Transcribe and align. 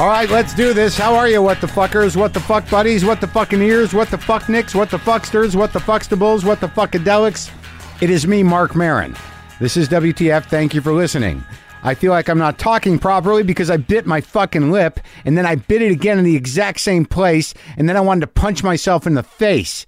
All 0.00 0.06
right, 0.06 0.30
let's 0.30 0.54
do 0.54 0.72
this. 0.72 0.96
How 0.96 1.14
are 1.14 1.28
you, 1.28 1.42
what 1.42 1.60
the 1.60 1.66
fuckers? 1.66 2.16
What 2.16 2.32
the 2.32 2.40
fuck 2.40 2.68
buddies? 2.70 3.04
What 3.04 3.20
the 3.20 3.26
fucking 3.26 3.60
ears? 3.60 3.92
What 3.92 4.08
the 4.08 4.16
fuck 4.16 4.48
nicks? 4.48 4.74
What 4.74 4.90
the 4.90 4.96
fucksters? 4.96 5.54
What 5.54 5.74
the 5.74 5.78
fuckstables? 5.78 6.42
What 6.42 6.58
the 6.58 6.68
fuckadelics? 6.68 7.52
It 8.00 8.08
is 8.08 8.26
me, 8.26 8.42
Marc 8.42 8.74
Maron. 8.74 9.14
This 9.60 9.76
is 9.76 9.90
WTF. 9.90 10.46
Thank 10.46 10.72
you 10.72 10.80
for 10.80 10.94
listening. 10.94 11.44
I 11.82 11.92
feel 11.92 12.12
like 12.12 12.30
I'm 12.30 12.38
not 12.38 12.58
talking 12.58 12.98
properly 12.98 13.42
because 13.42 13.68
I 13.68 13.76
bit 13.76 14.06
my 14.06 14.22
fucking 14.22 14.70
lip 14.70 15.00
and 15.26 15.36
then 15.36 15.44
I 15.44 15.56
bit 15.56 15.82
it 15.82 15.92
again 15.92 16.18
in 16.18 16.24
the 16.24 16.34
exact 16.34 16.80
same 16.80 17.04
place 17.04 17.52
and 17.76 17.86
then 17.86 17.98
I 17.98 18.00
wanted 18.00 18.22
to 18.22 18.28
punch 18.28 18.62
myself 18.62 19.06
in 19.06 19.12
the 19.12 19.22
face. 19.22 19.84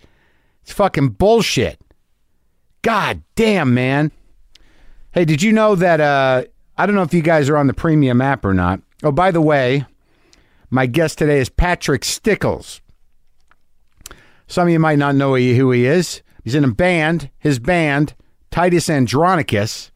It's 0.61 0.75
fucking 0.75 1.09
bullshit. 1.13 1.81
God 2.83 3.23
damn, 3.35 3.73
man. 3.73 4.13
Hey, 5.13 5.25
did 5.25 5.41
you 5.41 5.53
know 5.53 5.75
that? 5.75 6.03
Uh, 6.03 6.45
I 6.77 6.85
don't 6.85 6.97
know 6.97 7.01
if 7.01 7.15
you 7.15 7.23
guys 7.23 7.49
are 7.49 7.57
on 7.57 7.67
the 7.67 7.73
premium 7.73 8.21
app 8.21 8.45
or 8.45 8.53
not. 8.53 8.83
Oh, 9.03 9.11
by 9.11 9.31
the 9.31 9.41
way, 9.41 9.87
my 10.73 10.87
guest 10.87 11.19
today 11.19 11.39
is 11.39 11.51
Patrick 11.51 12.03
Stickles. 12.03 12.81
Some 14.47 14.69
of 14.69 14.73
you 14.73 14.79
might 14.79 14.99
not 14.99 15.15
know 15.15 15.37
who 15.37 15.71
he 15.71 15.85
is. 15.85 16.23
He's 16.45 16.55
in 16.55 16.65
a 16.65 16.73
band, 16.73 17.29
his 17.39 17.59
band, 17.59 18.15
Titus 18.51 18.89
Andronicus, 18.89 19.91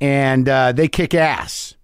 and 0.00 0.48
uh, 0.48 0.70
they 0.70 0.86
kick 0.86 1.12
ass. 1.12 1.74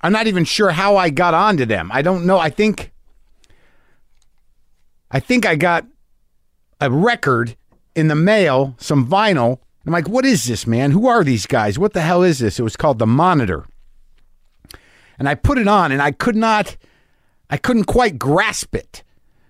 I'm 0.00 0.12
not 0.12 0.28
even 0.28 0.44
sure 0.44 0.70
how 0.70 0.96
I 0.96 1.10
got 1.10 1.34
onto 1.34 1.66
them. 1.66 1.90
I 1.92 2.02
don't 2.02 2.24
know. 2.24 2.38
I 2.38 2.50
think, 2.50 2.92
I 5.10 5.18
think 5.18 5.44
I 5.44 5.56
got 5.56 5.86
a 6.80 6.88
record 6.88 7.56
in 7.96 8.06
the 8.06 8.14
mail, 8.14 8.76
some 8.78 9.08
vinyl. 9.08 9.58
I'm 9.84 9.92
like, 9.92 10.08
what 10.08 10.24
is 10.24 10.44
this, 10.44 10.68
man? 10.68 10.92
Who 10.92 11.08
are 11.08 11.24
these 11.24 11.46
guys? 11.46 11.80
What 11.80 11.94
the 11.94 12.02
hell 12.02 12.22
is 12.22 12.38
this? 12.38 12.60
It 12.60 12.62
was 12.62 12.76
called 12.76 13.00
The 13.00 13.08
Monitor 13.08 13.66
and 15.22 15.28
I 15.28 15.36
put 15.36 15.56
it 15.56 15.68
on 15.68 15.92
and 15.92 16.02
I 16.02 16.10
could 16.10 16.34
not, 16.34 16.76
I 17.48 17.56
couldn't 17.56 17.84
quite 17.84 18.18
grasp 18.18 18.74
it. 18.74 19.04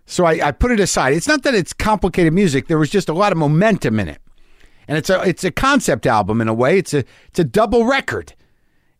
So 0.04 0.26
I, 0.26 0.48
I 0.48 0.52
put 0.52 0.70
it 0.70 0.80
aside. 0.80 1.14
It's 1.14 1.26
not 1.26 1.44
that 1.44 1.54
it's 1.54 1.72
complicated 1.72 2.34
music. 2.34 2.66
There 2.66 2.76
was 2.76 2.90
just 2.90 3.08
a 3.08 3.14
lot 3.14 3.32
of 3.32 3.38
momentum 3.38 3.98
in 3.98 4.06
it. 4.06 4.20
And 4.86 4.98
it's 4.98 5.08
a 5.08 5.22
it's 5.22 5.44
a 5.44 5.50
concept 5.50 6.06
album 6.06 6.42
in 6.42 6.48
a 6.48 6.52
way. 6.52 6.76
It's 6.76 6.92
a 6.92 7.04
it's 7.28 7.38
a 7.38 7.44
double 7.44 7.86
record. 7.86 8.34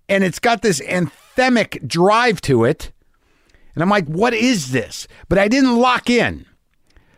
And 0.08 0.24
it's 0.24 0.38
got 0.38 0.62
this 0.62 0.80
anthemic 0.80 1.86
drive 1.86 2.40
to 2.40 2.64
it. 2.64 2.90
And 3.74 3.82
I'm 3.82 3.90
like, 3.90 4.06
what 4.06 4.32
is 4.32 4.72
this? 4.72 5.06
But 5.28 5.36
I 5.36 5.48
didn't 5.48 5.76
lock 5.76 6.08
in. 6.08 6.46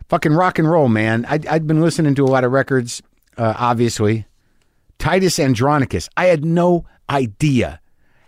Fucking 0.09 0.33
rock 0.33 0.59
and 0.59 0.69
roll, 0.69 0.89
man. 0.89 1.27
i 1.27 1.39
had 1.49 1.69
been 1.69 1.81
listening 1.81 2.17
to 2.17 2.25
a 2.25 2.27
lot 2.27 2.43
of 2.43 2.51
records, 2.51 3.03
uh, 3.37 3.55
obviously. 3.57 4.27
Titus 4.99 5.39
Andronicus. 5.39 6.09
I 6.17 6.25
had 6.25 6.45
no 6.45 6.87
idea 7.09 7.79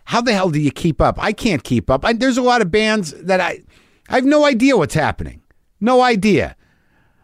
how 0.07 0.21
the 0.21 0.33
hell 0.33 0.51
do 0.51 0.61
you 0.61 0.71
keep 0.71 1.01
up? 1.01 1.17
I 1.19 1.33
can't 1.33 1.63
keep 1.63 1.91
up. 1.91 2.05
I, 2.05 2.13
there's 2.13 2.39
a 2.39 2.43
lot 2.43 2.63
of 2.63 2.71
bands 2.71 3.13
that 3.13 3.41
I, 3.41 3.61
I 4.09 4.15
have 4.15 4.25
no 4.25 4.45
idea 4.45 4.77
what's 4.77 4.95
happening. 4.95 5.43
No 5.81 6.01
idea. 6.01 6.57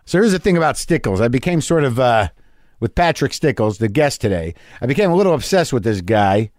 So 0.04 0.18
here's 0.18 0.32
the 0.32 0.38
thing 0.40 0.56
about 0.56 0.76
Stickles. 0.76 1.20
I 1.20 1.28
became 1.28 1.60
sort 1.60 1.84
of 1.84 2.00
uh, 2.00 2.28
with 2.80 2.96
Patrick 2.96 3.32
Stickles, 3.32 3.78
the 3.78 3.88
guest 3.88 4.20
today. 4.20 4.54
I 4.80 4.86
became 4.86 5.12
a 5.12 5.14
little 5.14 5.32
obsessed 5.32 5.72
with 5.72 5.84
this 5.84 6.00
guy 6.00 6.50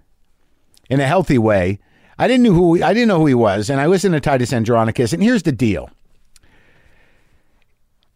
in 0.89 1.01
a 1.01 1.05
healthy 1.07 1.37
way. 1.37 1.79
I 2.17 2.27
didn't 2.27 2.43
know 2.43 2.53
who 2.53 2.81
I 2.81 2.93
didn't 2.93 3.09
know 3.09 3.19
who 3.19 3.25
he 3.25 3.33
was, 3.33 3.69
and 3.69 3.81
I 3.81 3.87
listened 3.87 4.13
to 4.13 4.21
Titus 4.21 4.53
Andronicus. 4.53 5.11
And 5.11 5.21
here's 5.21 5.43
the 5.43 5.51
deal: 5.51 5.89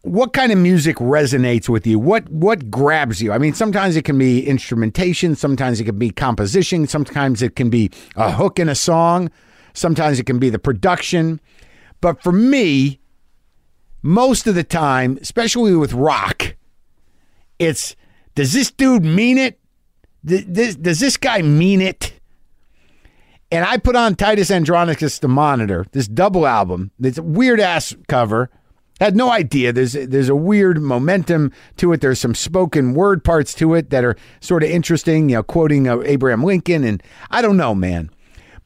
what 0.02 0.32
kind 0.32 0.52
of 0.52 0.58
music 0.58 0.96
resonates 0.96 1.68
with 1.68 1.86
you? 1.86 1.98
What 1.98 2.28
what 2.28 2.70
grabs 2.70 3.20
you? 3.20 3.32
I 3.32 3.38
mean, 3.38 3.54
sometimes 3.54 3.96
it 3.96 4.04
can 4.04 4.18
be 4.18 4.46
instrumentation, 4.46 5.34
sometimes 5.34 5.80
it 5.80 5.84
can 5.84 5.98
be 5.98 6.10
composition, 6.10 6.86
sometimes 6.86 7.42
it 7.42 7.56
can 7.56 7.68
be 7.68 7.90
a 8.16 8.30
hook 8.32 8.58
in 8.58 8.68
a 8.68 8.74
song, 8.74 9.30
sometimes 9.74 10.18
it 10.18 10.24
can 10.24 10.38
be 10.38 10.50
the 10.50 10.58
production. 10.58 11.40
But 12.00 12.22
for 12.22 12.32
me, 12.32 13.00
most 14.02 14.46
of 14.46 14.54
the 14.54 14.64
time, 14.64 15.18
especially 15.20 15.74
with 15.74 15.92
rock, 15.92 16.54
it's 17.58 17.96
does 18.34 18.52
this 18.52 18.70
dude 18.70 19.04
mean 19.04 19.36
it? 19.36 19.58
Does, 20.24 20.76
this 20.76 21.16
guy 21.16 21.42
mean 21.42 21.80
it? 21.80 22.12
And 23.50 23.64
I 23.64 23.78
put 23.78 23.96
on 23.96 24.14
Titus 24.14 24.50
Andronicus 24.50 25.18
the 25.18 25.28
Monitor, 25.28 25.86
this 25.92 26.06
double 26.06 26.46
album. 26.46 26.90
It's 27.00 27.18
a 27.18 27.22
weird 27.22 27.60
ass 27.60 27.96
cover 28.06 28.50
had 29.00 29.16
no 29.16 29.30
idea. 29.30 29.72
There's 29.72 29.92
there's 29.92 30.28
a 30.28 30.36
weird 30.36 30.80
momentum 30.80 31.52
to 31.76 31.92
it. 31.92 32.00
There's 32.00 32.18
some 32.18 32.34
spoken 32.34 32.94
word 32.94 33.24
parts 33.24 33.54
to 33.54 33.74
it 33.74 33.90
that 33.90 34.04
are 34.04 34.16
sort 34.40 34.62
of 34.62 34.70
interesting. 34.70 35.28
You 35.28 35.36
know, 35.36 35.42
quoting 35.42 35.88
uh, 35.88 36.00
Abraham 36.04 36.42
Lincoln, 36.42 36.84
and 36.84 37.02
I 37.30 37.42
don't 37.42 37.56
know, 37.56 37.74
man. 37.74 38.10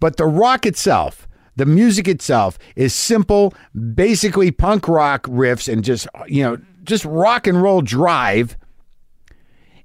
But 0.00 0.16
the 0.16 0.26
rock 0.26 0.66
itself, 0.66 1.28
the 1.56 1.66
music 1.66 2.09
itself, 2.09 2.59
is 2.76 2.94
simple, 2.94 3.54
basically 3.94 4.50
punk 4.50 4.88
rock 4.88 5.25
riffs 5.25 5.72
and 5.72 5.84
just 5.84 6.06
you 6.26 6.43
know 6.43 6.59
just 6.82 7.04
rock 7.04 7.47
and 7.47 7.62
roll 7.62 7.82
drive. 7.82 8.56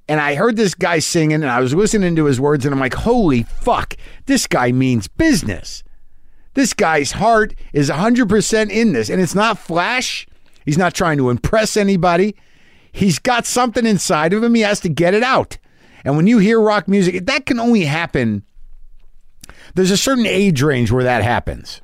And 0.09 0.21
I 0.21 0.35
heard 0.35 0.55
this 0.55 0.73
guy 0.73 0.99
singing, 0.99 1.43
and 1.43 1.49
I 1.49 1.59
was 1.59 1.75
listening 1.75 2.15
to 2.15 2.25
his 2.25 2.39
words, 2.39 2.65
and 2.65 2.73
I'm 2.73 2.79
like, 2.79 2.93
holy 2.93 3.43
fuck, 3.43 3.95
this 4.25 4.47
guy 4.47 4.71
means 4.71 5.09
business. 5.09 5.83
This 6.53 6.73
guy's 6.73 7.11
heart 7.11 7.53
is 7.73 7.89
100% 7.89 8.71
in 8.71 8.93
this, 8.93 9.09
and 9.09 9.21
it's 9.21 9.35
not 9.35 9.59
flash. 9.59 10.25
He's 10.67 10.78
not 10.78 10.94
trying 10.94 11.17
to 11.19 11.29
impress 11.29 11.78
anybody. 11.78 12.35
He's 12.91 13.19
got 13.19 13.45
something 13.45 13.85
inside 13.85 14.33
of 14.33 14.44
him. 14.44 14.53
He 14.53 14.63
has 14.63 14.81
to 14.81 14.89
get 14.89 15.13
it 15.13 15.23
out. 15.23 15.57
And 16.03 16.17
when 16.17 16.28
you 16.28 16.39
hear 16.39 16.59
rock 16.59 16.89
music, 16.89 17.25
that 17.25 17.45
can 17.45 17.57
only 17.57 17.85
happen. 17.85 18.44
There's 19.75 19.91
a 19.91 19.97
certain 19.97 20.25
age 20.25 20.61
range 20.61 20.91
where 20.91 21.06
that 21.06 21.23
happens. 21.23 21.81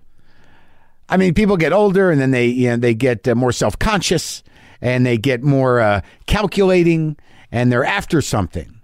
I 1.07 1.15
mean, 1.15 1.33
people 1.33 1.55
get 1.55 1.71
older 1.71 2.11
and 2.11 2.19
then 2.19 2.31
they 2.31 2.47
you 2.47 2.71
know, 2.71 2.75
they 2.75 2.93
get 2.93 3.25
uh, 3.25 3.35
more 3.35 3.53
self 3.53 3.79
conscious 3.79 4.43
and 4.81 5.05
they 5.05 5.17
get 5.17 5.43
more 5.43 5.79
uh, 5.79 6.01
calculating 6.25 7.15
and 7.53 7.71
they're 7.71 7.85
after 7.85 8.19
something. 8.19 8.81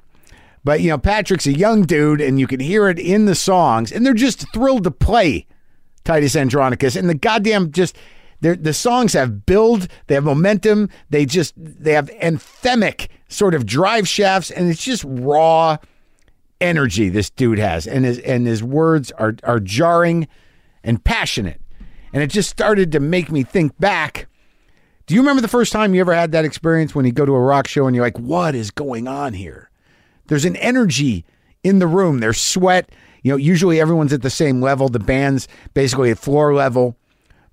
But 0.64 0.80
you 0.80 0.92
know, 0.92 0.98
Patrick's 0.98 1.46
a 1.48 1.58
young 1.58 1.82
dude, 1.82 2.22
and 2.22 2.40
you 2.40 2.48
can 2.48 2.62
hear 2.62 2.88
it 2.88 3.00
in 3.00 3.26
the 3.26 3.36
songs, 3.36 3.92
and 3.92 4.06
they're 4.06 4.14
just 4.14 4.50
thrilled 4.54 4.86
to 4.86 4.92
play 4.92 5.46
Titus 6.06 6.38
Andronicus. 6.38 6.96
And 6.96 7.10
the 7.10 7.16
goddamn 7.16 7.72
just 7.72 7.98
they're, 8.42 8.56
the 8.56 8.74
songs 8.74 9.14
have 9.14 9.46
build, 9.46 9.88
they 10.08 10.16
have 10.16 10.24
momentum, 10.24 10.90
they 11.10 11.26
just 11.26 11.54
they 11.58 11.94
have 11.94 12.10
anthemic 12.22 13.08
sort 13.28 13.54
of 13.54 13.66
drive 13.66 14.08
shafts, 14.08 14.52
and 14.52 14.70
it's 14.70 14.84
just 14.84 15.04
raw 15.08 15.78
energy 16.62 17.10
this 17.10 17.30
dude 17.30 17.60
has, 17.60 17.88
and 17.88 18.06
his 18.06 18.20
and 18.20 18.48
his 18.48 18.64
words 18.64 19.12
are 19.14 19.36
are 19.44 19.60
jarring 19.60 20.28
and 20.84 21.04
passionate, 21.04 21.62
and 22.14 22.24
it 22.24 22.28
just 22.28 22.50
started 22.50 22.92
to 22.94 23.00
make 23.00 23.32
me 23.32 23.44
think 23.44 23.78
back. 23.80 24.28
Do 25.06 25.16
you 25.16 25.22
remember 25.22 25.42
the 25.42 25.48
first 25.48 25.72
time 25.72 25.96
you 25.96 26.02
ever 26.02 26.14
had 26.14 26.32
that 26.34 26.46
experience 26.46 26.94
when 26.94 27.06
you 27.06 27.12
go 27.12 27.26
to 27.26 27.34
a 27.34 27.40
rock 27.40 27.68
show 27.68 27.88
and 27.88 27.96
you're 27.96 28.06
like, 28.06 28.20
"What 28.20 28.56
is 28.56 28.72
going 28.72 29.08
on 29.08 29.34
here?" 29.34 29.70
There's 30.28 30.46
an 30.46 30.56
energy 30.58 31.26
in 31.64 31.80
the 31.80 31.88
room. 31.88 32.20
There's 32.20 32.40
sweat. 32.40 32.92
You 33.24 33.32
know, 33.32 33.38
usually 33.38 33.82
everyone's 33.82 34.14
at 34.14 34.22
the 34.22 34.30
same 34.30 34.62
level. 34.62 34.88
The 34.88 35.00
band's 35.00 35.48
basically 35.74 36.12
at 36.12 36.20
floor 36.20 36.54
level. 36.54 36.96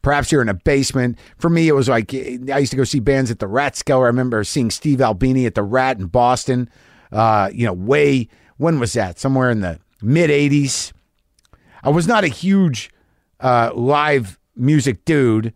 Perhaps 0.02 0.30
you're 0.30 0.42
in 0.42 0.48
a 0.48 0.54
basement. 0.54 1.18
For 1.38 1.50
me, 1.50 1.68
it 1.68 1.72
was 1.72 1.88
like 1.88 2.14
I 2.14 2.58
used 2.58 2.70
to 2.70 2.76
go 2.76 2.84
see 2.84 3.00
bands 3.00 3.30
at 3.30 3.38
the 3.38 3.46
Rat 3.46 3.74
Rathskeller. 3.74 4.04
I 4.04 4.06
remember 4.06 4.44
seeing 4.44 4.70
Steve 4.70 5.00
Albini 5.00 5.46
at 5.46 5.54
the 5.54 5.62
Rat 5.62 5.98
in 5.98 6.06
Boston. 6.06 6.70
Uh, 7.12 7.50
you 7.52 7.66
know, 7.66 7.72
way 7.72 8.28
when 8.56 8.78
was 8.78 8.92
that? 8.94 9.18
Somewhere 9.18 9.50
in 9.50 9.60
the 9.60 9.80
mid 10.02 10.30
'80s. 10.30 10.92
I 11.82 11.90
was 11.90 12.06
not 12.06 12.24
a 12.24 12.28
huge 12.28 12.90
uh, 13.40 13.70
live 13.74 14.38
music 14.56 15.04
dude, 15.04 15.52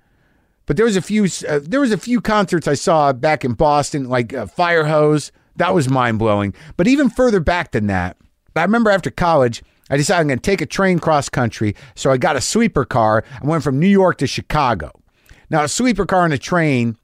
but 0.66 0.76
there 0.76 0.86
was 0.86 0.96
a 0.96 1.02
few. 1.02 1.24
Uh, 1.48 1.60
there 1.62 1.80
was 1.80 1.92
a 1.92 1.98
few 1.98 2.20
concerts 2.20 2.68
I 2.68 2.74
saw 2.74 3.12
back 3.12 3.44
in 3.44 3.52
Boston, 3.54 4.08
like 4.08 4.34
uh, 4.34 4.46
Firehose. 4.46 5.30
That 5.56 5.74
was 5.74 5.88
mind 5.88 6.18
blowing. 6.18 6.54
But 6.76 6.88
even 6.88 7.10
further 7.10 7.40
back 7.40 7.72
than 7.72 7.86
that, 7.88 8.16
I 8.56 8.62
remember 8.62 8.90
after 8.90 9.10
college, 9.10 9.62
I 9.90 9.96
decided 9.96 10.20
I'm 10.20 10.28
going 10.28 10.38
to 10.38 10.42
take 10.42 10.60
a 10.60 10.66
train 10.66 10.98
cross 10.98 11.28
country. 11.28 11.74
So 11.94 12.10
I 12.10 12.16
got 12.16 12.36
a 12.36 12.40
sweeper 12.40 12.84
car. 12.84 13.24
I 13.42 13.46
went 13.46 13.64
from 13.64 13.78
New 13.78 13.88
York 13.88 14.18
to 14.18 14.26
Chicago. 14.26 14.92
Now, 15.50 15.64
a 15.64 15.68
sweeper 15.68 16.06
car 16.06 16.24
and 16.24 16.32
a 16.32 16.38
train, 16.38 16.96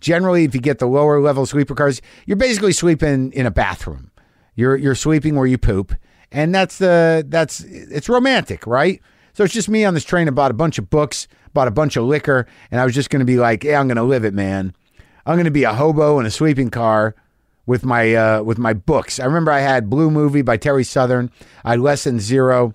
generally, 0.00 0.44
if 0.44 0.54
you 0.54 0.60
get 0.60 0.78
the 0.78 0.86
lower 0.86 1.20
level 1.20 1.46
sweeper 1.46 1.74
cars, 1.74 2.02
you're 2.26 2.36
basically 2.36 2.72
sweeping 2.72 3.32
in 3.32 3.46
a 3.46 3.50
bathroom. 3.50 4.10
You're 4.54 4.76
you're 4.76 4.94
sleeping 4.94 5.34
where 5.34 5.46
you 5.46 5.58
poop, 5.58 5.94
and 6.30 6.54
that's 6.54 6.78
the 6.78 7.24
that's 7.26 7.60
it's 7.60 8.08
romantic, 8.08 8.66
right? 8.66 9.00
So 9.32 9.42
it's 9.42 9.54
just 9.54 9.68
me 9.68 9.84
on 9.84 9.94
this 9.94 10.04
train. 10.04 10.28
I 10.28 10.30
bought 10.30 10.52
a 10.52 10.54
bunch 10.54 10.78
of 10.78 10.90
books, 10.90 11.26
bought 11.54 11.66
a 11.66 11.72
bunch 11.72 11.96
of 11.96 12.04
liquor, 12.04 12.46
and 12.70 12.80
I 12.80 12.84
was 12.84 12.94
just 12.94 13.10
going 13.10 13.20
to 13.20 13.26
be 13.26 13.36
like, 13.36 13.64
"Yeah, 13.64 13.80
I'm 13.80 13.88
going 13.88 13.96
to 13.96 14.04
live 14.04 14.24
it, 14.24 14.32
man. 14.34 14.74
I'm 15.26 15.34
going 15.34 15.46
to 15.46 15.50
be 15.50 15.64
a 15.64 15.72
hobo 15.72 16.20
in 16.20 16.26
a 16.26 16.30
sweeping 16.30 16.70
car 16.70 17.16
with 17.66 17.84
my 17.84 18.14
uh, 18.14 18.42
with 18.42 18.58
my 18.58 18.72
books. 18.72 19.18
I 19.18 19.24
remember 19.24 19.50
I 19.50 19.60
had 19.60 19.90
Blue 19.90 20.10
Movie 20.10 20.42
by 20.42 20.56
Terry 20.56 20.84
Southern. 20.84 21.30
I 21.64 21.70
had 21.70 21.80
Less 21.80 22.04
Than 22.04 22.20
Zero 22.20 22.74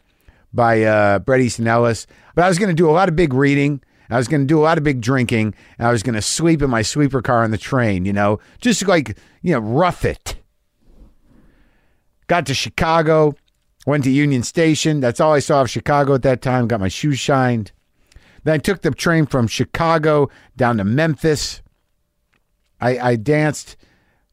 by 0.54 0.84
uh, 0.84 1.20
Bret 1.20 1.42
Easton 1.42 1.68
Ellis. 1.68 2.08
But 2.36 2.46
I 2.46 2.48
was 2.48 2.58
going 2.58 2.70
to 2.70 2.76
do 2.76 2.90
a 2.90 2.92
lot 2.92 3.10
of 3.10 3.16
big 3.16 3.34
reading. 3.34 3.82
I 4.10 4.18
was 4.18 4.28
going 4.28 4.42
to 4.42 4.48
do 4.48 4.60
a 4.60 4.64
lot 4.64 4.80
of 4.80 4.84
big 4.84 5.02
drinking. 5.02 5.54
And 5.78 5.88
I 5.88 5.92
was 5.92 6.02
going 6.02 6.16
to 6.16 6.22
sleep 6.22 6.64
in 6.64 6.70
my 6.70 6.82
sleeper 6.82 7.22
car 7.22 7.44
on 7.44 7.52
the 7.52 7.58
train. 7.58 8.06
You 8.06 8.14
know, 8.14 8.40
just 8.60 8.88
like 8.88 9.18
you 9.42 9.54
know, 9.54 9.60
rough 9.60 10.06
it. 10.06 10.36
Got 12.28 12.46
to 12.48 12.54
Chicago. 12.54 13.36
Went 13.86 14.04
to 14.04 14.12
Union 14.12 14.44
Station. 14.44 15.00
That's 15.00 15.20
all 15.20 15.34
I 15.34 15.40
saw 15.40 15.62
of 15.62 15.70
Chicago 15.70 16.14
at 16.14 16.22
that 16.24 16.42
time. 16.42 16.68
Got 16.68 16.82
my 16.82 16.90
shoes 16.90 17.18
shined. 17.18 17.72
Then 18.44 18.54
I 18.54 18.58
took 18.58 18.82
the 18.82 18.92
train 18.92 19.26
from 19.26 19.48
Chicago 19.48 20.30
down 20.56 20.78
to 20.78 20.84
Memphis. 20.84 21.62
I, 22.82 23.00
I 23.00 23.16
danced 23.16 23.78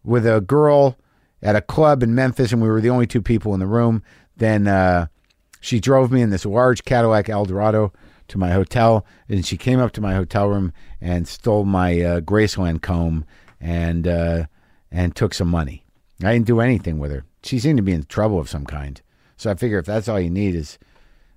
with 0.06 0.26
a 0.26 0.40
girl 0.40 0.96
at 1.42 1.56
a 1.56 1.60
club 1.60 2.02
in 2.02 2.14
Memphis, 2.14 2.52
and 2.52 2.62
we 2.62 2.68
were 2.68 2.80
the 2.80 2.90
only 2.90 3.06
two 3.06 3.20
people 3.20 3.52
in 3.52 3.60
the 3.60 3.66
room. 3.66 4.02
Then 4.36 4.66
uh, 4.66 5.08
she 5.60 5.80
drove 5.80 6.10
me 6.10 6.22
in 6.22 6.30
this 6.30 6.46
large 6.46 6.84
Cadillac 6.84 7.28
Eldorado 7.28 7.92
to 8.28 8.38
my 8.38 8.52
hotel, 8.52 9.04
and 9.28 9.44
she 9.44 9.56
came 9.56 9.80
up 9.80 9.92
to 9.92 10.00
my 10.00 10.14
hotel 10.14 10.48
room 10.48 10.72
and 11.00 11.28
stole 11.28 11.64
my 11.64 12.00
uh, 12.00 12.20
Graceland 12.20 12.82
comb 12.82 13.24
and 13.60 14.06
uh, 14.06 14.46
and 14.90 15.14
took 15.14 15.34
some 15.34 15.48
money. 15.48 15.84
I 16.22 16.32
didn't 16.32 16.46
do 16.46 16.60
anything 16.60 16.98
with 16.98 17.10
her. 17.10 17.24
She 17.42 17.58
seemed 17.58 17.76
to 17.76 17.82
be 17.82 17.92
in 17.92 18.04
trouble 18.04 18.38
of 18.38 18.48
some 18.48 18.64
kind. 18.64 19.00
So 19.36 19.50
I 19.50 19.54
figure 19.54 19.78
if 19.78 19.86
that's 19.86 20.08
all 20.08 20.18
you 20.18 20.30
need 20.30 20.54
is 20.54 20.78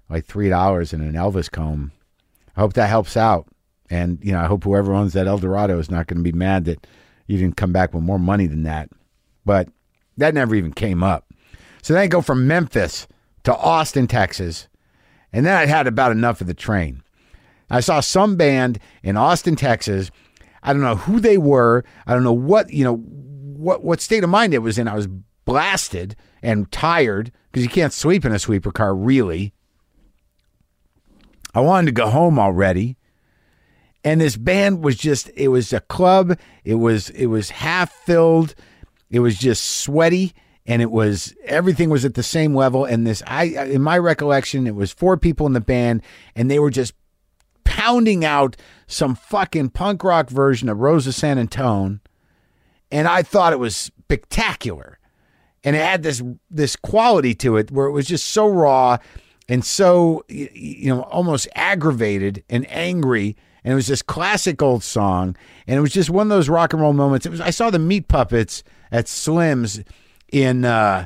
like 0.10 0.26
three 0.26 0.50
dollars 0.50 0.94
and 0.94 1.04
an 1.04 1.14
Elvis 1.14 1.52
comb, 1.52 1.92
I 2.56 2.62
hope 2.62 2.74
that 2.74 2.88
helps 2.88 3.18
out. 3.18 3.48
And 3.90 4.20
you 4.24 4.32
know, 4.32 4.40
I 4.40 4.46
hope 4.46 4.64
whoever 4.64 4.94
owns 4.94 5.14
that 5.14 5.28
Eldorado 5.28 5.80
is 5.80 5.92
not 5.92 6.08
going 6.08 6.18
to 6.18 6.32
be 6.32 6.38
mad 6.38 6.66
that 6.66 6.86
you 7.30 7.38
didn't 7.38 7.58
come 7.58 7.72
back 7.72 7.94
with 7.94 8.04
more 8.04 8.18
money 8.18 8.48
than 8.48 8.64
that. 8.64 8.90
But 9.46 9.70
that 10.18 10.34
never 10.34 10.56
even 10.56 10.74
came 10.74 11.04
up. 11.04 11.32
So 11.84 11.94
then 11.94 12.02
I 12.02 12.08
go 12.08 12.22
from 12.22 12.48
Memphis 12.48 13.08
to 13.44 13.56
Austin, 13.56 14.08
Texas, 14.08 14.68
and 15.32 15.46
then 15.46 15.56
I'd 15.56 15.70
had 15.70 15.86
about 15.86 16.12
enough 16.12 16.42
of 16.42 16.48
the 16.48 16.56
train. 16.56 17.04
I 17.70 17.82
saw 17.82 18.00
some 18.00 18.36
band 18.36 18.80
in 19.04 19.16
Austin, 19.16 19.56
Texas. 19.56 20.10
I 20.64 20.74
don't 20.74 20.82
know 20.82 20.96
who 20.96 21.20
they 21.20 21.38
were. 21.38 21.86
I 22.08 22.16
don't 22.16 22.24
know 22.24 22.34
what 22.34 22.74
you 22.74 22.84
know 22.84 22.96
what 22.96 23.84
what 23.84 24.02
state 24.02 24.24
of 24.24 24.30
mind 24.32 24.56
it 24.56 24.60
was 24.60 24.80
in. 24.80 24.88
I 24.88 24.96
was 24.96 25.08
blasted 25.46 26.16
and 26.42 26.72
tired 26.72 27.32
because 27.52 27.64
you 27.64 27.70
can't 27.70 27.94
sleep 27.94 28.26
in 28.26 28.32
a 28.32 28.40
sweeper 28.40 28.72
car, 28.72 28.96
really. 28.96 29.54
I 31.54 31.62
wanted 31.62 31.86
to 31.86 31.92
go 31.92 32.10
home 32.10 32.40
already. 32.40 32.98
And 34.04 34.22
this 34.22 34.38
band 34.38 34.84
was 34.84 34.96
just 34.96 35.30
it 35.36 35.50
was 35.50 35.74
a 35.74 35.82
club. 35.82 36.38
It 36.64 36.76
was 36.76 37.10
it 37.12 37.28
was 37.28 37.50
half 37.50 37.92
filled. 37.92 38.56
It 39.10 39.20
was 39.20 39.38
just 39.38 39.66
sweaty 39.66 40.34
and 40.70 40.84
it 40.84 40.92
was 40.92 41.36
everything 41.46 41.90
was 41.90 42.06
at 42.06 42.14
the 42.14 42.24
same 42.24 42.54
level 42.54 42.86
and 42.86 43.06
this 43.06 43.24
I 43.26 43.44
in 43.44 43.82
my 43.82 43.98
recollection 43.98 44.68
it 44.68 44.76
was 44.76 44.92
four 44.92 45.18
people 45.18 45.48
in 45.48 45.54
the 45.54 45.60
band 45.60 46.04
and 46.36 46.50
they 46.50 46.60
were 46.60 46.70
just 46.70 46.94
pounding 47.64 48.24
out 48.24 48.56
some 48.88 49.16
fucking 49.16 49.70
punk 49.70 50.04
rock 50.04 50.30
version 50.30 50.70
of 50.70 50.80
Rose 50.80 51.08
of 51.08 51.16
San 51.16 51.40
Antone 51.40 52.02
and 52.92 53.08
I 53.08 53.24
thought 53.24 53.52
it 53.52 53.60
was 53.60 53.76
spectacular 53.76 55.00
and 55.64 55.76
it 55.76 55.80
had 55.80 56.04
this 56.04 56.22
this 56.52 56.76
quality 56.76 57.34
to 57.36 57.58
it 57.58 57.72
where 57.72 57.88
it 57.88 57.92
was 57.92 58.08
just 58.08 58.28
so 58.28 58.48
raw 58.48 58.98
and 59.50 59.66
so 59.66 60.24
you 60.30 60.94
know 60.94 61.02
almost 61.04 61.48
aggravated 61.56 62.44
and 62.48 62.70
angry 62.70 63.36
and 63.64 63.72
it 63.72 63.76
was 63.76 63.88
this 63.88 64.02
classic 64.02 64.62
old 64.62 64.84
song 64.84 65.36
and 65.68 65.78
it 65.78 65.82
was 65.82 65.94
just 65.94 66.10
one 66.10 66.28
of 66.28 66.30
those 66.30 66.50
rock 66.50 66.74
and 66.74 66.82
roll 66.82 66.94
moments 66.94 67.26
it 67.26 67.30
was 67.30 67.42
i 67.42 67.50
saw 67.50 67.70
the 67.70 67.80
meat 67.80 68.08
puppets 68.08 68.64
at 68.92 69.08
slim's 69.08 69.82
in 70.32 70.66
uh 70.66 71.06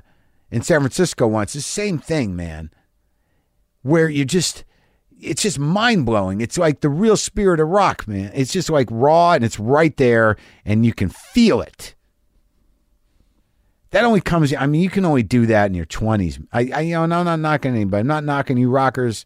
in 0.52 0.62
san 0.62 0.80
francisco 0.80 1.28
once 1.28 1.54
the 1.54 1.62
same 1.62 1.98
thing 1.98 2.36
man 2.36 2.70
where 3.82 4.10
you 4.10 4.26
just 4.26 4.64
it's 5.20 5.42
just 5.42 5.60
mind-blowing 5.60 6.42
it's 6.42 6.58
like 6.58 6.82
the 6.82 6.90
real 6.90 7.18
spirit 7.18 7.60
of 7.60 7.68
rock 7.68 8.08
man 8.08 8.32
it's 8.34 8.52
just 8.52 8.70
like 8.70 8.88
raw 8.92 9.32
and 9.32 9.44
it's 9.44 9.60
right 9.60 9.98
there 9.98 10.36
and 10.66 10.86
you 10.86 10.94
can 10.94 11.10
feel 11.10 11.62
it 11.62 11.96
that 13.94 14.06
only 14.06 14.22
comes. 14.22 14.52
I 14.56 14.66
mean, 14.66 14.82
you 14.82 14.90
can 14.90 15.06
only 15.06 15.22
do 15.22 15.46
that 15.46 15.68
in 15.68 15.76
your 15.76 15.86
twenties. 15.86 16.40
I, 16.52 16.72
I, 16.74 16.80
you 16.82 16.94
know, 16.94 17.04
I'm 17.04 17.10
not 17.10 17.40
knocking 17.40 17.76
anybody. 17.76 18.00
I'm 18.00 18.08
not 18.08 18.24
knocking 18.24 18.58
you 18.58 18.72
rockers 18.72 19.24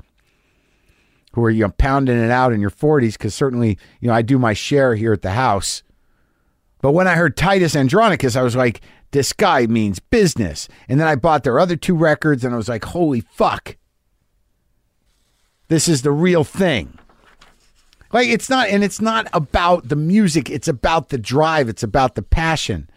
who 1.37 1.43
are 1.43 1.51
you 1.51 1.61
know 1.61 1.71
pounding 1.77 2.17
it 2.17 2.31
out 2.31 2.51
in 2.51 2.59
your 2.59 2.71
forties 2.71 3.15
because 3.15 3.35
certainly 3.35 3.77
you 4.01 4.07
know 4.07 4.13
I 4.13 4.23
do 4.23 4.39
my 4.39 4.53
share 4.53 4.95
here 4.95 5.13
at 5.13 5.21
the 5.21 5.31
house. 5.31 5.83
But 6.81 6.93
when 6.93 7.07
I 7.07 7.13
heard 7.13 7.37
Titus 7.37 7.75
Andronicus, 7.75 8.35
I 8.35 8.41
was 8.41 8.55
like, 8.55 8.81
this 9.11 9.33
guy 9.33 9.67
means 9.67 9.99
business. 9.99 10.67
And 10.89 10.99
then 10.99 11.07
I 11.07 11.13
bought 11.13 11.43
their 11.43 11.59
other 11.59 11.75
two 11.75 11.95
records, 11.95 12.43
and 12.43 12.55
I 12.55 12.57
was 12.57 12.67
like, 12.67 12.85
holy 12.85 13.21
fuck, 13.21 13.77
this 15.67 15.87
is 15.87 16.01
the 16.01 16.11
real 16.11 16.43
thing. 16.43 16.97
Like 18.11 18.29
it's 18.29 18.49
not, 18.49 18.69
and 18.69 18.83
it's 18.83 18.99
not 18.99 19.27
about 19.31 19.89
the 19.89 19.95
music. 19.95 20.49
It's 20.49 20.67
about 20.67 21.09
the 21.09 21.19
drive. 21.19 21.69
It's 21.69 21.83
about 21.83 22.15
the 22.15 22.23
passion. 22.23 22.89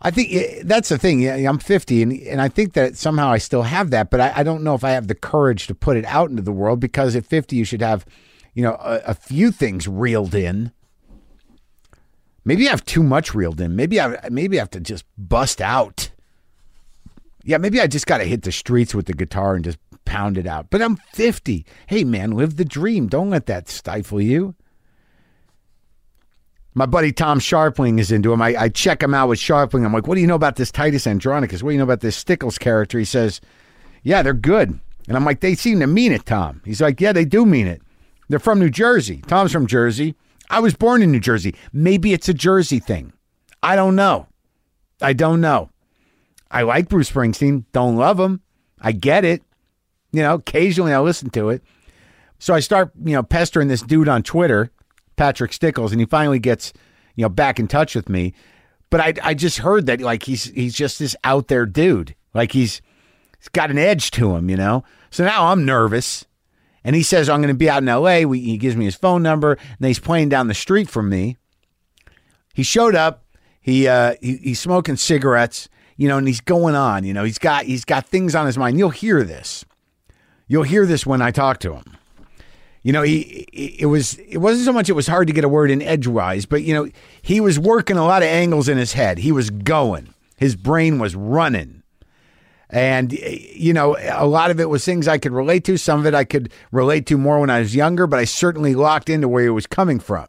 I 0.00 0.10
think 0.12 0.62
that's 0.62 0.90
the 0.90 0.98
thing. 0.98 1.28
I'm 1.28 1.58
50, 1.58 2.02
and, 2.02 2.12
and 2.12 2.40
I 2.40 2.48
think 2.48 2.74
that 2.74 2.96
somehow 2.96 3.30
I 3.30 3.38
still 3.38 3.62
have 3.62 3.90
that, 3.90 4.10
but 4.10 4.20
I, 4.20 4.32
I 4.36 4.42
don't 4.44 4.62
know 4.62 4.74
if 4.74 4.84
I 4.84 4.90
have 4.90 5.08
the 5.08 5.14
courage 5.14 5.66
to 5.66 5.74
put 5.74 5.96
it 5.96 6.04
out 6.04 6.30
into 6.30 6.42
the 6.42 6.52
world 6.52 6.78
because 6.78 7.16
at 7.16 7.26
50, 7.26 7.56
you 7.56 7.64
should 7.64 7.82
have, 7.82 8.06
you 8.54 8.62
know, 8.62 8.74
a, 8.74 9.00
a 9.06 9.14
few 9.14 9.50
things 9.50 9.88
reeled 9.88 10.34
in. 10.34 10.70
Maybe 12.44 12.66
I 12.68 12.70
have 12.70 12.84
too 12.84 13.02
much 13.02 13.34
reeled 13.34 13.60
in. 13.60 13.76
Maybe 13.76 14.00
I 14.00 14.28
maybe 14.30 14.58
I 14.58 14.62
have 14.62 14.70
to 14.70 14.80
just 14.80 15.04
bust 15.18 15.60
out. 15.60 16.10
Yeah, 17.44 17.58
maybe 17.58 17.80
I 17.80 17.86
just 17.86 18.06
got 18.06 18.18
to 18.18 18.24
hit 18.24 18.42
the 18.42 18.52
streets 18.52 18.94
with 18.94 19.06
the 19.06 19.12
guitar 19.12 19.54
and 19.54 19.64
just 19.64 19.78
pound 20.04 20.38
it 20.38 20.46
out. 20.46 20.70
But 20.70 20.80
I'm 20.80 20.96
50. 21.12 21.66
Hey, 21.86 22.04
man, 22.04 22.30
live 22.30 22.56
the 22.56 22.64
dream. 22.64 23.06
Don't 23.08 23.30
let 23.30 23.46
that 23.46 23.68
stifle 23.68 24.20
you. 24.20 24.54
My 26.78 26.86
buddy 26.86 27.10
Tom 27.10 27.40
Scharpling 27.40 27.98
is 27.98 28.12
into 28.12 28.32
him. 28.32 28.40
I, 28.40 28.54
I 28.56 28.68
check 28.68 29.02
him 29.02 29.12
out 29.12 29.28
with 29.28 29.40
Scharpling. 29.40 29.84
I'm 29.84 29.92
like, 29.92 30.06
what 30.06 30.14
do 30.14 30.20
you 30.20 30.28
know 30.28 30.36
about 30.36 30.54
this 30.54 30.70
Titus 30.70 31.08
Andronicus? 31.08 31.60
What 31.60 31.70
do 31.70 31.72
you 31.72 31.78
know 31.78 31.82
about 31.82 32.02
this 32.02 32.14
Stickles 32.14 32.56
character? 32.56 33.00
He 33.00 33.04
says, 33.04 33.40
yeah, 34.04 34.22
they're 34.22 34.32
good. 34.32 34.78
And 35.08 35.16
I'm 35.16 35.24
like, 35.24 35.40
they 35.40 35.56
seem 35.56 35.80
to 35.80 35.88
mean 35.88 36.12
it, 36.12 36.24
Tom. 36.24 36.62
He's 36.64 36.80
like, 36.80 37.00
yeah, 37.00 37.12
they 37.12 37.24
do 37.24 37.44
mean 37.44 37.66
it. 37.66 37.82
They're 38.28 38.38
from 38.38 38.60
New 38.60 38.70
Jersey. 38.70 39.24
Tom's 39.26 39.50
from 39.50 39.66
Jersey. 39.66 40.14
I 40.50 40.60
was 40.60 40.74
born 40.74 41.02
in 41.02 41.10
New 41.10 41.18
Jersey. 41.18 41.56
Maybe 41.72 42.12
it's 42.12 42.28
a 42.28 42.34
Jersey 42.34 42.78
thing. 42.78 43.12
I 43.60 43.74
don't 43.74 43.96
know. 43.96 44.28
I 45.02 45.14
don't 45.14 45.40
know. 45.40 45.70
I 46.48 46.62
like 46.62 46.88
Bruce 46.88 47.10
Springsteen. 47.10 47.64
Don't 47.72 47.96
love 47.96 48.20
him. 48.20 48.40
I 48.80 48.92
get 48.92 49.24
it. 49.24 49.42
You 50.12 50.22
know, 50.22 50.34
occasionally 50.34 50.92
I 50.92 51.00
listen 51.00 51.30
to 51.30 51.48
it. 51.48 51.60
So 52.38 52.54
I 52.54 52.60
start, 52.60 52.92
you 53.04 53.14
know, 53.14 53.24
pestering 53.24 53.66
this 53.66 53.82
dude 53.82 54.08
on 54.08 54.22
Twitter 54.22 54.70
Patrick 55.18 55.52
Stickles, 55.52 55.92
and 55.92 56.00
he 56.00 56.06
finally 56.06 56.38
gets 56.38 56.72
you 57.16 57.22
know 57.22 57.28
back 57.28 57.58
in 57.58 57.68
touch 57.68 57.94
with 57.94 58.08
me. 58.08 58.32
But 58.88 59.00
I 59.00 59.14
I 59.22 59.34
just 59.34 59.58
heard 59.58 59.84
that 59.86 60.00
like 60.00 60.22
he's 60.22 60.44
he's 60.44 60.74
just 60.74 60.98
this 60.98 61.14
out 61.24 61.48
there 61.48 61.66
dude, 61.66 62.14
like 62.32 62.52
he's 62.52 62.80
he's 63.38 63.48
got 63.48 63.70
an 63.70 63.76
edge 63.76 64.10
to 64.12 64.34
him, 64.34 64.48
you 64.48 64.56
know. 64.56 64.84
So 65.10 65.24
now 65.24 65.48
I'm 65.48 65.66
nervous. 65.66 66.24
And 66.84 66.94
he 66.94 67.02
says, 67.02 67.28
I'm 67.28 67.42
going 67.42 67.52
to 67.52 67.58
be 67.58 67.68
out 67.68 67.82
in 67.82 67.86
LA. 67.86 68.20
We, 68.20 68.40
he 68.40 68.56
gives 68.56 68.76
me 68.76 68.86
his 68.86 68.94
phone 68.94 69.22
number, 69.22 69.52
and 69.52 69.86
he's 69.86 69.98
playing 69.98 70.30
down 70.30 70.46
the 70.46 70.54
street 70.54 70.88
from 70.88 71.10
me. 71.10 71.36
He 72.54 72.62
showed 72.62 72.94
up. 72.94 73.24
He, 73.60 73.86
uh, 73.86 74.14
he 74.22 74.36
he's 74.36 74.60
smoking 74.60 74.96
cigarettes, 74.96 75.68
you 75.96 76.08
know, 76.08 76.16
and 76.16 76.26
he's 76.26 76.40
going 76.40 76.74
on. 76.74 77.04
You 77.04 77.12
know, 77.12 77.24
he's 77.24 77.36
got 77.36 77.64
he's 77.64 77.84
got 77.84 78.06
things 78.06 78.34
on 78.34 78.46
his 78.46 78.56
mind. 78.56 78.78
You'll 78.78 78.90
hear 78.90 79.22
this. 79.22 79.66
You'll 80.46 80.62
hear 80.62 80.86
this 80.86 81.04
when 81.04 81.20
I 81.20 81.30
talk 81.30 81.58
to 81.60 81.74
him 81.74 81.97
you 82.88 82.92
know, 82.92 83.02
he 83.02 83.44
it 83.52 83.84
was 83.84 84.14
it 84.14 84.38
wasn't 84.38 84.64
so 84.64 84.72
much 84.72 84.88
it 84.88 84.94
was 84.94 85.06
hard 85.06 85.26
to 85.26 85.34
get 85.34 85.44
a 85.44 85.48
word 85.48 85.70
in 85.70 85.82
edgewise, 85.82 86.46
but 86.46 86.62
you 86.62 86.72
know, 86.72 86.88
he 87.20 87.38
was 87.38 87.58
working 87.58 87.98
a 87.98 88.06
lot 88.06 88.22
of 88.22 88.30
angles 88.30 88.66
in 88.66 88.78
his 88.78 88.94
head. 88.94 89.18
He 89.18 89.30
was 89.30 89.50
going. 89.50 90.14
His 90.38 90.56
brain 90.56 90.98
was 90.98 91.14
running. 91.14 91.82
And 92.70 93.12
you 93.12 93.74
know, 93.74 93.98
a 94.10 94.26
lot 94.26 94.50
of 94.50 94.58
it 94.58 94.70
was 94.70 94.86
things 94.86 95.06
I 95.06 95.18
could 95.18 95.32
relate 95.32 95.64
to. 95.64 95.76
Some 95.76 96.00
of 96.00 96.06
it 96.06 96.14
I 96.14 96.24
could 96.24 96.50
relate 96.72 97.04
to 97.08 97.18
more 97.18 97.38
when 97.38 97.50
I 97.50 97.58
was 97.58 97.74
younger, 97.74 98.06
but 98.06 98.20
I 98.20 98.24
certainly 98.24 98.74
locked 98.74 99.10
into 99.10 99.28
where 99.28 99.44
he 99.44 99.50
was 99.50 99.66
coming 99.66 100.00
from. 100.00 100.26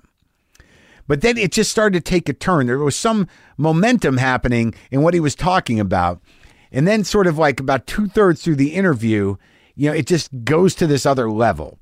But 1.07 1.21
then 1.21 1.37
it 1.37 1.53
just 1.53 1.71
started 1.71 2.03
to 2.03 2.11
take 2.11 2.27
a 2.27 2.33
turn. 2.33 2.67
There 2.67 2.77
was 2.79 2.97
some 2.97 3.29
momentum 3.55 4.17
happening 4.17 4.75
in 4.91 5.01
what 5.01 5.13
he 5.13 5.21
was 5.21 5.33
talking 5.33 5.79
about. 5.79 6.21
And 6.73 6.85
then, 6.85 7.05
sort 7.05 7.25
of 7.25 7.37
like 7.37 7.61
about 7.61 7.87
two 7.87 8.09
thirds 8.09 8.43
through 8.43 8.57
the 8.57 8.73
interview, 8.73 9.37
you 9.75 9.89
know, 9.89 9.95
it 9.95 10.07
just 10.07 10.29
goes 10.43 10.75
to 10.75 10.87
this 10.87 11.05
other 11.05 11.31
level 11.31 11.78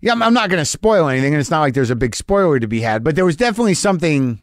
yeah, 0.00 0.12
I'm, 0.12 0.34
not 0.34 0.48
going 0.48 0.60
to 0.60 0.64
spoil 0.64 1.08
anything, 1.08 1.34
and 1.34 1.40
it's 1.40 1.50
not 1.50 1.60
like 1.60 1.74
there's 1.74 1.90
a 1.90 1.96
big 1.96 2.14
spoiler 2.14 2.60
to 2.60 2.68
be 2.68 2.80
had, 2.80 3.02
but 3.02 3.16
there 3.16 3.24
was 3.24 3.36
definitely 3.36 3.74
something 3.74 4.40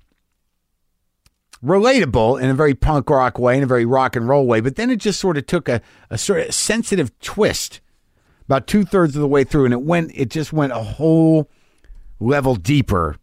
relatable 1.64 2.42
in 2.42 2.50
a 2.50 2.54
very 2.54 2.76
punk 2.76 3.10
rock 3.10 3.40
way, 3.40 3.58
in 3.58 3.64
a 3.64 3.68
very 3.68 3.86
rock 3.86 4.16
and 4.16 4.28
roll 4.28 4.46
way. 4.46 4.60
But 4.60 4.76
then 4.76 4.90
it 4.90 4.98
just 4.98 5.20
sort 5.20 5.38
of 5.38 5.48
took 5.48 5.70
a, 5.70 5.82
a 6.10 6.18
sort 6.18 6.42
of 6.42 6.54
sensitive 6.54 7.18
twist 7.20 7.80
about 8.46 8.68
two 8.68 8.84
thirds 8.84 9.16
of 9.16 9.22
the 9.22 9.28
way 9.28 9.44
through, 9.44 9.66
and 9.66 9.74
it 9.74 9.82
went, 9.82 10.12
it 10.14 10.30
just 10.30 10.52
went 10.52 10.74
a 10.74 10.84
whole 10.84 11.50
level 12.20 12.56
deeper. 12.56 13.16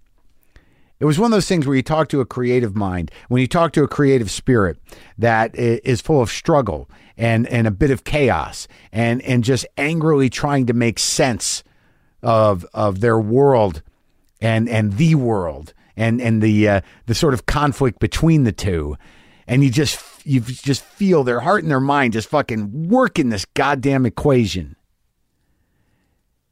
It 0.98 1.04
was 1.04 1.18
one 1.18 1.32
of 1.32 1.36
those 1.36 1.48
things 1.48 1.66
where 1.66 1.76
you 1.76 1.82
talk 1.82 2.08
to 2.08 2.20
a 2.20 2.26
creative 2.26 2.74
mind, 2.74 3.10
when 3.28 3.40
you 3.40 3.48
talk 3.48 3.72
to 3.72 3.82
a 3.82 3.88
creative 3.88 4.30
spirit 4.30 4.78
that 5.18 5.54
is 5.54 6.00
full 6.00 6.22
of 6.22 6.30
struggle 6.30 6.88
and, 7.16 7.46
and 7.48 7.66
a 7.66 7.72
bit 7.72 7.90
of 7.90 8.04
chaos 8.04 8.68
and, 8.90 9.20
and 9.22 9.44
just 9.44 9.66
angrily 9.76 10.30
trying 10.30 10.66
to 10.66 10.72
make 10.72 10.98
sense 10.98 11.62
of 12.22 12.64
of 12.72 13.00
their 13.00 13.18
world 13.18 13.82
and 14.40 14.68
and 14.68 14.94
the 14.94 15.14
world 15.14 15.74
and 15.96 16.20
and 16.20 16.42
the 16.42 16.68
uh, 16.68 16.80
the 17.06 17.14
sort 17.14 17.34
of 17.34 17.46
conflict 17.46 17.98
between 17.98 18.44
the 18.44 18.52
two. 18.52 18.96
and 19.46 19.62
you 19.64 19.70
just 19.70 20.00
you 20.24 20.40
just 20.40 20.82
feel 20.82 21.24
their 21.24 21.40
heart 21.40 21.62
and 21.62 21.70
their 21.70 21.80
mind 21.80 22.12
just 22.12 22.28
fucking 22.28 22.88
working 22.88 23.28
this 23.28 23.44
goddamn 23.44 24.06
equation. 24.06 24.76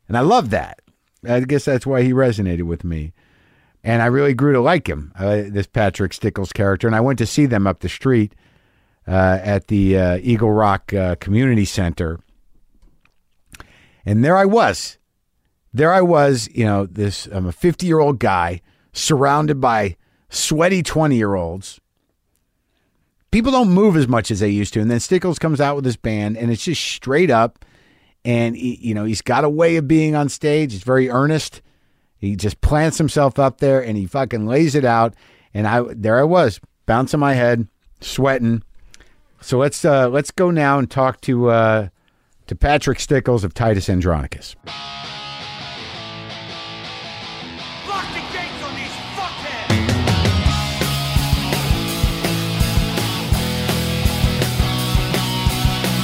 And 0.08 0.16
I 0.16 0.20
love 0.20 0.50
that. 0.50 0.80
I 1.26 1.40
guess 1.40 1.64
that's 1.64 1.86
why 1.86 2.02
he 2.02 2.12
resonated 2.12 2.64
with 2.64 2.82
me. 2.82 3.12
And 3.82 4.02
I 4.02 4.06
really 4.06 4.34
grew 4.34 4.52
to 4.52 4.60
like 4.60 4.88
him, 4.88 5.12
uh, 5.16 5.42
this 5.46 5.66
Patrick 5.66 6.12
Stickles 6.12 6.52
character. 6.52 6.86
And 6.86 6.96
I 6.96 7.00
went 7.00 7.18
to 7.20 7.26
see 7.26 7.46
them 7.46 7.66
up 7.66 7.80
the 7.80 7.88
street 7.88 8.34
uh, 9.06 9.38
at 9.42 9.68
the 9.68 9.96
uh, 9.96 10.18
Eagle 10.20 10.50
Rock 10.50 10.92
uh, 10.92 11.14
Community 11.16 11.64
Center. 11.64 12.20
And 14.04 14.24
there 14.24 14.36
I 14.36 14.44
was. 14.44 14.98
There 15.72 15.92
I 15.92 16.00
was, 16.00 16.48
you 16.52 16.64
know, 16.64 16.86
this 16.86 17.26
I'm 17.26 17.46
a 17.46 17.52
50 17.52 17.86
year 17.86 18.00
old 18.00 18.18
guy 18.18 18.60
surrounded 18.92 19.60
by 19.60 19.96
sweaty 20.28 20.82
20 20.82 21.16
year 21.16 21.34
olds. 21.34 21.80
People 23.30 23.52
don't 23.52 23.70
move 23.70 23.96
as 23.96 24.08
much 24.08 24.30
as 24.32 24.40
they 24.40 24.48
used 24.48 24.74
to. 24.74 24.80
And 24.80 24.90
then 24.90 24.98
Stickles 24.98 25.38
comes 25.38 25.60
out 25.60 25.76
with 25.76 25.84
this 25.84 25.96
band, 25.96 26.36
and 26.36 26.50
it's 26.50 26.64
just 26.64 26.82
straight 26.82 27.30
up. 27.30 27.64
And, 28.24 28.56
he, 28.56 28.74
you 28.82 28.92
know, 28.92 29.04
he's 29.04 29.22
got 29.22 29.44
a 29.44 29.48
way 29.48 29.76
of 29.76 29.86
being 29.86 30.16
on 30.16 30.28
stage. 30.28 30.74
It's 30.74 30.82
very 30.82 31.08
earnest. 31.08 31.62
He 32.20 32.36
just 32.36 32.60
plants 32.60 32.98
himself 32.98 33.38
up 33.38 33.58
there 33.58 33.82
and 33.82 33.96
he 33.96 34.06
fucking 34.06 34.46
lays 34.46 34.74
it 34.74 34.84
out. 34.84 35.14
And 35.54 35.66
I 35.66 35.82
there 35.94 36.18
I 36.18 36.24
was, 36.24 36.60
bouncing 36.84 37.18
my 37.18 37.32
head, 37.32 37.66
sweating. 38.00 38.62
So 39.40 39.58
let's 39.58 39.84
uh, 39.84 40.08
let's 40.08 40.30
go 40.30 40.50
now 40.50 40.78
and 40.78 40.90
talk 40.90 41.20
to 41.22 41.48
uh, 41.48 41.88
to 42.46 42.54
Patrick 42.54 43.00
Stickles 43.00 43.42
of 43.42 43.54
Titus 43.54 43.88
Andronicus. 43.88 44.54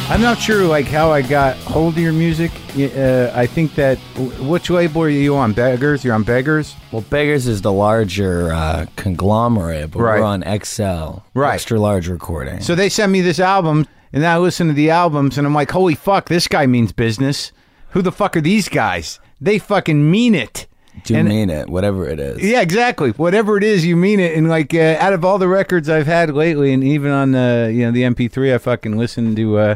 I'm 0.09 0.23
not 0.23 0.39
sure 0.39 0.65
like 0.67 0.87
how 0.87 1.11
I 1.11 1.21
got 1.21 1.57
hold 1.57 1.95
of 1.95 1.99
your 1.99 2.13
music. 2.13 2.53
Uh, 2.79 3.33
I 3.35 3.47
think 3.47 3.75
that 3.75 3.99
which 4.41 4.71
label 4.71 5.03
are 5.03 5.09
you 5.09 5.35
on? 5.37 5.53
Beggars? 5.53 6.05
You're 6.05 6.15
on 6.15 6.23
Beggars. 6.23 6.77
Well, 6.93 7.03
Beggars 7.03 7.49
is 7.49 7.63
the 7.63 7.73
larger 7.73 8.53
uh, 8.53 8.87
conglomerate, 8.95 9.91
but 9.91 9.99
Right. 10.01 10.21
we're 10.21 10.25
on 10.25 10.43
XL, 10.45 11.23
Right. 11.35 11.55
extra 11.55 11.81
large 11.81 12.07
recording. 12.09 12.61
So 12.61 12.77
they 12.77 12.89
sent 12.89 13.11
me 13.11 13.21
this 13.21 13.41
album, 13.41 13.85
and 14.13 14.25
I 14.25 14.39
listen 14.39 14.69
to 14.69 14.73
the 14.73 14.91
albums, 14.91 15.39
and 15.39 15.47
I'm 15.47 15.55
like, 15.55 15.73
holy 15.73 15.97
fuck, 15.97 16.29
this 16.29 16.47
guy 16.47 16.67
means 16.67 16.93
business. 16.93 17.51
Who 17.91 18.01
the 18.01 18.13
fuck 18.13 18.37
are 18.37 18.41
these 18.41 18.69
guys? 18.69 19.19
They 19.41 19.59
fucking 19.59 20.09
mean 20.09 20.37
it. 20.37 20.67
Do 21.05 21.15
you 21.15 21.21
and- 21.21 21.29
mean 21.29 21.51
it, 21.51 21.69
whatever 21.69 22.09
it 22.09 22.19
is. 22.19 22.43
Yeah, 22.43 22.61
exactly. 22.61 23.11
Whatever 23.11 23.57
it 23.57 23.65
is, 23.65 23.85
you 23.87 23.97
mean 23.97 24.19
it. 24.21 24.37
And 24.37 24.49
like, 24.49 24.75
uh, 24.75 24.97
out 24.99 25.13
of 25.13 25.25
all 25.25 25.39
the 25.39 25.49
records 25.49 25.89
I've 25.89 26.07
had 26.07 26.31
lately, 26.35 26.73
and 26.73 26.83
even 26.83 27.11
on 27.13 27.35
uh, 27.35 27.67
you 27.67 27.85
know 27.85 27.91
the 27.93 28.03
MP3, 28.03 28.55
I 28.55 28.59
fucking 28.59 28.97
listened 28.97 29.37
to 29.37 29.59
uh, 29.59 29.75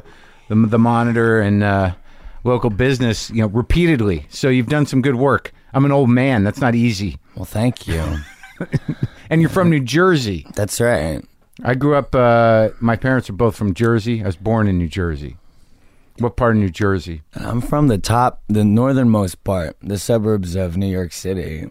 the 0.48 0.54
the 0.54 0.78
Monitor 0.78 1.40
and 1.40 1.62
uh, 1.62 1.92
local 2.44 2.70
business, 2.70 3.30
you 3.30 3.42
know, 3.42 3.48
repeatedly. 3.48 4.26
So 4.30 4.48
you've 4.48 4.68
done 4.68 4.86
some 4.86 5.02
good 5.02 5.16
work. 5.16 5.52
I'm 5.72 5.84
an 5.84 5.92
old 5.92 6.10
man. 6.10 6.42
That's 6.42 6.60
not 6.60 6.74
easy. 6.74 7.18
Well, 7.36 7.44
thank 7.44 7.86
you. 7.86 8.02
And 9.30 9.40
you're 9.40 9.48
from 9.48 9.70
New 9.70 9.78
Jersey. 9.80 10.44
That's 10.56 10.80
right. 10.80 11.24
I 11.62 11.74
grew 11.76 11.94
up. 11.94 12.14
Uh, 12.16 12.70
my 12.80 12.96
parents 12.96 13.30
are 13.30 13.32
both 13.32 13.54
from 13.54 13.74
Jersey. 13.74 14.22
I 14.22 14.26
was 14.26 14.34
born 14.34 14.66
in 14.66 14.76
New 14.76 14.88
Jersey. 14.88 15.36
What 16.18 16.36
part 16.36 16.56
of 16.56 16.60
New 16.60 16.68
Jersey? 16.70 17.22
I'm 17.34 17.60
from 17.60 17.88
the 17.88 17.98
top, 17.98 18.42
the 18.48 18.64
northernmost 18.64 19.42
part, 19.44 19.76
the 19.82 19.98
suburbs 19.98 20.54
of 20.54 20.76
New 20.76 20.86
York 20.86 21.12
City. 21.12 21.70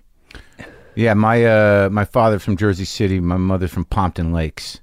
Yeah, 0.96 1.13
my 1.13 1.46
uh, 1.46 1.89
my 1.91 2.03
father's 2.05 2.43
from 2.43 2.58
Jersey 2.58 2.86
City. 2.86 3.19
My 3.19 3.38
mother's 3.38 3.72
from 3.72 3.86
Pompton 3.86 4.34
Lakes. 4.34 4.81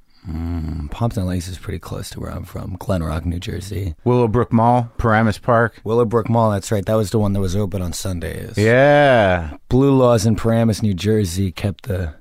Pompton 0.90 1.24
Lakes 1.26 1.46
is 1.46 1.56
pretty 1.56 1.78
close 1.78 2.10
to 2.10 2.18
where 2.20 2.30
I'm 2.32 2.42
from, 2.44 2.74
Glen 2.80 3.00
Rock, 3.02 3.24
New 3.24 3.38
Jersey. 3.38 3.94
Willowbrook 4.04 4.52
Mall, 4.52 4.90
Paramus 4.98 5.38
Park. 5.38 5.80
Willowbrook 5.84 6.28
Mall, 6.28 6.50
that's 6.50 6.72
right. 6.72 6.84
That 6.84 6.94
was 6.96 7.10
the 7.10 7.20
one 7.20 7.32
that 7.34 7.40
was 7.40 7.54
open 7.54 7.80
on 7.80 7.92
Sundays. 7.92 8.58
Yeah, 8.58 9.56
Blue 9.68 9.94
Laws 9.96 10.26
in 10.26 10.34
Paramus, 10.34 10.82
New 10.82 10.94
Jersey 10.94 11.52
kept 11.52 11.84
the 11.84 12.14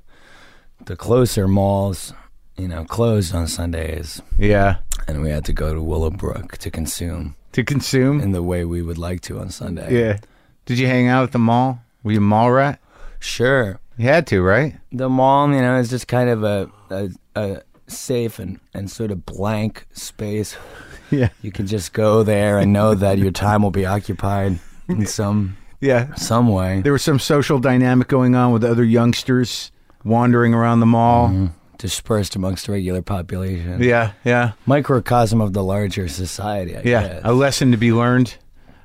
the 0.85 0.95
closer 0.95 1.47
malls, 1.47 2.13
you 2.57 2.67
know, 2.67 2.85
closed 2.85 3.33
on 3.33 3.47
Sundays. 3.47 4.21
yeah. 4.37 4.77
And 5.07 5.21
we 5.21 5.29
had 5.29 5.45
to 5.45 5.53
go 5.53 5.73
to 5.73 5.81
Willowbrook 5.81 6.57
to 6.57 6.71
consume 6.71 7.35
To 7.53 7.63
consume. 7.63 8.19
in 8.21 8.31
the 8.31 8.41
way 8.43 8.65
we 8.65 8.81
would 8.81 8.97
like 8.97 9.21
to 9.21 9.39
on 9.39 9.49
Sunday. 9.49 9.93
Yeah. 9.99 10.17
Did 10.65 10.79
you 10.79 10.87
hang 10.87 11.07
out 11.07 11.23
at 11.23 11.31
the 11.31 11.39
mall? 11.39 11.79
Were 12.03 12.11
you 12.13 12.17
a 12.17 12.21
mall 12.21 12.51
rat? 12.51 12.79
Sure. 13.19 13.79
You 13.97 14.07
had 14.07 14.25
to, 14.27 14.41
right? 14.41 14.75
The 14.91 15.07
mall, 15.09 15.49
you 15.53 15.61
know, 15.61 15.77
is 15.77 15.89
just 15.89 16.07
kind 16.07 16.29
of 16.29 16.43
a, 16.43 16.69
a, 16.89 17.09
a 17.35 17.61
safe 17.87 18.39
and, 18.39 18.59
and 18.73 18.89
sort 18.89 19.11
of 19.11 19.25
blank 19.25 19.85
space. 19.93 20.57
Yeah. 21.11 21.29
You 21.43 21.51
can 21.51 21.67
just 21.67 21.93
go 21.93 22.23
there 22.23 22.57
and 22.57 22.73
know 22.73 22.95
that 22.95 23.19
your 23.19 23.29
time 23.29 23.61
will 23.61 23.69
be 23.69 23.85
occupied 23.85 24.57
in 24.89 25.05
some 25.19 25.55
Yeah. 25.79 26.15
some 26.15 26.47
way. 26.49 26.81
There 26.81 26.91
was 26.93 27.03
some 27.03 27.19
social 27.19 27.59
dynamic 27.59 28.07
going 28.07 28.33
on 28.33 28.51
with 28.51 28.63
other 28.63 28.83
youngsters 28.83 29.71
wandering 30.03 30.55
around 30.55 30.79
the 30.79 30.87
mall. 30.87 31.29
Mm-hmm. 31.29 31.45
Dispersed 31.77 32.35
amongst 32.35 32.65
the 32.65 32.71
regular 32.71 33.01
population. 33.01 33.81
Yeah, 33.81 34.13
yeah, 34.23 34.53
Microcosm 34.65 35.41
of 35.41 35.53
the 35.53 35.63
larger 35.63 36.07
society, 36.07 36.75
I 36.75 36.81
yeah. 36.83 37.07
guess. 37.07 37.21
A 37.23 37.33
lesson 37.33 37.71
to 37.71 37.77
be 37.77 37.91
learned 37.91 38.37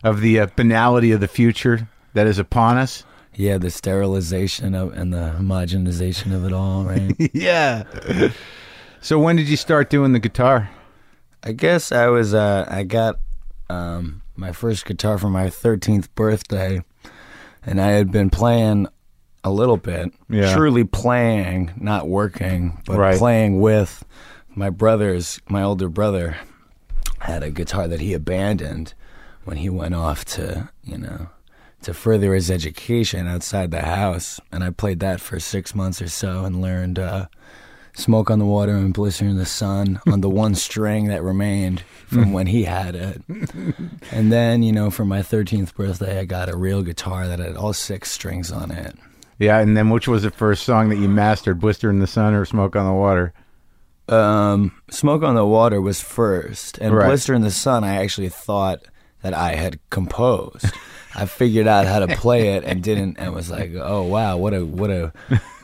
of 0.02 0.20
the 0.20 0.40
uh, 0.40 0.46
banality 0.56 1.12
of 1.12 1.20
the 1.20 1.28
future 1.28 1.88
that 2.14 2.26
is 2.26 2.38
upon 2.38 2.78
us. 2.78 3.04
Yeah, 3.34 3.58
the 3.58 3.70
sterilization 3.70 4.74
of 4.74 4.92
and 4.92 5.12
the 5.12 5.34
homogenization 5.38 6.34
of 6.34 6.44
it 6.44 6.52
all, 6.52 6.84
right? 6.84 7.14
yeah. 7.32 7.84
So 9.00 9.18
when 9.18 9.36
did 9.36 9.48
you 9.48 9.56
start 9.56 9.88
doing 9.88 10.12
the 10.12 10.18
guitar? 10.18 10.68
I 11.42 11.52
guess 11.52 11.90
I 11.90 12.08
was 12.08 12.34
uh 12.34 12.66
I 12.68 12.82
got 12.82 13.18
um 13.70 14.22
my 14.36 14.52
first 14.52 14.84
guitar 14.84 15.16
for 15.16 15.30
my 15.30 15.46
13th 15.46 16.08
birthday 16.14 16.82
and 17.62 17.80
I 17.80 17.88
had 17.88 18.10
been 18.10 18.30
playing 18.30 18.88
a 19.44 19.50
little 19.50 19.76
bit. 19.76 20.12
Yeah. 20.28 20.54
Truly 20.54 20.84
playing, 20.84 21.72
not 21.76 22.08
working, 22.08 22.80
but 22.86 22.98
Right. 22.98 23.18
playing 23.18 23.60
with 23.60 24.04
my 24.54 24.70
brothers, 24.70 25.40
my 25.48 25.62
older 25.62 25.88
brother 25.88 26.36
had 27.20 27.42
a 27.42 27.50
guitar 27.50 27.86
that 27.88 28.00
he 28.00 28.12
abandoned 28.14 28.94
when 29.44 29.56
he 29.58 29.68
went 29.70 29.94
off 29.94 30.24
to, 30.24 30.68
you 30.84 30.98
know, 30.98 31.28
to 31.82 31.94
further 31.94 32.34
his 32.34 32.50
education 32.50 33.26
outside 33.26 33.70
the 33.70 33.82
house 33.82 34.38
and 34.52 34.62
I 34.62 34.70
played 34.70 35.00
that 35.00 35.20
for 35.20 35.40
6 35.40 35.74
months 35.74 36.02
or 36.02 36.08
so 36.08 36.44
and 36.44 36.60
learned 36.60 36.98
uh 36.98 37.26
Smoke 37.92 38.30
on 38.30 38.38
the 38.38 38.44
Water 38.46 38.76
and 38.76 38.94
Blister 38.94 39.24
in 39.24 39.36
the 39.36 39.44
Sun 39.44 40.00
on 40.06 40.20
the 40.20 40.30
one 40.30 40.54
string 40.66 41.08
that 41.08 41.24
remained 41.24 41.82
from 42.06 42.32
when 42.32 42.46
he 42.46 42.62
had 42.64 42.94
it. 42.94 43.22
And 44.12 44.30
then, 44.32 44.62
you 44.62 44.72
know, 44.72 44.90
for 44.90 45.04
my 45.04 45.20
13th 45.20 45.74
birthday, 45.74 46.20
I 46.20 46.24
got 46.24 46.48
a 46.48 46.56
real 46.56 46.82
guitar 46.82 47.26
that 47.26 47.40
had 47.40 47.56
all 47.56 47.72
six 47.72 48.10
strings 48.12 48.52
on 48.52 48.70
it. 48.70 48.96
Yeah, 49.40 49.58
and 49.58 49.76
then 49.76 49.90
which 49.90 50.06
was 50.06 50.22
the 50.22 50.30
first 50.30 50.62
song 50.64 50.90
that 50.90 50.96
you 50.98 51.08
mastered, 51.08 51.58
Blister 51.60 51.90
in 51.90 51.98
the 51.98 52.06
Sun 52.06 52.34
or 52.34 52.44
Smoke 52.44 52.76
on 52.76 52.86
the 52.86 52.92
Water? 52.92 53.32
Um, 54.08 54.72
Smoke 54.90 55.22
on 55.22 55.34
the 55.34 55.46
Water 55.46 55.80
was 55.80 56.00
first, 56.00 56.78
and 56.78 56.94
Right. 56.94 57.06
Blister 57.06 57.32
in 57.34 57.42
the 57.42 57.50
Sun, 57.50 57.82
I 57.82 57.96
actually 57.96 58.28
thought 58.28 58.80
that 59.22 59.32
I 59.34 59.54
had 59.54 59.78
composed. 59.90 60.66
I 61.14 61.26
figured 61.26 61.66
out 61.66 61.86
how 61.86 62.00
to 62.00 62.16
play 62.16 62.50
it 62.54 62.64
and 62.64 62.82
didn't, 62.82 63.18
and 63.18 63.34
was 63.34 63.50
like, 63.50 63.72
"Oh 63.74 64.02
wow, 64.02 64.36
what 64.36 64.52
a 64.54 64.64
what 64.64 64.90
a 64.90 65.12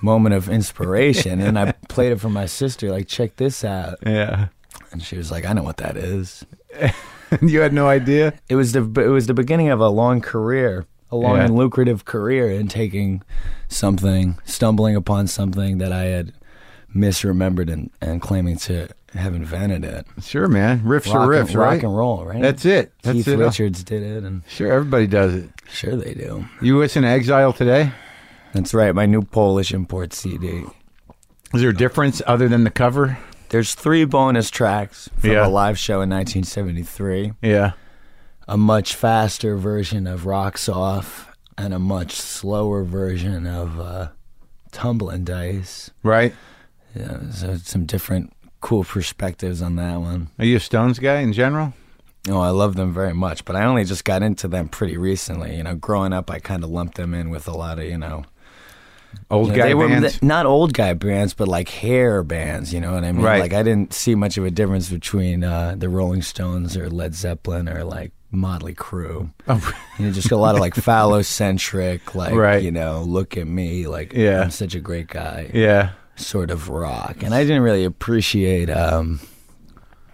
moment 0.02 0.34
of 0.34 0.48
inspiration!" 0.48 1.40
And 1.40 1.58
I 1.58 1.72
played 1.88 2.12
it 2.12 2.20
for 2.20 2.28
my 2.30 2.46
sister, 2.46 2.90
like, 2.90 3.06
"Check 3.08 3.36
this 3.36 3.62
out," 3.64 3.98
Yeah. 4.04 4.48
and 4.90 5.02
she 5.02 5.16
was 5.16 5.30
like, 5.30 5.44
"I 5.46 5.52
know 5.52 5.62
what 5.62 5.76
that 5.78 5.96
is." 5.96 6.44
you 7.42 7.60
had 7.60 7.72
no 7.72 7.88
idea? 7.88 8.34
It 8.48 8.56
was 8.56 8.72
the 8.72 8.82
it 8.82 9.08
was 9.08 9.26
the 9.26 9.34
beginning 9.34 9.68
of 9.68 9.80
a 9.80 9.88
long 9.88 10.20
career, 10.20 10.84
a 11.10 11.16
long 11.16 11.36
Yeah. 11.36 11.44
and 11.44 11.54
lucrative 11.56 12.04
career 12.04 12.50
in 12.50 12.68
taking 12.68 13.22
something, 13.68 14.38
stumbling 14.44 14.96
upon 14.96 15.26
something 15.26 15.78
that 15.78 15.92
I 15.92 16.04
had 16.04 16.32
misremembered 16.94 17.70
and, 17.70 17.90
and 18.00 18.20
claiming 18.22 18.56
to 18.56 18.88
have 19.14 19.34
invented 19.34 19.84
it. 19.84 20.06
Sure, 20.22 20.48
man. 20.48 20.80
Riffs 20.80 21.06
rock 21.06 21.16
are 21.28 21.32
and, 21.32 21.48
riffs, 21.48 21.54
right? 21.56 21.74
rock 21.74 21.82
and 21.82 21.96
roll, 21.96 22.24
right? 22.24 22.42
That's 22.42 22.64
it. 22.64 22.92
That's 23.02 23.16
Keith 23.18 23.28
it. 23.28 23.36
Richards 23.38 23.84
did 23.84 24.02
it, 24.02 24.24
and 24.24 24.42
Sure, 24.48 24.70
everybody 24.72 25.06
does 25.06 25.34
it. 25.34 25.50
sure 25.70 25.96
they 25.96 26.14
do. 26.14 26.44
You 26.60 26.78
listen 26.78 27.02
to 27.02 27.08
Exile 27.08 27.52
today? 27.52 27.92
That's 28.52 28.72
right. 28.74 28.94
My 28.94 29.06
new 29.06 29.22
Polish 29.22 29.72
import 29.72 30.12
CD. 30.12 30.64
Is 31.54 31.60
there 31.60 31.70
a 31.70 31.74
difference 31.76 32.20
other 32.26 32.48
than 32.48 32.64
the 32.64 32.70
cover? 32.70 33.18
There's 33.50 33.74
three 33.74 34.04
bonus 34.04 34.50
tracks 34.50 35.08
from 35.18 35.30
Yeah. 35.30 35.46
a 35.46 35.48
live 35.48 35.78
show 35.78 36.00
in 36.00 36.08
1973. 36.10 37.32
Yeah. 37.42 37.72
A 38.48 38.56
much 38.56 38.94
faster 38.94 39.56
version 39.56 40.06
of 40.06 40.24
Rocks 40.26 40.68
Off, 40.68 41.32
and 41.58 41.74
a 41.74 41.78
much 41.78 42.12
slower 42.12 42.84
version 42.84 43.46
of 43.46 43.80
uh, 43.80 44.08
Tumbling 44.72 45.24
Dice. 45.24 45.90
Right? 46.02 46.34
Yeah, 46.94 47.30
so 47.30 47.56
some 47.56 47.86
different 47.86 48.32
cool 48.60 48.84
perspectives 48.84 49.62
on 49.62 49.76
that 49.76 49.96
one. 50.00 50.28
Are 50.38 50.44
you 50.44 50.56
a 50.56 50.60
Stones 50.60 50.98
guy 50.98 51.20
in 51.20 51.32
general? 51.32 51.74
Oh, 52.28 52.40
I 52.40 52.50
love 52.50 52.74
them 52.76 52.92
very 52.92 53.14
much, 53.14 53.44
but 53.44 53.54
I 53.56 53.64
only 53.64 53.84
just 53.84 54.04
got 54.04 54.22
into 54.22 54.48
them 54.48 54.68
pretty 54.68 54.96
recently. 54.96 55.56
You 55.56 55.62
know, 55.62 55.74
growing 55.74 56.12
up, 56.12 56.30
I 56.30 56.38
kind 56.38 56.64
of 56.64 56.70
lumped 56.70 56.96
them 56.96 57.14
in 57.14 57.30
with 57.30 57.46
a 57.48 57.52
lot 57.56 57.78
of, 57.78 57.84
you 57.84 57.98
know, 57.98 58.24
Old 59.30 59.48
You 59.48 59.52
know, 59.52 59.58
guy 59.58 59.68
they 59.68 59.74
were 59.74 59.88
bands. 59.88 60.22
not 60.22 60.46
old 60.46 60.74
guy 60.74 60.92
bands, 60.92 61.32
but 61.34 61.48
like 61.48 61.68
hair 61.68 62.22
bands. 62.22 62.72
You 62.72 62.80
know 62.80 62.92
what 62.92 63.02
I 63.04 63.12
mean? 63.12 63.24
Right. 63.24 63.40
Like 63.40 63.54
I 63.54 63.62
didn't 63.62 63.92
see 63.94 64.14
much 64.14 64.36
of 64.36 64.44
a 64.44 64.50
difference 64.50 64.90
between 64.90 65.42
uh, 65.42 65.74
the 65.76 65.88
Rolling 65.88 66.22
Stones 66.22 66.76
or 66.76 66.90
Led 66.90 67.14
Zeppelin 67.14 67.68
or 67.68 67.82
like 67.84 68.12
Motley 68.30 68.74
Crue. 68.74 69.30
Oh, 69.48 69.72
You 69.98 70.06
know, 70.06 70.12
just 70.12 70.30
a 70.32 70.36
lot 70.36 70.54
of 70.54 70.60
like 70.60 70.74
phallocentric, 70.74 72.14
like 72.14 72.34
Right. 72.34 72.62
you 72.62 72.70
know, 72.70 73.02
look 73.02 73.36
at 73.36 73.46
me, 73.46 73.86
like 73.86 74.12
Yeah. 74.12 74.42
I'm 74.42 74.50
such 74.50 74.74
a 74.74 74.80
great 74.80 75.08
guy, 75.08 75.50
yeah. 75.54 75.90
sort 76.16 76.50
of 76.50 76.68
rock. 76.68 77.22
And 77.22 77.34
I 77.34 77.42
didn't 77.44 77.62
really 77.62 77.84
appreciate, 77.84 78.68
um, 78.70 79.20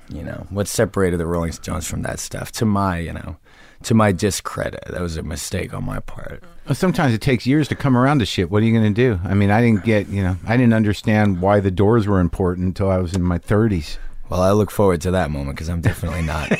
you 0.08 0.22
know, 0.22 0.46
what 0.50 0.68
separated 0.68 1.18
the 1.18 1.26
Rolling 1.26 1.52
Stones 1.52 1.86
from 1.86 2.02
that 2.02 2.18
stuff. 2.20 2.52
To 2.52 2.64
my, 2.64 2.98
you 2.98 3.12
know, 3.12 3.36
to 3.84 3.94
my 3.94 4.12
discredit, 4.12 4.84
that 4.88 5.00
was 5.00 5.16
a 5.16 5.22
mistake 5.22 5.74
on 5.74 5.84
my 5.84 5.98
part. 6.00 6.44
Well, 6.66 6.74
Sometimes 6.76 7.12
it 7.14 7.20
takes 7.20 7.46
years 7.46 7.66
to 7.68 7.74
come 7.74 7.96
around 7.96 8.20
to 8.20 8.26
shit. 8.26 8.50
What 8.50 8.62
are 8.62 8.66
you 8.66 8.72
going 8.78 8.94
to 8.94 9.00
do? 9.16 9.18
I 9.24 9.34
mean, 9.34 9.50
I 9.50 9.60
didn't 9.60 9.84
get, 9.84 10.08
you 10.08 10.22
know, 10.22 10.36
I 10.46 10.56
didn't 10.56 10.74
understand 10.74 11.40
why 11.40 11.58
the 11.58 11.70
doors 11.72 12.06
were 12.06 12.20
important 12.20 12.66
until 12.68 12.88
I 12.90 12.98
was 12.98 13.14
in 13.14 13.22
my 13.22 13.38
30s. 13.38 13.96
Well, 14.32 14.42
I 14.42 14.52
look 14.52 14.70
forward 14.70 15.00
to 15.02 15.10
that 15.12 15.30
moment 15.30 15.56
because 15.56 15.68
I'm 15.68 15.80
definitely 15.82 16.22
not 16.22 16.50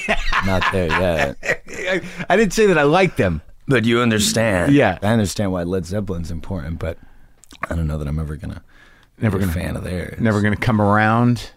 not 0.44 0.62
there 0.72 0.88
yet. 0.88 1.36
I, 1.42 2.00
I 2.28 2.36
didn't 2.36 2.52
say 2.52 2.66
that 2.66 2.78
I 2.78 2.82
like 2.82 3.16
them. 3.16 3.40
But 3.68 3.84
you 3.84 4.00
understand. 4.00 4.72
Yeah. 4.72 4.98
I 5.02 5.06
understand 5.08 5.52
why 5.52 5.62
Led 5.62 5.86
Zeppelin's 5.86 6.30
important, 6.30 6.78
but 6.78 6.98
I 7.70 7.74
don't 7.76 7.86
know 7.86 7.96
that 7.98 8.06
I'm 8.08 8.18
ever 8.18 8.36
gonna 8.36 8.62
Never 9.20 9.38
be 9.38 9.44
a 9.44 9.46
gonna- 9.46 9.58
fan 9.60 9.76
of 9.76 9.84
theirs. 9.84 10.20
Never 10.20 10.40
going 10.42 10.54
to 10.54 10.60
come 10.60 10.80
around. 10.80 11.52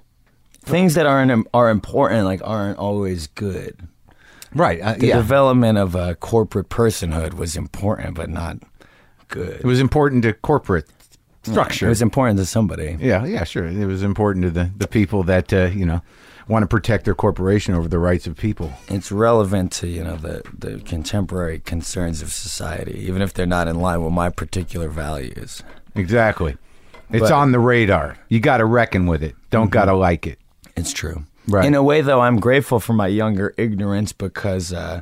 things 0.61 0.93
that 0.95 1.05
aren't 1.05 1.47
are 1.53 1.69
important 1.69 2.25
like 2.25 2.41
aren't 2.43 2.77
always 2.77 3.27
good. 3.27 3.77
Right. 4.53 4.79
Uh, 4.81 4.93
The 4.93 5.07
yeah. 5.07 5.17
development 5.17 5.77
of 5.77 5.95
a 5.95 6.15
corporate 6.15 6.69
personhood 6.69 7.33
was 7.33 7.55
important, 7.57 8.15
but 8.15 8.29
not 8.29 8.57
good. 9.27 9.59
it 9.59 9.65
was 9.65 9.79
important 9.81 10.23
to 10.23 10.31
corporate 10.33 10.85
structure. 11.51 11.85
It 11.85 11.89
was 11.89 12.01
important 12.01 12.39
to 12.39 12.45
somebody. 12.45 12.97
yeah, 12.99 13.25
yeah, 13.25 13.43
sure. 13.43 13.65
It 13.65 13.85
was 13.85 14.03
important 14.03 14.43
to 14.43 14.51
the, 14.51 14.71
the 14.77 14.87
people 14.87 15.23
that, 15.23 15.51
uh, 15.53 15.65
you 15.67 15.85
know, 15.85 16.01
want 16.47 16.63
to 16.63 16.67
protect 16.67 17.05
their 17.05 17.15
corporation 17.15 17.73
over 17.73 17.87
the 17.87 17.97
rights 17.99 18.27
of 18.27 18.35
people. 18.37 18.71
It's 18.87 19.11
relevant 19.11 19.71
to 19.73 19.87
you 19.87 20.03
know 20.03 20.15
the 20.15 20.43
the 20.57 20.79
contemporary 20.79 21.59
concerns 21.59 22.21
of 22.21 22.31
society, 22.31 22.99
even 23.07 23.21
if 23.21 23.33
they're 23.33 23.45
not 23.45 23.67
in 23.67 23.79
line 23.79 24.03
with 24.03 24.13
my 24.13 24.29
particular 24.29 24.87
values. 24.89 25.63
Exactly. 25.95 26.57
It's 27.11 27.21
But- 27.21 27.31
on 27.31 27.51
the 27.51 27.59
radar. 27.59 28.17
You 28.29 28.39
got 28.39 28.57
to 28.57 28.65
reckon 28.65 29.05
with 29.07 29.23
it. 29.23 29.35
Don't 29.49 29.69
got 29.71 29.85
to 29.85 29.93
like 29.93 30.27
it. 30.27 30.39
It's 30.75 30.91
true. 30.93 31.23
Right. 31.47 31.65
In 31.65 31.75
a 31.75 31.83
way, 31.83 32.01
though, 32.01 32.21
I'm 32.21 32.39
grateful 32.39 32.79
for 32.79 32.93
my 32.93 33.05
younger 33.07 33.53
ignorance 33.57 34.11
because, 34.11 34.73
uh, 34.73 35.01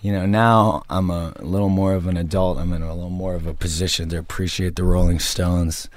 you 0.00 0.12
know, 0.12 0.24
now 0.26 0.82
I'm 0.88 1.10
a 1.10 1.34
little 1.40 1.68
more 1.68 1.94
of 1.94 2.06
an 2.06 2.16
adult. 2.16 2.58
I'm 2.58 2.72
in 2.72 2.82
a 2.82 2.94
little 2.94 3.10
more 3.10 3.34
of 3.34 3.46
a 3.46 3.54
position 3.54 4.08
to 4.10 4.18
appreciate 4.18 4.76
the 4.76 4.84
Rolling 4.84 5.18
Stones, 5.18 5.88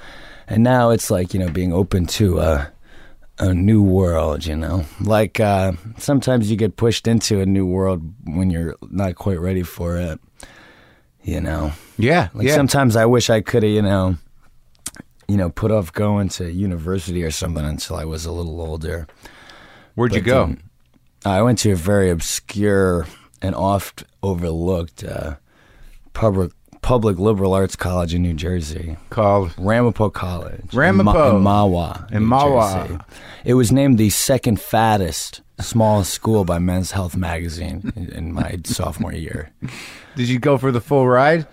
and 0.46 0.62
now 0.62 0.90
it's 0.90 1.10
like 1.10 1.32
you 1.34 1.40
know 1.40 1.48
being 1.48 1.72
open 1.72 2.06
to 2.06 2.38
a 2.40 2.70
a 3.38 3.54
new 3.54 3.82
world. 3.82 4.44
You 4.44 4.56
know, 4.56 4.84
like 5.00 5.40
uh, 5.40 5.72
sometimes 5.98 6.50
you 6.50 6.56
get 6.56 6.76
pushed 6.76 7.06
into 7.08 7.40
a 7.40 7.46
new 7.46 7.66
world 7.66 8.02
when 8.24 8.50
you're 8.50 8.76
not 8.90 9.14
quite 9.14 9.40
ready 9.40 9.62
for 9.62 9.96
it. 9.96 10.20
You 11.22 11.40
know, 11.40 11.72
Yeah. 11.96 12.28
like 12.34 12.48
yeah. 12.48 12.54
sometimes 12.54 12.96
I 12.96 13.06
wish 13.06 13.30
I 13.30 13.40
could 13.40 13.62
have, 13.62 13.72
you 13.72 13.80
know, 13.80 14.16
you 15.26 15.38
know, 15.38 15.48
put 15.48 15.70
off 15.70 15.90
going 15.90 16.28
to 16.30 16.52
university 16.52 17.22
or 17.24 17.30
something 17.30 17.64
until 17.64 17.96
I 17.96 18.04
was 18.04 18.26
a 18.26 18.30
little 18.32 18.60
older. 18.60 19.06
Where'd 19.94 20.14
you 20.14 20.20
go? 20.20 20.54
I 21.24 21.40
went 21.40 21.60
to 21.60 21.70
a 21.72 21.76
very 21.76 22.10
obscure 22.10 23.06
and 23.44 23.54
oft 23.54 24.04
overlooked 24.22 25.04
uh, 25.04 25.36
public 26.12 26.50
public 26.82 27.18
liberal 27.18 27.54
arts 27.54 27.76
college 27.76 28.12
in 28.14 28.20
New 28.22 28.34
Jersey, 28.34 28.96
Called. 29.08 29.52
Ramapo 29.56 30.10
College, 30.10 30.72
in 30.72 30.78
Ramapo. 30.78 31.38
Ma- 31.38 31.64
in 31.64 31.70
Mahwah, 31.72 32.12
In 32.12 32.22
New 32.24 32.28
Mahwah. 32.28 32.88
Jersey. 32.88 32.98
It 33.44 33.54
was 33.54 33.72
named 33.72 33.96
the 33.98 34.10
second 34.10 34.60
fattest 34.60 35.40
small 35.60 36.04
school 36.04 36.44
by 36.44 36.58
Men's 36.58 36.90
Health 36.92 37.16
magazine 37.16 37.90
in, 37.96 38.08
in 38.10 38.32
my 38.34 38.58
sophomore 38.64 39.14
year. 39.14 39.50
Did 40.16 40.28
you 40.28 40.38
go 40.38 40.58
for 40.58 40.70
the 40.72 40.80
full 40.80 41.06
ride? 41.08 41.46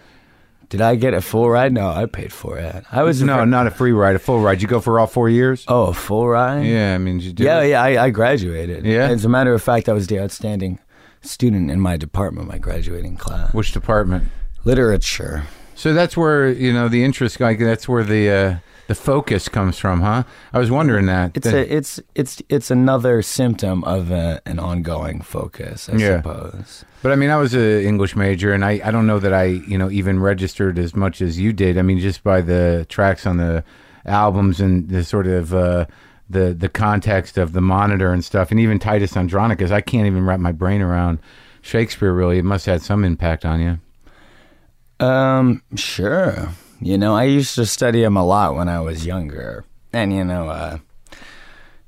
Did 0.67 0.81
I 0.81 0.95
get 0.95 1.13
a 1.13 1.21
full 1.21 1.49
ride? 1.49 1.71
No, 1.73 1.89
I 1.89 2.05
paid 2.07 2.31
for 2.33 2.57
it. 2.57 2.83
I 2.91 3.03
was 3.03 3.21
No, 3.21 3.43
not 3.45 3.67
a 3.67 3.71
free 3.71 3.91
ride. 3.93 4.15
A 4.15 4.19
full 4.19 4.39
ride. 4.39 4.61
You 4.61 4.67
go 4.69 4.79
for 4.81 4.99
all 4.99 5.07
four 5.07 5.27
years? 5.29 5.63
Oh, 5.67 5.87
a 5.87 5.93
full 5.93 6.27
ride? 6.27 6.65
Yeah, 6.65 6.95
I 6.95 6.97
mean, 6.97 7.17
did 7.19 7.25
you 7.25 7.33
do 7.33 7.43
Yeah, 7.43 7.61
yeah, 7.61 7.81
I, 7.83 8.05
I 8.05 8.09
graduated. 8.09 8.85
Yeah? 8.85 9.07
As 9.09 9.23
a 9.25 9.29
matter 9.29 9.53
of 9.53 9.61
fact, 9.61 9.87
I 9.89 9.93
was 9.93 10.07
the 10.07 10.19
outstanding 10.19 10.79
student 11.21 11.69
in 11.71 11.79
my 11.79 11.97
department, 11.97 12.47
my 12.47 12.57
graduating 12.57 13.17
class. 13.17 13.53
Which 13.53 13.71
department? 13.71 14.25
Literature. 14.63 15.43
So 15.75 15.93
that's 15.93 16.15
where 16.15 16.49
you 16.49 16.71
know 16.73 16.87
the 16.87 17.03
interest. 17.03 17.39
Like 17.39 17.59
that's 17.59 17.87
where 17.89 18.03
the 18.03 18.29
uh, 18.29 18.55
the 18.87 18.95
focus 18.95 19.49
comes 19.49 19.79
from, 19.79 20.01
huh? 20.01 20.23
I 20.53 20.59
was 20.59 20.69
wondering 20.69 21.07
that. 21.07 21.31
It's 21.35 21.45
That- 21.49 21.55
a, 21.55 21.75
it's 21.75 21.99
it's 22.13 22.41
it's 22.49 22.69
another 22.69 23.21
symptom 23.21 23.83
of 23.85 24.11
a, 24.11 24.41
an 24.45 24.59
ongoing 24.59 25.21
focus, 25.21 25.89
I 25.89 25.95
Yeah. 25.97 26.17
suppose. 26.17 26.85
But 27.01 27.11
I 27.11 27.15
mean, 27.15 27.31
I 27.31 27.37
was 27.37 27.53
an 27.55 27.81
English 27.81 28.15
major, 28.15 28.53
and 28.53 28.63
I, 28.63 28.79
I 28.83 28.91
don't 28.91 29.07
know 29.07 29.17
that 29.19 29.33
I, 29.33 29.45
you 29.45 29.77
know, 29.77 29.89
even 29.89 30.19
registered 30.19 30.77
as 30.77 30.95
much 30.95 31.19
as 31.21 31.39
you 31.39 31.51
did. 31.51 31.77
I 31.79 31.81
mean, 31.81 31.97
just 31.99 32.23
by 32.23 32.41
the 32.41 32.85
tracks 32.89 33.25
on 33.25 33.37
the 33.37 33.63
albums 34.05 34.59
and 34.61 34.87
the 34.89 35.03
sort 35.03 35.25
of 35.25 35.51
uh, 35.53 35.85
the 36.31 36.53
the 36.53 36.69
context 36.69 37.37
of 37.37 37.53
the 37.53 37.61
monitor 37.61 38.11
and 38.11 38.23
stuff, 38.23 38.51
and 38.51 38.59
even 38.59 38.79
Titus 38.79 39.15
Andronicus, 39.15 39.71
I 39.71 39.81
can't 39.81 40.07
even 40.07 40.25
wrap 40.25 40.39
my 40.39 40.51
brain 40.51 40.81
around 40.81 41.19
Shakespeare. 41.61 42.13
Really, 42.13 42.37
it 42.39 42.45
must 42.45 42.65
have 42.65 42.73
had 42.73 42.81
some 42.81 43.03
impact 43.03 43.45
on 43.45 43.61
you. 43.61 45.05
Um, 45.05 45.63
sure. 45.75 46.49
You 46.79 46.97
know, 46.97 47.15
I 47.15 47.23
used 47.23 47.55
to 47.55 47.65
study 47.65 48.03
him 48.03 48.17
a 48.17 48.25
lot 48.25 48.55
when 48.55 48.67
I 48.69 48.79
was 48.81 49.05
younger, 49.05 49.65
and 49.93 50.13
you 50.13 50.23
know, 50.23 50.49
uh, 50.49 50.77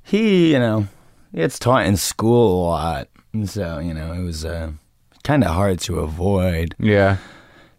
he, 0.04 0.52
you 0.54 0.60
know, 0.60 0.88
it's 1.34 1.58
taught 1.58 1.86
in 1.86 1.98
school 1.98 2.64
a 2.64 2.70
lot, 2.70 3.08
and 3.34 3.50
so 3.50 3.80
you 3.80 3.94
know, 3.94 4.14
it 4.14 4.22
was 4.22 4.46
uh, 4.46 4.72
kind 5.24 5.44
of 5.44 5.52
hard 5.52 5.80
to 5.82 6.00
avoid. 6.00 6.76
Yeah, 6.80 7.18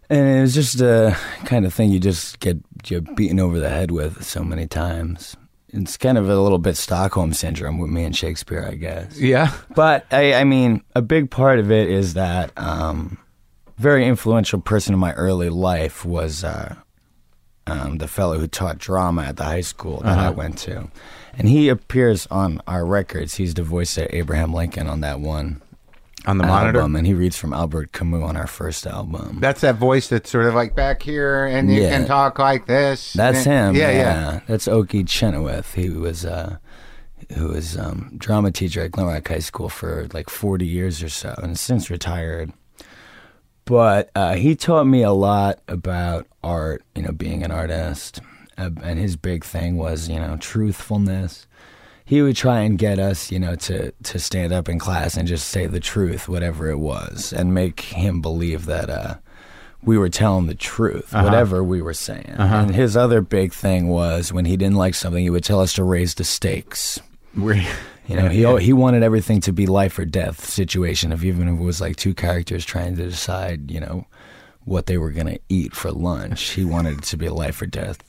And 0.09 0.27
it 0.27 0.41
was 0.41 0.53
just 0.53 0.81
a 0.81 1.17
kind 1.45 1.65
of 1.65 1.73
thing 1.73 1.91
you 1.91 1.99
just 1.99 2.39
get 2.39 2.57
you 2.87 3.01
beaten 3.01 3.39
over 3.39 3.59
the 3.59 3.69
head 3.69 3.91
with 3.91 4.23
so 4.23 4.43
many 4.43 4.67
times. 4.67 5.37
It's 5.75 5.97
kind 5.97 6.17
of 6.17 6.29
a 6.29 6.39
little 6.39 6.57
bit 6.57 6.77
Stockholm 6.77 7.33
syndrome 7.33 7.77
with 7.77 7.89
me 7.89 8.05
and 8.05 8.15
Shakespeare, 8.15 8.65
I 8.69 8.75
guess. 8.75 9.19
yeah, 9.19 9.53
But 9.75 10.05
I, 10.11 10.35
I 10.35 10.43
mean, 10.45 10.83
a 10.95 11.01
big 11.01 11.29
part 11.29 11.59
of 11.59 11.69
it 11.69 11.89
is 11.89 12.13
that 12.13 12.51
um, 12.57 13.17
very 13.77 14.07
influential 14.07 14.61
person 14.61 14.93
in 14.93 14.99
my 14.99 15.11
early 15.13 15.49
life 15.49 16.05
was 16.05 16.43
uh, 16.43 16.75
um, 17.67 17.97
the 17.97 18.07
fellow 18.07 18.39
who 18.39 18.47
taught 18.47 18.77
drama 18.77 19.23
at 19.23 19.37
the 19.37 19.43
high 19.43 19.61
school 19.61 19.99
that 20.01 20.17
I 20.17 20.29
went 20.29 20.57
to, 20.59 20.89
and 21.37 21.49
he 21.49 21.67
appears 21.67 22.25
on 22.27 22.61
our 22.67 22.85
records. 22.85 23.35
He's 23.35 23.53
the 23.53 23.63
voice 23.63 23.97
of 23.97 24.07
Abraham 24.11 24.53
Lincoln 24.53 24.87
on 24.87 25.01
that 25.01 25.19
one 25.19 25.61
on 26.27 26.37
the 26.37 26.45
monitor. 26.45 26.79
album, 26.79 26.95
and 26.95 27.05
he 27.07 27.13
reads 27.13 27.37
from 27.37 27.53
Albert 27.53 27.91
Camus 27.91 28.23
on 28.23 28.35
our 28.37 28.47
first 28.47 28.85
album. 28.87 29.39
That's 29.41 29.61
that 29.61 29.75
voice 29.75 30.07
that's 30.09 30.29
sort 30.29 30.45
of 30.45 30.53
like 30.53 30.75
back 30.75 31.01
here, 31.01 31.45
and 31.45 31.71
you 31.71 31.81
Yeah. 31.81 31.89
can 31.91 32.07
talk 32.07 32.39
like 32.39 32.65
this. 32.67 33.13
That's 33.13 33.45
And- 33.47 33.75
him. 33.75 33.81
Yeah, 33.81 33.91
yeah. 33.91 34.39
That's 34.47 34.67
Oki 34.67 35.03
Chenoweth. 35.03 35.73
He 35.75 35.89
was 35.89 36.25
uh, 36.25 36.57
who 37.35 37.49
was 37.49 37.77
um, 37.77 38.11
drama 38.17 38.51
teacher 38.51 38.81
at 38.81 38.91
Glen 38.91 39.07
Rock 39.07 39.27
High 39.27 39.39
School 39.39 39.69
for 39.69 40.07
like 40.13 40.29
forty 40.29 40.65
years 40.65 41.01
or 41.03 41.09
so, 41.09 41.33
and 41.41 41.57
since 41.57 41.89
retired. 41.89 42.51
But 43.65 44.11
uh, 44.15 44.35
he 44.35 44.55
taught 44.55 44.85
me 44.85 45.01
a 45.01 45.11
lot 45.11 45.59
about 45.67 46.27
art. 46.43 46.83
You 46.95 47.01
know, 47.03 47.11
being 47.11 47.43
an 47.43 47.51
artist, 47.51 48.19
uh, 48.59 48.69
and 48.83 48.99
his 48.99 49.15
big 49.15 49.43
thing 49.43 49.77
was 49.77 50.07
you 50.07 50.19
know 50.19 50.37
truthfulness. 50.37 51.47
He 52.05 52.21
would 52.21 52.35
try 52.35 52.59
and 52.61 52.77
get 52.77 52.99
us, 52.99 53.31
you 53.31 53.39
know, 53.39 53.55
to 53.55 53.91
to 53.91 54.19
stand 54.19 54.53
up 54.53 54.69
in 54.69 54.77
class 54.79 55.17
and 55.17 55.27
just 55.27 55.47
say 55.47 55.65
the 55.65 55.79
truth, 55.79 56.29
whatever 56.29 56.69
it 56.69 56.77
was, 56.77 57.33
and 57.33 57.53
make 57.53 57.79
him 57.81 58.21
believe 58.21 58.65
that 58.67 58.89
uh, 58.89 59.15
we 59.83 59.97
were 59.97 60.09
telling 60.09 60.45
the 60.47 60.53
truth, 60.55 61.13
whatever 61.13 61.63
we 61.63 61.81
were 61.81 61.93
saying. 61.95 62.35
And 62.37 62.75
his 62.75 62.95
other 62.95 63.21
big 63.21 63.53
thing 63.53 63.87
was 63.87 64.31
when 64.31 64.45
he 64.45 64.55
didn't 64.55 64.75
like 64.77 64.93
something, 64.95 65.23
he 65.23 65.29
would 65.31 65.43
tell 65.43 65.59
us 65.61 65.73
to 65.73 65.83
raise 65.83 66.13
the 66.15 66.23
stakes. 66.23 66.99
We're- 67.35 67.65
You 68.07 68.15
know, 68.17 68.29
he 68.29 68.45
he 68.59 68.71
wanted 68.71 69.01
everything 69.01 69.41
to 69.41 69.51
be 69.51 69.65
life 69.65 69.97
or 69.97 70.05
death 70.05 70.47
situation. 70.47 71.11
If 71.11 71.23
even 71.23 71.47
if 71.47 71.59
it 71.59 71.63
was 71.63 71.81
like 71.81 71.95
two 71.95 72.13
characters 72.13 72.63
trying 72.63 72.95
to 72.97 73.09
decide, 73.09 73.71
you 73.71 73.79
know, 73.79 74.05
what 74.65 74.87
they 74.87 74.97
were 74.97 75.11
going 75.11 75.27
to 75.27 75.39
eat 75.47 75.73
for 75.75 75.91
lunch, 75.91 76.49
he 76.51 76.65
wanted 76.65 76.97
it 76.99 77.03
to 77.05 77.17
be 77.17 77.27
a 77.27 77.33
life 77.33 77.61
or 77.61 77.65
death 77.67 77.99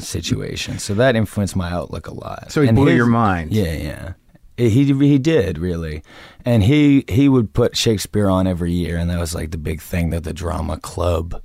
situation. 0.00 0.78
So 0.78 0.94
that 0.94 1.16
influenced 1.16 1.56
my 1.56 1.70
outlook 1.70 2.06
a 2.06 2.14
lot. 2.14 2.50
So 2.50 2.62
he 2.62 2.68
And 2.68 2.76
blew 2.76 2.86
his- 2.88 2.96
your 2.96 3.06
mind. 3.06 3.52
Yeah, 3.52 3.72
yeah. 3.72 4.12
He 4.56 4.84
he 4.92 5.18
did 5.18 5.56
really, 5.56 6.02
and 6.44 6.62
he 6.62 7.04
he 7.08 7.30
would 7.30 7.54
put 7.54 7.78
Shakespeare 7.78 8.28
on 8.28 8.46
every 8.46 8.72
year, 8.72 8.98
and 8.98 9.08
that 9.08 9.18
was 9.18 9.34
like 9.34 9.52
the 9.52 9.56
big 9.58 9.80
thing 9.80 10.10
that 10.10 10.22
the 10.24 10.34
drama 10.34 10.76
club 10.78 11.42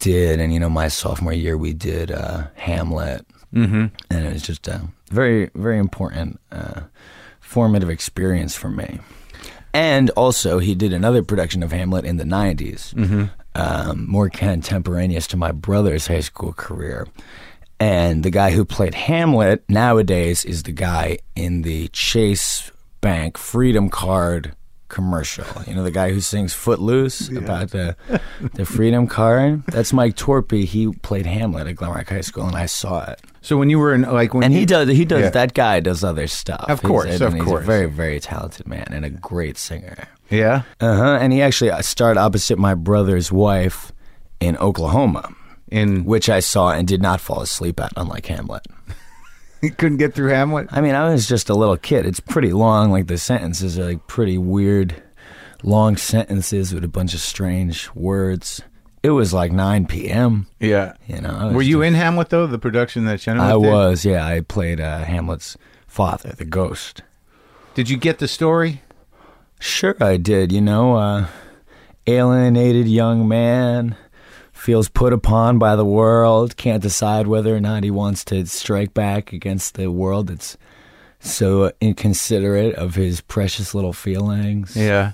did. 0.00 0.40
And 0.40 0.52
you 0.52 0.58
know, 0.58 0.68
my 0.70 0.88
sophomore 0.88 1.32
year 1.32 1.56
we 1.56 1.72
did 1.72 2.10
uh, 2.10 2.48
Hamlet, 2.54 3.24
mm-hmm. 3.54 3.86
and 4.10 4.26
it 4.26 4.32
was 4.32 4.42
just 4.42 4.66
a 4.66 4.80
very 5.10 5.50
very 5.54 5.78
important 5.78 6.40
uh, 6.50 6.80
formative 7.40 7.88
experience 7.90 8.56
for 8.56 8.70
me. 8.70 8.98
And 9.72 10.10
also, 10.10 10.58
he 10.58 10.74
did 10.74 10.92
another 10.92 11.22
production 11.22 11.62
of 11.62 11.70
Hamlet 11.70 12.04
in 12.04 12.16
the 12.16 12.24
'90s, 12.24 13.30
um, 13.54 14.06
more 14.08 14.28
contemporaneous 14.28 15.26
to 15.28 15.36
my 15.36 15.52
brother's 15.52 16.06
high 16.06 16.20
school 16.20 16.52
career. 16.52 17.06
And 17.78 18.22
the 18.22 18.30
guy 18.30 18.52
who 18.52 18.64
played 18.64 18.94
Hamlet 18.94 19.64
nowadays 19.68 20.44
is 20.44 20.62
the 20.62 20.72
guy 20.72 21.18
in 21.34 21.62
the 21.62 21.88
Chase 21.88 22.70
Bank 23.00 23.36
Freedom 23.36 23.90
Card 23.90 24.54
commercial. 24.92 25.46
You 25.66 25.74
know, 25.74 25.82
the 25.82 25.90
guy 25.90 26.12
who 26.12 26.20
sings 26.20 26.54
Footloose 26.54 27.28
about 27.30 27.70
the 27.70 27.96
the 28.54 28.64
Freedom 28.64 29.08
Card. 29.08 29.66
That's 29.66 29.92
Mike 29.92 30.14
Torpy. 30.16 30.64
He 30.64 30.92
played 30.92 31.26
Hamlet 31.26 31.66
at 31.66 31.76
Glen 31.76 31.90
Rock 31.90 32.08
High 32.10 32.20
School, 32.20 32.46
and 32.46 32.54
I 32.54 32.66
saw 32.66 33.10
it. 33.10 33.20
So 33.40 33.56
when 33.56 33.70
you 33.70 33.80
were 33.80 33.92
in 33.94 34.02
like 34.02 34.34
when 34.34 34.44
And 34.44 34.54
you, 34.54 34.60
he 34.60 34.66
does. 34.66 34.88
He 34.88 35.04
does. 35.04 35.22
Yeah. 35.22 35.30
That 35.30 35.54
guy 35.54 35.80
does 35.80 36.04
other 36.04 36.28
stuff. 36.28 36.66
Of 36.68 36.82
course, 36.82 37.10
and 37.10 37.22
of 37.22 37.34
he's 37.34 37.42
course. 37.42 37.64
a 37.64 37.66
very, 37.66 37.86
very 37.86 38.20
talented 38.20 38.68
man 38.68 38.86
and 38.92 39.04
a 39.04 39.10
great 39.10 39.58
singer. 39.58 40.06
Yeah, 40.32 40.62
Uh 40.80 40.96
huh. 40.96 41.18
And 41.20 41.32
he 41.32 41.40
actually 41.42 41.70
uh, 41.70 41.82
starred 41.82 42.16
opposite 42.16 42.58
my 42.58 42.74
brother's 42.74 43.30
wife 43.30 43.92
in 44.40 44.56
Oklahoma, 44.56 45.32
in 45.70 46.04
which 46.04 46.28
I 46.28 46.40
saw 46.40 46.72
and 46.72 46.88
did 46.88 47.00
not 47.02 47.20
fall 47.20 47.40
asleep 47.42 47.78
at, 47.78 47.92
unlike 47.96 48.26
Hamlet. 48.26 48.66
he 49.60 49.70
couldn't 49.70 49.98
get 49.98 50.14
through 50.14 50.30
Hamlet. 50.30 50.66
I 50.72 50.80
mean, 50.80 50.94
I 50.94 51.08
was 51.10 51.28
just 51.28 51.48
a 51.48 51.54
little 51.54 51.76
kid. 51.76 52.06
It's 52.06 52.18
pretty 52.20 52.52
long. 52.52 52.90
Like 52.90 53.06
the 53.06 53.18
sentences 53.18 53.78
are 53.78 53.84
like 53.84 54.06
pretty 54.08 54.38
weird, 54.38 55.00
long 55.62 55.96
sentences 55.96 56.74
with 56.74 56.82
a 56.82 56.88
bunch 56.88 57.14
of 57.14 57.20
strange 57.20 57.88
words. 57.94 58.60
It 59.04 59.10
was 59.10 59.32
like 59.34 59.50
9 59.52 59.86
p.m. 59.86 60.46
Yeah. 60.60 60.94
You 61.08 61.20
know, 61.20 61.30
I 61.36 61.44
was 61.46 61.54
Were 61.56 61.62
you 61.62 61.78
just- 61.78 61.88
in 61.88 61.94
Hamlet 61.94 62.30
though? 62.30 62.46
The 62.46 62.58
production 62.58 63.04
that 63.06 63.20
Chenoweth 63.20 63.48
I 63.48 63.52
did? 63.52 63.70
was. 63.72 64.04
Yeah, 64.04 64.24
I 64.26 64.40
played 64.40 64.80
uh, 64.80 65.00
Hamlet's 65.04 65.56
father, 65.88 66.34
the 66.38 66.44
ghost. 66.44 67.02
Did 67.74 67.88
you 67.90 67.96
get 67.96 68.18
the 68.18 68.28
story? 68.28 68.82
Sure, 69.62 69.94
I 70.00 70.16
did. 70.16 70.50
You 70.50 70.60
know, 70.60 70.96
uh, 70.96 71.28
alienated 72.08 72.88
young 72.88 73.28
man 73.28 73.94
feels 74.52 74.88
put 74.88 75.12
upon 75.12 75.60
by 75.60 75.76
the 75.76 75.84
world, 75.84 76.56
can't 76.56 76.82
decide 76.82 77.28
whether 77.28 77.54
or 77.54 77.60
not 77.60 77.84
he 77.84 77.90
wants 77.90 78.24
to 78.24 78.44
strike 78.46 78.92
back 78.92 79.32
against 79.32 79.76
the 79.76 79.88
world 79.92 80.26
that's 80.26 80.58
so 81.20 81.70
inconsiderate 81.80 82.74
of 82.74 82.96
his 82.96 83.20
precious 83.20 83.72
little 83.72 83.92
feelings. 83.92 84.74
Yeah. 84.76 85.12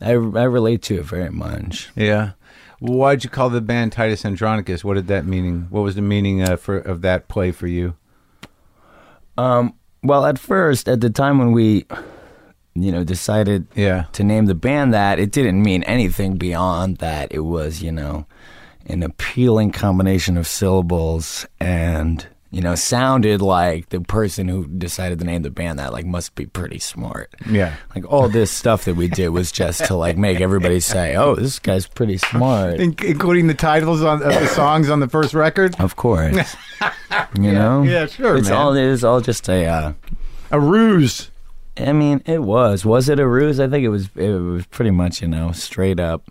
I, 0.00 0.10
I 0.10 0.14
relate 0.14 0.82
to 0.82 1.00
it 1.00 1.04
very 1.04 1.30
much. 1.30 1.90
Yeah. 1.96 2.32
Why'd 2.78 3.24
you 3.24 3.30
call 3.30 3.50
the 3.50 3.60
band 3.60 3.90
Titus 3.90 4.24
Andronicus? 4.24 4.84
What 4.84 4.94
did 4.94 5.08
that 5.08 5.26
meaning? 5.26 5.66
What 5.68 5.80
was 5.80 5.96
the 5.96 6.02
meaning 6.02 6.42
uh, 6.42 6.56
for 6.56 6.78
of 6.78 7.00
that 7.02 7.26
play 7.26 7.50
for 7.50 7.66
you? 7.66 7.96
Um, 9.36 9.74
well, 10.04 10.24
at 10.26 10.38
first, 10.38 10.88
at 10.88 11.00
the 11.00 11.10
time 11.10 11.38
when 11.38 11.50
we, 11.50 11.86
you 12.74 12.92
know, 12.92 13.04
decided 13.04 13.66
Yeah. 13.74 14.04
to 14.12 14.22
name 14.24 14.46
the 14.46 14.54
band 14.54 14.94
that, 14.94 15.18
it 15.18 15.32
didn't 15.32 15.62
mean 15.62 15.82
anything 15.84 16.36
beyond 16.36 16.98
that. 16.98 17.28
It 17.32 17.40
was, 17.44 17.82
you 17.82 17.92
know, 17.92 18.26
an 18.86 19.02
appealing 19.02 19.72
combination 19.72 20.36
of 20.36 20.46
syllables 20.46 21.46
and, 21.60 22.26
you 22.52 22.60
know, 22.60 22.74
sounded 22.74 23.40
like 23.42 23.90
the 23.90 24.00
person 24.00 24.48
who 24.48 24.66
decided 24.66 25.18
to 25.20 25.24
name 25.24 25.42
the 25.42 25.50
band 25.50 25.78
that, 25.78 25.92
like, 25.92 26.06
must 26.06 26.34
be 26.34 26.46
pretty 26.46 26.78
smart. 26.78 27.32
Yeah. 27.48 27.74
Like, 27.94 28.04
all 28.10 28.28
this 28.28 28.50
stuff 28.50 28.84
that 28.86 28.94
we 28.96 29.06
did 29.08 29.28
was 29.28 29.52
just 29.52 29.84
to, 29.86 29.94
like, 29.96 30.16
make 30.16 30.40
everybody 30.40 30.80
say, 30.80 31.14
oh, 31.16 31.34
this 31.36 31.58
guy's 31.58 31.86
pretty 31.86 32.18
smart. 32.18 32.74
In- 32.80 32.96
including 33.04 33.46
the 33.46 33.54
titles 33.54 34.02
on 34.02 34.22
of 34.22 34.32
the 34.32 34.46
songs 34.48 34.90
on 34.90 34.98
the 35.00 35.08
first 35.08 35.34
record. 35.34 35.78
Of 35.80 35.94
course. 35.96 36.56
you 37.38 37.52
know? 37.52 37.82
yeah, 37.82 38.06
sure, 38.06 38.36
It's 38.36 38.48
man. 38.48 38.58
all, 38.58 38.74
it 38.74 38.84
is 38.84 39.04
all 39.04 39.20
just 39.20 39.48
a, 39.48 39.66
uh, 39.66 39.92
A 40.50 40.58
ruse. 40.60 41.29
I 41.88 41.92
mean, 41.92 42.22
it 42.26 42.42
was. 42.42 42.84
Was 42.84 43.08
it 43.08 43.18
a 43.20 43.26
ruse? 43.26 43.60
I 43.60 43.68
think 43.68 43.84
it 43.84 43.88
was. 43.88 44.08
It 44.16 44.30
was 44.30 44.66
pretty 44.66 44.90
much, 44.90 45.22
you 45.22 45.28
know, 45.28 45.52
straight 45.52 46.00
up, 46.00 46.30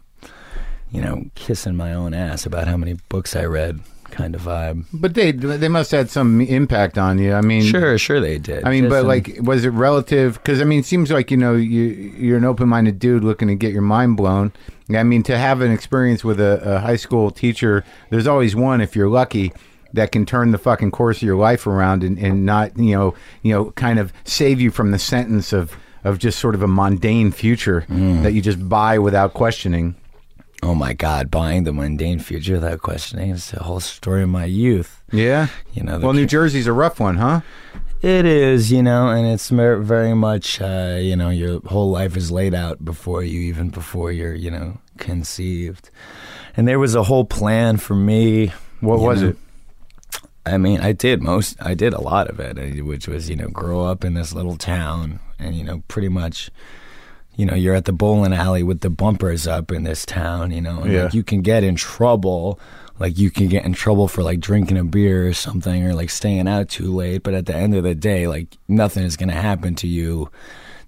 you 0.91 1.01
know, 1.01 1.25
kissing 1.35 1.75
my 1.75 1.93
own 1.93 2.13
ass 2.13 2.45
about 2.45 2.67
how 2.67 2.77
many 2.77 2.93
books 3.09 3.35
I 3.35 3.45
read, 3.45 3.79
kind 4.11 4.35
of 4.35 4.41
vibe. 4.41 4.85
But 4.93 5.13
they 5.13 5.31
they 5.31 5.67
must 5.69 5.91
have 5.91 5.99
had 5.99 6.09
some 6.09 6.41
impact 6.41 6.97
on 6.97 7.19
you. 7.19 7.33
I 7.33 7.41
mean, 7.41 7.63
Sure, 7.63 7.97
sure 7.97 8.19
they 8.19 8.37
did. 8.37 8.63
I 8.63 8.69
mean, 8.69 8.83
Just 8.85 8.89
but 8.91 8.99
some- 8.99 9.07
like, 9.07 9.37
was 9.41 9.65
it 9.65 9.69
relative? 9.69 10.33
Because 10.35 10.61
I 10.61 10.63
mean, 10.63 10.79
it 10.79 10.85
seems 10.85 11.11
like 11.11 11.31
you 11.31 11.37
know 11.37 11.55
you 11.55 11.83
you're 12.17 12.37
an 12.37 12.45
open 12.45 12.67
minded 12.69 12.99
dude 12.99 13.23
looking 13.23 13.47
to 13.49 13.55
get 13.55 13.71
your 13.73 13.81
mind 13.81 14.17
blown. 14.17 14.51
I 14.91 15.03
mean, 15.03 15.21
to 15.23 15.37
have 15.37 15.61
an 15.61 15.71
experience 15.71 16.23
with 16.23 16.39
a, 16.39 16.77
a 16.77 16.79
high 16.79 16.95
school 16.95 17.29
teacher, 17.29 17.83
there's 18.09 18.25
always 18.25 18.55
one 18.55 18.81
if 18.81 18.95
you're 18.95 19.09
lucky 19.09 19.53
that 19.93 20.11
can 20.11 20.25
turn 20.25 20.51
the 20.51 20.57
fucking 20.57 20.91
course 20.91 21.17
of 21.17 21.23
your 21.23 21.35
life 21.37 21.65
around 21.67 22.03
and, 22.03 22.17
and 22.19 22.45
not 22.45 22.77
you 22.77 22.95
know 22.95 23.13
you 23.41 23.53
know 23.53 23.71
kind 23.71 23.99
of 23.99 24.11
save 24.23 24.59
you 24.61 24.71
from 24.71 24.91
the 24.91 24.99
sentence 24.99 25.51
of 25.53 25.75
of 26.03 26.17
just 26.19 26.39
sort 26.39 26.55
of 26.55 26.61
a 26.63 26.67
mundane 26.67 27.31
future 27.31 27.85
Mm. 27.89 28.23
that 28.23 28.31
you 28.33 28.41
just 28.41 28.67
buy 28.69 28.97
without 28.99 29.33
questioning. 29.33 29.95
oh 30.63 30.75
my 30.75 30.93
god, 30.93 31.31
buying 31.31 31.63
the 31.63 31.71
mundane 31.73 32.19
future 32.19 32.53
without 32.53 32.79
questioning 32.81 33.29
is 33.31 33.51
the 33.51 33.63
whole 33.63 33.79
story 33.79 34.23
of 34.23 34.29
my 34.29 34.45
youth. 34.45 35.01
Yeah. 35.11 35.47
You 35.73 35.83
know, 35.83 35.99
Well, 35.99 36.13
New 36.13 36.25
Jersey's 36.25 36.67
a 36.67 36.73
rough 36.73 36.99
one, 36.99 37.15
huh? 37.17 37.41
It 38.01 38.25
is, 38.25 38.71
you 38.71 38.81
know, 38.83 39.09
and 39.09 39.25
it's 39.27 39.49
very 39.49 40.13
much, 40.13 40.61
uh, 40.61 40.97
you 41.01 41.15
know, 41.17 41.29
your 41.29 41.59
whole 41.65 41.89
life 41.91 42.15
is 42.15 42.31
laid 42.31 42.53
out 42.53 42.83
before 42.85 43.23
you, 43.23 43.39
even 43.41 43.69
before 43.69 44.11
you're, 44.11 44.33
you 44.35 44.51
know, 44.51 44.77
conceived. 44.97 45.89
And 46.55 46.67
there 46.67 46.79
was 46.79 46.95
a 46.95 47.03
whole 47.03 47.25
plan 47.25 47.75
for 47.77 47.95
me. 47.95 48.53
What 48.79 48.99
was 48.99 49.21
know. 49.21 49.29
it? 49.29 49.37
I 50.49 50.57
mean, 50.57 50.79
I 50.81 50.91
did 50.91 51.21
most, 51.21 51.57
I 51.61 51.73
did 51.73 51.93
a 51.93 52.01
lot 52.01 52.27
of 52.27 52.39
it, 52.39 52.57
uh, 52.57 52.83
which 52.83 53.07
was, 53.07 53.29
you 53.29 53.35
know, 53.35 53.47
grow 53.47 53.85
up 53.85 54.03
in 54.03 54.13
this 54.13 54.33
little 54.33 54.57
town 54.57 55.19
and, 55.37 55.55
you 55.55 55.63
know, 55.63 55.83
pretty 55.87 56.09
much, 56.09 56.49
you 57.35 57.45
know, 57.45 57.55
you're 57.55 57.75
at 57.75 57.85
the 57.85 57.93
bowling 57.93 58.33
alley 58.33 58.63
with 58.63 58.81
the 58.81 58.89
bumpers 58.89 59.47
up 59.47 59.71
in 59.71 59.83
this 59.83 60.05
town, 60.05 60.51
you 60.51 60.61
know, 60.61 60.81
and 60.81 60.91
Yeah. 60.91 61.03
like 61.05 61.13
you 61.13 61.23
can 61.23 61.41
get 61.41 61.63
in 61.63 61.75
trouble. 61.75 62.59
Like 62.99 63.17
you 63.17 63.31
can 63.31 63.47
get 63.47 63.63
in 63.63 63.71
trouble 63.73 64.09
for 64.09 64.23
like 64.23 64.41
drinking 64.41 64.77
a 64.77 64.83
beer 64.83 65.25
or 65.27 65.33
something 65.33 65.85
or 65.85 65.93
like 65.93 66.09
staying 66.09 66.49
out 66.49 66.67
too 66.67 66.93
late. 66.93 67.23
But 67.23 67.33
at 67.33 67.45
the 67.45 67.55
end 67.55 67.73
of 67.75 67.83
the 67.83 67.95
day, 67.95 68.27
like 68.27 68.57
nothing 68.67 69.03
is 69.03 69.15
going 69.15 69.29
to 69.29 69.35
happen 69.35 69.73
to 69.75 69.87
you 69.87 70.29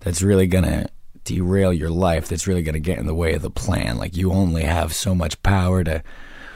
that's 0.01 0.21
really 0.21 0.45
going 0.47 0.65
to 0.65 0.89
derail 1.23 1.71
your 1.71 1.89
life, 1.89 2.27
that's 2.27 2.47
really 2.47 2.63
going 2.63 2.73
to 2.73 2.79
get 2.81 2.97
in 2.97 3.05
the 3.05 3.15
way 3.15 3.33
of 3.33 3.41
the 3.43 3.49
plan. 3.51 3.97
Like 3.97 4.17
you 4.17 4.31
only 4.33 4.63
have 4.63 4.93
so 4.93 5.15
much 5.15 5.41
power 5.41 5.85
to 5.85 6.03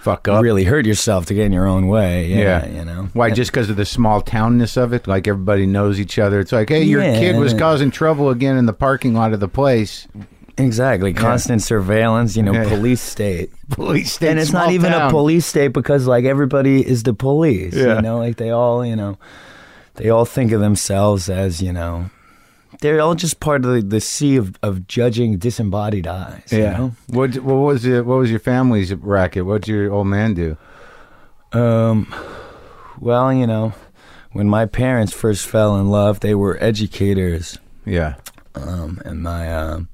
Fuck 0.06 0.28
up. 0.28 0.44
really 0.44 0.64
hurt 0.66 0.86
yourself 0.86 1.26
to 1.26 1.34
get 1.34 1.46
in 1.48 1.52
your 1.52 1.66
own 1.68 1.88
way. 1.88 2.28
Yeah. 2.28 2.66
Yeah. 2.66 2.68
You 2.80 2.86
know? 2.86 3.10
Why? 3.14 3.32
Just 3.32 3.52
because 3.52 3.70
of 3.72 3.76
the 3.76 3.86
small 3.86 4.22
townness 4.22 4.78
of 4.78 4.94
it? 4.94 5.08
Like 5.08 5.28
everybody 5.28 5.66
knows 5.66 6.00
each 6.00 6.20
other. 6.20 6.40
It's 6.40 6.52
like, 6.52 6.70
hey, 6.70 6.84
your 6.84 7.02
Yeah. 7.04 7.18
kid 7.20 7.38
was 7.38 7.54
causing 7.56 7.90
trouble 7.92 8.30
again 8.30 8.56
in 8.56 8.68
the 8.68 8.74
parking 8.74 9.16
lot 9.16 9.34
of 9.34 9.40
the 9.40 9.48
place. 9.48 10.08
Exactly. 10.58 11.12
Constant 11.14 11.62
surveillance, 11.64 12.38
you 12.38 12.44
know, 12.44 12.54
police 12.70 13.02
state. 13.02 13.52
Police 13.72 14.14
state, 14.14 14.30
and 14.30 14.40
it's 14.40 14.52
not 14.54 14.70
even 14.72 14.92
town. 14.92 15.08
a 15.08 15.12
police 15.12 15.46
state 15.48 15.70
because 15.70 16.06
like 16.06 16.24
everybody 16.24 16.88
is 16.88 17.02
the 17.04 17.14
police. 17.16 17.74
Yeah. 17.74 17.96
You 17.96 18.02
know, 18.04 18.20
like 18.20 18.38
they 18.38 18.52
all, 18.52 18.86
you 18.86 18.96
know, 18.96 19.18
they 19.96 20.10
all 20.12 20.24
think 20.24 20.52
of 20.52 20.62
themselves 20.62 21.30
as, 21.30 21.62
you 21.64 21.74
know, 21.74 22.12
they're 22.82 23.00
all 23.02 23.16
just 23.16 23.40
part 23.40 23.66
of 23.66 23.74
the, 23.74 23.82
the 23.82 24.02
sea 24.02 24.36
of, 24.38 24.58
of 24.64 24.88
judging 24.88 25.38
disembodied 25.38 26.08
eyes. 26.08 26.48
you 26.52 26.60
Yeah. 26.60 26.78
know? 26.78 26.96
What 27.08 27.36
What 27.40 27.56
was 27.56 27.86
it? 27.86 28.06
What 28.06 28.18
was 28.20 28.30
your 28.30 28.40
family's 28.40 28.94
racket? 28.94 29.46
What 29.46 29.62
did 29.64 29.72
your 29.72 29.92
old 29.94 30.08
man 30.08 30.34
do? 30.34 30.58
Um, 31.54 32.14
well, 33.00 33.32
you 33.34 33.48
know, 33.48 33.74
when 34.34 34.50
my 34.50 34.66
parents 34.66 35.14
first 35.14 35.48
fell 35.48 35.78
in 35.80 35.90
love, 35.90 36.20
they 36.20 36.36
were 36.36 36.58
educators. 36.62 37.58
Yeah. 37.86 38.16
um, 38.56 39.02
and 39.06 39.22
my 39.22 39.54
um, 39.54 39.90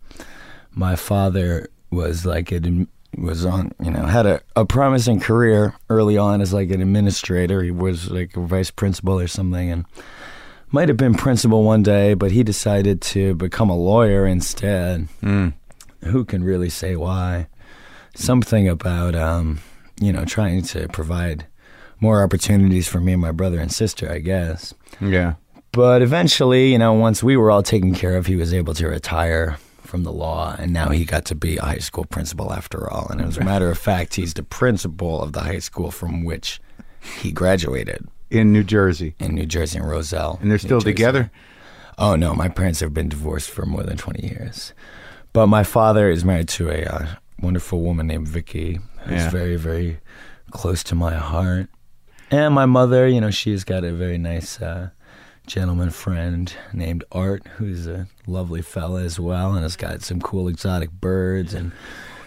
my 0.72 0.96
father 0.96 1.70
was 1.92 2.26
like 2.26 2.52
an 2.52 2.88
was 3.18 3.46
on 3.46 3.74
you 3.84 3.92
know 3.92 4.06
had 4.06 4.26
a, 4.26 4.40
a 4.56 4.66
promising 4.66 5.20
career 5.20 5.74
early 5.90 6.18
on 6.18 6.40
as 6.42 6.54
like 6.54 6.72
an 6.72 6.82
administrator. 6.82 7.62
He 7.62 7.72
was 7.72 8.10
like 8.10 8.38
a 8.38 8.42
vice 8.42 8.72
principal 8.72 9.20
or 9.20 9.28
something, 9.28 9.70
and 9.70 9.86
might 10.72 10.88
have 10.88 10.98
been 10.98 11.14
principal 11.14 11.64
one 11.64 11.84
day, 11.84 12.14
but 12.14 12.32
he 12.32 12.44
decided 12.44 13.02
to 13.02 13.36
become 13.36 13.70
a 13.70 13.76
lawyer 13.76 14.26
instead. 14.26 15.08
Mm. 15.22 15.54
Who 16.06 16.26
can 16.26 16.44
really 16.44 16.70
say 16.70 16.96
why? 16.96 17.48
Something 18.16 18.68
about 18.68 19.16
um, 19.16 19.60
you 20.00 20.12
know 20.12 20.26
trying 20.26 20.64
to 20.64 20.88
provide 20.90 21.46
more 22.00 22.24
opportunities 22.24 22.88
for 22.88 23.00
me 23.00 23.14
and 23.14 23.22
my 23.22 23.32
brother 23.32 23.60
and 23.60 23.72
sister, 23.72 24.12
I 24.12 24.20
guess. 24.20 24.74
Yeah. 25.00 25.36
But 25.72 26.02
eventually, 26.02 26.72
you 26.72 26.80
know, 26.80 26.94
once 26.94 27.24
we 27.24 27.38
were 27.38 27.52
all 27.52 27.64
taken 27.64 27.94
care 27.94 28.18
of, 28.18 28.26
he 28.26 28.36
was 28.36 28.54
able 28.54 28.74
to 28.74 28.88
retire 28.88 29.58
from 29.84 30.04
the 30.04 30.12
law, 30.12 30.56
and 30.58 30.74
now 30.74 30.90
he 30.90 31.06
got 31.06 31.26
to 31.26 31.36
be 31.36 31.58
a 31.58 31.62
high 31.62 31.78
school 31.78 32.06
principal 32.06 32.52
after 32.52 32.90
all. 32.90 33.08
And 33.10 33.22
as 33.22 33.38
a 33.38 33.44
matter 33.44 33.70
of 33.70 33.78
fact, 33.78 34.16
he's 34.16 34.34
the 34.34 34.44
principal 34.44 35.22
of 35.22 35.34
the 35.34 35.42
high 35.42 35.60
school 35.60 35.92
from 35.92 36.24
which 36.24 36.60
he 37.20 37.32
graduated 37.32 38.08
In 38.32 38.52
New 38.54 38.64
Jersey, 38.64 39.14
in 39.20 39.36
New 39.36 39.46
Jersey 39.46 39.78
and 39.78 39.88
Roselle. 39.88 40.40
and 40.42 40.50
they're 40.50 40.58
still 40.58 40.80
Jersey. 40.80 40.94
together. 40.94 41.32
Oh 41.98 42.16
no, 42.16 42.34
my 42.34 42.48
parents 42.50 42.80
have 42.80 42.94
been 42.94 43.10
divorced 43.10 43.50
for 43.50 43.66
more 43.66 43.84
than 43.84 43.98
twenty 43.98 44.26
years, 44.26 44.74
but 45.34 45.48
my 45.48 45.64
father 45.64 46.10
is 46.10 46.24
married 46.26 46.48
to 46.50 46.70
a 46.70 46.84
uh, 46.86 47.06
wonderful 47.42 47.82
woman 47.82 48.08
named 48.08 48.28
Vicky, 48.28 48.80
who's 49.04 49.12
Yeah. 49.24 49.30
very, 49.30 49.56
very 49.58 50.00
close 50.52 50.84
to 50.86 50.96
my 50.96 51.14
heart. 51.16 51.68
And 52.32 52.54
my 52.56 52.66
mother, 52.66 53.08
you 53.08 53.20
know, 53.20 53.32
she's 53.32 53.64
got 53.66 53.84
a 53.84 53.92
very 53.92 54.18
nice 54.18 54.62
uh, 54.62 54.92
gentleman 55.46 55.90
friend 55.90 56.52
named 56.72 57.04
Art, 57.12 57.46
who's 57.58 57.86
a 57.88 58.08
lovely 58.26 58.62
fella 58.62 59.02
as 59.04 59.20
well, 59.20 59.54
and 59.54 59.64
has 59.64 59.76
got 59.76 60.02
some 60.02 60.22
cool 60.22 60.48
exotic 60.48 60.92
birds 60.92 61.54
and 61.54 61.74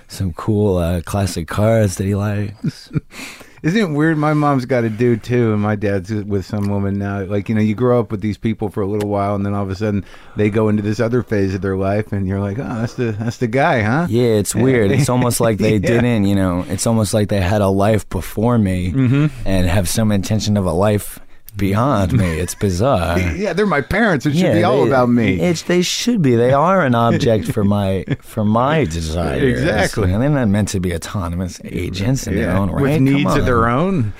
some 0.08 0.34
cool 0.34 0.76
uh, 0.76 1.00
classic 1.00 1.48
cars 1.48 1.94
that 1.96 2.04
he 2.04 2.14
likes. 2.14 2.90
Isn't 3.64 3.80
it 3.80 3.94
weird? 3.96 4.18
My 4.18 4.34
mom's 4.34 4.66
got 4.66 4.84
a 4.84 4.90
dude 4.90 5.22
too, 5.24 5.54
and 5.54 5.62
my 5.62 5.74
dad's 5.74 6.12
with 6.12 6.44
some 6.44 6.68
woman 6.68 6.98
now. 6.98 7.24
Like 7.24 7.48
you 7.48 7.54
know, 7.54 7.62
you 7.62 7.74
grow 7.74 7.98
up 7.98 8.10
with 8.10 8.20
these 8.20 8.36
people 8.36 8.68
for 8.68 8.82
a 8.82 8.86
little 8.86 9.08
while, 9.08 9.34
and 9.34 9.44
then 9.44 9.54
all 9.54 9.62
of 9.62 9.70
a 9.70 9.74
sudden 9.74 10.04
they 10.36 10.50
go 10.50 10.68
into 10.68 10.82
this 10.82 11.00
other 11.00 11.22
phase 11.22 11.54
of 11.54 11.62
their 11.62 11.76
life, 11.76 12.12
and 12.12 12.28
you're 12.28 12.40
like, 12.40 12.58
oh, 12.58 12.62
that's 12.62 12.94
the 12.94 13.12
that's 13.12 13.38
the 13.38 13.46
guy, 13.46 13.80
huh? 13.80 14.06
Yeah, 14.10 14.24
it's 14.34 14.54
weird. 14.54 14.90
It's 14.90 15.08
almost 15.14 15.40
like 15.40 15.56
they 15.56 15.74
Yeah. 15.78 15.88
didn't, 15.88 16.26
you 16.26 16.34
know, 16.34 16.66
it's 16.68 16.86
almost 16.86 17.14
like 17.14 17.28
they 17.30 17.40
had 17.40 17.62
a 17.62 17.68
life 17.68 18.06
before 18.10 18.58
me 18.58 18.92
Mm-hmm. 18.92 19.48
and 19.48 19.66
have 19.66 19.88
some 19.88 20.12
intention 20.12 20.58
of 20.58 20.66
a 20.66 20.72
life 20.72 21.18
beyond 21.56 22.12
me. 22.12 22.38
It's 22.38 22.54
bizarre. 22.54 23.18
Yeah, 23.34 23.52
they're 23.52 23.66
my 23.66 23.80
parents. 23.80 24.26
It 24.26 24.36
should 24.36 24.52
be 24.52 24.62
all 24.62 24.84
they- 24.84 24.90
about 24.90 25.08
me. 25.08 25.40
It's 25.40 25.62
they 25.62 25.82
should 25.82 26.22
be. 26.22 26.36
They 26.36 26.52
are 26.52 26.84
an 26.84 26.94
object 26.94 27.52
for 27.52 27.64
my 27.64 28.04
for 28.20 28.44
my 28.44 28.84
desires. 28.84 29.60
Exactly. 29.60 30.12
And 30.12 30.22
they're 30.22 30.30
not 30.30 30.48
meant 30.48 30.68
to 30.68 30.80
be 30.80 30.94
autonomous 30.94 31.60
agents 31.64 32.26
in 32.26 32.36
their 32.36 32.50
own 32.56 32.70
right. 32.70 32.82
with 32.82 33.00
needs 33.00 33.34
of 33.34 33.44
their 33.44 33.68
own. 33.68 34.12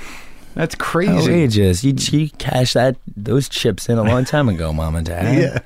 That's 0.55 0.75
crazy. 0.75 1.12
Outrageous. 1.12 1.85
You, 1.85 1.94
you 1.97 2.31
cashed 2.31 2.75
that 2.75 2.97
those 3.16 3.49
chips 3.49 3.88
in 3.88 3.99
a 3.99 4.05
long 4.05 4.25
time 4.25 4.49
ago, 4.49 4.73
mom 4.73 4.97
and 4.97 5.07
dad. 5.07 5.38
Yeah. 5.38 5.59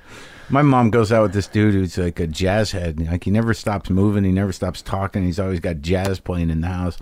My 0.50 0.62
mom 0.62 0.90
goes 0.90 1.12
out 1.12 1.22
with 1.22 1.32
this 1.34 1.46
dude 1.46 1.74
who's 1.74 1.98
like 1.98 2.18
a 2.20 2.26
jazz 2.26 2.70
head. 2.70 2.98
Like 3.00 3.24
he 3.24 3.30
never 3.30 3.52
stops 3.52 3.90
moving, 3.90 4.24
he 4.24 4.32
never 4.32 4.52
stops 4.52 4.80
talking. 4.80 5.24
He's 5.24 5.38
always 5.38 5.60
got 5.60 5.82
jazz 5.82 6.20
playing 6.20 6.50
in 6.50 6.62
the 6.62 6.68
house. 6.68 6.96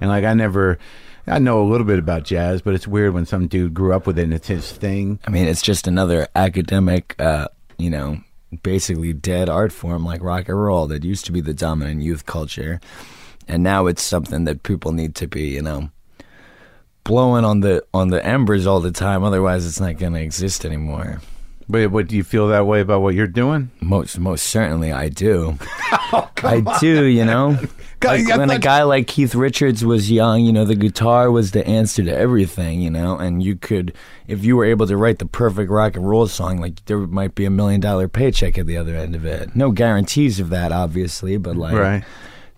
And 0.00 0.10
like 0.10 0.24
I 0.24 0.34
never 0.34 0.78
I 1.30 1.38
know 1.38 1.62
a 1.62 1.68
little 1.68 1.86
bit 1.86 1.98
about 1.98 2.24
jazz, 2.24 2.60
but 2.60 2.74
it's 2.74 2.88
weird 2.88 3.14
when 3.14 3.24
some 3.24 3.46
dude 3.46 3.72
grew 3.72 3.94
up 3.94 4.06
with 4.06 4.18
it 4.18 4.24
and 4.24 4.34
it's 4.34 4.48
his 4.48 4.72
thing. 4.72 5.20
I 5.26 5.30
mean, 5.30 5.46
it's 5.46 5.62
just 5.62 5.86
another 5.86 6.26
academic, 6.34 7.14
uh, 7.20 7.48
you 7.78 7.88
know, 7.88 8.20
basically 8.62 9.12
dead 9.12 9.48
art 9.48 9.72
form 9.72 10.04
like 10.04 10.22
rock 10.22 10.48
and 10.48 10.60
roll 10.60 10.88
that 10.88 11.04
used 11.04 11.24
to 11.26 11.32
be 11.32 11.40
the 11.40 11.54
dominant 11.54 12.02
youth 12.02 12.26
culture, 12.26 12.80
and 13.46 13.62
now 13.62 13.86
it's 13.86 14.02
something 14.02 14.44
that 14.44 14.62
people 14.64 14.92
need 14.92 15.14
to 15.16 15.28
be, 15.28 15.50
you 15.50 15.62
know, 15.62 15.90
blowing 17.04 17.44
on 17.44 17.60
the 17.60 17.84
on 17.94 18.08
the 18.08 18.24
embers 18.24 18.66
all 18.66 18.80
the 18.80 18.92
time. 18.92 19.22
Otherwise, 19.22 19.66
it's 19.66 19.80
not 19.80 19.98
going 19.98 20.14
to 20.14 20.20
exist 20.20 20.64
anymore. 20.64 21.20
But 21.68 21.92
what 21.92 22.08
do 22.08 22.16
you 22.16 22.24
feel 22.24 22.48
that 22.48 22.66
way 22.66 22.80
about 22.80 23.02
what 23.02 23.14
you're 23.14 23.28
doing? 23.28 23.70
Most 23.80 24.18
most 24.18 24.46
certainly, 24.46 24.90
I 24.90 25.08
do. 25.08 25.56
I 26.42 26.78
do. 26.80 27.04
You 27.04 27.24
know, 27.24 27.56
like 28.02 28.26
when 28.38 28.50
a 28.50 28.58
guy 28.58 28.82
like 28.84 29.06
Keith 29.06 29.34
Richards 29.34 29.84
was 29.84 30.10
young, 30.10 30.44
you 30.44 30.52
know, 30.52 30.64
the 30.64 30.74
guitar 30.74 31.30
was 31.30 31.50
the 31.50 31.66
answer 31.66 32.02
to 32.04 32.16
everything. 32.16 32.80
You 32.80 32.90
know, 32.90 33.16
and 33.16 33.42
you 33.42 33.56
could, 33.56 33.94
if 34.26 34.44
you 34.44 34.56
were 34.56 34.64
able 34.64 34.86
to 34.86 34.96
write 34.96 35.18
the 35.18 35.26
perfect 35.26 35.70
rock 35.70 35.96
and 35.96 36.08
roll 36.08 36.26
song, 36.26 36.58
like 36.60 36.84
there 36.86 36.98
might 36.98 37.34
be 37.34 37.44
a 37.44 37.50
million 37.50 37.80
dollar 37.80 38.08
paycheck 38.08 38.56
at 38.58 38.66
the 38.66 38.76
other 38.76 38.94
end 38.96 39.14
of 39.14 39.24
it. 39.24 39.54
No 39.54 39.70
guarantees 39.70 40.40
of 40.40 40.50
that, 40.50 40.72
obviously, 40.72 41.36
but 41.36 41.56
like 41.56 41.74
Right. 41.74 42.04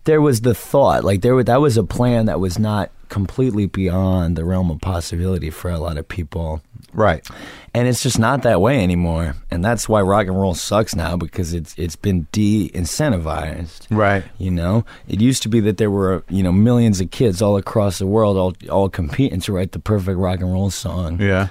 there 0.05 0.21
was 0.21 0.41
the 0.43 0.55
thought, 0.55 1.05
like 1.05 1.23
there 1.23 1.35
was, 1.35 1.47
that 1.47 1.61
was 1.61 1.77
a 1.77 1.85
plan 1.85 2.27
that 2.27 2.41
was 2.41 2.59
not 2.59 2.91
completely 3.09 3.67
beyond 3.67 4.37
the 4.37 4.45
realm 4.45 4.71
of 4.71 4.81
possibility 4.81 5.51
for 5.51 5.71
a 5.71 5.79
lot 5.79 5.99
of 5.99 6.09
people. 6.09 6.63
Right. 6.93 7.27
And 7.75 7.89
it's 7.89 8.03
just 8.03 8.19
not 8.19 8.43
that 8.43 8.61
way 8.61 8.83
anymore. 8.83 9.35
And 9.51 9.65
that's 9.65 9.89
why 9.89 10.03
rock 10.03 10.27
and 10.27 10.39
roll 10.39 10.55
sucks 10.55 10.95
now 10.95 11.17
because 11.17 11.55
it's 11.55 11.75
it's 11.79 11.97
been 11.97 12.27
de-incentivized. 12.33 13.87
Right. 13.91 14.25
You 14.39 14.51
know, 14.51 14.85
it 15.09 15.21
used 15.21 15.43
to 15.45 15.49
be 15.49 15.61
that 15.61 15.79
there 15.79 15.91
were 15.91 16.23
you 16.29 16.43
know 16.43 16.53
millions 16.53 17.01
of 17.01 17.11
kids 17.11 17.41
all 17.41 17.57
across 17.57 17.99
the 17.99 18.07
world 18.07 18.37
all 18.37 18.55
all 18.71 18.89
competing 18.89 19.41
to 19.41 19.53
write 19.53 19.73
the 19.73 19.79
perfect 19.79 20.19
rock 20.19 20.41
and 20.41 20.53
roll 20.53 20.71
song. 20.71 21.21
Yeah. 21.21 21.49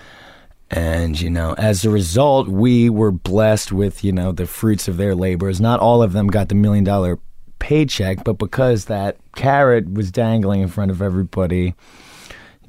And 0.70 1.20
you 1.20 1.30
know, 1.30 1.54
as 1.58 1.84
a 1.84 1.90
result, 1.90 2.48
we 2.48 2.90
were 2.90 3.12
blessed 3.12 3.72
with 3.72 4.04
you 4.04 4.12
know 4.12 4.32
the 4.32 4.46
fruits 4.46 4.88
of 4.88 4.98
their 4.98 5.16
labors. 5.16 5.60
Not 5.60 5.80
all 5.80 6.04
of 6.04 6.14
them 6.14 6.28
got 6.28 6.50
the 6.50 6.56
million 6.56 6.84
dollar 6.84 7.20
paycheck, 7.60 8.24
but 8.24 8.34
because 8.34 8.86
that 8.86 9.18
carrot 9.36 9.94
was 9.94 10.12
dangling 10.12 10.62
in 10.62 10.68
front 10.68 10.92
of 10.92 11.02
everybody, 11.02 11.76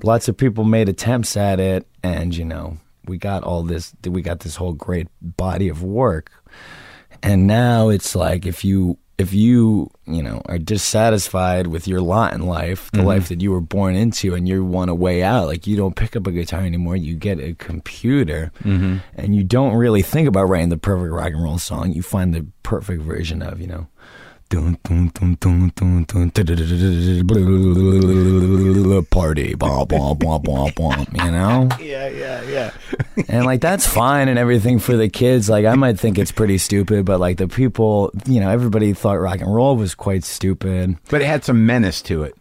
lots 0.03 0.29
of 0.29 0.37
people 0.37 0.65
made 0.65 0.89
attempts 0.89 1.37
at 1.37 1.61
it, 1.61 1.87
and 2.03 2.35
you 2.35 2.45
know, 2.45 2.79
we 3.07 3.19
got 3.19 3.43
all 3.43 3.63
this. 3.63 3.95
We 4.05 4.23
got 4.23 4.41
this 4.41 4.57
whole 4.57 4.73
great 4.73 5.09
body 5.21 5.69
of 5.69 5.83
work, 5.83 6.31
and 7.23 7.47
now 7.47 7.89
it's 7.89 8.15
like 8.15 8.47
if 8.47 8.65
you 8.65 8.99
if 9.19 9.33
you 9.33 9.91
you 10.07 10.23
know 10.23 10.43
are 10.47 10.59
dissatisfied 10.59 11.69
with 11.69 11.87
your 11.87 12.01
lot 12.01 12.33
in 12.33 12.47
life 12.47 12.91
the 12.91 12.99
mm-hmm. 12.99 13.07
life 13.07 13.29
that 13.29 13.41
you 13.41 13.53
were 13.53 13.61
born 13.61 13.95
into 13.95 14.35
and 14.35 14.49
you 14.49 14.65
want 14.65 14.91
a 14.91 14.95
way 14.95 15.23
out 15.23 15.47
like 15.47 15.67
you 15.67 15.77
don't 15.77 15.97
pick 15.97 16.17
up 16.17 16.27
a 16.27 16.33
guitar 16.33 16.61
anymore 16.61 16.97
you 16.97 17.15
get 17.15 17.39
a 17.39 17.55
computer 17.55 18.51
mm-hmm. 18.65 18.97
and 19.15 19.37
you 19.37 19.45
don't 19.45 19.75
really 19.75 20.03
think 20.03 20.27
about 20.27 20.49
writing 20.49 20.71
the 20.71 20.79
perfect 20.79 21.13
rock 21.13 21.33
and 21.33 21.43
roll 21.43 21.59
song. 21.59 21.93
You 21.93 22.03
find 22.03 22.35
the 22.35 22.47
perfect 22.63 23.03
version 23.03 23.43
of 23.43 23.61
you 23.61 23.67
know 23.67 23.87
party 29.11 29.55
blah, 29.55 29.85
blah, 29.85 30.15
blah, 30.15 30.39
blah, 30.39 30.71
blah, 30.71 31.05
you 31.13 31.31
know 31.31 31.69
Yeah, 31.81 32.09
yeah, 32.09 32.43
yeah. 32.43 32.71
and 33.29 33.45
like 33.45 33.61
that's 33.61 33.87
fine 33.87 34.29
and 34.29 34.39
everything 34.39 34.79
for 34.79 34.97
the 34.97 35.09
kids 35.09 35.49
like 35.49 35.65
i 35.67 35.75
might 35.75 35.99
think 35.99 36.19
it's 36.19 36.33
pretty 36.33 36.59
stupid 36.59 37.05
but 37.05 37.21
like 37.21 37.37
the 37.39 37.49
people 37.49 38.11
you 38.27 38.41
know 38.41 38.51
everybody 38.51 38.93
thought 38.93 39.15
rock 39.21 39.41
and 39.41 39.53
roll 39.53 39.77
was 39.77 39.95
quite 39.95 40.25
stupid 40.25 40.97
But 41.09 41.23
it 41.23 41.27
had 41.27 41.45
some 41.45 41.67
menace 41.67 42.03
to 42.03 42.23
it. 42.23 42.35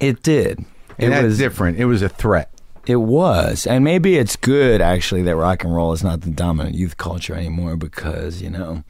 it 0.00 0.22
did 0.22 0.64
It, 0.98 1.10
it 1.12 1.22
was 1.24 1.38
different. 1.38 1.78
It 1.78 1.84
was 1.86 2.02
a 2.02 2.08
threat. 2.08 2.50
it 2.86 2.96
was 2.96 3.66
and 3.66 3.84
maybe 3.84 4.16
it's 4.16 4.36
good 4.36 4.80
actually 4.80 5.22
that 5.22 5.36
rock 5.36 5.64
and 5.64 5.74
roll 5.74 5.92
is 5.92 6.02
not 6.04 6.22
the 6.22 6.30
dominant 6.30 6.74
youth 6.74 6.96
culture 6.96 7.34
anymore 7.34 7.76
because 7.76 8.42
you 8.42 8.50
know 8.50 8.82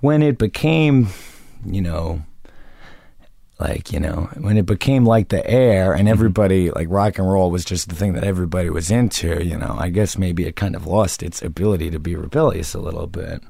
when 0.00 0.22
it 0.22 0.36
became 0.38 1.08
you 1.64 1.80
know 1.80 2.22
like 3.58 3.92
you 3.92 4.00
know 4.00 4.28
when 4.38 4.56
it 4.56 4.66
became 4.66 5.04
like 5.04 5.28
the 5.28 5.48
air 5.48 5.92
and 5.92 6.02
mm-hmm. 6.02 6.08
everybody 6.08 6.70
like 6.70 6.88
rock 6.90 7.18
and 7.18 7.30
roll 7.30 7.50
was 7.50 7.64
just 7.64 7.88
the 7.88 7.94
thing 7.94 8.12
that 8.12 8.24
everybody 8.24 8.68
was 8.68 8.90
into 8.90 9.44
you 9.44 9.56
know 9.56 9.76
i 9.78 9.88
guess 9.88 10.18
maybe 10.18 10.44
it 10.46 10.56
kind 10.56 10.74
of 10.74 10.86
lost 10.86 11.22
its 11.22 11.40
ability 11.42 11.90
to 11.90 11.98
be 11.98 12.16
rebellious 12.16 12.74
a 12.74 12.80
little 12.80 13.06
bit 13.06 13.42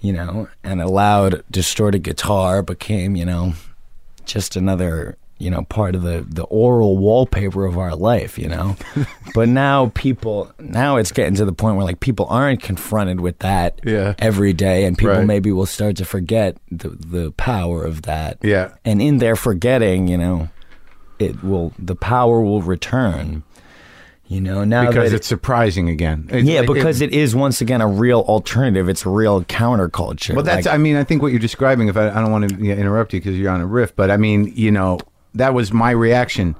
you 0.00 0.12
know 0.12 0.48
and 0.62 0.80
a 0.80 0.88
loud 0.88 1.42
distorted 1.50 2.02
guitar 2.02 2.62
became 2.62 3.16
you 3.16 3.24
know 3.24 3.54
just 4.26 4.56
another 4.56 5.16
you 5.40 5.50
know 5.50 5.62
part 5.64 5.94
of 5.94 6.02
the 6.02 6.24
the 6.28 6.44
aural 6.44 6.96
wallpaper 6.98 7.64
of 7.66 7.78
our 7.78 7.96
life 7.96 8.38
you 8.38 8.46
know 8.48 8.76
but 9.34 9.48
now 9.48 9.90
people 9.94 10.52
now 10.60 10.96
it's 10.96 11.10
getting 11.12 11.34
to 11.34 11.44
the 11.44 11.52
point 11.52 11.76
where 11.76 11.84
like 11.84 11.98
people 12.00 12.26
aren't 12.28 12.62
confronted 12.62 13.20
with 13.20 13.38
that 13.40 13.80
Yeah. 13.84 14.14
every 14.18 14.52
day 14.52 14.84
and 14.84 14.96
people 14.98 15.14
Right. 15.16 15.26
maybe 15.26 15.50
will 15.50 15.66
start 15.66 15.96
to 15.96 16.04
forget 16.04 16.56
the 16.70 16.90
the 16.90 17.32
power 17.32 17.82
of 17.84 18.02
that 18.02 18.38
Yeah. 18.42 18.74
and 18.84 19.00
in 19.02 19.18
their 19.18 19.34
forgetting 19.34 20.08
you 20.08 20.18
know 20.18 20.48
it 21.18 21.42
will 21.42 21.72
the 21.78 21.96
power 21.96 22.40
will 22.42 22.62
return 22.62 23.42
you 24.26 24.40
know 24.40 24.62
now 24.62 24.86
Because 24.88 25.12
it's 25.12 25.26
surprising 25.26 25.88
again. 25.88 26.28
It- 26.30 26.44
yeah 26.44 26.60
it- 26.60 26.66
because 26.68 27.00
it 27.00 27.12
is 27.12 27.34
once 27.34 27.60
again 27.60 27.80
a 27.80 27.88
real 27.88 28.20
alternative 28.20 28.88
it's 28.88 29.04
a 29.04 29.10
real 29.10 29.42
counterculture 29.44 30.34
Well, 30.34 30.44
that's. 30.44 30.66
Like, 30.66 30.74
I 30.74 30.78
mean, 30.78 30.96
I 30.96 31.02
think 31.04 31.20
what 31.22 31.32
you're 31.32 31.40
describing. 31.40 31.88
If 31.88 31.96
I, 31.96 32.10
I 32.10 32.20
don't 32.22 32.30
want 32.30 32.48
to 32.48 32.56
interrupt 32.70 33.12
you 33.12 33.20
because 33.20 33.36
you're 33.38 33.50
on 33.50 33.60
a 33.60 33.66
riff, 33.66 33.96
but 33.96 34.08
I 34.10 34.16
mean, 34.18 34.52
you 34.54 34.70
know, 34.70 34.98
that 35.34 35.54
was 35.54 35.72
my 35.72 35.90
reaction 35.90 36.56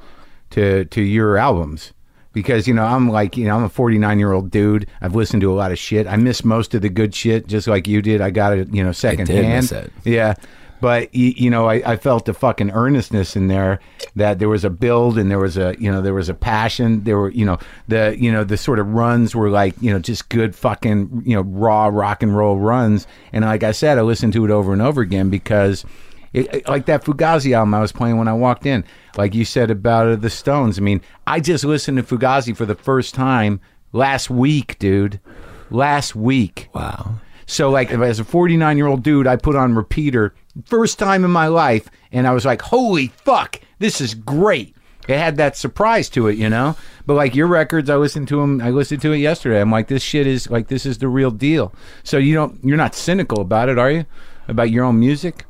to 0.50 0.84
to 0.86 1.02
your 1.02 1.36
albums 1.36 1.92
because 2.32 2.68
you 2.68 2.74
know 2.74 2.84
I'm 2.84 3.08
like 3.08 3.36
you 3.36 3.46
know 3.46 3.56
I'm 3.56 3.64
a 3.64 3.68
49 3.68 4.18
year 4.18 4.32
old 4.32 4.50
dude. 4.50 4.86
I've 5.00 5.14
listened 5.14 5.42
to 5.42 5.52
a 5.52 5.54
lot 5.54 5.72
of 5.72 5.78
shit. 5.78 6.06
I 6.06 6.16
miss 6.16 6.44
most 6.44 6.74
of 6.74 6.82
the 6.82 6.88
good 6.88 7.14
shit, 7.14 7.46
just 7.46 7.66
like 7.66 7.86
you 7.86 8.02
did. 8.02 8.20
I 8.20 8.30
got 8.30 8.56
it, 8.56 8.72
you 8.72 8.84
know, 8.84 8.92
second 8.92 9.26
did 9.26 9.44
hand. 9.44 9.64
miss 9.64 9.72
it. 9.72 9.92
Yeah. 10.04 10.34
But 10.80 11.14
you, 11.14 11.34
you 11.36 11.50
know, 11.50 11.68
I, 11.68 11.92
I 11.92 11.96
felt 11.96 12.24
the 12.24 12.32
fucking 12.32 12.70
earnestness 12.70 13.36
in 13.36 13.48
there. 13.48 13.80
That 14.16 14.38
there 14.38 14.48
was 14.48 14.64
a 14.64 14.70
build 14.70 15.18
and 15.18 15.30
there 15.30 15.38
was 15.38 15.58
a 15.58 15.76
you 15.78 15.92
know 15.92 16.00
there 16.00 16.14
was 16.14 16.28
a 16.28 16.34
passion. 16.34 17.04
There 17.04 17.18
were 17.18 17.30
you 17.30 17.44
know 17.44 17.58
the 17.88 18.16
you 18.18 18.32
know 18.32 18.44
the 18.44 18.56
sort 18.56 18.78
of 18.78 18.88
runs 18.88 19.34
were 19.34 19.50
like 19.50 19.74
you 19.80 19.92
know 19.92 19.98
just 19.98 20.28
good 20.30 20.54
fucking 20.56 21.22
you 21.26 21.36
know 21.36 21.42
raw 21.42 21.86
rock 21.86 22.22
and 22.22 22.34
roll 22.34 22.58
runs. 22.58 23.06
And 23.32 23.44
like 23.44 23.62
I 23.62 23.72
said, 23.72 23.98
I 23.98 24.02
listened 24.02 24.32
to 24.32 24.44
it 24.44 24.50
over 24.50 24.72
and 24.72 24.82
over 24.82 25.00
again 25.00 25.30
because. 25.30 25.84
It, 26.32 26.54
it- 26.54 26.68
like 26.68 26.86
that 26.86 27.04
Fugazi 27.04 27.54
album 27.54 27.74
I 27.74 27.80
was 27.80 27.92
playing 27.92 28.16
when 28.18 28.28
I 28.28 28.32
walked 28.32 28.66
in, 28.66 28.84
like 29.16 29.34
you 29.34 29.44
said 29.44 29.70
about 29.70 30.06
uh, 30.08 30.16
the 30.16 30.30
Stones. 30.30 30.78
I 30.78 30.82
mean, 30.82 31.00
I 31.26 31.40
just 31.40 31.64
listened 31.64 31.98
to 31.98 32.02
Fugazi 32.04 32.56
for 32.56 32.66
the 32.66 32.74
first 32.74 33.14
time 33.14 33.60
last 33.92 34.30
week, 34.30 34.78
dude. 34.78 35.20
Last 35.70 36.16
week. 36.16 36.68
wow 36.74 37.14
So 37.46 37.70
like 37.70 37.90
as 37.92 38.18
a 38.20 38.24
49 38.24 38.76
year 38.76 38.86
old 38.86 39.02
dude, 39.02 39.26
I 39.26 39.36
put 39.36 39.56
on 39.56 39.74
repeater 39.74 40.34
first 40.66 40.98
time 40.98 41.24
in 41.24 41.30
my 41.30 41.46
life, 41.46 41.88
and 42.12 42.26
I 42.26 42.32
was 42.32 42.44
like, 42.44 42.60
"Holy 42.62 43.08
fuck, 43.08 43.60
this 43.78 44.00
is 44.00 44.14
great!" 44.14 44.74
It 45.08 45.16
had 45.18 45.36
that 45.38 45.56
surprise 45.56 46.08
to 46.10 46.28
it, 46.28 46.36
you 46.38 46.48
know. 46.48 46.76
But 47.06 47.14
like 47.14 47.34
your 47.34 47.46
records, 47.46 47.88
I 47.90 47.96
listened 47.96 48.28
to 48.28 48.40
them. 48.40 48.60
I 48.60 48.70
listened 48.70 49.02
to 49.02 49.12
it 49.12 49.18
yesterday. 49.18 49.60
I'm 49.60 49.70
like, 49.70 49.88
this 49.88 50.02
shit 50.02 50.26
is 50.26 50.50
like 50.50 50.68
this 50.68 50.84
is 50.86 50.98
the 50.98 51.08
real 51.08 51.30
deal. 51.30 51.72
So 52.04 52.18
you 52.18 52.34
don't, 52.34 52.62
you're 52.64 52.76
not 52.76 52.94
cynical 52.94 53.40
about 53.40 53.68
it, 53.68 53.78
are 53.78 53.90
you? 53.90 54.06
About 54.48 54.70
your 54.70 54.84
own 54.84 54.98
music? 55.00 55.44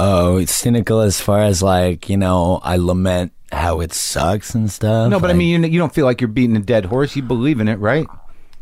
Oh, 0.00 0.36
it's 0.36 0.54
cynical 0.54 1.00
as 1.00 1.20
far 1.20 1.40
as 1.42 1.62
like 1.62 2.08
you 2.08 2.16
know, 2.16 2.60
I 2.62 2.76
lament 2.76 3.32
how 3.50 3.80
it 3.80 3.92
sucks 3.92 4.54
and 4.54 4.70
stuff. 4.70 5.10
No, 5.10 5.18
but 5.18 5.30
I 5.30 5.32
Like, 5.32 5.38
mean, 5.38 5.64
you, 5.64 5.70
you 5.70 5.78
don't 5.78 5.92
feel 5.94 6.04
like 6.04 6.20
you're 6.20 6.28
beating 6.28 6.56
a 6.56 6.60
dead 6.60 6.84
horse. 6.84 7.16
You 7.16 7.22
believe 7.22 7.60
in 7.60 7.68
it, 7.68 7.78
right? 7.78 8.06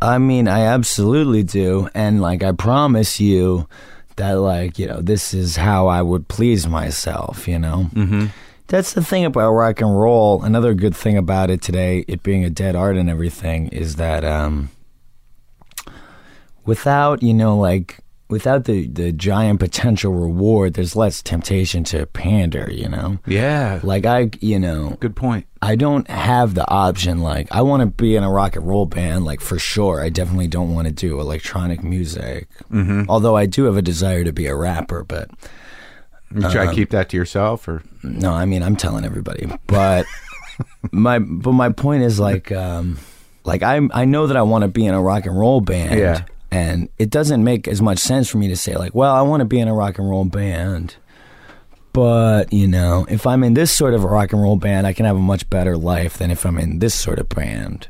I 0.01 0.19
mean, 0.19 0.47
I 0.49 0.61
absolutely 0.61 1.43
do, 1.43 1.89
and 1.95 2.21
like 2.23 2.43
I 2.43 2.53
promise 2.53 3.19
you 3.21 3.69
that 4.17 4.33
like 4.35 4.79
you 4.79 4.87
know 4.87 5.01
this 5.03 5.35
is 5.35 5.57
how 5.57 5.89
I 5.89 6.03
would 6.03 6.29
please 6.29 6.67
myself. 6.67 7.47
You 7.49 7.59
know, 7.59 7.91
mm-hmm. 7.93 8.27
that's 8.69 8.93
the 8.95 9.05
thing 9.05 9.25
about 9.25 9.53
rock 9.53 9.81
and 9.81 9.99
roll. 9.99 10.43
Another 10.43 10.73
good 10.75 10.97
thing 10.97 11.17
about 11.19 11.51
it 11.51 11.61
today, 11.61 12.05
it 12.09 12.23
being 12.23 12.45
a 12.45 12.51
dead 12.51 12.77
art 12.77 12.97
and 12.97 13.11
everything, 13.11 13.69
is 13.69 13.97
that 13.97 14.25
um, 14.25 14.71
without 16.65 17.23
you 17.23 17.35
know 17.35 17.57
like 17.59 17.99
without 18.29 18.65
the 18.65 18.87
the 18.89 19.13
giant 19.13 19.61
potential 19.61 20.13
reward, 20.13 20.75
there's 20.75 20.97
less 20.97 21.23
temptation 21.23 21.85
to 21.85 22.07
pander. 22.07 22.69
You 22.73 22.89
know, 22.89 23.19
Yeah. 23.27 23.81
like 23.83 24.07
I 24.07 24.31
you 24.41 24.59
know 24.59 24.97
Good 25.01 25.17
point. 25.17 25.47
I 25.63 25.75
don't 25.75 26.09
have 26.09 26.55
the 26.55 26.69
option. 26.71 27.21
Like, 27.23 27.49
I 27.51 27.63
want 27.63 27.81
to 27.81 27.87
be 27.87 28.15
in 28.15 28.23
a 28.23 28.31
rock 28.31 28.55
and 28.57 28.69
roll 28.69 28.87
band, 28.87 29.25
like 29.25 29.41
for 29.41 29.59
sure. 29.59 30.01
I 30.01 30.11
definitely 30.11 30.47
don't 30.49 30.73
want 30.75 30.87
to 30.87 30.93
do 30.93 31.19
electronic 31.19 31.83
music. 31.83 32.47
Mm-hmm. 32.71 33.05
Although 33.09 33.37
I 33.37 33.47
do 33.47 33.65
have 33.65 33.77
a 33.77 33.83
desire 33.83 34.23
to 34.23 34.33
be 34.33 34.47
a 34.47 34.55
rapper, 34.55 35.03
but 35.03 35.29
You 36.35 36.43
try 36.43 36.67
to 36.67 36.73
keep 36.75 36.91
that 36.91 37.09
to 37.09 37.17
yourself, 37.17 37.67
or 37.67 37.83
no, 38.05 38.33
I 38.33 38.45
mean, 38.45 38.63
I'm 38.63 38.77
telling 38.77 39.05
everybody. 39.05 39.51
But 39.67 40.07
my 40.93 41.19
but 41.19 41.53
my 41.53 41.71
point 41.71 42.03
is 42.05 42.21
like, 42.21 42.53
um, 42.53 42.99
like 43.45 43.63
I 43.63 43.81
I 43.93 44.05
know 44.05 44.27
that 44.29 44.37
I 44.37 44.43
want 44.43 44.63
to 44.63 44.69
be 44.69 44.87
in 44.87 44.95
a 44.95 45.01
rock 45.03 45.27
and 45.27 45.37
roll 45.39 45.61
band. 45.61 45.99
Yeah. 45.99 46.25
And 46.57 46.89
it 46.99 47.11
doesn't 47.11 47.43
make 47.45 47.69
as 47.69 47.83
much 47.83 47.99
sense 47.99 48.29
for 48.31 48.39
me 48.39 48.49
to 48.49 48.57
say 48.57 48.77
like, 48.77 48.95
well, 48.95 49.15
I 49.15 49.23
want 49.23 49.41
to 49.41 49.45
be 49.45 49.59
in 49.61 49.69
a 49.69 49.75
rock 49.75 49.99
and 49.99 50.09
roll 50.09 50.25
band. 50.25 50.97
But, 51.93 52.53
you 52.53 52.67
know, 52.67 53.07
if 53.09 53.27
I'm 53.27 53.43
in 53.43 53.55
this 53.55 53.71
sort 53.73 53.95
of 53.95 54.05
a 54.05 54.07
rock 54.07 54.33
and 54.33 54.43
roll 54.43 54.57
band, 54.57 54.87
I 54.87 54.93
can 54.93 55.07
have 55.07 55.17
a 55.17 55.21
much 55.21 55.49
better 55.49 55.77
life 55.77 56.19
than 56.19 56.31
if 56.31 56.45
I'm 56.45 56.59
in 56.59 56.79
this 56.79 56.95
sort 56.95 57.19
of 57.19 57.29
band. 57.29 57.89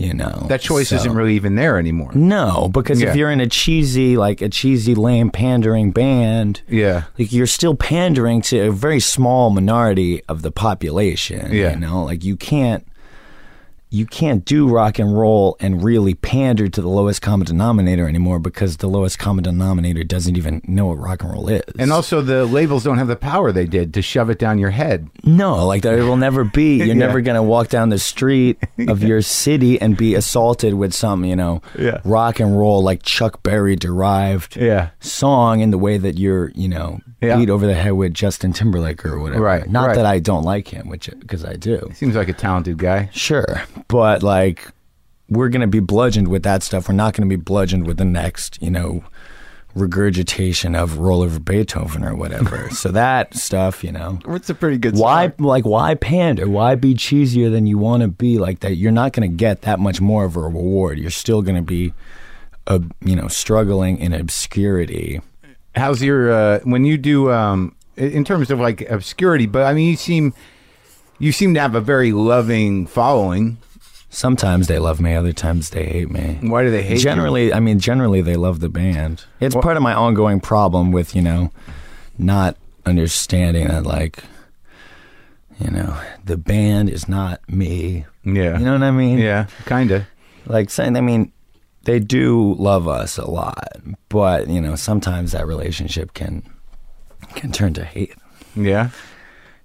You 0.00 0.14
know. 0.14 0.46
that 0.48 0.60
choice 0.60 0.90
So- 0.90 0.96
isn't 0.96 1.12
really 1.12 1.34
even 1.34 1.56
there 1.56 1.76
anymore. 1.76 2.12
No, 2.14 2.68
because 2.72 3.00
Yeah. 3.02 3.08
if 3.10 3.16
you're 3.16 3.32
in 3.32 3.40
a 3.40 3.48
cheesy, 3.48 4.16
like 4.16 4.40
a 4.40 4.48
cheesy, 4.48 4.94
lame, 4.94 5.28
pandering 5.28 5.90
band, 5.90 6.60
Yeah. 6.68 7.02
like 7.18 7.32
you're 7.32 7.48
still 7.48 7.74
pandering 7.74 8.40
to 8.42 8.68
a 8.68 8.70
very 8.70 9.00
small 9.00 9.50
minority 9.50 10.22
of 10.28 10.42
the 10.42 10.52
population. 10.52 11.48
Yeah. 11.52 11.72
You 11.74 11.80
know, 11.80 12.04
like 12.04 12.22
you 12.22 12.36
can't 12.36 12.86
you 13.90 14.04
can't 14.06 14.44
do 14.44 14.68
rock 14.68 14.98
and 14.98 15.16
roll 15.18 15.56
and 15.60 15.82
really 15.82 16.14
pander 16.14 16.68
to 16.68 16.82
the 16.82 16.88
lowest 16.88 17.22
common 17.22 17.46
denominator 17.46 18.06
anymore 18.08 18.38
because 18.38 18.76
the 18.78 18.86
lowest 18.88 19.18
common 19.18 19.44
denominator 19.44 20.04
doesn't 20.04 20.36
even 20.36 20.60
know 20.66 20.86
what 20.86 20.98
rock 20.98 21.22
and 21.22 21.32
roll 21.32 21.48
is. 21.48 21.62
And 21.78 21.90
also, 21.92 22.20
the 22.20 22.44
labels 22.44 22.84
don't 22.84 22.98
have 22.98 23.08
the 23.08 23.16
power 23.16 23.50
they 23.52 23.66
did 23.66 23.94
to 23.94 24.02
shove 24.02 24.28
it 24.30 24.38
down 24.38 24.58
your 24.58 24.70
head. 24.70 25.08
No, 25.24 25.66
like 25.66 25.82
there 25.82 26.04
will 26.04 26.16
never 26.16 26.44
be. 26.44 26.76
You're 26.78 26.86
Yeah. 26.88 26.94
never 26.94 27.20
gonna 27.20 27.42
walk 27.42 27.68
down 27.68 27.88
the 27.88 27.98
street 27.98 28.58
of 28.88 29.02
your 29.02 29.22
city 29.22 29.80
and 29.80 29.96
be 29.96 30.14
assaulted 30.14 30.74
with 30.74 30.92
some, 30.92 31.24
you 31.24 31.36
know, 31.36 31.62
Yeah. 31.78 32.00
rock 32.04 32.40
and 32.40 32.58
roll 32.58 32.82
like 32.82 33.02
Chuck 33.02 33.42
Berry 33.42 33.76
derived 33.76 34.56
Yeah. 34.56 34.90
song 35.00 35.60
in 35.60 35.70
the 35.70 35.78
way 35.78 35.98
that 35.98 36.18
you're, 36.18 36.50
you 36.54 36.68
know, 36.68 37.00
Yeah. 37.22 37.36
beat 37.36 37.50
over 37.50 37.66
the 37.66 37.74
head 37.74 37.92
with 37.92 38.14
Justin 38.14 38.52
Timberlake 38.52 39.04
or 39.04 39.18
whatever. 39.18 39.42
Right, 39.42 39.68
Not 39.68 39.88
right. 39.88 39.96
that 39.96 40.06
I 40.06 40.18
don't 40.20 40.44
like 40.44 40.68
him, 40.68 40.88
which 40.88 41.10
because 41.18 41.44
I 41.44 41.54
do. 41.54 41.90
Seems 41.94 42.14
like 42.14 42.28
a 42.28 42.32
talented 42.32 42.78
guy. 42.78 43.08
Sure, 43.12 43.62
but 43.86 44.22
like 44.22 44.68
we're 45.28 45.48
gonna 45.48 45.66
be 45.66 45.80
bludgeoned 45.80 46.28
with 46.28 46.42
that 46.42 46.62
stuff. 46.62 46.88
We're 46.88 46.94
not 46.94 47.14
gonna 47.14 47.28
be 47.28 47.36
bludgeoned 47.36 47.86
with 47.86 47.98
the 47.98 48.04
next, 48.04 48.60
you 48.60 48.70
know, 48.70 49.04
regurgitation 49.74 50.74
of 50.74 50.98
roll 50.98 51.22
over 51.22 51.38
Beethoven 51.38 52.04
or 52.04 52.14
whatever. 52.14 52.68
so 52.72 52.90
that 52.90 53.34
stuff, 53.34 53.84
you 53.84 53.92
know. 53.92 54.18
It's 54.28 54.50
a 54.50 54.54
pretty 54.54 54.78
good. 54.78 54.96
Why, 54.96 55.32
like, 55.38 55.64
why 55.64 55.94
pander? 55.94 56.48
Why 56.48 56.74
be 56.74 56.94
cheesier 56.94 57.50
than 57.50 57.66
you 57.66 57.78
want 57.78 58.02
to 58.02 58.08
be? 58.08 58.38
Like 58.38 58.60
that, 58.60 58.76
you're 58.76 58.92
not 58.92 59.12
going 59.12 59.30
to 59.30 59.34
get 59.34 59.62
that 59.62 59.78
much 59.78 60.00
more 60.00 60.24
of 60.24 60.36
a 60.36 60.40
reward. 60.40 60.98
You're 60.98 61.10
still 61.10 61.42
going 61.42 61.56
to 61.56 61.62
be, 61.62 61.92
uh, 62.66 62.80
you 63.04 63.16
know, 63.16 63.28
struggling 63.28 63.98
in 63.98 64.12
obscurity. 64.12 65.20
How's 65.74 66.02
your 66.02 66.32
uh, 66.32 66.60
when 66.64 66.84
you 66.84 66.98
do 66.98 67.30
um, 67.30 67.74
in 67.96 68.24
terms 68.24 68.50
of 68.50 68.58
like 68.58 68.80
obscurity? 68.90 69.46
But 69.46 69.64
I 69.64 69.74
mean, 69.74 69.90
you 69.90 69.96
seem 69.96 70.34
you 71.18 71.32
seem 71.32 71.54
to 71.54 71.60
have 71.60 71.74
a 71.74 71.80
very 71.80 72.12
loving 72.12 72.86
following. 72.86 73.58
Sometimes 74.10 74.68
they 74.68 74.78
love 74.78 75.00
me, 75.00 75.14
other 75.14 75.32
times 75.32 75.70
they 75.70 75.84
hate 75.84 76.10
me. 76.10 76.38
Why 76.40 76.62
do 76.62 76.70
they 76.70 76.82
hate 76.82 76.96
you? 76.98 77.02
generally, 77.02 77.52
I 77.52 77.60
mean, 77.60 77.78
generally 77.78 78.20
they 78.22 78.36
love 78.36 78.60
the 78.60 78.68
band. 78.70 79.24
It's 79.40 79.54
part 79.54 79.76
of 79.76 79.82
my 79.82 79.92
ongoing 79.94 80.40
problem 80.40 80.92
with 80.92 81.14
you 81.14 81.20
know, 81.22 81.50
not 82.16 82.56
understanding 82.86 83.68
that 83.68 83.84
like, 83.84 84.24
you 85.60 85.70
know, 85.70 85.98
the 86.24 86.36
band 86.38 86.88
is 86.88 87.08
not 87.08 87.40
me. 87.48 88.06
Yeah, 88.24 88.58
You 88.58 88.64
know 88.64 88.72
what 88.72 88.82
I 88.82 88.90
mean? 88.90 89.18
yeah, 89.18 89.46
kind 89.66 89.90
of. 89.90 90.04
like 90.46 90.70
saying 90.70 90.96
i 90.96 91.00
mean 91.00 91.32
they 91.84 91.98
do 91.98 92.54
love 92.58 92.86
us 92.88 93.16
a 93.18 93.28
lot 93.30 93.68
but 94.10 94.48
you 94.48 94.60
know 94.60 94.74
sometimes 94.76 95.32
that 95.32 95.46
relationship 95.46 96.12
can 96.14 96.42
can 97.34 97.50
turn 97.52 97.72
to 97.74 97.84
hate 97.84 98.14
Yeah, 98.54 98.90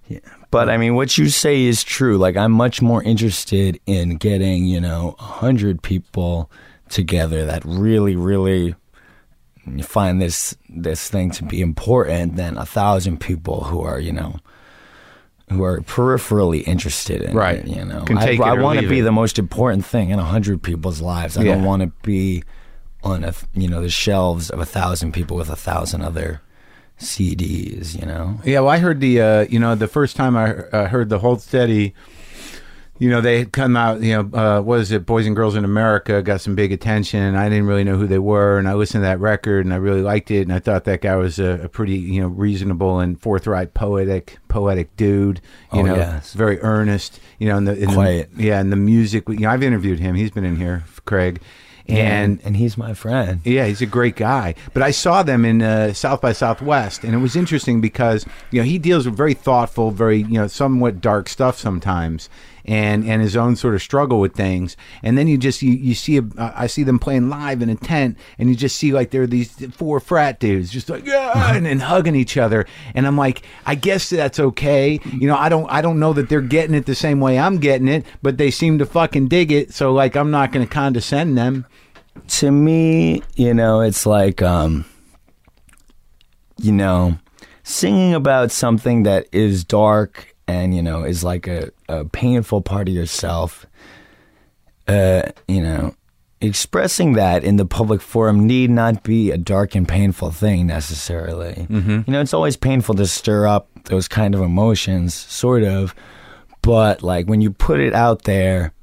yeah 0.07 0.19
but 0.53 0.69
i 0.69 0.77
mean 0.77 0.95
what 0.95 1.17
you 1.17 1.27
say 1.29 1.63
is 1.63 1.83
true. 1.83 2.17
Like 2.17 2.37
i'm 2.37 2.51
much 2.53 2.81
more 2.81 3.03
interested 3.03 3.79
in 3.85 4.15
getting 4.17 4.65
you 4.65 4.79
know 4.79 5.15
a 5.19 5.23
hundred 5.23 5.81
people 5.81 6.49
together 6.89 7.45
that 7.45 7.63
really 7.65 8.15
really 8.15 8.75
find 9.81 10.21
this 10.21 10.55
this 10.69 11.09
thing 11.09 11.31
to 11.31 11.43
be 11.43 11.59
important 11.61 12.35
than 12.35 12.57
a 12.57 12.65
thousand 12.65 13.19
people 13.19 13.63
who 13.65 13.81
are 13.81 13.99
you 13.99 14.13
know 14.13 14.37
who 15.49 15.63
are 15.63 15.79
peripherally 15.81 16.65
interested 16.67 17.21
in 17.21 17.35
Right. 17.35 17.59
it, 17.59 17.67
you 17.67 17.83
know. 17.85 18.05
I, 18.09 18.37
I 18.41 18.53
want 18.53 18.79
to 18.79 18.87
be 18.87 18.99
it. 18.99 19.03
the 19.03 19.11
most 19.11 19.37
important 19.37 19.85
thing 19.85 20.09
in 20.09 20.17
a 20.17 20.23
hundred 20.23 20.63
people's 20.63 21.01
lives. 21.01 21.37
I 21.37 21.43
don't 21.43 21.63
want 21.63 21.81
to 21.81 21.91
be 22.01 22.43
on 23.03 23.23
a 23.23 23.33
you 23.53 23.67
know 23.67 23.81
the 23.81 23.89
shelves 23.89 24.49
of 24.49 24.59
a 24.59 24.65
thousand 24.65 25.11
people 25.13 25.35
with 25.37 25.49
a 25.49 25.55
thousand 25.55 26.01
other 26.01 26.41
cds 26.99 27.99
you 27.99 28.05
know 28.05 28.39
yeah. 28.45 28.59
Well, 28.61 28.69
I 28.69 28.77
heard 28.79 28.99
the 28.99 29.21
uh, 29.21 29.45
you 29.49 29.59
know 29.59 29.75
the 29.75 29.87
first 29.87 30.15
time 30.15 30.35
I 30.37 30.53
uh, 30.53 30.87
heard 30.87 31.09
the 31.09 31.19
Hold 31.19 31.41
Steady. 31.41 31.93
You 32.99 33.09
know 33.09 33.21
they 33.21 33.39
had 33.39 33.51
come 33.51 33.75
out. 33.75 34.01
You 34.01 34.23
know 34.23 34.37
uh, 34.39 34.61
what 34.61 34.79
is 34.79 34.91
it? 34.91 35.05
Boys 35.05 35.25
and 35.25 35.35
Girls 35.35 35.55
in 35.55 35.65
America 35.65 36.21
got 36.21 36.39
some 36.41 36.55
big 36.55 36.71
attention. 36.71 37.21
and 37.21 37.37
I 37.37 37.49
didn't 37.49 37.65
really 37.65 37.83
know 37.83 37.97
who 37.97 38.07
they 38.07 38.19
were, 38.19 38.57
and 38.59 38.69
I 38.69 38.75
listened 38.75 39.01
to 39.01 39.07
that 39.07 39.19
record, 39.19 39.65
and 39.65 39.73
I 39.73 39.77
really 39.77 40.01
liked 40.03 40.29
it. 40.31 40.41
And 40.43 40.53
I 40.53 40.59
thought 40.59 40.83
that 40.85 41.01
guy 41.01 41.15
was 41.15 41.39
a, 41.39 41.63
a 41.63 41.69
pretty 41.69 41.95
you 41.97 42.21
know 42.21 42.27
reasonable 42.27 42.99
and 42.99 43.19
forthright, 43.19 43.73
poetic, 43.73 44.37
poetic 44.47 44.95
dude. 44.95 45.41
You 45.73 45.79
Oh, 45.79 45.83
know, 45.83 45.95
yes. 45.95 46.33
very 46.33 46.61
earnest. 46.61 47.19
You 47.39 47.49
know, 47.49 47.57
in 47.57 47.65
the, 47.65 47.73
in 47.75 47.89
the- 47.89 47.95
Quiet. 47.95 48.29
yeah, 48.37 48.59
and 48.59 48.71
the 48.71 48.77
music. 48.77 49.27
You 49.27 49.39
know, 49.39 49.49
I've 49.49 49.63
interviewed 49.63 49.99
him. 49.99 50.15
He's 50.15 50.31
been 50.31 50.45
in 50.45 50.55
here, 50.55 50.83
Craig, 51.05 51.41
and 51.87 52.39
and 52.43 52.57
he's 52.57 52.77
my 52.77 52.93
friend. 52.93 53.41
Yeah, 53.43 53.65
he's 53.65 53.81
a 53.81 53.85
great 53.85 54.15
guy. 54.15 54.55
But 54.73 54.83
I 54.83 54.91
saw 54.91 55.23
them 55.23 55.45
in 55.45 55.61
uh, 55.61 55.93
South 55.93 56.21
by 56.21 56.33
Southwest, 56.33 57.03
and 57.03 57.13
it 57.13 57.17
was 57.17 57.35
interesting 57.35 57.81
because 57.81 58.25
you 58.51 58.59
know 58.59 58.65
he 58.65 58.77
deals 58.77 59.05
with 59.05 59.15
very 59.15 59.33
thoughtful, 59.33 59.91
very 59.91 60.19
you 60.19 60.39
know 60.39 60.47
somewhat 60.47 61.01
dark 61.01 61.29
stuff 61.29 61.57
sometimes, 61.57 62.29
and 62.65 63.05
and 63.05 63.21
his 63.21 63.35
own 63.35 63.55
sort 63.55 63.75
of 63.75 63.81
struggle 63.81 64.19
with 64.19 64.33
things. 64.33 64.77
And 65.01 65.17
then 65.17 65.27
you 65.27 65.37
just 65.37 65.61
you, 65.61 65.73
you 65.73 65.95
see 65.95 66.17
a, 66.17 66.23
I 66.37 66.67
see 66.67 66.83
them 66.83 66.99
playing 66.99 67.29
live 67.29 67.61
in 67.61 67.69
a 67.69 67.75
tent, 67.75 68.17
and 68.37 68.49
you 68.49 68.55
just 68.55 68.75
see 68.75 68.91
like 68.93 69.11
there 69.11 69.23
are 69.23 69.27
these 69.27 69.53
four 69.75 69.99
frat 69.99 70.39
dudes 70.39 70.71
just 70.71 70.89
like 70.89 71.05
yeah, 71.05 71.31
and, 71.55 71.67
and 71.67 71.81
hugging 71.81 72.15
each 72.15 72.37
other. 72.37 72.65
And 72.95 73.05
I'm 73.05 73.17
like, 73.17 73.43
I 73.65 73.75
guess 73.75 74.09
that's 74.09 74.39
okay. 74.39 74.99
You 75.11 75.27
know, 75.27 75.37
I 75.37 75.49
don't 75.49 75.69
I 75.69 75.81
don't 75.81 75.99
know 75.99 76.13
that 76.13 76.29
they're 76.29 76.41
getting 76.41 76.75
it 76.75 76.85
the 76.85 76.95
same 76.95 77.19
way 77.19 77.37
I'm 77.37 77.57
getting 77.57 77.87
it, 77.87 78.05
but 78.21 78.37
they 78.37 78.51
seem 78.51 78.77
to 78.79 78.85
fucking 78.85 79.27
dig 79.27 79.51
it. 79.51 79.73
So 79.73 79.91
like 79.91 80.15
I'm 80.15 80.31
not 80.31 80.51
going 80.51 80.65
to 80.65 80.71
condescend 80.71 81.37
them. 81.37 81.65
to 82.27 82.51
me, 82.51 83.23
you 83.35 83.53
know, 83.53 83.81
it's 83.81 84.05
like, 84.05 84.41
um, 84.41 84.85
you 86.57 86.71
know, 86.71 87.17
singing 87.63 88.13
about 88.13 88.51
something 88.51 89.03
that 89.03 89.27
is 89.31 89.63
dark 89.63 90.32
and, 90.47 90.75
you 90.75 90.81
know, 90.81 91.03
is 91.03 91.23
like 91.23 91.47
a, 91.47 91.71
a 91.87 92.05
painful 92.05 92.61
part 92.61 92.87
of 92.87 92.93
yourself, 92.93 93.65
uh, 94.87 95.23
you 95.47 95.61
know, 95.61 95.95
expressing 96.41 97.13
that 97.13 97.43
in 97.43 97.55
the 97.55 97.65
public 97.65 98.01
forum 98.01 98.45
need 98.45 98.69
not 98.69 99.03
be 99.03 99.31
a 99.31 99.37
dark 99.37 99.75
and 99.75 99.87
painful 99.87 100.31
thing 100.31 100.67
necessarily. 100.67 101.65
Mm-hmm. 101.69 102.01
You 102.05 102.13
know, 102.13 102.19
it's 102.19 102.33
always 102.33 102.57
painful 102.57 102.95
to 102.95 103.07
stir 103.07 103.47
up 103.47 103.69
those 103.85 104.07
kind 104.07 104.35
of 104.35 104.41
emotions, 104.41 105.13
sort 105.13 105.63
of, 105.63 105.95
but 106.61 107.01
like 107.01 107.27
when 107.27 107.39
you 107.41 107.51
put 107.51 107.79
it 107.79 107.93
out 107.93 108.23
there, 108.23 108.73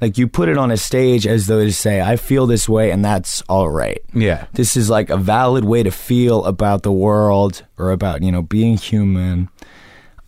like 0.00 0.18
you 0.18 0.26
put 0.28 0.48
it 0.48 0.58
on 0.58 0.70
a 0.70 0.76
stage 0.76 1.26
as 1.26 1.46
though 1.46 1.64
to 1.64 1.72
say, 1.72 2.00
I 2.00 2.16
feel 2.16 2.46
this 2.46 2.68
way 2.68 2.90
and 2.90 3.04
that's 3.04 3.42
all 3.48 3.70
right. 3.70 4.02
Yeah. 4.12 4.46
This 4.52 4.76
is 4.76 4.90
like 4.90 5.08
a 5.08 5.16
valid 5.16 5.64
way 5.64 5.82
to 5.82 5.90
feel 5.90 6.44
about 6.44 6.82
the 6.82 6.92
world 6.92 7.64
or 7.78 7.90
about, 7.90 8.22
you 8.22 8.32
know, 8.32 8.42
being 8.42 8.76
human. 8.76 9.48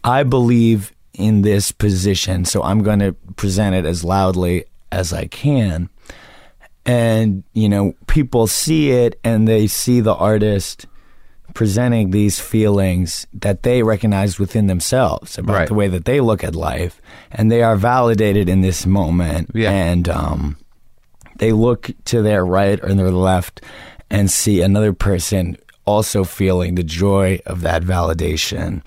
I 0.07 0.23
believe 0.23 0.93
in 1.13 1.43
this 1.43 1.73
position, 1.73 2.45
so 2.45 2.63
I'm 2.63 2.83
going 2.83 3.01
to 3.01 3.13
present 3.37 3.75
it 3.75 3.85
as 3.85 4.05
loudly 4.05 4.65
as 4.93 5.13
I 5.13 5.27
can. 5.27 5.89
And, 6.85 7.43
you 7.53 7.69
know, 7.69 7.95
people 8.07 8.47
see 8.47 8.91
it 8.93 9.19
and 9.25 9.49
they 9.49 9.67
see 9.67 10.01
the 10.01 10.15
artist 10.15 10.87
presenting 11.55 12.11
these 12.11 12.39
feelings 12.39 13.27
that 13.33 13.63
they 13.65 13.83
recognize 13.83 14.39
within 14.39 14.67
themselves 14.69 15.39
about 15.39 15.57
Right. 15.57 15.69
the 15.69 15.75
way 15.75 15.89
that 15.89 16.05
they 16.05 16.21
look 16.21 16.45
at 16.45 16.55
life. 16.55 17.01
And 17.33 17.51
they 17.51 17.63
are 17.63 17.77
validated 17.77 18.49
in 18.49 18.61
this 18.61 18.87
moment. 18.87 19.51
Yeah. 19.55 19.71
And, 19.73 20.09
um, 20.09 20.59
they 21.39 21.53
look 21.53 21.91
to 22.07 22.23
their 22.23 22.45
right 22.47 22.79
or 22.83 22.95
their 22.95 23.11
left 23.11 23.61
and 24.11 24.31
see 24.31 24.61
another 24.63 24.93
person 24.93 25.57
also 25.87 26.25
feeling 26.25 26.75
the 26.77 26.85
joy 26.85 27.41
of 27.47 27.63
that 27.63 27.83
validation. 27.83 28.83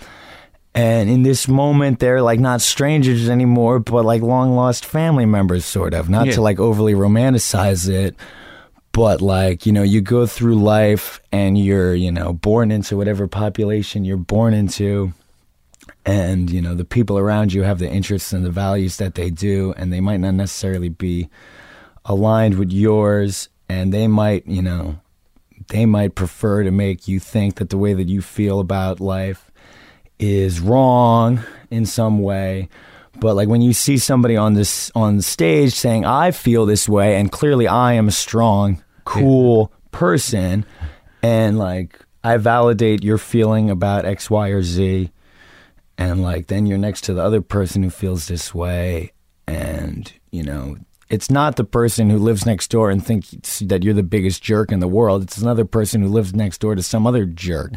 And 0.76 1.10
in 1.10 1.24
this 1.24 1.48
moment, 1.48 2.00
they're 2.00 2.22
like 2.22 2.40
not 2.40 2.62
strangers 2.62 3.28
anymore, 3.28 3.80
but 3.80 4.06
like 4.06 4.22
long 4.22 4.56
lost 4.56 4.86
family 4.86 5.26
members, 5.26 5.66
sort 5.66 5.94
of. 5.94 6.10
Not 6.10 6.28
Yeah. 6.28 6.34
to 6.34 6.42
like 6.42 6.60
overly 6.60 6.94
romanticize 6.94 7.90
it, 7.90 8.16
but 8.92 9.22
like, 9.22 9.66
you 9.66 9.72
know, 9.74 9.82
you 9.84 10.00
go 10.02 10.26
through 10.28 10.56
life 10.56 11.20
and 11.32 11.58
you're, 11.58 11.96
you 11.96 12.12
know, 12.12 12.34
born 12.34 12.72
into 12.72 12.96
whatever 12.98 13.28
population 13.28 14.06
you're 14.06 14.18
born 14.18 14.54
into. 14.54 15.14
And, 16.06 16.50
you 16.50 16.62
know, 16.62 16.76
the 16.76 16.86
people 16.86 17.18
around 17.18 17.52
you 17.52 17.64
have 17.64 17.80
the 17.80 17.90
interests 17.90 18.32
and 18.32 18.46
the 18.46 18.52
values 18.52 18.98
that 18.98 19.16
they 19.16 19.30
do, 19.30 19.74
and 19.76 19.92
they 19.92 20.00
might 20.00 20.20
not 20.20 20.36
necessarily 20.36 20.90
be 20.90 21.30
aligned 22.06 22.58
with 22.58 22.72
yours. 22.72 23.50
And 23.68 23.94
they 23.94 24.08
might, 24.08 24.48
you 24.48 24.62
know, 24.62 25.00
they 25.70 25.86
might 25.86 26.16
prefer 26.16 26.64
to 26.64 26.72
make 26.72 27.08
you 27.08 27.20
think 27.20 27.56
that 27.56 27.70
the 27.70 27.78
way 27.78 27.94
that 27.94 28.08
you 28.08 28.22
feel 28.22 28.60
about 28.60 29.00
life 29.00 29.49
is 30.20 30.60
wrong 30.60 31.42
in 31.72 31.86
some 31.86 32.20
way. 32.20 32.70
But 33.20 33.36
like 33.36 33.48
when 33.48 33.62
you 33.62 33.74
see 33.74 33.98
somebody 33.98 34.38
on 34.38 34.54
this 34.54 34.92
on 34.96 35.22
stage 35.22 35.74
saying, 35.74 36.06
"I 36.06 36.32
feel 36.32 36.66
this 36.66 36.88
way," 36.88 37.20
and 37.20 37.32
clearly 37.32 37.68
I 37.68 37.94
am 37.94 38.08
a 38.08 38.12
strong, 38.12 38.82
cool 39.06 39.72
person, 39.92 40.66
and 41.22 41.58
like 41.58 42.00
I 42.24 42.38
validate 42.38 43.04
your 43.04 43.18
feeling 43.18 43.70
about 43.70 44.06
X, 44.06 44.30
Y, 44.30 44.50
or 44.50 44.62
Z, 44.62 45.12
and 45.98 46.22
like 46.22 46.48
then 46.48 46.66
you're 46.66 46.78
next 46.78 47.02
to 47.06 47.14
the 47.14 47.24
other 47.24 47.42
person 47.42 47.84
who 47.84 47.90
feels 47.90 48.28
this 48.28 48.54
way, 48.54 49.12
and 49.48 50.12
you 50.32 50.44
know 50.44 50.78
it's 51.10 51.32
not 51.32 51.56
the 51.56 51.64
person 51.64 52.10
who 52.10 52.18
lives 52.20 52.46
next 52.46 52.70
door 52.70 52.92
and 52.92 53.04
thinks 53.04 53.60
that 53.60 53.84
you're 53.84 53.96
the 53.96 54.04
biggest 54.04 54.44
jerk 54.44 54.72
in 54.72 54.80
the 54.80 54.88
world. 54.88 55.24
It's 55.24 55.40
another 55.40 55.66
person 55.66 56.02
who 56.02 56.08
lives 56.08 56.36
next 56.36 56.60
door 56.60 56.76
to 56.76 56.84
some 56.84 57.08
other 57.08 57.26
jerk. 57.26 57.74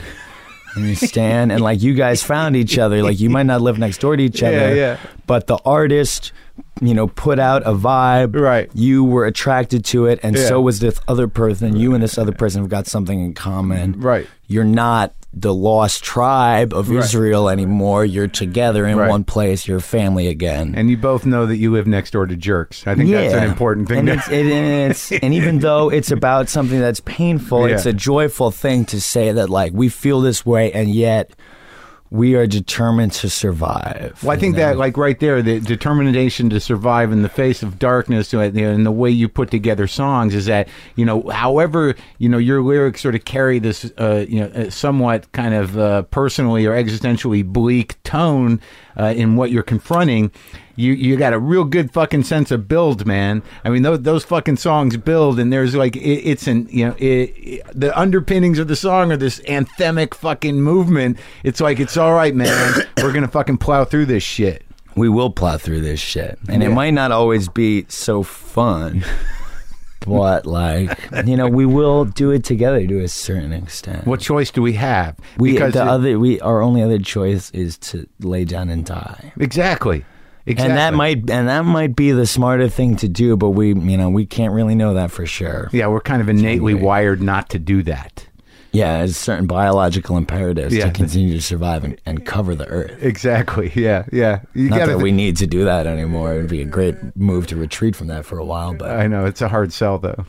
And 0.74 0.86
you 0.86 0.94
stand 0.94 1.52
and 1.52 1.60
like 1.62 1.82
you 1.82 1.94
guys 1.94 2.22
found 2.22 2.56
each 2.56 2.78
other. 2.78 3.02
Like 3.02 3.20
you 3.20 3.30
might 3.30 3.44
not 3.46 3.60
live 3.60 3.78
next 3.78 3.98
door 4.00 4.16
to 4.16 4.22
each 4.22 4.42
other, 4.42 4.74
yeah. 4.74 4.98
but 5.26 5.46
the 5.46 5.58
artist, 5.64 6.32
you 6.80 6.94
know, 6.94 7.08
put 7.08 7.38
out 7.38 7.62
a 7.64 7.72
vibe. 7.74 8.34
Right. 8.38 8.70
You 8.74 9.04
were 9.04 9.26
attracted 9.26 9.84
to 9.86 10.06
it, 10.06 10.20
and 10.22 10.36
Yeah. 10.36 10.48
so 10.48 10.60
was 10.60 10.80
this 10.80 10.98
other 11.08 11.28
person. 11.28 11.76
You 11.76 11.94
and 11.94 12.02
this 12.02 12.16
other 12.18 12.32
person 12.32 12.62
have 12.62 12.70
got 12.70 12.86
something 12.86 13.20
in 13.20 13.34
common. 13.34 14.00
Right. 14.00 14.26
You're 14.46 14.64
not 14.64 15.12
the 15.34 15.54
lost 15.54 16.04
tribe 16.04 16.74
of 16.74 16.90
Right. 16.90 16.98
Israel 16.98 17.48
anymore. 17.48 18.04
You're 18.04 18.28
together 18.28 18.86
in 18.86 18.96
Right. 18.98 19.08
one 19.08 19.24
place. 19.24 19.66
You're 19.66 19.80
family 19.80 20.28
again. 20.28 20.74
And 20.76 20.90
you 20.90 20.96
both 20.98 21.24
know 21.24 21.46
that 21.46 21.56
you 21.56 21.72
live 21.72 21.86
next 21.86 22.10
door 22.12 22.26
to 22.26 22.36
jerks. 22.36 22.86
I 22.86 22.94
think 22.94 23.10
that's 23.10 23.32
an 23.34 23.44
important 23.44 23.88
thing. 23.88 24.00
And, 24.00 24.08
to- 24.08 24.14
it's, 24.14 24.28
it, 24.28 24.46
and, 24.46 24.90
it's, 24.90 25.12
and 25.22 25.32
even 25.32 25.60
though 25.60 25.88
it's 25.90 26.10
about 26.10 26.48
something 26.50 26.78
that's 26.80 27.00
painful, 27.00 27.64
it's 27.64 27.86
a 27.86 27.92
joyful 27.94 28.50
thing 28.50 28.84
to 28.86 29.00
say 29.00 29.32
that 29.32 29.48
like 29.48 29.72
we 29.74 29.88
feel 29.88 30.20
this 30.20 30.44
way, 30.44 30.70
and 30.72 30.90
yet 30.90 31.30
we 32.12 32.34
are 32.34 32.46
determined 32.46 33.10
to 33.10 33.30
survive. 33.30 34.22
Well, 34.22 34.36
I 34.36 34.38
think 34.38 34.56
that, 34.56 34.76
like 34.76 34.98
right 34.98 35.18
there, 35.18 35.40
the 35.40 35.60
determination 35.60 36.50
to 36.50 36.60
survive 36.60 37.10
in 37.10 37.22
the 37.22 37.28
face 37.30 37.62
of 37.62 37.78
darkness, 37.78 38.34
know, 38.62 38.70
and 38.70 38.84
the 38.84 38.92
way 38.92 39.08
you 39.08 39.30
put 39.30 39.50
together 39.50 39.86
songs 39.86 40.34
is 40.34 40.44
that 40.44 40.68
you 40.94 41.06
know, 41.06 41.22
however, 41.30 41.94
you 42.18 42.28
know, 42.28 42.36
your 42.36 42.60
lyrics 42.60 43.00
sort 43.00 43.14
of 43.14 43.24
carry 43.24 43.58
this, 43.58 43.90
uh, 43.96 44.26
you 44.28 44.40
know, 44.40 44.48
uh, 44.48 44.68
somewhat 44.68 45.32
kind 45.32 45.54
of 45.54 45.78
uh, 45.78 46.02
personally 46.02 46.66
or 46.66 46.72
existentially 46.72 47.42
bleak 47.46 48.00
tone 48.02 48.60
uh, 48.98 49.12
in 49.16 49.36
what 49.36 49.50
you're 49.50 49.62
confronting. 49.62 50.30
You 50.76 50.92
you 50.94 51.16
got 51.18 51.32
a 51.34 51.38
real 51.38 51.64
good 51.64 51.92
fucking 51.92 52.22
sense 52.24 52.50
of 52.50 52.66
build, 52.66 53.06
man. 53.06 53.42
I 53.64 53.68
mean, 53.68 53.82
those 53.82 54.00
those 54.02 54.24
fucking 54.24 54.56
songs 54.56 54.96
build, 54.96 55.38
and 55.38 55.52
there's 55.52 55.74
like 55.74 55.96
it, 55.96 56.00
it's 56.00 56.46
an 56.46 56.66
you 56.70 56.86
know 56.86 56.94
it, 56.98 57.34
it- 57.36 57.62
the 57.74 57.98
underpinnings 57.98 58.58
of 58.58 58.68
the 58.68 58.76
song 58.76 59.12
are 59.12 59.16
this 59.18 59.40
anthemic 59.40 60.14
fucking 60.14 60.60
movement. 60.62 61.18
It's 61.44 61.60
like 61.60 61.78
it's 61.78 61.96
all 61.96 62.14
right, 62.14 62.34
man. 62.34 62.82
We're 62.98 63.12
gonna 63.12 63.28
fucking 63.28 63.58
plow 63.58 63.84
through 63.84 64.06
this 64.06 64.22
shit. 64.22 64.64
we 64.96 65.08
will 65.08 65.30
plow 65.30 65.56
through 65.58 65.80
this 65.82 66.00
shit, 66.00 66.38
and 66.48 66.62
it 66.62 66.70
might 66.70 66.90
not 66.94 67.12
always 67.12 67.48
be 67.48 67.84
so 67.88 68.22
fun. 68.22 69.04
But 70.06 70.46
like 70.46 70.98
you 71.26 71.36
know, 71.36 71.48
we 71.48 71.66
will 71.66 72.04
do 72.04 72.30
it 72.30 72.44
together 72.44 72.86
to 72.86 73.00
a 73.00 73.08
certain 73.08 73.52
extent. 73.52 74.06
What 74.06 74.20
choice 74.20 74.50
do 74.50 74.62
we 74.62 74.74
have? 74.74 75.16
we 75.38 75.52
because 75.52 75.74
the 75.74 75.82
it- 75.82 75.88
other 75.88 76.18
we 76.18 76.40
our 76.40 76.60
only 76.62 76.82
other 76.82 76.98
choice 76.98 77.50
is 77.52 77.78
to 77.78 78.06
lay 78.20 78.44
down 78.44 78.68
and 78.70 78.84
die. 78.84 79.32
exactly, 79.38 80.04
exactly, 80.46 80.70
And 80.70 80.78
that 80.78 80.94
might 80.94 81.30
and 81.30 81.48
that 81.48 81.64
might 81.64 81.94
be 81.96 82.10
the 82.12 82.26
smarter 82.26 82.68
thing 82.68 82.96
to 82.96 83.08
do, 83.08 83.36
but 83.36 83.50
we 83.50 83.68
you 83.68 83.96
know 83.96 84.10
we 84.10 84.26
can't 84.26 84.52
really 84.52 84.74
know 84.74 84.94
that 84.94 85.10
for 85.10 85.26
sure. 85.26 85.68
yeah, 85.72 85.86
we're 85.86 86.00
kind 86.00 86.20
of 86.20 86.28
innately 86.28 86.72
Anyway. 86.74 86.82
wired 86.82 87.22
not 87.22 87.48
to 87.50 87.58
do 87.58 87.82
that. 87.84 88.26
Yeah, 88.72 88.98
there's 88.98 89.16
certain 89.18 89.46
biological 89.46 90.16
imperatives 90.16 90.74
Yeah. 90.74 90.86
to 90.86 90.90
continue 90.92 91.34
to 91.34 91.42
survive 91.42 91.84
and, 91.84 92.00
and 92.06 92.24
cover 92.24 92.54
the 92.54 92.66
earth. 92.68 93.02
Exactly. 93.02 93.70
Yeah, 93.74 94.04
yeah. 94.12 94.40
You 94.54 94.70
Not 94.70 94.78
that 94.86 94.96
thi- 94.96 95.02
we 95.02 95.12
need 95.12 95.36
to 95.38 95.46
do 95.46 95.64
that 95.64 95.86
anymore. 95.86 96.34
It'd 96.34 96.48
be 96.50 96.62
a 96.62 96.64
great 96.64 96.96
move 97.16 97.46
to 97.48 97.56
retreat 97.56 97.94
from 97.94 98.06
that 98.06 98.24
for 98.24 98.38
a 98.38 98.44
while, 98.44 98.72
but 98.74 98.90
I 98.90 99.06
know 99.08 99.26
it's 99.26 99.42
a 99.42 99.48
hard 99.48 99.72
sell 99.72 99.98
though. 99.98 100.24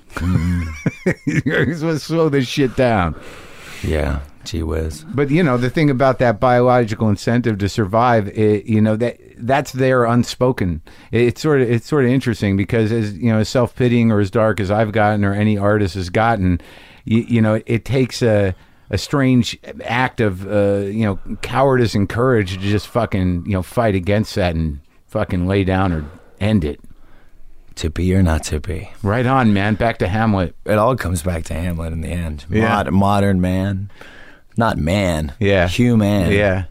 You're 1.26 1.74
supposed 1.76 2.00
to 2.02 2.06
slow 2.06 2.30
this 2.30 2.48
shit 2.48 2.76
down. 2.76 3.16
yeah, 3.84 4.22
gee 4.46 4.64
whiz. 4.64 5.04
But 5.14 5.30
you 5.30 5.44
know 5.44 5.58
the 5.58 5.70
thing 5.70 5.90
about 5.90 6.20
that 6.20 6.40
biological 6.40 7.10
incentive 7.10 7.58
to 7.60 7.70
survive, 7.70 8.28
it, 8.30 8.66
you 8.66 8.82
know 8.82 8.96
that 8.98 9.18
that's 9.38 9.72
there 9.74 10.06
unspoken. 10.06 10.82
It- 11.12 11.22
It's 11.22 11.42
sort 11.42 11.62
of 11.62 11.70
it's 11.70 11.88
sort 11.88 12.06
of 12.06 12.12
interesting 12.12 12.58
because 12.58 12.92
as 12.92 13.18
you 13.18 13.32
know, 13.32 13.40
as 13.40 13.50
self 13.50 13.76
pitying 13.76 14.12
or 14.12 14.20
as 14.20 14.32
dark 14.32 14.60
as 14.60 14.72
I've 14.72 14.92
gotten 14.92 15.24
or 15.26 15.34
any 15.34 15.58
artist 15.58 15.96
has 15.96 16.10
gotten, 16.10 16.60
you, 17.06 17.22
you 17.22 17.42
know, 17.42 17.62
it, 17.66 17.86
takes 17.86 18.22
a 18.22 18.56
a 18.90 18.98
strange 18.98 19.58
act 19.84 20.22
of 20.22 20.48
uh, 20.48 20.86
you 20.86 21.04
know 21.04 21.20
cowardice 21.42 21.96
and 21.96 22.08
courage 22.08 22.54
to 22.54 22.60
just 22.60 22.88
fucking 22.88 23.44
you 23.46 23.54
know 23.54 23.64
fight 23.64 23.96
against 23.96 24.36
that 24.36 24.56
and 24.56 24.80
fucking 25.08 25.48
lay 25.48 25.64
down 25.64 25.92
or 25.92 26.06
end 26.40 26.64
it. 26.64 26.80
To 27.78 27.90
be 27.90 28.14
or 28.14 28.22
not 28.22 28.44
to 28.44 28.60
be. 28.60 28.92
Right 29.02 29.26
on, 29.26 29.52
man. 29.52 29.74
Back 29.74 29.98
to 29.98 30.08
Hamlet. 30.08 30.56
It 30.64 30.78
all 30.78 30.96
comes 30.96 31.24
back 31.24 31.44
to 31.46 31.56
Hamlet 31.56 31.92
in 31.92 32.02
the 32.02 32.08
end. 32.08 32.46
Yeah. 32.48 32.68
Mod- 32.70 32.92
modern 32.92 33.42
man. 33.42 33.90
Not 34.56 34.78
man. 34.78 35.34
Yeah. 35.40 35.68
Human. 35.68 36.32
Yeah. 36.32 36.66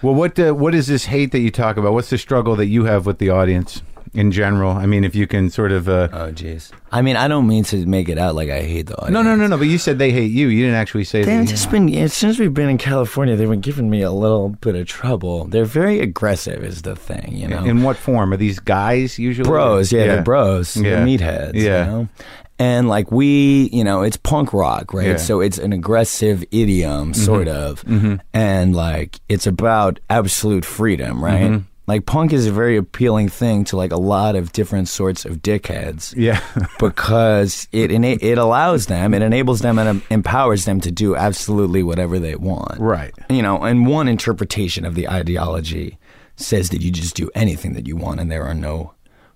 Well, 0.00 0.14
what 0.14 0.38
uh, 0.38 0.52
what 0.52 0.74
is 0.74 0.86
this 0.86 1.04
hate 1.06 1.32
that 1.32 1.40
you 1.40 1.50
talk 1.50 1.76
about? 1.76 1.92
What's 1.92 2.08
the 2.08 2.16
struggle 2.16 2.56
that 2.56 2.68
you 2.68 2.84
have 2.84 3.04
with 3.04 3.18
the 3.18 3.28
audience 3.28 3.82
in 4.14 4.30
general? 4.32 4.70
I 4.70 4.86
mean, 4.86 5.04
if 5.04 5.14
you 5.14 5.26
can 5.26 5.50
sort 5.50 5.72
of. 5.72 5.88
Uh, 5.88 6.08
Oh 6.12 6.32
jeez. 6.32 6.70
I 6.92 7.02
mean, 7.02 7.16
I 7.16 7.26
don't 7.26 7.48
mean 7.48 7.64
to 7.64 7.84
make 7.86 8.08
it 8.08 8.18
out 8.18 8.34
like 8.36 8.48
I 8.50 8.62
hate 8.62 8.86
the 8.86 8.96
audience. 8.96 9.12
no, 9.12 9.22
no, 9.22 9.34
no, 9.34 9.48
no. 9.48 9.58
But 9.58 9.66
you 9.66 9.78
said 9.78 9.98
they 9.98 10.12
hate 10.12 10.30
you. 10.30 10.46
You 10.48 10.62
didn't 10.64 10.76
actually 10.76 11.04
say 11.04 11.24
They've 11.24 11.40
that. 11.40 11.48
just 11.48 11.70
been 11.70 11.88
yeah, 11.88 12.06
since 12.06 12.38
we've 12.38 12.54
been 12.54 12.68
in 12.68 12.78
California. 12.78 13.34
They've 13.36 13.48
been 13.50 13.60
giving 13.60 13.90
me 13.90 14.02
a 14.02 14.12
little 14.12 14.50
bit 14.50 14.76
of 14.76 14.86
trouble. 14.86 15.44
They're 15.46 15.64
very 15.64 16.00
aggressive, 16.00 16.62
is 16.62 16.82
the 16.82 16.94
thing, 16.94 17.32
you 17.34 17.48
know. 17.48 17.64
In 17.64 17.82
what 17.82 17.96
form 17.96 18.32
are 18.32 18.36
these 18.36 18.60
guys 18.60 19.18
usually? 19.18 19.48
bros, 19.48 19.92
yeah, 19.92 20.06
they're 20.06 20.22
bros, 20.22 20.76
Yeah. 20.76 20.82
they're 20.82 21.06
meatheads, 21.06 21.54
Yeah. 21.54 21.84
you 21.84 21.90
know. 21.90 22.08
And 22.56 22.88
like 22.88 23.10
we, 23.10 23.68
you 23.72 23.82
know, 23.82 24.02
it's 24.02 24.16
punk 24.16 24.52
rock, 24.52 24.94
right? 24.94 25.06
Yeah. 25.08 25.16
So 25.16 25.40
it's 25.40 25.58
an 25.58 25.72
aggressive 25.72 26.44
idiom, 26.52 27.12
mm-hmm. 27.12 27.20
sort 27.24 27.48
of, 27.48 27.82
mm-hmm. 27.82 28.16
and 28.32 28.76
like 28.76 29.18
it's 29.28 29.48
about 29.48 29.98
absolute 30.08 30.64
freedom, 30.64 31.22
right? 31.24 31.50
Mm-hmm. 31.50 31.64
Like 31.86 32.06
punk 32.06 32.32
is 32.32 32.46
a 32.46 32.52
very 32.52 32.76
appealing 32.78 33.28
thing 33.28 33.64
to 33.64 33.76
like 33.76 33.92
a 33.92 33.98
lot 34.00 34.36
of 34.36 34.52
different 34.52 34.88
sorts 34.88 35.26
of 35.26 35.42
dickheads 35.42 36.14
Yeah. 36.16 36.40
because 36.78 37.68
it 37.72 37.90
ena- 37.90 38.16
it 38.20 38.38
allows 38.38 38.86
them, 38.86 39.12
it 39.12 39.20
enables 39.20 39.60
them, 39.60 39.78
and 39.78 40.00
empowers 40.10 40.64
them 40.64 40.80
to 40.80 40.90
do 40.90 41.14
absolutely 41.14 41.82
whatever 41.82 42.18
they 42.18 42.36
want. 42.36 42.78
Right. 42.80 43.12
You 43.28 43.42
know, 43.42 43.62
and 43.62 43.86
one 43.86 44.08
interpretation 44.08 44.86
of 44.86 44.94
the 44.94 45.08
ideology 45.08 45.98
says 46.36 46.70
that 46.70 46.80
you 46.80 46.90
just 46.90 47.14
do 47.16 47.30
anything 47.34 47.74
that 47.74 47.86
you 47.86 47.96
want, 47.96 48.18
and 48.18 48.30
there 48.32 48.44
are 48.44 48.54
no 48.54 48.94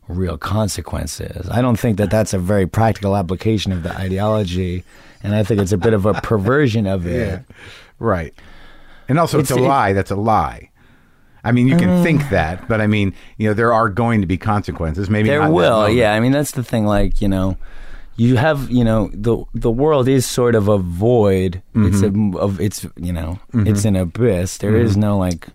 real 0.08 0.38
consequences. 0.38 1.48
I 1.50 1.60
don't 1.60 1.78
think 1.78 1.98
that 1.98 2.10
that's 2.10 2.32
a 2.32 2.38
very 2.38 2.66
practical 2.66 3.14
application 3.14 3.72
of 3.72 3.82
the 3.82 3.94
ideology, 3.94 4.84
and 5.22 5.34
I 5.34 5.42
think 5.42 5.60
it's 5.60 5.72
a 5.72 5.76
bit 5.76 5.92
of 5.92 6.06
a 6.06 6.14
perversion 6.14 6.86
of 6.86 7.06
it. 7.20 7.42
right. 7.98 8.32
And 9.06 9.18
also, 9.18 9.38
it's, 9.38 9.50
It's- 9.50 9.60
a 9.62 9.64
it- 9.66 9.68
lie. 9.68 9.92
That's 9.92 10.10
a 10.10 10.16
lie. 10.16 10.70
I 11.44 11.52
mean, 11.52 11.68
you 11.68 11.76
Uh. 11.76 11.78
can 11.78 11.88
mm. 11.88 12.02
think 12.02 12.30
that, 12.30 12.66
but 12.68 12.80
I 12.80 12.86
mean, 12.86 13.14
you 13.36 13.48
know, 13.48 13.54
there 13.54 13.72
are 13.72 13.88
going 13.88 14.20
to 14.20 14.26
be 14.26 14.36
consequences. 14.36 15.08
Maybe 15.08 15.28
There 15.28 15.50
will, 15.50 15.88
yeah. 15.88 16.12
I 16.14 16.20
mean, 16.20 16.32
that's 16.32 16.52
the 16.52 16.64
thing. 16.64 16.86
Like, 16.86 17.20
you 17.20 17.28
know, 17.28 17.56
you 18.16 18.36
have, 18.36 18.70
you 18.70 18.82
know, 18.82 19.10
the 19.14 19.44
the 19.54 19.70
world 19.70 20.08
is 20.08 20.26
sort 20.26 20.54
of 20.56 20.68
a 20.68 20.78
void. 20.78 21.62
It's 21.74 22.02
a 22.02 22.10
mm-hmm. 22.10 22.36
of 22.36 22.60
it's, 22.60 22.84
you 22.96 23.12
know, 23.12 23.38
mm-hmm. 23.52 23.68
it's 23.68 23.84
an 23.84 23.94
abyss. 23.94 24.58
There 24.58 24.76
is 24.76 24.92
mm-hmm. 24.92 25.00
no 25.00 25.18
like 25.18 25.46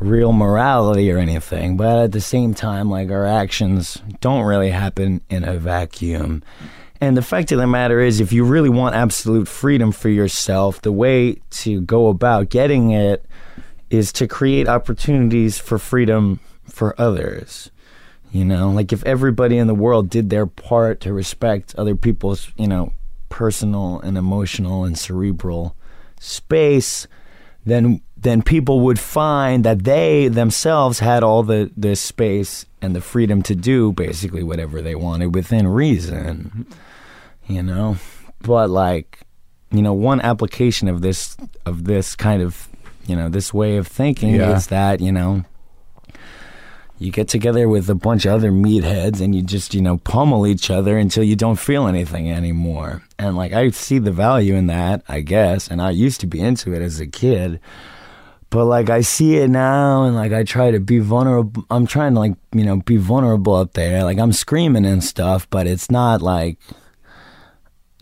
real 0.00 0.32
morality 0.32 1.12
or 1.12 1.18
anything. 1.18 1.76
But 1.76 2.04
at 2.04 2.12
the 2.12 2.22
same 2.22 2.54
time, 2.54 2.90
like 2.90 3.10
our 3.10 3.26
actions 3.26 4.00
don't 4.20 4.44
really 4.44 4.70
happen 4.70 5.20
in 5.28 5.44
a 5.44 5.58
vacuum. 5.58 6.42
And 7.00 7.16
the 7.16 7.22
fact 7.22 7.52
of 7.52 7.58
the 7.58 7.66
matter 7.66 8.00
is, 8.00 8.20
if 8.20 8.32
you 8.32 8.44
really 8.44 8.70
want 8.70 8.94
absolute 8.94 9.46
freedom 9.46 9.92
for 9.92 10.08
yourself, 10.08 10.80
the 10.80 10.92
way 10.92 11.36
to 11.50 11.82
go 11.82 12.06
about 12.08 12.48
getting 12.48 12.92
it 12.92 13.26
is 13.94 14.12
to 14.14 14.26
create 14.26 14.68
opportunities 14.68 15.58
for 15.58 15.78
freedom 15.78 16.40
for 16.64 16.98
others. 17.00 17.70
You 18.32 18.44
know, 18.44 18.70
like 18.70 18.92
if 18.92 19.04
everybody 19.04 19.58
in 19.58 19.68
the 19.68 19.74
world 19.74 20.10
did 20.10 20.28
their 20.28 20.46
part 20.46 21.00
to 21.02 21.12
respect 21.12 21.74
other 21.76 21.94
people's, 21.94 22.50
you 22.56 22.66
know, 22.66 22.92
personal 23.28 24.00
and 24.00 24.18
emotional 24.18 24.84
and 24.84 24.98
cerebral 24.98 25.76
space, 26.18 27.06
then 27.64 28.00
then 28.16 28.42
people 28.42 28.80
would 28.80 28.98
find 28.98 29.64
that 29.64 29.84
they 29.84 30.28
themselves 30.28 30.98
had 30.98 31.22
all 31.22 31.42
the, 31.42 31.70
the 31.76 31.94
space 31.94 32.64
and 32.80 32.96
the 32.96 33.00
freedom 33.00 33.42
to 33.42 33.54
do 33.54 33.92
basically 33.92 34.42
whatever 34.42 34.80
they 34.80 34.94
wanted 34.94 35.34
within 35.34 35.68
reason. 35.68 36.66
You 37.46 37.62
know? 37.62 37.98
But 38.40 38.70
like, 38.70 39.20
you 39.70 39.82
know, 39.82 39.92
one 39.92 40.20
application 40.22 40.88
of 40.88 41.02
this 41.02 41.36
of 41.66 41.84
this 41.84 42.16
kind 42.16 42.42
of 42.42 42.68
you 43.06 43.16
know, 43.16 43.28
this 43.28 43.52
way 43.52 43.76
of 43.76 43.86
thinking 43.86 44.34
Yeah. 44.34 44.56
is 44.56 44.68
that, 44.68 45.00
you 45.00 45.12
know, 45.12 45.44
you 46.98 47.10
get 47.10 47.28
together 47.28 47.68
with 47.68 47.90
a 47.90 47.94
bunch 47.94 48.24
of 48.24 48.32
other 48.32 48.52
meatheads 48.52 49.20
and 49.20 49.34
you 49.34 49.42
just, 49.42 49.74
you 49.74 49.82
know, 49.82 49.98
pummel 49.98 50.46
each 50.46 50.70
other 50.70 50.96
until 50.96 51.24
you 51.24 51.36
don't 51.36 51.58
feel 51.58 51.86
anything 51.86 52.30
anymore. 52.30 53.02
And 53.18 53.36
like 53.36 53.52
I 53.52 53.70
see 53.70 53.98
the 53.98 54.12
value 54.12 54.54
in 54.54 54.68
that, 54.68 55.02
I 55.08 55.20
guess, 55.20 55.68
and 55.68 55.82
I 55.82 55.90
used 55.90 56.20
to 56.20 56.26
be 56.26 56.40
into 56.40 56.72
it 56.72 56.82
as 56.82 57.00
a 57.00 57.06
kid. 57.06 57.60
But 58.50 58.66
like 58.66 58.88
I 58.88 59.00
see 59.00 59.36
it 59.36 59.50
now 59.50 60.04
and 60.04 60.14
like 60.14 60.32
I 60.32 60.44
try 60.44 60.70
to 60.70 60.78
be 60.78 61.00
vulnerable 61.00 61.64
I'm 61.70 61.86
trying 61.86 62.14
to 62.14 62.20
like, 62.20 62.34
you 62.52 62.64
know, 62.64 62.76
be 62.76 62.96
vulnerable 62.96 63.56
up 63.56 63.72
there. 63.72 64.04
Like 64.04 64.18
I'm 64.18 64.32
screaming 64.32 64.86
and 64.86 65.02
stuff, 65.02 65.50
but 65.50 65.66
it's 65.66 65.90
not 65.90 66.22
like 66.22 66.58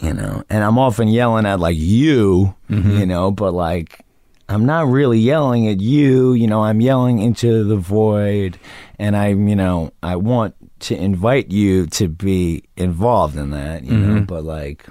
you 0.01 0.13
know, 0.13 0.43
and 0.51 0.65
I'm 0.65 0.79
often 0.79 1.07
yelling 1.09 1.47
at 1.47 1.61
like 1.61 1.77
you, 1.79 2.55
mm-hmm. 2.69 2.99
you 2.99 3.07
know, 3.07 3.31
but 3.31 3.55
like 3.55 4.05
I'm 4.53 4.67
not 4.67 4.87
really 4.87 5.19
yelling 5.19 5.69
at 5.69 5.81
you, 5.81 6.35
you 6.35 6.47
know, 6.47 6.63
I'm 6.63 6.81
yelling 6.81 7.21
into 7.21 7.65
the 7.65 7.77
void 7.77 8.59
and 8.99 9.17
I'm, 9.17 9.49
you 9.49 9.57
know, 9.57 9.93
I 10.03 10.17
want 10.17 10.55
to 10.81 10.97
invite 10.97 11.51
you 11.51 11.87
to 11.87 12.09
be 12.09 12.65
involved 12.77 13.37
in 13.37 13.51
that, 13.51 13.85
you 13.85 13.97
know, 13.97 14.15
mm-hmm. 14.17 14.25
but 14.25 14.45
like 14.45 14.87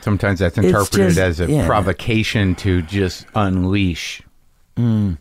Sometimes 0.00 0.38
that's 0.38 0.56
interpreted 0.56 1.14
just- 1.14 1.18
as 1.18 1.40
a 1.40 1.50
yeah. 1.50 1.66
provocation 1.66 2.54
to 2.56 2.82
just 2.82 3.26
unleash. 3.34 4.22
Mm. 4.76 5.16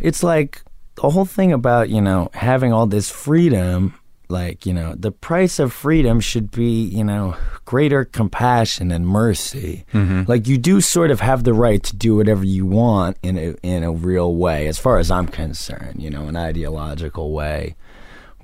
it's 0.00 0.22
like 0.22 0.62
the 0.94 1.10
whole 1.10 1.26
thing 1.26 1.52
about 1.52 1.90
you 1.90 2.00
know 2.00 2.30
having 2.32 2.72
all 2.72 2.86
this 2.86 3.10
freedom 3.10 3.94
like 4.28 4.66
you 4.66 4.72
know 4.72 4.94
the 4.94 5.12
price 5.12 5.58
of 5.58 5.72
freedom 5.72 6.20
should 6.20 6.50
be 6.50 6.82
you 6.84 7.04
know 7.04 7.36
greater 7.64 8.04
compassion 8.04 8.90
and 8.90 9.06
mercy 9.06 9.84
mm-hmm. 9.92 10.22
like 10.26 10.46
you 10.46 10.58
do 10.58 10.80
sort 10.80 11.10
of 11.10 11.20
have 11.20 11.44
the 11.44 11.54
right 11.54 11.82
to 11.82 11.94
do 11.94 12.16
whatever 12.16 12.44
you 12.44 12.66
want 12.66 13.16
in 13.22 13.38
a 13.38 13.54
in 13.62 13.82
a 13.82 13.92
real 13.92 14.34
way 14.34 14.66
as 14.66 14.78
far 14.78 14.98
as 14.98 15.10
i'm 15.10 15.28
concerned 15.28 16.02
you 16.02 16.10
know 16.10 16.26
an 16.26 16.36
ideological 16.36 17.32
way 17.32 17.74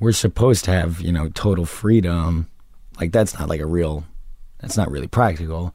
we're 0.00 0.12
supposed 0.12 0.64
to 0.64 0.70
have 0.70 1.00
you 1.00 1.12
know 1.12 1.28
total 1.30 1.66
freedom 1.66 2.48
like 3.00 3.12
that's 3.12 3.38
not 3.38 3.48
like 3.48 3.60
a 3.60 3.66
real 3.66 4.04
that's 4.60 4.76
not 4.76 4.90
really 4.90 5.08
practical 5.08 5.74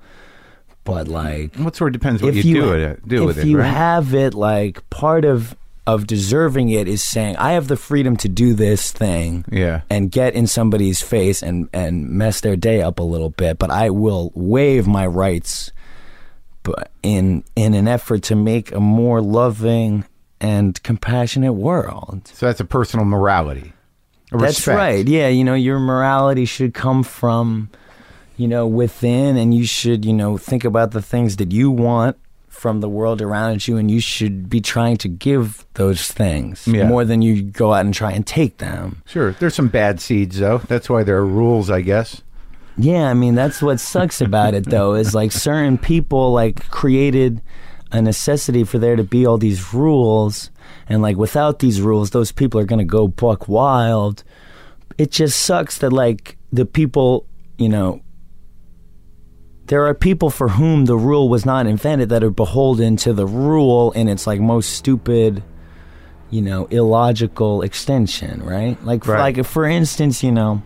but 0.88 1.10
like 1.10 1.53
What 1.58 1.76
sort 1.76 1.93
of 1.93 1.99
depends 1.99 2.24
what 2.24 2.34
you, 2.34 2.43
do 2.43 2.70
with 2.70 2.80
it. 2.80 3.08
Do 3.08 3.24
if 3.24 3.28
with 3.28 3.38
it, 3.39 3.47
you 3.47 3.60
right? 3.60 3.68
have 3.68 4.14
it 4.14 4.34
like 4.34 4.89
part 4.89 5.26
of 5.26 5.53
of 5.88 6.05
deserving 6.05 6.69
it 6.69 6.88
is 6.88 7.01
saying 7.01 7.35
I 7.38 7.53
have 7.53 7.67
the 7.67 7.77
freedom 7.77 8.15
to 8.17 8.27
do 8.29 8.53
this 8.53 8.91
thing 8.91 9.45
Yeah. 9.49 9.81
and 9.89 10.11
get 10.11 10.35
in 10.35 10.45
somebody's 10.45 11.01
face 11.01 11.41
and 11.41 11.69
and 11.73 12.09
mess 12.09 12.41
their 12.41 12.55
day 12.57 12.81
up 12.83 12.99
a 12.99 13.03
little 13.03 13.29
bit 13.31 13.57
but 13.57 13.71
I 13.71 13.89
will 13.89 14.31
waive 14.35 14.85
my 14.85 15.07
rights 15.07 15.71
but 16.63 16.91
in 17.01 17.43
in 17.55 17.73
an 17.73 17.88
effort 17.88 18.21
to 18.23 18.35
make 18.35 18.71
a 18.73 18.79
more 18.81 19.21
loving 19.21 20.03
and 20.41 20.81
compassionate 20.83 21.53
world 21.55 22.27
so 22.33 22.45
that's 22.45 22.59
a 22.59 22.65
personal 22.65 23.05
morality. 23.05 23.73
A 24.33 24.38
that's 24.38 24.67
right. 24.67 25.07
Yeah, 25.07 25.29
you 25.29 25.45
know, 25.45 25.53
your 25.55 25.79
morality 25.79 26.43
should 26.43 26.73
come 26.73 27.01
from, 27.03 27.69
you 28.35 28.45
know, 28.49 28.67
within, 28.67 29.38
and 29.38 29.53
you 29.53 29.65
should, 29.65 30.03
you 30.03 30.11
know, 30.11 30.38
think 30.38 30.65
about 30.65 30.91
the 30.91 31.01
things 31.01 31.38
that 31.38 31.53
you 31.53 31.71
want 31.71 32.17
from 32.58 32.82
the 32.82 32.89
world 32.89 33.22
around 33.22 33.68
you, 33.68 33.78
and 33.78 33.91
you 33.91 33.99
should 33.99 34.49
be 34.49 34.60
trying 34.60 34.97
to 34.97 35.08
give 35.08 35.66
those 35.76 36.08
things 36.12 36.68
Yeah. 36.68 36.88
more 36.88 37.05
than 37.05 37.22
you 37.22 37.43
go 37.43 37.74
out 37.74 37.86
and 37.86 37.93
try 37.93 38.12
and 38.12 38.26
take 38.26 38.58
them. 38.58 39.03
Sure. 39.05 39.36
There's 39.39 39.53
some 39.55 39.68
bad 39.68 39.99
seeds 40.01 40.39
though. 40.39 40.60
That's 40.68 40.89
why 40.89 41.03
there 41.03 41.18
are 41.18 41.26
rules, 41.26 41.70
I 41.70 41.82
guess. 41.82 42.24
Yeah, 42.78 43.10
I 43.10 43.14
mean, 43.14 43.36
that's 43.36 43.62
what 43.62 43.80
sucks 43.80 44.22
about 44.22 44.53
it, 44.53 44.66
though, 44.70 44.93
is 44.93 45.16
like 45.16 45.32
certain 45.32 45.78
people 45.78 46.32
like 46.32 46.68
created 46.70 47.41
a 47.91 48.01
necessity 48.01 48.64
for 48.64 48.78
there 48.80 48.95
to 48.95 49.03
be 49.03 49.26
all 49.26 49.38
these 49.38 49.74
rules, 49.74 50.49
and 50.89 51.01
like 51.01 51.18
without 51.18 51.60
these 51.60 51.80
rules, 51.82 52.10
those 52.12 52.32
people 52.32 52.60
are 52.60 52.66
gonna 52.66 52.84
go 52.86 53.08
buck 53.08 53.47
wild. 53.47 54.24
It 54.97 55.12
just 55.12 55.39
sucks 55.41 55.78
that 55.80 55.93
like 55.93 56.38
the 56.51 56.66
people, 56.66 57.26
you 57.58 57.70
know, 57.70 58.01
there 59.68 59.86
are 59.86 59.93
people 59.93 60.30
for 60.30 60.49
whom 60.49 60.86
the 60.86 60.97
rule 60.97 61.30
was 61.30 61.45
not 61.45 61.68
invented 61.68 62.09
that 62.09 62.24
are 62.24 62.30
beholden 62.30 62.95
to 62.97 63.13
the 63.13 63.26
rule 63.26 63.91
in 63.91 64.07
its 64.07 64.26
like 64.28 64.39
most 64.39 64.72
stupid, 64.74 65.43
you 66.30 66.41
know, 66.41 66.65
illogical 66.65 67.61
extension, 67.61 68.43
right? 68.43 68.82
Like, 68.86 69.03
for, 69.03 69.13
Right. 69.13 69.36
like 69.38 69.45
for 69.45 69.65
instance, 69.65 70.24
you 70.24 70.32
know, 70.32 70.61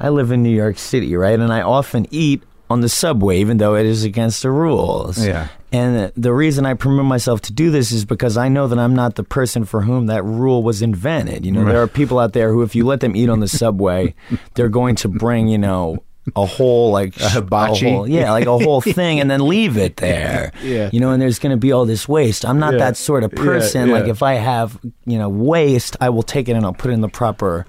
I 0.00 0.08
live 0.08 0.30
in 0.32 0.42
New 0.42 0.54
York 0.54 0.78
City, 0.78 1.14
right? 1.16 1.38
And 1.38 1.52
I 1.52 1.62
often 1.62 2.06
eat 2.10 2.42
on 2.70 2.80
the 2.80 2.88
subway, 2.88 3.38
even 3.40 3.58
though 3.58 3.76
it 3.76 3.86
is 3.86 4.04
against 4.04 4.42
the 4.42 4.50
rules. 4.50 5.24
Yeah. 5.24 5.48
And 5.70 6.12
the 6.16 6.32
reason 6.32 6.64
I 6.66 6.74
permit 6.74 7.04
myself 7.04 7.40
to 7.42 7.52
do 7.52 7.70
this 7.70 7.92
is 7.92 8.04
because 8.04 8.36
I 8.36 8.48
know 8.48 8.68
that 8.68 8.78
I'm 8.78 8.94
not 8.94 9.16
the 9.16 9.24
person 9.24 9.64
for 9.64 9.82
whom 9.82 10.06
that 10.06 10.24
rule 10.24 10.62
was 10.62 10.82
invented. 10.82 11.44
You 11.44 11.52
know, 11.52 11.64
there 11.64 11.82
are 11.82 11.88
people 11.88 12.18
out 12.18 12.32
there 12.32 12.52
who, 12.52 12.62
if 12.62 12.74
you 12.74 12.86
let 12.86 13.00
them 13.00 13.14
eat 13.16 13.28
on 13.28 13.40
the 13.40 13.48
subway, 13.62 14.14
they're 14.54 14.68
going 14.68 14.94
to 14.96 15.08
bring, 15.08 15.48
you 15.48 15.58
know, 15.58 16.02
a 16.36 16.46
whole 16.46 16.90
like 16.90 17.16
a 17.20 17.28
hibachi? 17.28 17.90
whole- 17.90 18.08
yeah, 18.08 18.30
like 18.32 18.46
a 18.46 18.58
whole 18.58 18.80
thing, 18.98 19.20
and 19.20 19.30
then 19.30 19.46
leave 19.46 19.76
it 19.76 19.96
there. 19.96 20.52
Yeah. 20.62 20.88
you 20.92 21.00
know, 21.00 21.10
and 21.10 21.20
there's 21.20 21.38
going 21.38 21.50
to 21.52 21.56
be 21.58 21.72
all 21.72 21.84
this 21.84 22.08
waste. 22.08 22.44
I'm 22.46 22.58
not 22.58 22.72
Yeah. 22.74 22.78
that 22.80 22.96
sort 22.96 23.22
of 23.24 23.32
Yeah, 23.36 23.42
person. 23.44 23.90
Like 23.90 24.06
if 24.06 24.22
I 24.22 24.34
have, 24.34 24.78
you 25.04 25.18
know, 25.18 25.28
waste, 25.28 25.96
I 26.00 26.08
will 26.10 26.22
take 26.22 26.48
it 26.48 26.52
and 26.52 26.64
I'll 26.64 26.72
put 26.72 26.90
it 26.90 26.94
in 26.94 27.00
the 27.02 27.08
proper 27.08 27.66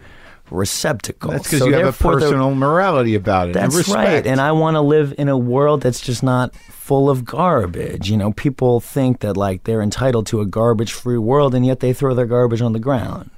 receptacle. 0.52 1.32
That's 1.32 1.44
because 1.48 1.60
So 1.60 1.66
you 1.66 1.74
have 1.74 1.82
a 1.82 1.86
therefore 1.86 2.16
the- 2.16 2.28
personal 2.28 2.56
morality 2.56 3.16
about 3.16 3.50
it. 3.50 3.54
that's 3.54 3.76
respect. 3.76 3.98
right. 3.98 4.28
And 4.28 4.40
I 4.40 4.52
want 4.52 4.76
to 4.76 4.82
live 4.82 5.14
in 5.18 5.28
a 5.28 5.38
world 5.38 5.82
that's 5.82 6.00
just 6.00 6.24
not 6.24 6.56
full 6.56 7.10
of 7.10 7.26
garbage. 7.26 8.10
You 8.10 8.18
know, 8.18 8.32
people 8.32 8.80
think 8.80 9.20
that 9.22 9.36
like 9.36 9.64
they're 9.64 9.82
entitled 9.82 10.28
to 10.28 10.42
a 10.42 10.46
garbage 10.46 10.94
free 10.94 11.18
world 11.18 11.56
and 11.56 11.66
yet 11.66 11.80
they 11.80 11.94
throw 11.94 12.14
their 12.14 12.28
garbage 12.28 12.62
on 12.62 12.74
the 12.74 12.80
ground. 12.80 13.32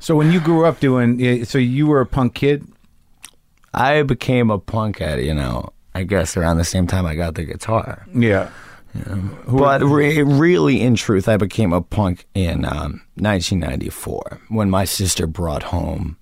So 0.00 0.16
when 0.16 0.32
you 0.32 0.40
grew 0.40 0.66
up 0.66 0.80
doing, 0.80 1.44
so 1.44 1.58
you 1.58 1.86
were 1.86 2.00
a 2.00 2.06
punk 2.06 2.34
kid. 2.34 2.66
I 3.74 4.02
became 4.02 4.50
a 4.50 4.58
punk 4.58 5.00
at, 5.00 5.22
you 5.22 5.34
know, 5.34 5.70
I 5.94 6.02
guess 6.04 6.36
around 6.36 6.58
the 6.58 6.64
same 6.64 6.86
time 6.86 7.06
I 7.06 7.14
got 7.14 7.34
the 7.34 7.44
guitar. 7.44 8.06
Yeah. 8.14 8.50
But 9.48 9.82
re- 9.82 10.22
really, 10.22 10.82
in 10.82 10.96
truth, 10.96 11.26
I 11.28 11.38
became 11.38 11.72
a 11.72 11.80
punk 11.80 12.26
in 12.34 12.64
um, 12.66 13.00
1994 13.16 14.40
when 14.48 14.68
my 14.68 14.84
sister 14.84 15.26
brought 15.26 15.62
home 15.64 16.18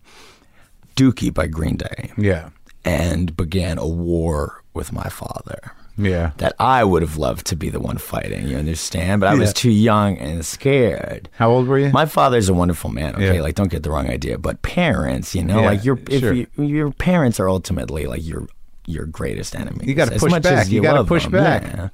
Dookie 0.96 1.34
by 1.34 1.46
Green 1.48 1.76
Day 1.76 2.12
Yeah. 2.16 2.51
and 2.84 3.36
began 3.36 3.78
a 3.78 3.86
war 3.88 4.62
with 4.74 4.92
my 4.92 5.09
father. 5.09 5.72
Yeah. 6.05 6.30
that 6.38 6.55
I 6.59 6.84
would 6.84 7.03
have 7.03 7.16
loved 7.16 7.46
to 7.48 7.57
be 7.57 7.68
the 7.70 7.80
one 7.80 7.98
fighting. 7.98 8.48
You 8.48 8.57
understand? 8.57 9.20
But 9.20 9.28
I 9.30 9.34
was 9.34 9.51
Yeah. 9.51 9.55
too 9.55 9.70
young 9.70 10.18
and 10.18 10.44
scared. 10.44 11.28
How 11.32 11.51
old 11.51 11.66
were 11.68 11.78
you? 11.78 11.90
My 11.90 12.07
father's 12.07 12.48
a 12.48 12.55
wonderful 12.55 12.90
man. 12.90 13.14
Okay, 13.14 13.36
Yeah. 13.36 13.42
like 13.42 13.55
don't 13.55 13.70
get 13.70 13.82
the 13.82 13.90
wrong 13.90 14.09
idea. 14.09 14.38
But 14.38 14.62
parents, 14.62 15.34
you 15.34 15.44
know, 15.44 15.61
Yeah, 15.61 15.66
like 15.66 15.84
your 15.84 15.98
if 16.09 16.20
sure. 16.20 16.32
you, 16.32 16.46
your 16.57 16.90
parents 16.92 17.38
are 17.40 17.48
ultimately 17.48 18.07
like 18.07 18.24
your 18.26 18.46
your 18.86 19.07
greatest 19.07 19.55
enemy. 19.55 19.84
You 19.86 19.94
gotta 19.94 20.18
push 20.18 20.32
back. 20.40 20.68
You 20.70 20.82
gotta 20.82 21.05
push 21.05 21.26
back. 21.26 21.90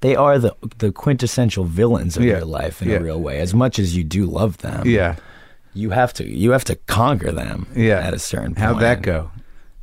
They 0.00 0.16
are 0.16 0.38
the 0.38 0.54
the 0.78 0.90
quintessential 0.92 1.64
villains 1.64 2.16
of 2.16 2.24
Yeah. 2.24 2.38
your 2.38 2.44
life 2.46 2.80
in 2.82 2.88
Yeah. 2.88 2.96
a 2.96 3.00
real 3.02 3.20
way. 3.20 3.38
As 3.40 3.52
much 3.54 3.78
as 3.78 3.96
you 3.96 4.02
do 4.02 4.24
love 4.26 4.58
them, 4.58 4.86
yeah. 4.86 5.16
you 5.74 5.90
have 5.90 6.12
to 6.14 6.24
you 6.26 6.50
have 6.52 6.64
to 6.64 6.76
conquer 6.86 7.30
them. 7.30 7.66
Yeah. 7.76 7.98
at 8.00 8.14
a 8.14 8.18
certain 8.18 8.54
point. 8.54 8.58
How'd 8.58 8.80
that 8.80 9.02
go? 9.02 9.30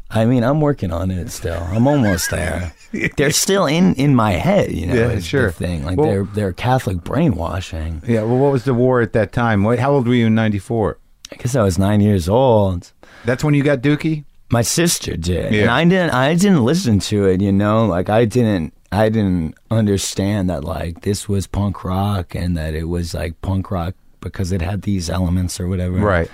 I 0.10 0.26
mean, 0.26 0.44
I'm 0.44 0.62
working 0.62 0.92
on 0.92 1.12
it 1.12 1.30
still. 1.32 1.62
I'm 1.72 1.86
almost 1.88 2.32
there. 2.32 2.74
they're 3.18 3.32
still 3.32 3.66
in 3.66 3.94
in 3.96 4.16
my 4.16 4.32
head, 4.32 4.72
you 4.72 4.88
know. 4.88 4.94
Yeah, 4.96 5.20
sure. 5.20 5.52
Thing 5.52 5.84
like 5.84 5.98
Well- 5.98 6.08
they're 6.08 6.24
they're 6.24 6.54
Catholic 6.54 7.04
brainwashing. 7.04 8.02
Yeah. 8.08 8.24
Well, 8.24 8.38
what 8.38 8.52
was 8.52 8.64
the 8.64 8.74
war 8.74 9.02
at 9.02 9.14
that 9.14 9.32
time? 9.34 9.64
What, 9.64 9.80
how 9.80 9.92
old 9.94 10.08
were 10.08 10.14
you 10.14 10.28
in 10.28 10.36
'94? 10.36 10.98
I 11.32 11.36
guess 11.36 11.56
I 11.56 11.64
was 11.64 11.78
nine 11.78 12.00
years 12.00 12.30
old. 12.30 12.94
That's 13.26 13.44
when 13.44 13.54
you 13.54 13.64
got 13.64 13.82
Dookie. 13.82 14.24
My 14.50 14.62
sister 14.62 15.18
did, 15.18 15.54
Yeah. 15.54 15.64
and 15.64 15.70
I 15.72 15.84
didn't. 15.84 16.12
I 16.12 16.34
didn't 16.36 16.64
listen 16.64 17.00
to 17.00 17.26
it. 17.26 17.42
You 17.42 17.52
know, 17.52 17.86
like 17.86 18.10
I 18.10 18.24
didn't. 18.24 18.74
I 18.94 19.10
didn't 19.10 19.56
understand 19.70 20.50
that 20.50 20.64
like 20.64 21.02
this 21.02 21.28
was 21.28 21.46
punk 21.48 21.84
rock 21.84 22.34
and 22.34 22.56
that 22.56 22.74
it 22.74 22.86
was 22.88 23.14
like 23.14 23.42
punk 23.42 23.70
rock 23.72 23.96
because 24.22 24.54
it 24.54 24.62
had 24.62 24.84
these 24.84 25.10
elements 25.10 25.60
or 25.60 25.68
whatever. 25.68 25.98
Right. 25.98 26.32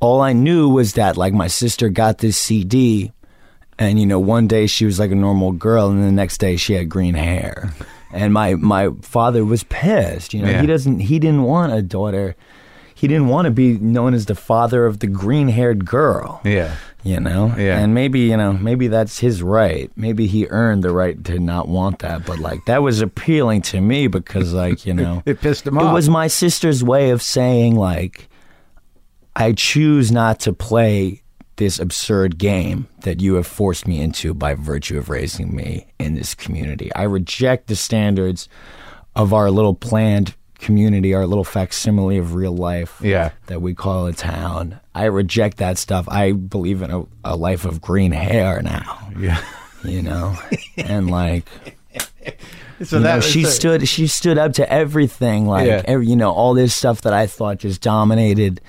All 0.00 0.20
I 0.20 0.32
knew 0.32 0.68
was 0.68 0.94
that 0.94 1.16
like 1.16 1.32
my 1.34 1.48
sister 1.48 1.88
got 1.88 2.18
this 2.18 2.36
CD, 2.36 3.12
and 3.78 3.98
you 3.98 4.06
know 4.06 4.18
one 4.20 4.46
day 4.46 4.66
she 4.66 4.84
was 4.84 4.98
like 4.98 5.10
a 5.10 5.14
normal 5.16 5.52
girl, 5.52 5.88
and 5.90 6.02
the 6.02 6.12
next 6.12 6.38
day 6.38 6.56
she 6.56 6.74
had 6.74 6.88
green 6.88 7.14
hair, 7.14 7.72
and 8.12 8.32
my 8.32 8.54
my 8.54 8.90
father 9.02 9.44
was 9.44 9.64
pissed. 9.64 10.34
You 10.34 10.42
know 10.42 10.50
Yeah. 10.50 10.60
he 10.60 10.66
doesn't 10.66 11.00
he 11.00 11.18
didn't 11.18 11.42
want 11.42 11.72
a 11.72 11.82
daughter, 11.82 12.36
he 12.94 13.08
didn't 13.08 13.28
want 13.28 13.46
to 13.46 13.50
be 13.50 13.78
known 13.78 14.14
as 14.14 14.26
the 14.26 14.34
father 14.34 14.86
of 14.86 15.00
the 15.00 15.06
green 15.06 15.48
haired 15.48 15.84
girl. 15.84 16.40
Yeah. 16.44 16.74
You 17.04 17.20
know, 17.20 17.54
Yeah. 17.56 17.78
and 17.78 17.94
maybe 17.94 18.18
you 18.20 18.36
know, 18.36 18.52
maybe 18.52 18.88
that's 18.88 19.18
his 19.20 19.40
right. 19.42 19.90
Maybe 19.96 20.26
he 20.26 20.46
earned 20.48 20.82
the 20.82 20.90
right 20.90 21.22
to 21.26 21.38
not 21.38 21.68
want 21.68 22.00
that. 22.00 22.26
But 22.26 22.40
like, 22.40 22.64
that 22.66 22.82
was 22.82 23.00
appealing 23.00 23.62
to 23.62 23.80
me 23.80 24.08
because, 24.08 24.52
like, 24.52 24.84
you 24.84 24.94
know, 24.94 25.22
It 25.26 25.40
pissed 25.40 25.64
him 25.66 25.78
off. 25.78 25.90
it 25.90 25.92
was 25.94 26.08
my 26.08 26.26
sister's 26.26 26.82
way 26.82 27.10
of 27.10 27.22
saying 27.22 27.76
like 27.76 28.28
I 29.38 29.52
choose 29.52 30.10
not 30.12 30.40
to 30.40 30.52
play 30.52 31.22
this 31.56 31.78
absurd 31.78 32.38
game 32.38 32.86
that 33.02 33.20
you 33.20 33.34
have 33.34 33.46
forced 33.46 33.86
me 33.88 34.00
into 34.00 34.34
by 34.34 34.54
virtue 34.54 34.98
of 34.98 35.08
raising 35.08 35.54
me 35.56 35.86
in 35.98 36.14
this 36.14 36.34
community. 36.34 36.92
I 36.94 37.04
reject 37.04 37.66
the 37.68 37.76
standards 37.76 38.48
of 39.16 39.32
our 39.32 39.50
little 39.50 39.74
planned 39.74 40.34
community, 40.58 41.14
our 41.14 41.26
little 41.26 41.44
facsimile 41.44 42.18
of 42.18 42.34
real 42.34 42.54
life 42.54 43.00
Yeah. 43.02 43.30
that 43.46 43.62
we 43.62 43.74
call 43.74 44.06
a 44.06 44.12
town. 44.12 44.78
I 44.94 45.04
reject 45.04 45.56
that 45.58 45.78
stuff. 45.78 46.08
I 46.08 46.32
believe 46.32 46.82
in 46.82 46.90
a, 46.90 47.04
a 47.24 47.36
life 47.36 47.64
of 47.64 47.80
green 47.80 48.12
hair 48.12 48.60
now, 48.62 49.08
yeah. 49.18 49.40
you 49.84 50.02
know? 50.02 50.36
and 50.76 51.08
like 51.10 51.48
So 52.82 52.98
you 52.98 53.04
know, 53.04 53.20
she 53.20 53.42
the- 53.44 53.50
stood 53.50 53.88
she 53.88 54.06
stood 54.06 54.38
up 54.38 54.52
to 54.54 54.72
everything 54.72 55.46
like 55.46 55.66
Yeah. 55.66 55.82
every, 55.84 56.06
you 56.06 56.16
know 56.16 56.30
all 56.30 56.54
this 56.54 56.74
stuff 56.74 57.00
that 57.02 57.12
I 57.12 57.26
thought 57.26 57.58
just 57.58 57.80
dominated 57.80 58.60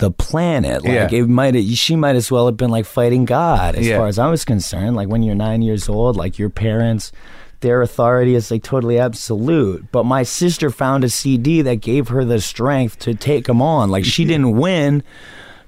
the 0.00 0.10
planet 0.10 0.82
like 0.84 1.12
Yeah. 1.12 1.20
it 1.20 1.28
might 1.28 1.54
she 1.76 1.94
might 1.96 2.16
as 2.16 2.30
well 2.30 2.46
have 2.46 2.56
been 2.56 2.70
like 2.70 2.84
fighting 2.86 3.24
God 3.24 3.74
as 3.76 3.86
Yeah. 3.86 3.98
far 3.98 4.08
as 4.08 4.18
I 4.18 4.28
was 4.28 4.44
concerned 4.44 4.96
like 4.96 5.08
when 5.08 5.22
you're 5.22 5.34
9 5.36 5.62
years 5.62 5.88
old 5.88 6.16
like 6.16 6.38
your 6.38 6.50
parents 6.50 7.12
their 7.60 7.82
authority 7.82 8.34
is 8.34 8.50
like 8.50 8.62
totally 8.62 8.98
absolute 8.98 9.84
but 9.92 10.04
my 10.04 10.22
sister 10.24 10.70
found 10.70 11.04
a 11.04 11.08
CD 11.10 11.62
that 11.62 11.76
gave 11.76 12.08
her 12.08 12.24
the 12.24 12.40
strength 12.40 12.98
to 13.00 13.14
take 13.14 13.44
them 13.46 13.60
on 13.62 13.90
like 13.90 14.04
she 14.04 14.24
didn't 14.32 14.56
win 14.56 15.02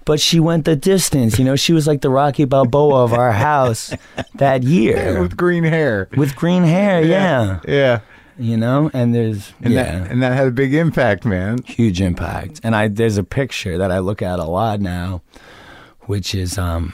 but 0.05 0.19
she 0.19 0.41
went 0.41 0.65
the 0.65 0.75
distance 0.75 1.39
you 1.39 1.45
know 1.45 1.55
she 1.55 1.73
was 1.73 1.87
like 1.87 2.01
the 2.01 2.11
Rocky 2.11 2.45
Balboa 2.47 3.05
of 3.05 3.13
our 3.13 3.33
house 3.33 3.95
that 4.37 4.63
year 4.65 5.21
with 5.21 5.37
green 5.37 5.65
hair. 5.65 6.09
with 6.17 6.35
green 6.35 6.63
hair 6.65 7.03
yeah 7.05 7.61
Yeah. 7.69 8.01
You 8.43 8.57
know? 8.57 8.91
And 8.93 9.15
there's 9.15 9.53
And 9.63 9.73
yeah. 9.73 9.83
that 10.01 10.11
and 10.11 10.23
that 10.23 10.33
had 10.33 10.49
a 10.49 10.51
big 10.51 10.75
impact, 10.75 11.25
man. 11.25 11.63
huge 11.63 12.01
impact. 12.01 12.61
And 12.65 12.75
i 12.75 12.89
there's 12.89 13.17
a 13.19 13.25
picture 13.25 13.79
that 13.79 13.91
i 13.91 13.99
look 13.99 14.23
at 14.23 14.39
a 14.39 14.45
lot 14.45 14.81
now 14.81 15.23
which 16.07 16.35
is 16.35 16.59
um 16.59 16.93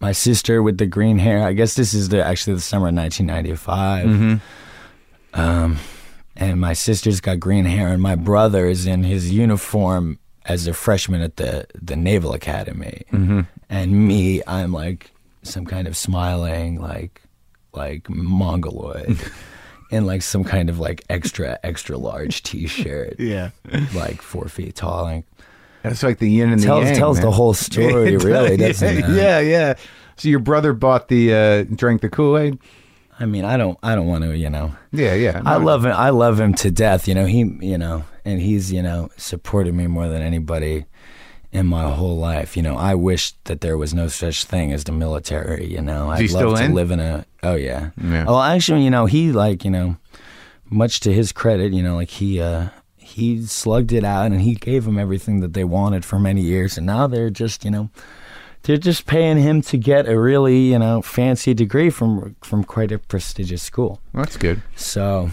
my 0.00 0.12
sister 0.12 0.62
with 0.62 0.78
the 0.78 0.86
green 0.86 1.18
hair. 1.18 1.44
I 1.46 1.52
guess 1.52 1.74
this 1.74 1.94
is 1.94 2.08
the 2.08 2.24
actually 2.24 2.54
the 2.54 2.60
summer 2.60 2.88
of 2.88 2.94
1995 2.94 4.40
um 5.34 5.78
and 6.36 6.60
my 6.60 6.72
sister's 6.72 7.20
got 7.20 7.38
green 7.38 7.64
hair 7.66 7.88
and 7.88 8.02
my 8.02 8.16
brother 8.16 8.66
is 8.66 8.86
in 8.86 9.04
his 9.04 9.30
uniform 9.32 10.18
as 10.44 10.66
a 10.66 10.72
freshman 10.74 11.20
at 11.22 11.36
the 11.36 11.66
the 11.80 11.94
naval 11.96 12.32
academy. 12.32 13.04
And 13.70 14.06
me 14.08 14.42
i'm 14.46 14.72
like 14.72 15.12
some 15.44 15.64
kind 15.66 15.86
of 15.88 15.96
smiling 15.96 16.80
like 16.80 17.22
like 17.72 18.08
mongoloid 18.10 19.18
in 19.92 20.06
like 20.06 20.22
some 20.22 20.42
kind 20.42 20.68
of 20.68 20.78
like 20.80 21.04
extra 21.08 21.58
extra 21.62 21.96
large 21.96 22.42
t-shirt 22.42 23.16
Yeah. 23.20 23.50
like 23.94 24.20
four 24.22 24.48
feet 24.48 24.74
tall 24.74 25.06
and 25.06 25.22
That's 25.82 26.02
like 26.02 26.18
the 26.18 26.28
yin 26.30 26.50
and 26.50 26.60
the 26.60 26.66
tells 26.66 26.84
yang. 26.86 26.96
tells 26.96 27.16
man. 27.18 27.26
the 27.26 27.30
whole 27.32 27.54
story 27.54 28.16
really 28.16 28.56
does, 28.56 28.80
doesn't 28.80 29.04
it 29.04 29.08
yeah, 29.16 29.38
yeah. 29.40 29.74
So 30.16 30.28
your 30.28 30.40
brother 30.40 30.72
bought 30.72 31.08
the 31.08 31.34
uh 31.34 31.62
drank 31.74 32.00
the 32.00 32.08
Kool-Aid? 32.08 32.58
i 33.20 33.26
mean 33.26 33.44
i 33.44 33.56
don't 33.58 33.78
i 33.82 33.94
don't 33.94 34.06
want 34.06 34.24
to 34.24 34.36
you 34.36 34.48
know 34.48 34.74
Yeah, 34.90 35.14
yeah. 35.14 35.42
I 35.44 35.56
love 35.58 35.84
him. 35.84 35.92
I 35.92 36.10
love 36.10 36.40
him 36.40 36.54
to 36.54 36.70
death. 36.70 37.06
You 37.08 37.14
know, 37.14 37.24
he, 37.26 37.40
you 37.60 37.78
know, 37.78 38.04
and 38.24 38.40
he's, 38.40 38.70
you 38.72 38.82
know, 38.82 39.08
supported 39.16 39.74
me 39.74 39.86
more 39.86 40.06
than 40.08 40.20
anybody 40.22 40.84
in 41.52 41.66
my 41.66 41.90
whole 41.92 42.16
life. 42.16 42.56
You 42.56 42.62
know, 42.62 42.76
I 42.76 42.94
wish 42.94 43.32
that 43.44 43.60
there 43.60 43.76
was 43.76 43.92
no 43.94 44.08
such 44.08 44.44
thing 44.44 44.72
as 44.72 44.84
the 44.84 44.92
military. 44.92 45.66
You 45.66 45.82
know, 45.82 46.10
I'd 46.10 46.20
love 46.20 46.30
still 46.30 46.56
to 46.56 46.64
in? 46.64 46.74
live 46.74 46.90
in 46.90 47.00
a. 47.00 47.26
Oh 47.42 47.54
yeah. 47.54 47.90
Yeah. 48.02 48.24
Oh, 48.26 48.40
actually, 48.40 48.82
you 48.82 48.90
know, 48.90 49.06
he 49.06 49.32
like, 49.32 49.64
you 49.64 49.70
know, 49.70 49.96
much 50.70 51.00
to 51.00 51.12
his 51.12 51.32
credit, 51.32 51.72
you 51.72 51.82
know, 51.82 51.96
like 51.96 52.10
he, 52.10 52.40
uh, 52.40 52.68
he 52.96 53.44
slugged 53.44 53.92
it 53.92 54.04
out 54.04 54.32
and 54.32 54.40
he 54.40 54.54
gave 54.54 54.84
them 54.84 54.98
everything 54.98 55.40
that 55.40 55.52
they 55.52 55.64
wanted 55.64 56.04
for 56.04 56.18
many 56.18 56.40
years, 56.40 56.78
and 56.78 56.86
now 56.86 57.06
they're 57.06 57.30
just, 57.30 57.64
you 57.64 57.70
know. 57.70 57.90
They're 58.64 58.76
just 58.76 59.06
paying 59.06 59.38
him 59.38 59.60
to 59.62 59.76
get 59.76 60.08
a 60.08 60.16
really, 60.16 60.70
you 60.70 60.78
know, 60.78 61.02
fancy 61.02 61.52
degree 61.52 61.90
from 61.90 62.36
from 62.42 62.62
quite 62.62 62.92
a 62.92 62.98
prestigious 63.00 63.60
school. 63.60 64.00
That's 64.14 64.36
good. 64.36 64.62
So, 64.76 65.30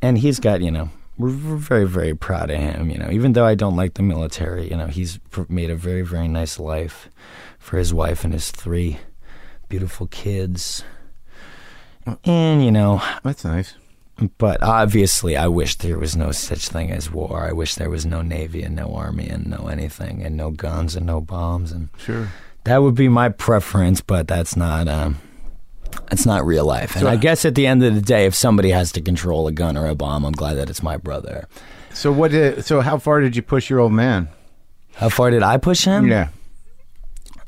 and 0.00 0.16
he's 0.16 0.40
got, 0.40 0.62
you 0.62 0.70
know, 0.70 0.88
we're, 1.20 1.36
we're 1.50 1.56
very, 1.56 1.86
very 1.86 2.14
proud 2.14 2.50
of 2.50 2.58
him. 2.58 2.90
You 2.90 2.98
know, 2.98 3.10
even 3.10 3.32
though 3.34 3.44
I 3.46 3.54
don't 3.54 3.76
like 3.76 3.94
the 3.94 4.02
military, 4.02 4.68
you 4.70 4.76
know, 4.76 4.86
he's 4.86 5.18
made 5.48 5.70
a 5.70 5.76
very, 5.76 6.02
very 6.02 6.28
nice 6.28 6.58
life 6.58 7.08
for 7.58 7.76
his 7.78 7.92
wife 7.94 8.24
and 8.24 8.32
his 8.32 8.50
three 8.50 8.98
beautiful 9.68 10.06
kids. 10.08 10.82
And, 12.24 12.64
you 12.64 12.72
know, 12.72 13.02
That's 13.22 13.44
nice. 13.44 13.74
but 14.38 14.62
obviously, 14.62 15.36
I 15.36 15.46
wish 15.48 15.76
there 15.76 15.98
was 15.98 16.16
no 16.16 16.32
such 16.32 16.68
thing 16.68 16.90
as 16.90 17.10
war. 17.10 17.46
I 17.46 17.52
wish 17.52 17.74
there 17.76 17.90
was 17.90 18.04
no 18.06 18.22
navy 18.22 18.62
and 18.62 18.74
no 18.74 18.94
army 18.94 19.28
and 19.28 19.46
no 19.46 19.68
anything 19.68 20.22
and 20.22 20.36
no 20.36 20.50
guns 20.50 20.96
and 20.96 21.06
no 21.06 21.20
bombs. 21.20 21.70
And 21.72 21.88
Sure. 21.98 22.28
that 22.64 22.78
would 22.82 22.94
be 22.94 23.08
my 23.08 23.28
preference, 23.28 24.00
but 24.00 24.26
that's 24.26 24.56
not. 24.56 24.88
Um, 24.88 25.18
it's 26.12 26.26
not 26.26 26.44
real 26.46 26.64
life. 26.64 26.94
And 26.94 27.02
So- 27.02 27.08
I 27.10 27.16
guess 27.16 27.44
at 27.44 27.54
the 27.54 27.66
end 27.66 27.82
of 27.82 27.94
the 27.94 28.00
day, 28.00 28.26
if 28.26 28.34
somebody 28.34 28.70
has 28.70 28.92
to 28.92 29.00
control 29.00 29.46
a 29.46 29.52
gun 29.52 29.76
or 29.76 29.86
a 29.86 29.94
bomb, 29.94 30.24
I'm 30.24 30.32
glad 30.32 30.54
that 30.54 30.68
it's 30.70 30.82
my 30.82 30.96
brother. 30.96 31.46
So 31.92 32.12
what 32.12 32.30
did 32.30 32.64
so 32.64 32.80
how 32.80 32.98
far 32.98 33.20
did 33.20 33.34
you 33.36 33.42
push 33.42 33.68
your 33.70 33.80
old 33.80 33.92
man? 33.92 34.28
How 34.94 35.08
far 35.08 35.30
did 35.30 35.42
I 35.42 35.56
push 35.56 35.84
him? 35.84 36.06
Yeah. 36.08 36.28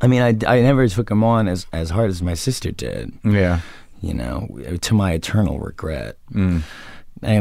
I 0.00 0.06
mean, 0.08 0.20
I, 0.22 0.28
I 0.46 0.60
never 0.60 0.88
took 0.88 1.10
him 1.10 1.22
on 1.22 1.46
as, 1.46 1.66
as 1.72 1.90
hard 1.90 2.10
as 2.10 2.22
my 2.22 2.34
sister 2.34 2.72
did, 2.72 3.12
Yeah. 3.24 3.60
you 4.00 4.14
know, 4.14 4.48
to 4.80 4.94
my 4.94 5.12
eternal 5.12 5.60
regret. 5.60 6.16
And 6.34 6.64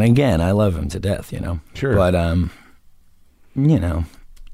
again, 0.03 0.41
I 0.41 0.51
love 0.51 0.75
him 0.75 0.87
to 0.89 0.99
death, 0.99 1.33
you 1.33 1.39
know. 1.39 1.59
Sure. 1.73 1.95
But, 1.95 2.13
um, 2.13 2.51
you 3.55 3.79
know, 3.79 4.05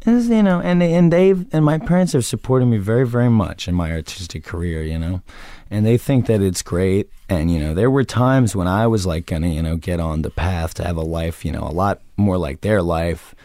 is 0.05 0.29
you 0.29 0.41
know, 0.41 0.61
and 0.61 0.81
and 0.81 1.11
they've 1.11 1.45
and 1.53 1.65
my 1.65 1.77
parents 1.77 2.13
have 2.13 2.23
supported 2.25 2.67
me 2.67 2.77
very 2.77 3.05
very 3.05 3.29
much 3.29 3.67
in 3.67 3.75
my 3.75 3.91
artistic 3.91 4.45
career, 4.45 4.81
you 4.83 4.97
know, 4.97 5.21
and 5.69 5.85
they 5.85 5.97
think 5.97 6.25
that 6.27 6.41
it's 6.41 6.61
great. 6.61 7.09
And 7.29 7.51
you 7.51 7.59
know, 7.59 7.73
there 7.73 7.91
were 7.91 8.03
times 8.03 8.55
when 8.55 8.67
I 8.67 8.87
was 8.87 9.05
like 9.05 9.25
gonna 9.25 9.47
you 9.47 9.61
know 9.61 9.77
get 9.77 9.99
on 9.99 10.21
the 10.21 10.29
path 10.29 10.73
to 10.75 10.85
have 10.85 10.97
a 10.97 11.01
life, 11.01 11.43
you 11.43 11.51
know, 11.51 11.63
a 11.63 11.71
lot 11.71 12.01
more 12.15 12.37
like 12.37 12.61
their 12.61 12.81
life, 12.81 13.35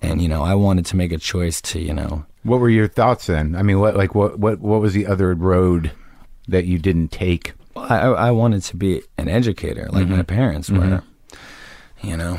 and 0.00 0.20
you 0.20 0.28
know, 0.28 0.42
I 0.42 0.54
wanted 0.54 0.86
to 0.86 0.96
make 0.96 1.12
a 1.12 1.18
choice 1.18 1.60
to 1.62 1.80
you 1.80 1.94
know 1.94 2.24
What 2.42 2.60
were 2.60 2.68
your 2.70 2.88
thoughts 2.88 3.26
then? 3.26 3.54
I 3.54 3.62
mean, 3.62 3.78
what 3.78 3.96
like 3.96 4.14
what 4.14 4.38
what 4.38 4.60
what 4.60 4.80
was 4.80 4.94
the 4.94 5.06
other 5.06 5.34
road 5.34 5.92
that 6.48 6.64
you 6.64 6.78
didn't 6.78 7.08
take? 7.12 7.52
I, 7.76 7.98
I 7.98 8.28
I 8.28 8.30
wanted 8.32 8.62
to 8.64 8.76
be 8.76 9.02
an 9.16 9.28
educator, 9.28 9.88
like 9.92 10.08
my 10.08 10.22
parents 10.22 10.68
were, 10.70 11.02
you 12.02 12.16
know, 12.16 12.38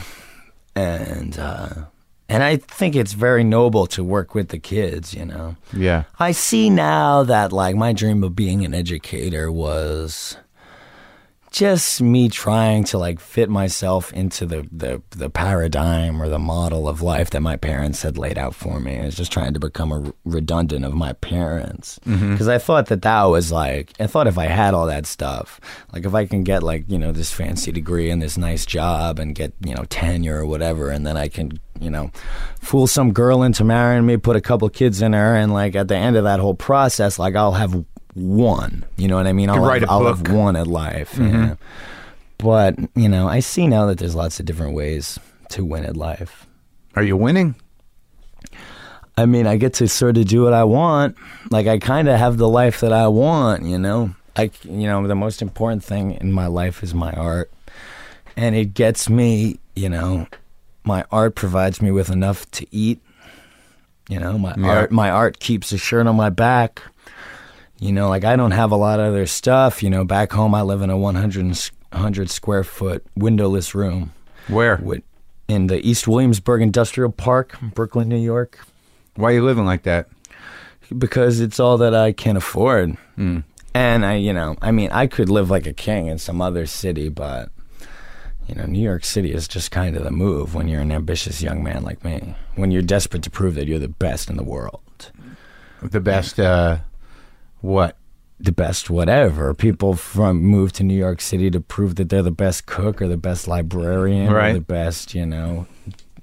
and 0.76 1.39
uh, 1.39 1.86
and 2.30 2.43
I 2.43 2.57
think 2.57 2.95
it's 2.95 3.13
very 3.13 3.43
noble 3.43 3.86
to 3.88 4.03
work 4.03 4.34
with 4.34 4.49
the 4.49 4.59
kids, 4.59 5.13
you 5.13 5.26
know. 5.26 5.55
Yeah. 5.71 6.03
I 6.19 6.32
see 6.32 6.69
now 6.69 7.24
that 7.24 7.51
like 7.51 7.76
my 7.76 7.93
dream 7.93 8.24
of 8.24 8.36
being 8.36 8.63
an 8.63 8.74
educator 8.74 9.51
was 9.51 10.38
just 11.54 12.01
me 12.01 12.28
trying 12.30 12.84
to 12.84 12.97
like 12.97 13.20
fit 13.20 13.47
myself 13.47 14.12
into 14.12 14.43
the, 14.43 14.68
the, 14.72 15.01
the 15.12 15.30
paradigm 15.30 16.20
or 16.20 16.28
the 16.28 16.39
model 16.39 16.89
of 16.89 17.04
life 17.04 17.30
that 17.30 17.41
my 17.41 17.56
parents 17.56 18.01
had 18.01 18.18
laid 18.18 18.39
out 18.39 18.56
for 18.56 18.80
me. 18.80 18.99
I 18.99 19.06
was 19.06 19.16
just 19.16 19.32
trying 19.32 19.54
to 19.54 19.60
become 19.60 19.91
a 19.91 20.04
r- 20.04 20.14
redundant 20.26 20.84
of 20.84 20.95
my 20.95 21.14
parents 21.14 21.99
mm-hmm. 22.08 22.32
because 22.32 22.47
I 22.47 22.58
thought 22.58 22.88
that 22.88 23.04
that 23.04 23.24
was 23.26 23.51
like 23.51 23.93
I 23.99 24.08
thought 24.08 24.26
if 24.26 24.39
I 24.39 24.47
had 24.47 24.74
all 24.74 24.88
that 24.88 25.06
stuff, 25.06 25.62
like 25.93 26.06
if 26.06 26.16
I 26.16 26.26
can 26.26 26.43
get 26.43 26.64
like 26.64 26.86
you 26.88 26.97
know 26.97 27.12
this 27.12 27.32
fancy 27.32 27.72
degree 27.72 28.10
and 28.10 28.20
this 28.20 28.36
nice 28.36 28.66
job 28.66 29.20
and 29.20 29.36
get 29.36 29.54
you 29.64 29.76
know 29.76 29.84
tenure 29.86 30.39
or 30.39 30.47
whatever, 30.47 30.89
and 30.89 31.06
then 31.06 31.18
I 31.18 31.28
can 31.28 31.60
you 31.80 31.91
know 31.91 32.10
fool 32.60 32.88
some 32.88 33.14
girl 33.14 33.43
into 33.43 33.64
marrying 33.64 34.08
me, 34.08 34.18
put 34.18 34.36
a 34.36 34.41
couple 34.41 34.68
kids 34.70 35.04
in 35.04 35.14
her, 35.14 35.36
and 35.36 35.54
like 35.54 35.76
at 35.76 35.88
the 35.88 35.95
end 35.95 36.16
of 36.16 36.24
that 36.24 36.39
whole 36.39 36.56
process, 36.56 37.20
like 37.20 37.36
I'll 37.36 37.51
have 37.51 37.86
one. 38.14 38.86
You 38.97 39.07
know 39.07 39.16
what 39.16 39.28
I 39.28 39.34
mean? 39.34 39.49
I'll, 39.49 39.59
write 39.59 39.82
have, 39.82 39.89
a 39.89 39.91
I'll 39.93 39.99
book. 40.14 40.28
have 40.28 40.36
one 40.36 40.55
at 40.55 40.68
life. 40.68 41.14
Mm-hmm. 41.14 41.34
Yeah. 41.36 41.55
But 42.38 42.78
you 42.95 43.07
know, 43.09 43.28
I 43.28 43.39
see 43.39 43.68
now 43.68 43.86
that 43.88 43.97
there's 43.99 44.16
lots 44.16 44.39
of 44.39 44.45
different 44.45 44.74
ways 44.76 45.20
to 45.49 45.64
win 45.64 45.86
at 45.86 45.95
life. 45.97 46.45
Are 46.95 47.03
you 47.03 47.16
winning? 47.18 47.55
I 49.18 49.26
mean, 49.26 49.45
I 49.45 49.57
get 49.57 49.76
to 49.76 49.88
sort 49.88 50.18
of 50.18 50.26
do 50.28 50.43
what 50.43 50.53
I 50.53 50.64
want. 50.64 51.16
Like 51.51 51.68
I 51.68 51.78
kind 51.78 52.07
of 52.09 52.18
have 52.18 52.38
the 52.38 52.49
life 52.49 52.80
that 52.82 52.91
I 52.91 53.07
want, 53.07 53.64
you 53.64 53.78
know. 53.78 54.16
I 54.36 54.49
you 54.64 54.88
know, 54.88 55.05
the 55.07 55.16
most 55.16 55.41
important 55.41 55.84
thing 55.84 56.11
in 56.14 56.32
my 56.32 56.47
life 56.47 56.82
is 56.84 56.93
my 56.93 57.11
art. 57.14 57.51
And 58.36 58.55
it 58.55 58.74
gets 58.74 59.09
me, 59.09 59.59
you 59.76 59.89
know, 59.89 60.26
my 60.84 61.05
art 61.11 61.36
provides 61.36 61.82
me 61.82 61.91
with 61.91 62.09
enough 62.09 62.49
to 62.51 62.66
eat. 62.76 62.99
You 64.09 64.20
know, 64.20 64.38
my 64.39 64.55
Yeah. 64.57 64.68
art 64.70 64.91
my 64.91 65.09
art 65.11 65.39
keeps 65.39 65.72
a 65.72 65.78
shirt 65.78 66.07
on 66.07 66.16
my 66.16 66.30
back. 66.30 66.82
You 67.84 67.92
know, 67.92 68.08
like 68.08 68.24
I 68.24 68.36
don't 68.38 68.52
have 68.52 68.72
a 68.72 68.78
lot 68.78 69.00
of 69.02 69.08
other 69.08 69.26
stuff, 69.26 69.84
you 69.84 69.90
know, 69.90 70.06
back 70.06 70.32
home 70.32 70.56
I 70.56 70.62
live 70.62 70.82
in 70.82 70.90
a 70.90 70.98
100 70.98 71.52
s- 71.52 71.72
100 71.92 72.30
square 72.30 72.64
foot 72.64 73.06
windowless 73.16 73.76
room 73.76 74.14
Where? 74.48 74.78
with 74.82 75.04
in 75.50 75.68
the 75.68 75.86
East 75.86 76.08
Williamsburg 76.08 76.62
Industrial 76.62 77.12
Park, 77.12 77.58
Brooklyn, 77.62 78.08
New 78.08 78.18
York. 78.18 78.60
Why 79.16 79.32
are 79.32 79.34
you 79.34 79.44
living 79.44 79.66
like 79.66 79.84
that? 79.84 80.08
because 80.98 81.40
it's 81.40 81.60
all 81.60 81.78
that 81.80 81.96
I 81.96 82.12
can 82.12 82.38
afford. 82.38 82.98
And 83.18 84.06
I, 84.06 84.16
you 84.16 84.32
know, 84.32 84.56
I 84.62 84.72
mean, 84.72 84.90
I 84.92 85.08
could 85.08 85.28
live 85.30 85.50
like 85.50 85.66
a 85.66 85.74
king 85.74 86.06
in 86.08 86.20
some 86.20 86.40
other 86.42 86.66
city, 86.68 87.10
but 87.10 87.50
you 88.48 88.54
know, 88.56 88.66
New 88.66 88.82
York 88.84 89.04
City 89.04 89.34
is 89.34 89.48
just 89.48 89.72
kind 89.72 89.96
of 89.98 90.04
the 90.04 90.12
move 90.12 90.54
when 90.54 90.68
you're 90.68 90.82
an 90.82 90.92
ambitious 90.92 91.42
young 91.42 91.64
man 91.64 91.84
like 91.84 92.04
me. 92.04 92.36
When 92.56 92.70
you're 92.72 92.82
desperate 92.84 93.24
to 93.24 93.30
prove 93.32 93.56
that 93.56 93.68
you're 93.68 93.80
the 93.80 93.88
best 93.88 94.30
in 94.30 94.38
the 94.38 94.44
world, 94.44 95.12
The 95.82 96.00
best. 96.02 96.40
Uh, 96.40 96.78
what? 97.64 97.97
the 98.39 98.51
best 98.51 98.89
whatever. 98.89 99.53
People 99.53 99.93
from 99.95 100.41
move 100.43 100.74
to 100.74 100.84
New 100.84 100.97
York 100.97 101.22
City 101.22 101.49
to 101.49 101.61
prove 101.61 101.95
that 101.95 102.09
they're 102.09 102.22
the 102.22 102.30
best 102.32 102.66
cook 102.66 103.01
or 103.01 103.07
the 103.07 103.16
best 103.16 103.47
librarian 103.47 104.30
Right. 104.34 104.49
or 104.49 104.53
the 104.55 104.59
best, 104.59 105.16
you 105.16 105.26
know, 105.26 105.66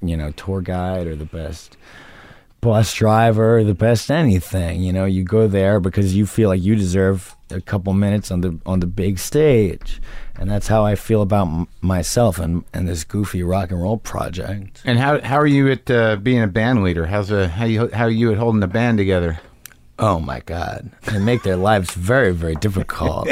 you 0.02 0.18
know, 0.18 0.30
tour 0.32 0.60
guide 0.60 1.06
or 1.06 1.16
the 1.16 1.24
best 1.24 1.78
bus 2.60 2.92
driver 2.92 3.58
or 3.58 3.64
the 3.64 3.74
best 3.74 4.10
anything. 4.10 4.82
You 4.82 4.92
know, 4.92 5.06
you 5.06 5.24
go 5.24 5.46
there 5.48 5.80
because 5.80 6.14
you 6.14 6.26
feel 6.26 6.50
like 6.50 6.60
you 6.62 6.76
deserve 6.76 7.34
a 7.50 7.60
couple 7.62 7.94
minutes 7.94 8.30
on 8.30 8.42
the 8.42 8.58
on 8.66 8.80
the 8.80 8.86
big 8.86 9.18
stage. 9.18 10.02
And 10.38 10.50
that's 10.50 10.68
how 10.68 10.84
I 10.84 10.96
feel 10.96 11.22
about 11.22 11.46
m- 11.46 11.68
myself 11.80 12.38
and, 12.38 12.64
and 12.74 12.86
this 12.86 13.02
goofy 13.04 13.42
rock 13.42 13.70
and 13.70 13.80
roll 13.80 13.96
project. 13.96 14.82
And 14.84 14.98
how 14.98 15.22
how 15.22 15.38
are 15.38 15.46
you 15.46 15.70
at 15.70 15.90
uh, 15.90 16.16
being 16.16 16.42
a 16.42 16.48
band 16.48 16.82
leader? 16.82 17.06
How's 17.06 17.30
a 17.30 17.48
how 17.48 17.64
you 17.64 17.88
how 17.94 18.04
are 18.04 18.10
you 18.10 18.30
at 18.32 18.36
holding 18.36 18.60
the 18.60 18.66
band 18.68 18.98
together? 18.98 19.40
Oh 20.00 20.18
my 20.18 20.40
God. 20.40 20.90
They 21.02 21.18
make 21.18 21.42
their 21.42 21.56
lives 21.56 21.92
very, 21.92 22.32
very 22.32 22.54
difficult. 22.56 23.28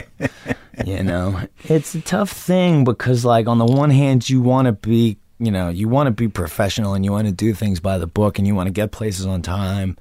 you 0.84 1.02
know, 1.02 1.40
it's 1.64 1.94
a 1.94 2.00
tough 2.00 2.30
thing 2.30 2.84
because, 2.84 3.24
like, 3.24 3.46
on 3.48 3.58
the 3.58 3.64
one 3.64 3.90
hand, 3.90 4.28
you 4.28 4.40
want 4.42 4.66
to 4.66 4.72
be, 4.72 5.16
you 5.38 5.50
know, 5.50 5.68
you 5.70 5.88
want 5.88 6.06
to 6.08 6.10
be 6.10 6.28
professional 6.28 6.94
and 6.94 7.04
you 7.04 7.10
want 7.12 7.26
to 7.26 7.32
do 7.32 7.54
things 7.54 7.80
by 7.80 7.96
the 7.98 8.06
book 8.06 8.38
and 8.38 8.46
you 8.46 8.54
want 8.54 8.66
to 8.66 8.72
get 8.72 8.90
places 8.92 9.24
on 9.26 9.40
time 9.42 9.96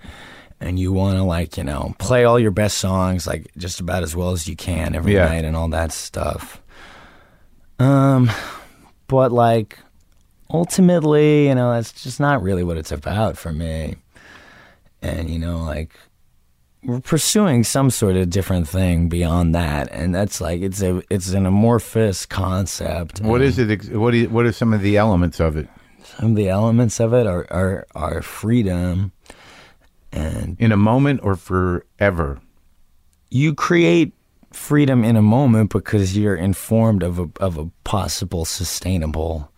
and 0.59 0.77
you 0.79 0.91
want 0.91 1.15
to, 1.17 1.23
like, 1.23 1.55
you 1.57 1.63
know, 1.63 1.95
play 1.99 2.25
all 2.25 2.39
your 2.39 2.51
best 2.51 2.77
songs, 2.79 3.25
like, 3.27 3.49
just 3.57 3.79
about 3.79 4.03
as 4.03 4.15
well 4.15 4.31
as 4.31 4.47
you 4.47 4.55
can 4.55 4.93
every 4.95 5.13
Yeah. 5.13 5.25
night 5.25 5.45
and 5.45 5.55
all 5.55 5.69
that 5.69 5.91
stuff. 5.91 6.61
Um, 7.79 8.29
but, 9.07 9.31
like, 9.31 9.79
ultimately, 10.49 11.47
you 11.47 11.55
know, 11.55 11.71
that's 11.73 11.91
just 12.03 12.19
not 12.19 12.41
really 12.41 12.63
what 12.63 12.77
it's 12.77 12.91
about 12.91 13.37
for 13.37 13.53
me. 13.53 13.95
And, 15.01 15.29
you 15.29 15.37
know, 15.39 15.59
like, 15.63 15.93
we're 16.83 16.99
pursuing 16.99 17.63
some 17.63 17.89
sort 17.89 18.15
of 18.15 18.29
different 18.29 18.67
thing 18.67 19.09
beyond 19.09 19.53
that 19.55 19.89
and 19.91 20.13
that's 20.13 20.39
like 20.39 20.61
it's 20.61 20.81
a 20.81 21.01
it's 21.09 21.29
an 21.29 21.45
amorphous 21.45 22.25
concept 22.25 23.21
What 23.21 23.41
is 23.41 23.57
it? 23.59 23.93
What 23.93 24.13
is, 24.13 24.27
what 24.29 24.45
are 24.45 24.51
some 24.51 24.73
of 24.73 24.81
the 24.81 24.97
elements 24.97 25.39
of 25.39 25.57
it? 25.57 25.67
some 26.03 26.31
of 26.31 26.35
the 26.35 26.49
elements 26.49 26.99
of 26.99 27.13
it 27.13 27.27
are 27.27 27.47
are, 27.51 27.85
are 27.95 28.21
freedom 28.21 29.11
and 30.11 30.55
In 30.59 30.71
a 30.71 30.77
moment 30.77 31.19
or 31.23 31.35
forever? 31.35 32.39
you 33.29 33.53
create 33.53 34.13
freedom 34.53 35.03
in 35.03 35.17
a 35.17 35.21
moment 35.21 35.71
because 35.71 36.17
you're 36.17 36.35
informed 36.35 37.03
of 37.03 37.19
a 37.19 37.29
of 37.39 37.57
a 37.57 37.69
possible 37.83 38.45
sustainable 38.45 39.51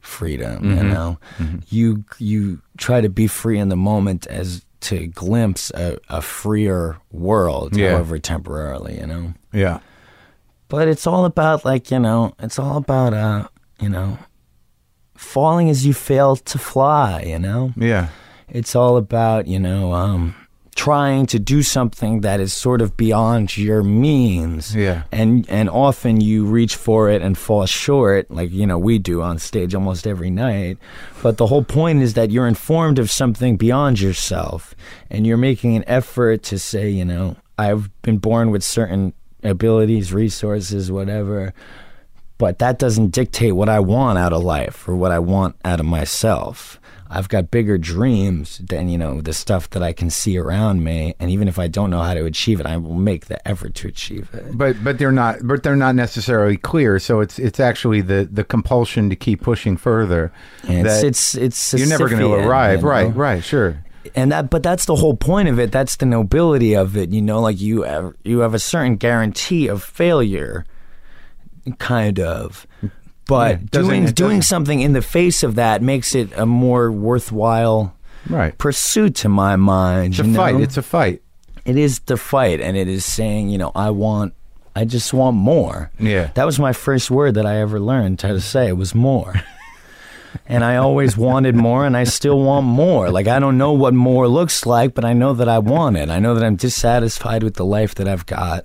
freedom 0.00 0.64
you 0.64 0.76
mm-hmm. 0.76 0.92
know 0.92 1.18
mm-hmm. 1.38 1.58
you 1.68 2.04
you 2.18 2.60
try 2.76 3.00
to 3.00 3.08
be 3.08 3.26
free 3.26 3.58
in 3.58 3.68
the 3.68 3.76
moment 3.76 4.26
as 4.26 4.64
to 4.88 5.06
glimpse 5.08 5.70
a, 5.74 5.98
a 6.08 6.20
freer 6.22 6.98
world 7.12 7.76
Yeah. 7.76 7.90
however 7.92 8.18
temporarily 8.18 8.98
you 9.00 9.06
know 9.06 9.34
Yeah. 9.52 9.78
but 10.68 10.88
it's 10.88 11.06
all 11.06 11.24
about 11.24 11.64
like 11.64 11.90
you 11.90 11.98
know 11.98 12.32
it's 12.38 12.58
all 12.58 12.76
about 12.76 13.12
uh 13.14 13.48
you 13.80 13.88
know 13.88 14.18
falling 15.16 15.70
as 15.70 15.86
you 15.86 15.92
fail 15.94 16.36
to 16.36 16.58
fly 16.58 17.22
you 17.22 17.38
know 17.38 17.72
Yeah. 17.76 18.08
it's 18.48 18.74
all 18.76 18.96
about 18.96 19.46
you 19.46 19.58
know 19.58 19.92
um 19.92 20.34
trying 20.74 21.26
to 21.26 21.38
do 21.38 21.62
something 21.62 22.20
that 22.22 22.40
is 22.40 22.52
sort 22.52 22.80
of 22.82 22.96
beyond 22.96 23.56
your 23.56 23.82
means 23.82 24.74
Yeah. 24.74 25.02
and 25.12 25.48
and 25.48 25.70
often 25.70 26.20
you 26.20 26.44
reach 26.44 26.76
for 26.76 27.08
it 27.10 27.22
and 27.22 27.38
fall 27.38 27.66
short 27.66 28.30
like 28.30 28.50
you 28.50 28.66
know 28.66 28.78
we 28.78 28.98
do 28.98 29.22
on 29.22 29.38
stage 29.38 29.74
almost 29.74 30.06
every 30.06 30.30
night 30.30 30.78
but 31.22 31.36
the 31.36 31.46
whole 31.46 31.64
point 31.64 32.02
is 32.02 32.14
that 32.14 32.30
you're 32.30 32.48
informed 32.48 32.98
of 32.98 33.10
something 33.10 33.56
beyond 33.56 34.00
yourself 34.00 34.74
and 35.10 35.26
you're 35.26 35.36
making 35.36 35.76
an 35.76 35.84
effort 35.86 36.42
to 36.42 36.58
say 36.58 36.90
you 36.90 37.04
know 37.04 37.36
i've 37.58 37.88
been 38.02 38.18
born 38.18 38.50
with 38.50 38.62
certain 38.64 39.12
abilities 39.42 40.12
resources 40.12 40.90
whatever 40.90 41.52
but 42.36 42.58
that 42.58 42.80
doesn't 42.80 43.10
dictate 43.12 43.54
what 43.54 43.68
I 43.68 43.78
want 43.78 44.18
out 44.18 44.32
of 44.32 44.42
life 44.42 44.88
or 44.88 44.96
what 44.96 45.12
I 45.12 45.20
want 45.20 45.54
out 45.64 45.78
of 45.78 45.86
myself. 45.86 46.80
I've 47.10 47.28
got 47.28 47.50
bigger 47.50 47.78
dreams 47.78 48.58
than, 48.58 48.88
you 48.88 48.98
know, 48.98 49.20
the 49.20 49.32
stuff 49.32 49.70
that 49.70 49.82
I 49.82 49.92
can 49.92 50.10
see 50.10 50.36
around 50.38 50.82
me. 50.82 51.14
And 51.20 51.30
even 51.30 51.48
if 51.48 51.58
I 51.58 51.68
don't 51.68 51.90
know 51.90 52.02
how 52.02 52.14
to 52.14 52.24
achieve 52.24 52.60
it, 52.60 52.66
I 52.66 52.76
will 52.76 52.94
make 52.94 53.26
the 53.26 53.46
effort 53.46 53.74
to 53.76 53.88
achieve 53.88 54.30
it. 54.32 54.56
But 54.56 54.82
but 54.82 54.98
they're 54.98 55.12
not 55.12 55.38
but 55.42 55.62
they're 55.62 55.76
not 55.76 55.94
necessarily 55.94 56.56
clear. 56.56 56.98
So 56.98 57.20
it's 57.20 57.38
it's 57.38 57.60
actually 57.60 58.00
the 58.00 58.28
the 58.30 58.42
compulsion 58.44 59.10
to 59.10 59.16
keep 59.16 59.42
pushing 59.42 59.76
further. 59.76 60.32
And 60.66 60.86
it's, 60.86 61.02
it's, 61.02 61.34
it's 61.34 61.74
you're 61.74 61.88
never 61.88 62.08
going 62.08 62.20
to 62.22 62.32
arrive. 62.32 62.78
you 62.80 62.84
know? 62.84 62.90
Right. 62.90 63.14
Right. 63.14 63.44
Sure. 63.44 63.84
and 64.14 64.32
that 64.32 64.50
but 64.50 64.62
that's 64.62 64.84
the 64.86 64.96
whole 64.96 65.16
point 65.16 65.48
of 65.48 65.58
it 65.58 65.72
that's 65.72 65.96
the 65.96 66.04
nobility 66.06 66.74
of 66.76 66.94
it 66.94 67.10
you 67.10 67.22
know 67.22 67.40
like 67.40 67.58
you 67.58 67.82
have 67.82 68.14
you 68.22 68.40
have 68.40 68.52
a 68.52 68.58
certain 68.58 68.96
guarantee 68.96 69.66
of 69.66 69.82
failure 69.82 70.66
kind 71.78 72.20
of 72.20 72.66
but 73.26 73.60
Yeah, 73.60 73.66
doing 73.70 74.06
doing 74.06 74.42
something 74.42 74.80
in 74.80 74.92
the 74.92 75.02
face 75.02 75.42
of 75.42 75.54
that 75.56 75.82
makes 75.82 76.14
it 76.14 76.30
a 76.36 76.46
more 76.46 76.90
worthwhile 76.92 77.94
Right. 78.28 78.56
pursuit 78.56 79.14
to 79.16 79.28
my 79.28 79.56
mind 79.56 80.14
It's 80.14 80.20
a 80.20 80.26
you 80.26 80.34
fight. 80.34 80.54
know? 80.54 80.62
It's 80.62 80.76
a 80.78 80.82
fight. 80.82 81.22
it 81.66 81.76
is 81.76 82.00
the 82.00 82.16
fight 82.16 82.60
and 82.60 82.76
it 82.76 82.88
is 82.88 83.04
saying 83.04 83.48
you 83.50 83.58
know 83.58 83.70
i 83.74 83.90
want 83.90 84.32
i 84.76 84.84
just 84.84 85.12
want 85.14 85.36
more 85.36 85.90
Yeah. 85.98 86.30
that 86.34 86.44
was 86.46 86.58
my 86.58 86.72
first 86.72 87.10
word 87.10 87.34
that 87.34 87.46
i 87.46 87.56
ever 87.60 87.78
learned 87.80 88.20
how 88.22 88.32
to 88.32 88.40
say 88.40 88.68
it 88.68 88.76
was 88.76 88.94
more 88.94 89.34
and 90.46 90.64
i 90.64 90.76
always 90.76 91.16
wanted 91.16 91.54
more 91.54 91.86
and 91.86 91.96
i 91.96 92.04
still 92.04 92.40
want 92.40 92.66
more 92.66 93.10
like 93.10 93.26
i 93.28 93.38
don't 93.38 93.56
know 93.58 93.72
what 93.72 93.94
more 93.94 94.26
looks 94.28 94.66
like 94.66 94.94
but 94.94 95.04
i 95.04 95.12
know 95.12 95.32
that 95.32 95.48
i 95.48 95.58
want 95.58 95.96
it 95.96 96.08
i 96.10 96.18
know 96.18 96.34
that 96.34 96.44
i'm 96.44 96.56
dissatisfied 96.56 97.42
with 97.42 97.54
the 97.54 97.64
life 97.64 97.94
that 97.94 98.08
i've 98.08 98.26
got 98.26 98.64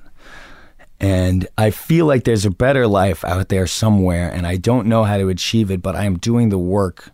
and 1.00 1.47
i 1.58 1.70
feel 1.72 2.06
like 2.06 2.24
there's 2.26 2.45
a 2.45 2.50
better 2.52 2.86
life 2.88 3.24
out 3.26 3.50
there 3.50 3.66
somewhere 3.68 4.30
and 4.32 4.45
i 4.45 4.56
don't 4.58 4.86
know 4.88 5.04
how 5.04 5.18
to 5.18 5.30
achieve 5.30 5.72
it 5.72 5.82
but 5.82 5.95
i 5.95 6.04
am 6.06 6.18
doing 6.18 6.50
the 6.50 6.58
work 6.58 7.12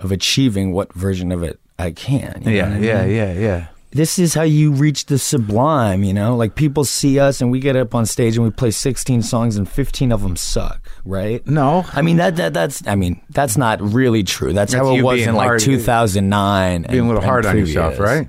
of 0.00 0.12
achieving 0.12 0.72
what 0.72 0.92
version 0.94 1.32
of 1.32 1.42
it 1.42 1.58
i 1.78 1.90
can 1.90 2.42
you 2.44 2.50
know 2.50 2.50
Yeah. 2.52 2.64
I 2.66 2.78
Yeah. 2.78 3.04
mean? 3.06 3.14
Yeah. 3.16 3.32
Yeah. 3.32 3.66
this 3.90 4.18
is 4.18 4.32
how 4.32 4.42
you 4.42 4.72
reach 4.72 5.04
the 5.06 5.18
sublime, 5.18 6.02
you 6.02 6.14
know? 6.14 6.34
Like 6.34 6.54
people 6.54 6.82
see 6.86 7.20
us 7.20 7.42
and 7.42 7.50
we 7.50 7.60
get 7.60 7.76
up 7.76 7.94
on 7.94 8.06
stage 8.06 8.36
and 8.36 8.44
we 8.44 8.50
play 8.50 8.70
16 8.70 9.20
songs 9.22 9.58
and 9.58 9.68
15 9.68 10.12
of 10.12 10.22
them 10.22 10.34
suck, 10.34 10.88
right? 11.04 11.46
No. 11.46 11.84
I 11.92 12.00
mean 12.00 12.16
that, 12.16 12.36
that 12.36 12.54
that's 12.54 12.80
I 12.86 12.94
mean 12.94 13.20
that's 13.28 13.58
not 13.58 13.82
really 13.82 14.22
true. 14.24 14.54
That's, 14.54 14.72
That's 14.72 14.82
how 14.86 14.96
it 14.96 15.02
was 15.02 15.20
in 15.20 15.34
like 15.34 15.44
hard- 15.46 15.60
uh, 15.60 15.64
2009. 15.66 16.86
Being 16.88 17.04
a 17.04 17.06
little 17.06 17.20
hard 17.22 17.44
on 17.44 17.58
yourself, 17.58 17.98
right? 17.98 18.28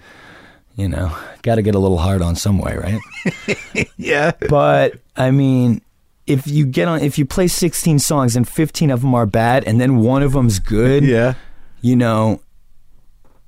You 0.75 0.89
know, 0.89 1.15
got 1.43 1.55
to 1.55 1.61
get 1.61 1.75
a 1.75 1.79
little 1.79 1.99
hard 1.99 2.21
on 2.23 2.35
some 2.35 2.57
way, 2.57 2.75
right? 2.75 3.87
Yeah. 3.97 4.31
but 4.49 4.95
I 5.15 5.29
mean, 5.31 5.81
if 6.25 6.47
you 6.47 6.65
get 6.65 6.87
on, 6.87 7.01
if 7.01 7.17
you 7.17 7.25
play 7.25 7.47
16 7.47 7.99
songs 7.99 8.35
and 8.35 8.47
15 8.47 8.89
of 8.91 9.01
them 9.01 9.13
are 9.13 9.25
bad 9.25 9.63
and 9.65 9.79
then 9.79 9.97
one 9.99 10.23
of 10.23 10.33
them's 10.33 10.59
good, 10.59 11.03
Yeah. 11.03 11.35
you 11.81 11.95
know, 11.95 12.41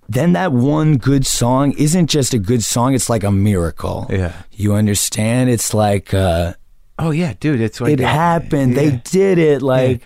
then 0.08 0.34
that 0.34 0.52
one 0.52 0.98
good 0.98 1.26
song 1.26 1.72
isn't 1.78 2.08
just 2.08 2.34
a 2.34 2.38
good 2.40 2.64
song, 2.64 2.94
it's 2.94 3.10
like 3.10 3.24
a 3.24 3.32
miracle. 3.32 4.06
Yeah. 4.10 4.34
You 4.52 4.74
understand? 4.76 5.50
It's 5.50 5.74
like 5.74 6.14
uh 6.14 6.54
Oh 7.00 7.12
yeah, 7.12 7.34
dude. 7.40 7.60
It's 7.60 7.82
like 7.82 7.94
it 7.94 8.00
happened. 8.00 8.74
Yeah. 8.76 8.82
They 8.82 9.02
did 9.04 9.38
it 9.40 9.62
like 9.62 10.02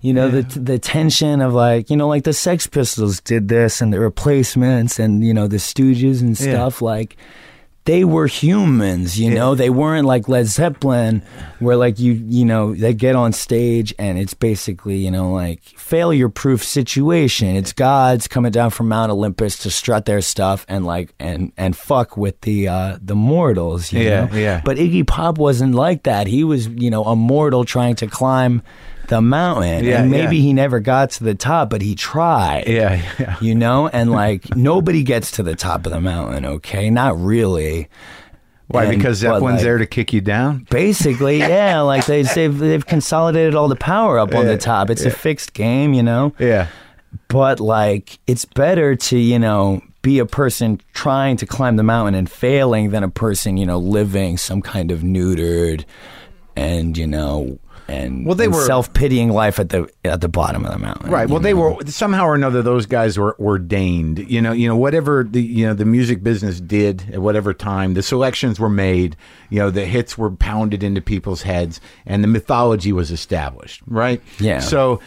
you 0.00 0.12
know 0.14 0.30
the 0.30 0.42
the 0.58 0.78
tension 0.78 1.40
of 1.40 1.52
like 1.52 1.90
you 1.90 1.96
know 1.96 2.08
like 2.08 2.24
the 2.24 2.32
Sex 2.32 2.66
Pistols 2.66 3.20
did 3.20 3.48
this 3.48 3.80
and 3.80 3.92
the 3.92 4.00
Replacements 4.00 4.98
and 4.98 5.24
you 5.24 5.34
know 5.34 5.46
the 5.48 5.58
Stooges 5.58 6.20
and 6.20 6.38
Yeah. 6.40 6.50
stuff 6.52 6.80
like 6.82 7.16
they 7.86 8.04
were 8.04 8.26
humans, 8.26 9.18
you 9.18 9.30
know. 9.30 9.54
They 9.54 9.70
weren't 9.70 10.06
like 10.06 10.28
Led 10.28 10.46
Zeppelin, 10.46 11.22
where 11.60 11.76
like 11.76 11.98
you 11.98 12.12
you 12.12 12.44
know 12.44 12.74
they 12.74 12.92
get 12.92 13.16
on 13.16 13.32
stage 13.32 13.94
and 13.98 14.18
it's 14.18 14.34
basically 14.34 14.98
you 14.98 15.10
know 15.10 15.32
like 15.32 15.62
failure 15.64 16.28
proof 16.28 16.62
situation. 16.62 17.56
It's 17.56 17.72
gods 17.72 18.28
coming 18.28 18.52
down 18.52 18.70
from 18.70 18.88
Mount 18.88 19.10
Olympus 19.10 19.56
to 19.60 19.70
strut 19.70 20.04
their 20.04 20.20
stuff 20.20 20.66
and 20.68 20.84
like 20.84 21.14
and 21.18 21.52
and 21.56 21.74
fuck 21.74 22.16
with 22.18 22.38
the 22.42 22.68
uh 22.68 22.98
the 23.02 23.16
mortals. 23.16 23.92
You 23.92 24.00
Yeah, 24.02 24.26
know? 24.26 24.36
yeah. 24.36 24.60
But 24.64 24.76
Iggy 24.76 25.06
Pop 25.06 25.38
wasn't 25.38 25.74
like 25.74 26.02
that. 26.04 26.26
He 26.26 26.44
was 26.44 26.68
you 26.68 26.90
know 26.90 27.04
a 27.04 27.16
mortal 27.16 27.64
trying 27.64 27.96
to 27.96 28.06
climb 28.06 28.62
the 29.10 29.20
mountain, 29.20 29.84
Yeah, 29.84 30.00
and 30.00 30.10
maybe 30.10 30.36
yeah. 30.36 30.42
he 30.42 30.52
never 30.54 30.80
got 30.80 31.10
to 31.12 31.24
the 31.24 31.34
top, 31.34 31.68
but 31.68 31.82
he 31.82 31.94
tried 31.94 32.64
Yeah. 32.66 33.02
Yeah. 33.18 33.36
you 33.42 33.54
know 33.54 33.88
and 33.88 34.10
like 34.10 34.56
nobody 34.56 35.02
gets 35.02 35.32
to 35.32 35.42
the 35.42 35.54
top 35.54 35.84
of 35.84 35.92
the 35.92 36.00
mountain 36.00 36.46
okay 36.46 36.88
not 36.88 37.20
really 37.20 37.88
Why? 38.68 38.84
And- 38.84 38.96
because 38.96 39.18
Zeppelin's 39.18 39.56
like, 39.56 39.62
there 39.62 39.76
to 39.78 39.86
kick 39.86 40.12
you 40.14 40.20
down. 40.22 40.66
basically 40.70 41.38
yeah 41.52 41.80
like 41.80 42.06
they, 42.06 42.22
they've, 42.22 42.56
they've 42.58 42.86
consolidated 42.86 43.54
all 43.54 43.68
the 43.68 43.76
power 43.76 44.18
up 44.18 44.34
on 44.34 44.46
Yeah, 44.46 44.52
the 44.52 44.58
top 44.58 44.88
it's 44.88 45.04
a 45.04 45.10
fixed 45.10 45.52
game 45.52 45.92
you 45.92 46.02
know 46.02 46.32
Yeah. 46.38 46.68
but 47.28 47.60
like 47.60 48.18
it's 48.26 48.46
better 48.46 48.96
to 48.96 49.18
you 49.18 49.38
know 49.38 49.82
be 50.02 50.18
a 50.18 50.24
person 50.24 50.80
trying 50.94 51.36
to 51.36 51.44
climb 51.46 51.76
the 51.76 51.82
mountain 51.82 52.14
and 52.14 52.30
failing 52.30 52.88
than 52.88 53.02
a 53.04 53.10
person, 53.10 53.58
you 53.58 53.66
know, 53.66 53.76
living 53.78 54.38
some 54.38 54.62
kind 54.62 54.90
of 54.90 55.00
neutered 55.00 55.84
and, 56.56 56.96
you 56.96 57.06
know, 57.06 57.58
and, 57.90 58.24
Well, 58.26 58.34
they 58.34 58.44
and 58.44 58.54
were- 58.54 58.64
self-pitying 58.64 59.30
life 59.30 59.58
at 59.58 59.68
the 59.70 59.88
at 60.04 60.20
the 60.20 60.28
bottom 60.28 60.64
of 60.64 60.72
the 60.72 60.78
mountain. 60.78 61.10
Right. 61.10 61.28
Well, 61.28 61.40
they 61.40 61.54
were 61.54 61.76
somehow 61.86 62.24
or 62.24 62.34
another. 62.34 62.62
Those 62.62 62.86
guys 62.86 63.18
were 63.18 63.36
ordained. 63.38 64.18
You 64.30 64.40
know. 64.40 64.52
You 64.52 64.68
know. 64.68 64.76
Whatever 64.76 65.24
the 65.28 65.42
you 65.42 65.66
know 65.66 65.74
the 65.74 65.84
music 65.84 66.22
business 66.22 66.60
did 66.60 67.10
at 67.12 67.20
whatever 67.20 67.52
time, 67.52 67.94
the 67.94 68.02
selections 68.02 68.58
were 68.60 68.68
made. 68.70 69.16
You 69.50 69.58
know, 69.58 69.70
the 69.70 69.84
hits 69.84 70.16
were 70.16 70.30
pounded 70.30 70.82
into 70.82 71.00
people's 71.00 71.42
heads, 71.42 71.80
and 72.06 72.22
the 72.24 72.28
mythology 72.28 72.92
was 72.92 73.10
established. 73.10 73.82
Right. 73.86 74.22
Yeah. 74.38 74.60
So. 74.60 75.00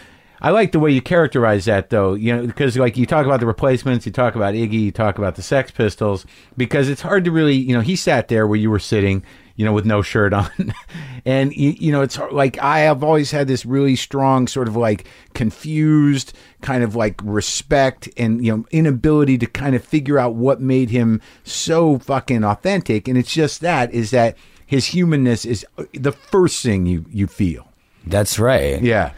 I 0.46 0.50
like 0.50 0.74
the 0.74 0.80
way 0.80 0.92
you 0.92 1.02
characterize 1.02 1.64
that, 1.66 1.90
though. 1.90 2.16
You 2.16 2.36
know, 2.36 2.46
because 2.46 2.76
like 2.76 2.98
you 2.98 3.06
talk 3.06 3.26
about 3.26 3.40
the 3.40 3.46
replacements, 3.46 4.06
you 4.06 4.12
talk 4.12 4.36
about 4.36 4.56
Iggy, 4.56 4.74
you 4.74 4.92
talk 4.92 5.18
about 5.18 5.36
the 5.36 5.42
Sex 5.42 5.72
Pistols, 5.72 6.26
because 6.58 6.90
it's 6.90 7.00
hard 7.02 7.24
to 7.24 7.32
really, 7.32 7.56
you 7.56 7.74
know, 7.74 7.80
he 7.80 7.96
sat 7.96 8.28
there 8.28 8.46
where 8.46 8.60
you 8.60 8.70
were 8.70 8.78
sitting, 8.78 9.24
you 9.56 9.66
know, 9.66 9.74
with 9.74 9.86
no 9.86 10.02
shirt 10.02 10.34
on, 10.34 10.50
and 11.26 11.54
you, 11.56 11.72
you 11.72 11.92
know, 11.92 12.02
it's 12.02 12.18
like 12.32 12.58
I 12.60 12.80
have 12.80 13.04
always 13.04 13.32
had 13.32 13.48
this 13.48 13.66
really 13.66 13.96
strong 13.96 14.48
sort 14.48 14.68
of 14.68 14.76
like 14.76 15.06
confused 15.34 16.34
kind 16.62 16.84
of 16.84 16.96
like 16.96 17.20
respect 17.24 18.10
and 18.18 18.44
you 18.44 18.56
know 18.56 18.66
inability 18.72 19.38
to 19.38 19.46
kind 19.46 19.76
of 19.76 19.84
figure 19.84 20.18
out 20.18 20.36
what 20.36 20.62
made 20.62 20.90
him 20.90 21.22
so 21.44 22.00
fucking 22.00 22.44
authentic, 22.44 23.08
and 23.08 23.18
it's 23.18 23.34
just 23.34 23.62
that 23.62 23.94
is 23.94 24.12
that 24.12 24.38
his 24.66 24.88
humanness 24.88 25.46
is 25.46 25.66
uh, 25.78 25.84
the 25.94 26.12
first 26.12 26.64
thing 26.64 26.86
you 26.86 27.06
you 27.12 27.28
feel. 27.28 27.68
That's 28.06 28.40
right. 28.40 28.82
Yeah. 28.82 29.14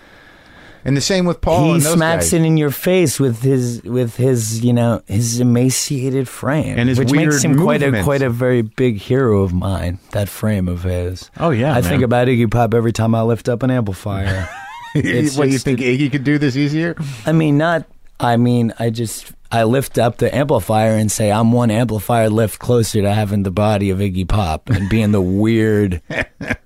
And 0.85 0.95
the 0.95 1.01
same 1.01 1.25
with 1.25 1.41
Paul. 1.41 1.65
he 1.65 1.71
and 1.73 1.81
those 1.81 1.93
smacks 1.93 2.25
guys. 2.25 2.33
it 2.33 2.43
in 2.43 2.57
your 2.57 2.69
face 2.69 3.19
with 3.19 3.41
his 3.41 3.81
with 3.83 4.15
his 4.17 4.63
you 4.63 4.71
know 4.71 5.01
his 5.07 5.39
emaciated 5.39 6.29
frame 6.29 6.77
And 6.77 6.87
his 6.87 6.99
which 6.99 7.11
makes 7.11 7.43
him 7.43 7.59
quite 7.59 7.81
a 7.81 8.03
quite 8.03 8.21
a 8.21 8.29
very 8.29 8.61
big 8.61 8.97
hero 8.97 9.41
of 9.41 9.51
mine 9.51 9.97
that 10.11 10.29
frame 10.29 10.67
of 10.67 10.83
his 10.83 11.31
Oh, 11.39 11.49
yeah, 11.49 11.71
i 11.71 11.81
man. 11.81 11.83
think 11.83 12.03
about 12.03 12.27
iggy 12.27 12.49
pop 12.51 12.73
every 12.75 12.91
time 12.93 13.15
i 13.15 13.21
lift 13.23 13.49
up 13.49 13.63
an 13.63 13.71
amplifier 13.71 14.47
It's 14.97 15.35
what 15.37 15.49
you 15.49 15.57
think 15.59 15.79
Iggy 15.79 16.09
could 16.09 16.23
do 16.23 16.37
this 16.37 16.55
easier? 16.55 16.95
i 17.25 17.31
mean 17.31 17.57
not 17.57 17.85
i 18.19 18.37
mean 18.37 18.71
i 18.79 18.89
just 18.91 19.33
i 19.51 19.63
lift 19.63 19.97
up 19.97 20.17
the 20.19 20.33
amplifier 20.33 20.91
and 20.91 21.11
say 21.11 21.31
i'm 21.31 21.51
one 21.51 21.71
amplifier 21.71 22.29
lift 22.29 22.59
closer 22.59 23.01
to 23.01 23.11
having 23.13 23.41
the 23.43 23.51
body 23.51 23.89
of 23.89 23.97
iggy 23.97 24.27
pop 24.27 24.69
and 24.69 24.87
being 24.87 25.11
the 25.11 25.21
weird 25.21 26.01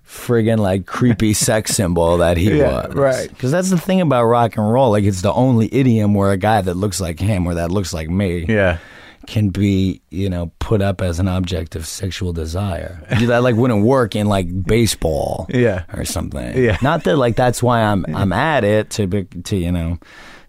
friggin' 0.10 0.58
like 0.58 0.88
creepy 0.88 1.34
sex 1.48 1.76
symbol 1.76 2.18
that 2.18 2.36
he 2.36 2.58
Yeah, 2.58 2.88
was 2.88 2.96
right. 2.96 3.30
because 3.30 3.52
that's 3.52 3.70
the 3.70 3.78
thing 3.78 4.02
about 4.02 4.26
rock 4.26 4.58
and 4.58 4.72
roll 4.74 4.90
like 4.90 5.04
it's 5.04 5.22
the 5.22 5.32
only 5.32 5.70
idiom 5.72 6.16
where 6.16 6.32
a 6.32 6.38
guy 6.38 6.62
that 6.62 6.74
looks 6.74 7.00
like 7.00 7.20
him 7.20 7.46
or 7.46 7.54
that 7.54 7.70
looks 7.70 7.94
like 7.94 8.10
me 8.10 8.46
Yeah. 8.50 8.80
can 9.28 9.50
be, 9.50 10.02
you 10.10 10.28
know, 10.28 10.52
put 10.58 10.82
up 10.82 11.02
as 11.02 11.20
an 11.20 11.28
object 11.28 11.76
of 11.76 11.86
sexual 11.86 12.34
desire. 12.34 13.04
that 13.28 13.44
like 13.44 13.56
wouldn't 13.56 13.84
work 13.86 14.16
in 14.16 14.26
like 14.26 14.48
baseball, 14.64 15.46
Yeah. 15.50 15.84
or 15.94 16.06
something. 16.06 16.58
Yeah. 16.58 16.78
Not 16.82 17.04
that 17.04 17.18
like 17.18 17.36
that's 17.36 17.62
why 17.62 17.84
I'm 17.84 18.04
I'm 18.16 18.34
at 18.34 18.64
it 18.64 18.90
to 18.92 19.06
be, 19.06 19.26
to 19.26 19.56
you 19.56 19.72
know 19.72 20.00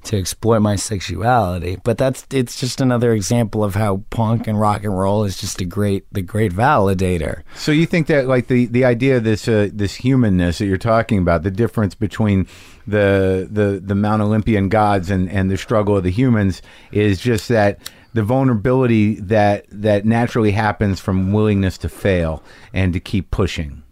to 0.05 0.19
exploit 0.19 0.61
my 0.61 0.77
sexuality, 0.77 1.79
but 1.85 1.99
that's 1.99 2.27
it's 2.31 2.59
just 2.59 2.81
another 2.81 3.13
example 3.13 3.63
of 3.63 3.75
how 3.75 4.03
punk 4.11 4.47
and 4.47 4.59
rock 4.59 4.85
and 4.85 4.99
roll 4.99 5.25
is 5.25 5.39
just 5.41 5.61
a 5.61 5.65
great 5.65 6.05
the 6.13 6.23
great 6.23 6.53
validator. 6.53 7.43
So 7.55 7.73
you 7.73 7.87
think 7.87 8.07
that 8.07 8.27
like 8.27 8.49
the 8.49 8.67
the 8.67 8.85
idea 8.85 9.19
of 9.19 9.25
this 9.25 9.47
uh, 9.47 9.69
this 9.73 9.95
humanness 9.95 10.59
that 10.59 10.67
you're 10.67 10.79
talking 10.79 11.19
about, 11.19 11.43
the 11.43 11.51
difference 11.51 11.95
between 11.95 12.47
the 12.87 13.49
the 13.51 13.81
the 13.85 13.95
Mount 13.95 14.23
Olympian 14.23 14.69
gods 14.69 15.11
and 15.11 15.31
and 15.31 15.51
the 15.51 15.57
struggle 15.57 15.97
of 15.97 16.05
the 16.05 16.11
humans 16.11 16.63
is 16.93 17.21
just 17.21 17.49
that 17.49 17.79
the 18.13 18.23
vulnerability 18.23 19.15
that 19.17 19.67
that 19.71 20.05
naturally 20.05 20.53
happens 20.53 20.99
from 21.01 21.33
willingness 21.33 21.79
to 21.79 21.89
fail 21.89 22.43
and 22.73 22.93
to 22.93 23.01
keep 23.01 23.31
pushing. 23.31 23.83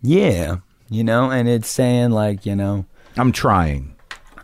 Yeah, 0.00 0.58
you 0.88 1.02
know, 1.02 1.30
and 1.30 1.48
it's 1.48 1.68
saying 1.68 2.10
like 2.10 2.46
you 2.46 2.54
know. 2.54 2.86
I'm 3.16 3.32
trying. 3.32 3.93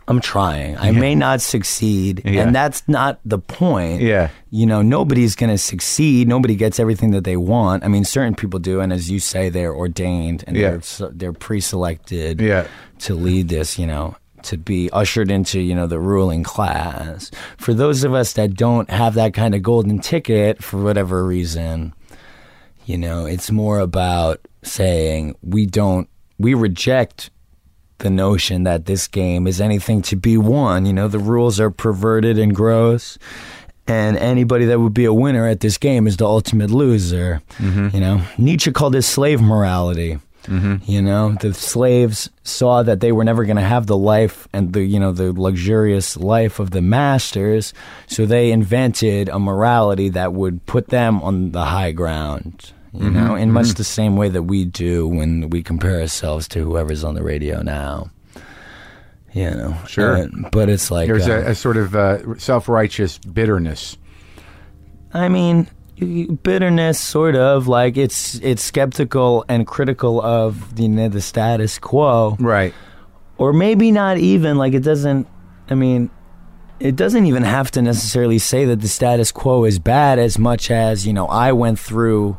I'm 0.07 0.19
trying. 0.19 0.77
I 0.77 0.91
may 0.91 1.15
not 1.15 1.41
succeed, 1.41 2.21
Yeah. 2.25 2.41
and 2.41 2.53
that's 2.55 2.83
not 2.87 3.19
the 3.23 3.37
point. 3.37 4.01
Yeah. 4.01 4.29
You 4.49 4.65
know, 4.65 4.81
nobody's 4.81 5.35
going 5.35 5.51
to 5.51 5.57
succeed. 5.57 6.27
Nobody 6.27 6.55
gets 6.55 6.79
everything 6.79 7.11
that 7.11 7.23
they 7.23 7.37
want. 7.37 7.85
I 7.85 7.87
mean, 7.87 8.03
certain 8.03 8.35
people 8.35 8.59
do, 8.59 8.81
and 8.81 8.91
as 8.91 9.09
you 9.09 9.19
say, 9.19 9.49
they're 9.49 9.73
ordained 9.75 10.43
and 10.47 10.57
Yeah. 10.57 10.77
they're 10.97 11.09
they're 11.13 11.33
pre-selected 11.33 12.41
Yeah. 12.41 12.65
to 12.99 13.15
lead 13.15 13.47
this. 13.49 13.79
You 13.79 13.87
know, 13.87 14.15
to 14.43 14.57
be 14.57 14.89
ushered 14.91 15.29
into 15.31 15.59
you 15.61 15.75
know 15.75 15.87
the 15.87 15.99
ruling 15.99 16.43
class. 16.43 17.31
For 17.57 17.73
those 17.73 18.03
of 18.03 18.13
us 18.13 18.33
that 18.33 18.55
don't 18.55 18.89
have 18.89 19.13
that 19.13 19.33
kind 19.33 19.53
of 19.55 19.61
golden 19.63 19.99
ticket 19.99 20.61
for 20.63 20.81
whatever 20.83 21.23
reason, 21.25 21.93
you 22.85 22.97
know, 22.97 23.25
it's 23.25 23.51
more 23.51 23.79
about 23.79 24.41
saying 24.63 25.35
we 25.43 25.65
don't 25.67 26.09
we 26.39 26.53
reject 26.55 27.29
the 28.01 28.09
notion 28.09 28.63
that 28.63 28.85
this 28.85 29.07
game 29.07 29.47
is 29.47 29.61
anything 29.61 30.01
to 30.03 30.15
be 30.15 30.37
won. 30.37 30.85
You 30.85 30.93
know, 30.93 31.07
the 31.07 31.19
rules 31.19 31.59
are 31.59 31.71
perverted 31.71 32.37
and 32.37 32.55
gross. 32.55 33.17
And 33.87 34.17
anybody 34.17 34.65
that 34.65 34.79
would 34.79 34.93
be 34.93 35.05
a 35.05 35.13
winner 35.13 35.47
at 35.47 35.59
this 35.59 35.77
game 35.77 36.07
is 36.07 36.17
the 36.17 36.25
ultimate 36.25 36.69
loser. 36.69 37.41
Mm-hmm. 37.57 37.95
You 37.95 38.01
know, 38.01 38.21
Nietzsche 38.37 38.71
called 38.71 38.93
this 38.93 39.07
slave 39.07 39.41
morality. 39.41 40.19
Mm-hmm. 40.43 40.89
You 40.89 41.01
know, 41.01 41.33
the 41.39 41.53
slaves 41.53 42.29
saw 42.43 42.83
that 42.83 42.99
they 42.99 43.11
were 43.11 43.23
never 43.23 43.45
going 43.45 43.57
to 43.57 43.61
have 43.61 43.87
the 43.87 43.97
life 43.97 44.47
and 44.53 44.73
the 44.73 44.81
you 44.81 44.99
know 44.99 45.11
the 45.11 45.33
luxurious 45.33 46.17
life 46.17 46.59
of 46.59 46.71
the 46.71 46.81
masters, 46.81 47.73
so 48.07 48.25
they 48.25 48.51
invented 48.51 49.29
a 49.29 49.37
morality 49.37 50.09
that 50.09 50.33
would 50.33 50.65
put 50.65 50.87
them 50.87 51.21
on 51.21 51.51
the 51.51 51.65
high 51.65 51.91
ground. 51.91 52.73
You 52.93 53.09
know, 53.09 53.35
in 53.35 53.51
much 53.51 53.69
the 53.75 53.85
same 53.85 54.17
way 54.17 54.27
that 54.29 54.43
we 54.43 54.65
do 54.65 55.07
when 55.07 55.49
we 55.49 55.63
compare 55.63 56.01
ourselves 56.01 56.47
to 56.49 56.59
whoever's 56.63 57.03
on 57.05 57.15
the 57.15 57.23
radio 57.23 57.61
now. 57.61 58.11
You 59.33 59.51
know, 59.51 59.77
Sure. 59.87 60.27
But 60.51 60.67
it's 60.69 60.91
like 60.91 61.07
There's 61.07 61.27
uh, 61.29 61.43
a, 61.47 61.51
a 61.51 61.55
sort 61.55 61.77
of 61.77 61.95
uh, 61.95 62.37
self 62.37 62.67
righteous 62.67 63.17
bitterness. 63.17 63.97
I 65.13 65.29
mean, 65.29 65.69
bitterness, 66.43 66.99
sort 66.99 67.35
of 67.37 67.67
like 67.69 67.95
it's 67.95 68.35
it's 68.35 68.61
skeptical 68.61 69.45
and 69.47 69.65
critical 69.65 70.21
of 70.21 70.77
you 70.77 70.89
know 70.89 71.07
the 71.07 71.21
status 71.21 71.79
quo, 71.79 72.35
Right. 72.39 72.73
or 73.37 73.53
maybe 73.53 73.91
not 73.91 74.17
even 74.17 74.57
like 74.57 74.73
it 74.73 74.83
doesn't. 74.83 75.27
I 75.69 75.75
mean, 75.75 76.09
it 76.81 76.97
doesn't 76.97 77.25
even 77.25 77.43
have 77.43 77.71
to 77.71 77.81
necessarily 77.81 78.39
say 78.39 78.65
that 78.65 78.81
the 78.81 78.87
status 78.89 79.31
quo 79.31 79.63
is 79.63 79.79
bad 79.79 80.19
as 80.19 80.37
much 80.37 80.69
as 80.71 81.07
you 81.07 81.13
know 81.13 81.27
I 81.27 81.53
went 81.53 81.79
through 81.79 82.37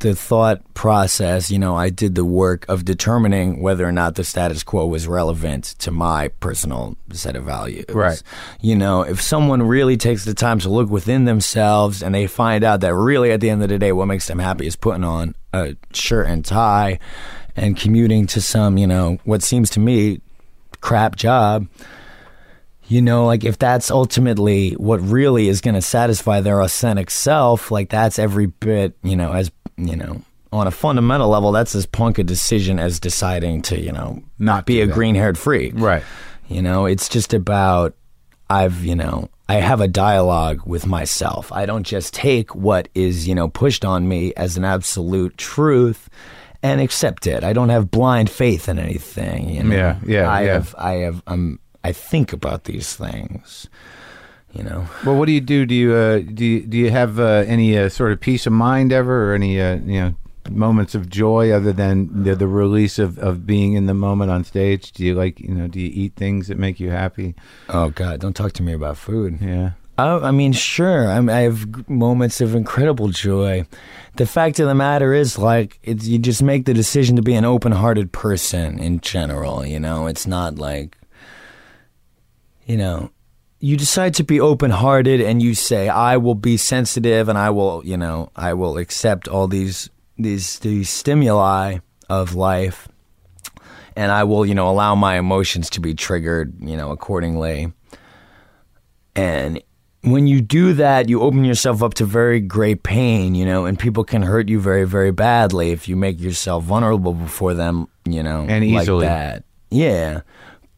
the 0.00 0.14
thought 0.14 0.62
process. 0.74 1.50
You 1.50 1.58
know, 1.58 1.74
I 1.76 1.90
did 1.90 2.14
the 2.14 2.24
work 2.24 2.66
of 2.68 2.84
determining 2.84 3.60
whether 3.60 3.86
or 3.86 3.92
not 3.92 4.14
the 4.14 4.24
status 4.24 4.62
quo 4.62 4.86
was 4.86 5.06
relevant 5.06 5.64
to 5.78 5.90
my 5.90 6.28
personal 6.40 6.96
set 7.12 7.36
of 7.36 7.44
values. 7.44 7.86
Right. 7.88 8.22
You 8.60 8.76
know, 8.76 9.02
if 9.02 9.20
someone 9.20 9.62
really 9.62 9.96
takes 9.96 10.24
the 10.24 10.34
time 10.34 10.58
to 10.60 10.68
look 10.68 10.90
within 10.90 11.24
themselves 11.24 12.02
and 12.02 12.14
they 12.14 12.26
find 12.26 12.64
out 12.64 12.80
that 12.80 12.94
really 12.94 13.30
at 13.30 13.40
the 13.40 13.50
end 13.50 13.62
of 13.62 13.68
the 13.68 13.78
day, 13.78 13.92
what 13.92 14.06
makes 14.06 14.26
them 14.26 14.38
happy 14.38 14.66
is 14.66 14.76
putting 14.76 15.04
on 15.04 15.34
a 15.52 15.76
shirt 15.92 16.28
and 16.28 16.44
tie 16.44 16.98
and 17.56 17.76
commuting 17.76 18.26
to 18.26 18.40
some, 18.40 18.78
you 18.78 18.86
know, 18.86 19.18
what 19.24 19.42
seems 19.42 19.70
to 19.70 19.80
me 19.80 20.20
crap 20.80 21.16
job. 21.16 21.66
You 22.86 23.00
know, 23.00 23.24
like 23.24 23.44
if 23.44 23.58
that's 23.58 23.90
ultimately 23.90 24.72
what 24.72 25.00
really 25.00 25.48
is 25.48 25.62
going 25.62 25.74
to 25.74 25.80
satisfy 25.80 26.42
their 26.42 26.60
authentic 26.60 27.10
self, 27.10 27.70
like 27.70 27.88
that's 27.88 28.18
every 28.18 28.46
bit, 28.46 28.94
you 29.02 29.16
know, 29.16 29.32
as, 29.32 29.50
you 29.76 29.96
know, 29.96 30.22
on 30.52 30.66
a 30.66 30.70
fundamental 30.70 31.28
level, 31.28 31.52
that's 31.52 31.74
as 31.74 31.86
punk 31.86 32.18
a 32.18 32.24
decision 32.24 32.78
as 32.78 33.00
deciding 33.00 33.62
to, 33.62 33.80
you 33.80 33.92
know, 33.92 34.22
Not 34.38 34.66
be 34.66 34.80
a 34.80 34.86
green 34.86 35.14
haired 35.14 35.36
freak. 35.36 35.72
Right. 35.76 36.02
You 36.48 36.62
know, 36.62 36.86
it's 36.86 37.08
just 37.08 37.34
about 37.34 37.94
I've, 38.48 38.84
you 38.84 38.94
know, 38.94 39.30
I 39.48 39.54
have 39.54 39.80
a 39.80 39.88
dialogue 39.88 40.62
with 40.64 40.86
myself. 40.86 41.50
I 41.52 41.66
don't 41.66 41.84
just 41.84 42.14
take 42.14 42.54
what 42.54 42.88
is, 42.94 43.26
you 43.26 43.34
know, 43.34 43.48
pushed 43.48 43.84
on 43.84 44.08
me 44.08 44.32
as 44.34 44.56
an 44.56 44.64
absolute 44.64 45.36
truth 45.36 46.08
and 46.62 46.80
accept 46.80 47.26
it. 47.26 47.44
I 47.44 47.52
don't 47.52 47.68
have 47.68 47.90
blind 47.90 48.30
faith 48.30 48.68
in 48.68 48.78
anything. 48.78 49.50
You 49.50 49.64
know? 49.64 49.76
Yeah, 49.76 49.98
yeah, 50.06 50.30
I 50.30 50.42
yeah. 50.42 50.52
have, 50.52 50.74
I 50.78 50.92
have, 50.92 51.22
um, 51.26 51.58
I 51.82 51.92
think 51.92 52.32
about 52.32 52.64
these 52.64 52.94
things. 52.94 53.68
You 54.54 54.62
know, 54.62 54.86
Well, 55.04 55.16
what 55.16 55.26
do 55.26 55.32
you 55.32 55.40
do? 55.40 55.66
Do 55.66 55.74
you 55.74 55.92
uh, 55.94 56.18
do 56.20 56.44
you, 56.44 56.60
do 56.60 56.76
you 56.76 56.90
have 56.90 57.18
uh, 57.18 57.44
any 57.46 57.76
uh, 57.76 57.88
sort 57.88 58.12
of 58.12 58.20
peace 58.20 58.46
of 58.46 58.52
mind 58.52 58.92
ever, 58.92 59.30
or 59.30 59.34
any 59.34 59.60
uh, 59.60 59.76
you 59.76 60.00
know 60.00 60.14
moments 60.50 60.94
of 60.94 61.08
joy 61.08 61.50
other 61.50 61.72
than 61.72 62.24
the, 62.24 62.36
the 62.36 62.46
release 62.46 62.98
of, 62.98 63.18
of 63.18 63.46
being 63.46 63.72
in 63.72 63.86
the 63.86 63.94
moment 63.94 64.30
on 64.30 64.44
stage? 64.44 64.92
Do 64.92 65.04
you 65.04 65.14
like 65.14 65.40
you 65.40 65.54
know? 65.54 65.66
Do 65.66 65.80
you 65.80 65.90
eat 65.92 66.14
things 66.14 66.46
that 66.48 66.58
make 66.58 66.78
you 66.78 66.90
happy? 66.90 67.34
oh 67.68 67.90
God, 67.90 68.20
don't 68.20 68.34
talk 68.36 68.52
to 68.52 68.62
me 68.62 68.72
about 68.72 68.96
food. 68.96 69.38
Yeah. 69.40 69.72
Oh, 69.96 70.24
I 70.24 70.32
mean, 70.32 70.52
sure. 70.52 71.08
I, 71.08 71.20
mean, 71.20 71.30
I 71.30 71.42
have 71.42 71.88
moments 71.88 72.40
of 72.40 72.56
incredible 72.56 73.08
joy. 73.08 73.64
The 74.16 74.26
fact 74.26 74.58
of 74.58 74.66
the 74.66 74.74
matter 74.74 75.14
is, 75.14 75.38
like, 75.38 75.78
it's, 75.84 76.04
you 76.08 76.18
just 76.18 76.42
make 76.42 76.64
the 76.64 76.74
decision 76.74 77.14
to 77.14 77.22
be 77.22 77.34
an 77.34 77.44
open-hearted 77.44 78.10
person 78.10 78.80
in 78.80 78.98
general. 79.00 79.64
You 79.64 79.78
know, 79.78 80.08
it's 80.08 80.26
not 80.26 80.56
like, 80.56 80.98
you 82.66 82.76
know, 82.76 83.10
you 83.64 83.78
decide 83.78 84.12
to 84.14 84.24
be 84.24 84.38
open-hearted 84.40 85.22
and 85.22 85.40
you 85.42 85.54
say 85.54 85.88
I 85.88 86.18
will 86.18 86.34
be 86.34 86.58
sensitive 86.58 87.30
and 87.30 87.38
I 87.38 87.48
will, 87.48 87.80
you 87.84 87.96
know, 87.96 88.28
I 88.36 88.52
will 88.52 88.76
accept 88.76 89.26
all 89.26 89.48
these 89.48 89.88
these 90.18 90.58
these 90.58 90.90
stimuli 90.90 91.78
of 92.10 92.34
life 92.34 92.88
and 93.96 94.12
I 94.12 94.24
will, 94.24 94.44
you 94.44 94.54
know, 94.54 94.68
allow 94.68 94.94
my 94.94 95.16
emotions 95.16 95.70
to 95.70 95.80
be 95.80 95.94
triggered, 95.94 96.52
you 96.60 96.76
know, 96.76 96.90
accordingly. 96.90 97.72
And 99.16 99.62
when 100.02 100.26
you 100.26 100.42
do 100.42 100.74
that, 100.74 101.08
you 101.08 101.22
open 101.22 101.44
yourself 101.44 101.82
up 101.82 101.94
to 101.94 102.04
very 102.04 102.40
great 102.40 102.82
pain, 102.82 103.34
you 103.34 103.46
know, 103.46 103.64
and 103.64 103.78
people 103.78 104.04
can 104.04 104.22
hurt 104.22 104.50
you 104.50 104.60
very, 104.60 104.84
very 104.84 105.12
badly 105.12 105.70
if 105.70 105.88
you 105.88 105.96
make 105.96 106.20
yourself 106.20 106.64
vulnerable 106.64 107.14
before 107.14 107.54
them, 107.54 107.88
you 108.04 108.22
know, 108.22 108.44
And 108.46 108.62
easily. 108.62 109.06
like 109.06 109.14
that. 109.14 109.44
Yeah. 109.70 110.20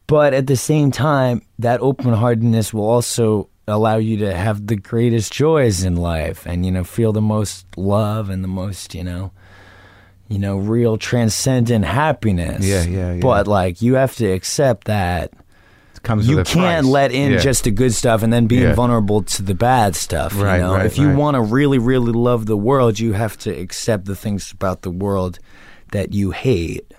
But 0.07 0.33
at 0.33 0.47
the 0.47 0.55
same 0.55 0.91
time, 0.91 1.41
that 1.59 1.81
open 1.81 2.13
heartedness 2.13 2.73
will 2.73 2.89
also 2.89 3.49
allow 3.67 3.97
you 3.97 4.17
to 4.17 4.33
have 4.33 4.65
the 4.67 4.77
greatest 4.77 5.33
joys 5.33 5.83
in 5.83 5.97
life 5.97 6.45
and, 6.45 6.65
you 6.65 6.71
know, 6.71 6.85
feel 6.85 7.11
the 7.11 7.21
most 7.21 7.65
love 7.75 8.29
and 8.29 8.41
the 8.43 8.47
most, 8.47 8.95
you 8.95 9.03
know, 9.03 9.31
you 10.29 10.39
know, 10.39 10.57
real 10.57 10.97
transcendent 10.97 11.83
happiness. 11.83 12.65
Yeah, 12.65 12.83
yeah, 12.85 13.13
yeah. 13.15 13.19
But 13.19 13.47
like 13.47 13.81
you 13.81 13.95
have 13.95 14.15
to 14.17 14.25
accept 14.27 14.85
that 14.87 15.31
It 15.95 16.03
comes 16.03 16.29
you 16.29 16.37
can't 16.43 16.85
price. 16.85 16.85
let 16.85 17.11
in 17.11 17.33
Yeah. 17.33 17.37
just 17.39 17.65
the 17.65 17.71
good 17.71 17.93
stuff 17.93 18.23
and 18.23 18.31
then 18.31 18.47
being 18.47 18.61
Yeah. 18.63 18.73
vulnerable 18.75 19.23
to 19.23 19.41
the 19.43 19.55
bad 19.55 19.95
stuff. 19.97 20.33
Right, 20.41 20.55
you 20.57 20.61
know, 20.63 20.75
right, 20.75 20.85
if 20.85 20.97
you 20.97 21.07
right. 21.07 21.17
want 21.17 21.35
to 21.35 21.41
really, 21.41 21.79
really 21.79 22.13
love 22.13 22.45
the 22.45 22.55
world, 22.57 22.99
you 22.99 23.11
have 23.13 23.37
to 23.39 23.49
accept 23.51 24.05
the 24.05 24.15
things 24.15 24.53
about 24.53 24.83
the 24.83 24.91
world 24.91 25.39
that 25.91 26.13
you 26.13 26.31
hate. 26.31 26.93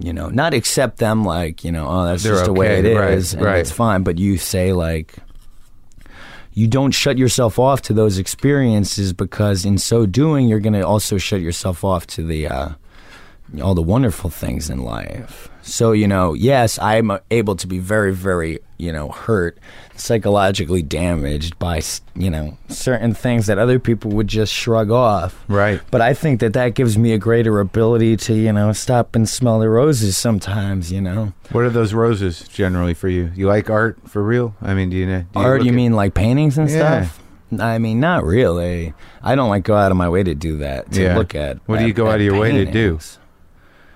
You 0.00 0.12
know, 0.12 0.28
not 0.28 0.54
accept 0.54 0.98
them 0.98 1.24
like 1.24 1.64
you 1.64 1.72
know, 1.72 1.86
oh, 1.88 2.04
that's 2.04 2.22
They're 2.22 2.34
just 2.34 2.44
the 2.44 2.52
way 2.52 2.78
it 2.78 2.84
is, 2.84 3.34
right, 3.34 3.38
and 3.38 3.46
right. 3.46 3.58
it's 3.58 3.72
fine. 3.72 4.04
But 4.04 4.18
you 4.18 4.38
say 4.38 4.72
like, 4.72 5.16
you 6.52 6.68
don't 6.68 6.92
shut 6.92 7.18
yourself 7.18 7.58
off 7.58 7.82
to 7.82 7.92
those 7.92 8.18
experiences 8.18 9.12
because 9.12 9.64
in 9.64 9.78
so 9.78 10.06
doing, 10.06 10.48
you're 10.48 10.60
going 10.60 10.72
to 10.72 10.82
also 10.82 11.18
shut 11.18 11.40
yourself 11.40 11.84
off 11.84 12.06
to 12.08 12.22
the 12.24 12.46
uh, 12.46 12.68
all 13.62 13.74
the 13.74 13.82
wonderful 13.82 14.30
things 14.30 14.68
in 14.70 14.82
life. 14.82 15.48
So, 15.62 15.92
you 15.92 16.08
know, 16.08 16.32
yes, 16.34 16.78
I'm 16.78 17.10
able 17.30 17.54
to 17.56 17.66
be 17.66 17.78
very, 17.78 18.12
very, 18.14 18.58
you 18.78 18.90
know, 18.90 19.08
hurt, 19.10 19.58
psychologically 19.96 20.82
damaged 20.82 21.58
by, 21.58 21.82
you 22.14 22.30
know, 22.30 22.56
certain 22.68 23.12
things 23.12 23.46
that 23.46 23.58
other 23.58 23.78
people 23.78 24.10
would 24.12 24.28
just 24.28 24.52
shrug 24.52 24.90
off. 24.90 25.44
Right. 25.48 25.80
But 25.90 26.00
I 26.00 26.14
think 26.14 26.40
that 26.40 26.54
that 26.54 26.74
gives 26.74 26.96
me 26.96 27.12
a 27.12 27.18
greater 27.18 27.60
ability 27.60 28.16
to, 28.18 28.34
you 28.34 28.52
know, 28.52 28.72
stop 28.72 29.14
and 29.14 29.28
smell 29.28 29.58
the 29.60 29.68
roses 29.68 30.16
sometimes, 30.16 30.90
you 30.90 31.00
know. 31.02 31.32
What 31.52 31.64
are 31.64 31.70
those 31.70 31.92
roses 31.92 32.48
generally 32.48 32.94
for 32.94 33.08
you? 33.08 33.30
You 33.34 33.46
like 33.46 33.68
art 33.68 33.98
for 34.08 34.22
real? 34.22 34.54
I 34.62 34.72
mean, 34.74 34.88
do 34.90 34.96
you 34.96 35.06
know? 35.06 35.24
Do 35.34 35.40
Art, 35.40 35.58
look 35.60 35.66
you 35.66 35.72
at- 35.72 35.76
mean 35.76 35.92
like 35.92 36.14
paintings 36.14 36.56
and 36.56 36.70
Yeah. 36.70 37.02
stuff? 37.04 37.22
I 37.60 37.78
mean, 37.78 37.98
not 38.00 38.24
really. 38.24 38.92
I 39.22 39.34
don't 39.34 39.48
like 39.48 39.64
go 39.64 39.74
out 39.74 39.90
of 39.90 39.96
my 39.96 40.08
way 40.08 40.22
to 40.22 40.34
do 40.34 40.58
that, 40.58 40.92
to 40.92 41.02
Yeah. 41.02 41.16
look 41.16 41.34
at. 41.34 41.58
What 41.66 41.78
do 41.78 41.84
you 41.84 41.90
at- 41.90 41.96
go 41.96 42.08
out 42.08 42.16
of 42.16 42.20
your 42.22 42.38
way 42.38 42.52
to 42.52 42.70
do? 42.70 42.98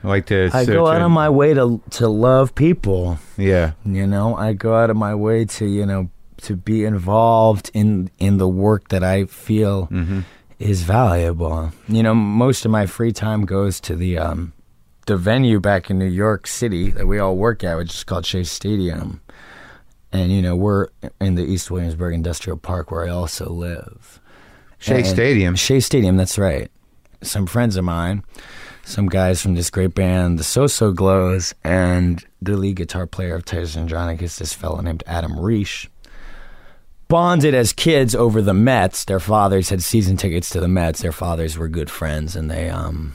Paintings. 0.02 0.08
like 0.10 0.26
to? 0.26 0.50
I 0.56 0.64
go 0.64 0.86
out 0.86 0.96
and- 0.96 1.04
of 1.04 1.10
my 1.10 1.28
way 1.30 1.54
to 1.54 1.80
to 1.90 2.08
love 2.08 2.54
people. 2.54 3.18
Yeah. 3.36 3.72
You 3.84 4.06
know, 4.06 4.36
I 4.36 4.52
go 4.52 4.74
out 4.76 4.90
of 4.90 4.96
my 4.96 5.14
way 5.14 5.44
to 5.44 5.66
you 5.66 5.86
know 5.86 6.10
to 6.42 6.56
be 6.56 6.84
involved 6.84 7.70
in 7.74 8.10
in 8.18 8.38
the 8.38 8.48
work 8.48 8.88
that 8.88 9.04
I 9.04 9.24
feel 9.26 9.88
is 10.58 10.82
valuable. 10.82 11.72
You 11.88 12.02
know, 12.02 12.14
most 12.14 12.64
of 12.64 12.70
my 12.70 12.86
free 12.86 13.12
time 13.12 13.44
goes 13.46 13.80
to 13.80 13.96
the 13.96 14.18
um 14.18 14.52
the 15.06 15.16
venue 15.16 15.58
back 15.60 15.90
in 15.90 15.98
New 15.98 16.04
York 16.06 16.46
City 16.46 16.90
that 16.92 17.06
we 17.06 17.18
all 17.18 17.36
work 17.36 17.64
at, 17.64 17.76
which 17.76 17.92
is 17.94 18.04
called 18.04 18.24
Shea 18.26 18.44
Stadium. 18.44 19.20
And 20.12 20.30
you 20.30 20.42
know, 20.42 20.54
we're 20.54 20.88
in 21.20 21.34
the 21.36 21.42
East 21.44 21.70
Williamsburg 21.70 22.14
Industrial 22.14 22.56
Park 22.56 22.90
where 22.90 23.04
I 23.06 23.08
also 23.10 23.48
live. 23.50 24.20
Shea 24.78 24.96
And- 24.98 25.06
Stadium. 25.06 25.54
Shea 25.56 25.80
Stadium, 25.80 26.16
that's 26.16 26.38
right. 26.38 26.70
Some 27.22 27.46
friends 27.46 27.76
of 27.76 27.84
mine, 27.84 28.22
some 28.84 29.06
guys 29.08 29.40
from 29.40 29.54
this 29.54 29.70
great 29.70 29.94
band, 29.94 30.38
the 30.38 30.44
So 30.44 30.66
So 30.66 30.92
Glos, 30.92 31.54
and 31.64 32.24
the 32.40 32.56
lead 32.56 32.76
guitar 32.76 33.06
player 33.06 33.34
of 33.34 33.44
Titus 33.44 33.76
Andronicus, 33.76 34.36
this 34.38 34.52
fellow 34.52 34.80
named 34.80 35.04
Adam 35.06 35.38
Reich, 35.38 35.88
bonded 37.08 37.54
as 37.54 37.72
kids 37.72 38.14
over 38.14 38.42
the 38.42 38.54
Mets. 38.54 39.04
Their 39.04 39.20
fathers 39.20 39.68
had 39.68 39.82
season 39.82 40.16
tickets 40.16 40.50
to 40.50 40.60
the 40.60 40.68
Mets. 40.68 41.00
Their 41.02 41.12
fathers 41.12 41.56
were 41.58 41.68
good 41.68 41.90
friends, 41.90 42.34
and 42.34 42.50
they 42.50 42.68
um, 42.70 43.14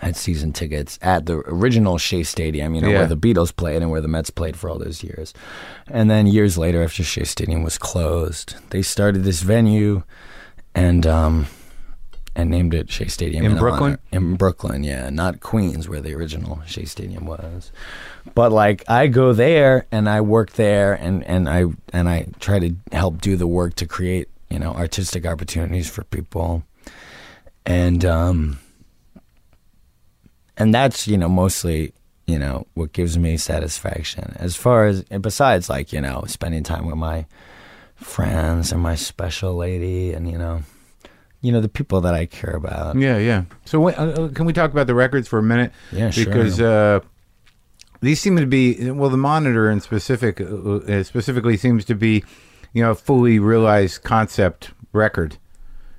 had 0.00 0.16
season 0.16 0.52
tickets 0.52 0.98
at 1.02 1.26
the 1.26 1.36
original 1.46 1.98
Shea 1.98 2.22
Stadium, 2.22 2.74
you 2.74 2.80
know, 2.80 2.88
Yeah. 2.88 2.98
where 3.00 3.06
the 3.06 3.16
Beatles 3.16 3.54
played 3.54 3.82
and 3.82 3.90
where 3.90 4.00
the 4.00 4.08
Mets 4.08 4.30
played 4.30 4.56
for 4.56 4.70
all 4.70 4.78
those 4.78 5.02
years. 5.04 5.34
And 5.86 6.10
then 6.10 6.26
years 6.26 6.56
later, 6.58 6.82
after 6.82 7.02
Shea 7.04 7.24
Stadium 7.24 7.62
was 7.62 7.78
closed, 7.78 8.54
they 8.70 8.82
started 8.82 9.22
this 9.24 9.42
venue 9.42 10.02
and 10.74 11.06
um, 11.06 11.46
and 12.34 12.50
named 12.50 12.74
it 12.74 12.90
Shea 12.90 13.08
Stadium 13.08 13.44
In 13.44 13.52
honor- 13.52 13.60
Brooklyn? 13.60 13.98
In 14.12 14.36
Brooklyn, 14.36 14.84
yeah, 14.84 15.10
not 15.10 15.40
Queens, 15.40 15.88
where 15.88 16.00
the 16.00 16.14
original 16.14 16.60
Shea 16.66 16.84
Stadium 16.84 17.26
was. 17.26 17.72
But 18.34 18.52
like, 18.52 18.84
I 18.88 19.06
go 19.06 19.32
there 19.32 19.86
and 19.90 20.08
I 20.08 20.20
work 20.20 20.52
there, 20.52 20.94
and 20.94 21.24
and 21.24 21.48
I 21.48 21.64
and 21.92 22.08
I 22.08 22.26
try 22.40 22.58
to 22.58 22.74
help 22.92 23.20
do 23.20 23.36
the 23.36 23.46
work 23.46 23.74
to 23.76 23.86
create 23.86 24.28
you 24.50 24.58
know 24.58 24.72
artistic 24.72 25.26
opportunities 25.26 25.88
for 25.88 26.04
people, 26.04 26.62
and 27.66 28.04
um, 28.04 28.58
and 30.56 30.74
that's 30.74 31.08
you 31.08 31.18
know 31.18 31.28
mostly 31.28 31.92
you 32.26 32.38
know 32.38 32.66
what 32.74 32.92
gives 32.92 33.16
me 33.16 33.36
satisfaction 33.36 34.34
as 34.36 34.54
far 34.54 34.86
as 34.86 35.04
and 35.10 35.22
besides 35.22 35.68
like 35.70 35.92
you 35.92 36.00
know 36.00 36.24
spending 36.26 36.62
time 36.62 36.86
with 36.86 36.96
my 36.96 37.24
friends 37.96 38.70
and 38.70 38.82
my 38.82 38.94
special 38.94 39.56
lady 39.56 40.12
and 40.12 40.30
you 40.30 40.36
know 40.38 40.62
you 41.40 41.52
know 41.52 41.60
the 41.60 41.68
people 41.68 42.00
that 42.00 42.14
I 42.14 42.26
care 42.26 42.54
about. 42.54 42.96
Yeah, 42.96 43.18
yeah. 43.18 43.44
So 43.64 43.80
wait, 43.80 43.98
uh, 43.98 44.04
uh, 44.04 44.28
can 44.28 44.46
we 44.46 44.52
talk 44.52 44.70
about 44.70 44.86
the 44.86 44.94
records 44.94 45.28
for 45.28 45.38
a 45.38 45.42
minute? 45.42 45.72
Yeah, 45.92 46.10
sure. 46.10 46.24
Because 46.24 46.60
uh, 46.60 47.00
these 48.00 48.20
seem 48.20 48.36
to 48.36 48.46
be 48.46 48.90
well, 48.90 49.10
the 49.10 49.16
monitor 49.16 49.70
in 49.70 49.80
specific 49.80 50.40
uh, 50.40 50.44
uh, 50.44 51.02
specifically 51.02 51.56
seems 51.56 51.84
to 51.86 51.94
be, 51.94 52.24
you 52.72 52.82
know, 52.82 52.92
a 52.92 52.94
fully 52.94 53.38
realized 53.38 54.02
concept 54.02 54.72
record. 54.92 55.38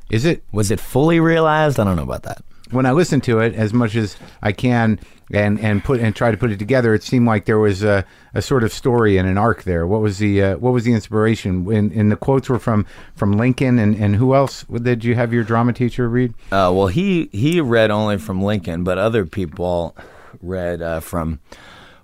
Is 0.09 0.25
it? 0.25 0.43
Was 0.51 0.71
it 0.71 0.79
fully 0.79 1.19
realized? 1.19 1.79
I 1.79 1.83
don't 1.83 1.95
know 1.95 2.03
about 2.03 2.23
that. 2.23 2.43
When 2.71 2.85
I 2.85 2.91
listened 2.91 3.23
to 3.23 3.39
it 3.39 3.55
as 3.55 3.73
much 3.73 3.95
as 3.95 4.17
I 4.41 4.51
can 4.51 4.99
and 5.31 5.59
and 5.59 5.83
put 5.83 5.99
and 5.99 6.15
try 6.15 6.31
to 6.31 6.37
put 6.37 6.51
it 6.51 6.59
together, 6.59 6.93
it 6.93 7.03
seemed 7.03 7.27
like 7.27 7.45
there 7.45 7.59
was 7.59 7.83
a, 7.83 8.05
a 8.33 8.41
sort 8.41 8.63
of 8.63 8.71
story 8.71 9.17
and 9.17 9.27
an 9.27 9.37
arc 9.37 9.63
there. 9.63 9.87
What 9.87 10.01
was 10.01 10.19
the 10.19 10.41
uh, 10.41 10.57
what 10.57 10.73
was 10.73 10.83
the 10.83 10.93
inspiration? 10.93 11.65
When 11.65 11.91
and 11.93 12.11
the 12.11 12.15
quotes 12.15 12.49
were 12.49 12.59
from 12.59 12.85
from 13.15 13.33
Lincoln 13.33 13.79
and 13.79 13.95
and 13.95 14.15
who 14.15 14.35
else 14.35 14.63
did 14.63 15.03
you 15.03 15.15
have 15.15 15.33
your 15.33 15.43
drama 15.43 15.73
teacher 15.73 16.07
read? 16.07 16.33
Uh, 16.51 16.71
well, 16.73 16.87
he 16.87 17.29
he 17.31 17.61
read 17.61 17.91
only 17.91 18.17
from 18.17 18.41
Lincoln, 18.41 18.83
but 18.83 18.97
other 18.97 19.25
people 19.25 19.95
read 20.41 20.81
uh, 20.81 20.99
from 20.99 21.39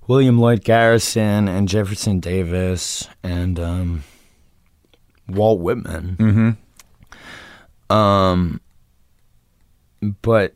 William 0.07 0.39
Lloyd 0.39 0.63
Garrison 0.63 1.47
and 1.47 1.68
Jefferson 1.68 2.20
Davis 2.20 3.07
and 3.24 3.59
um, 3.59 4.03
Walt 5.28 5.59
Whitman. 5.59 6.18
Mm-hmm. 6.20 7.93
Um, 7.95 8.61
but 10.21 10.55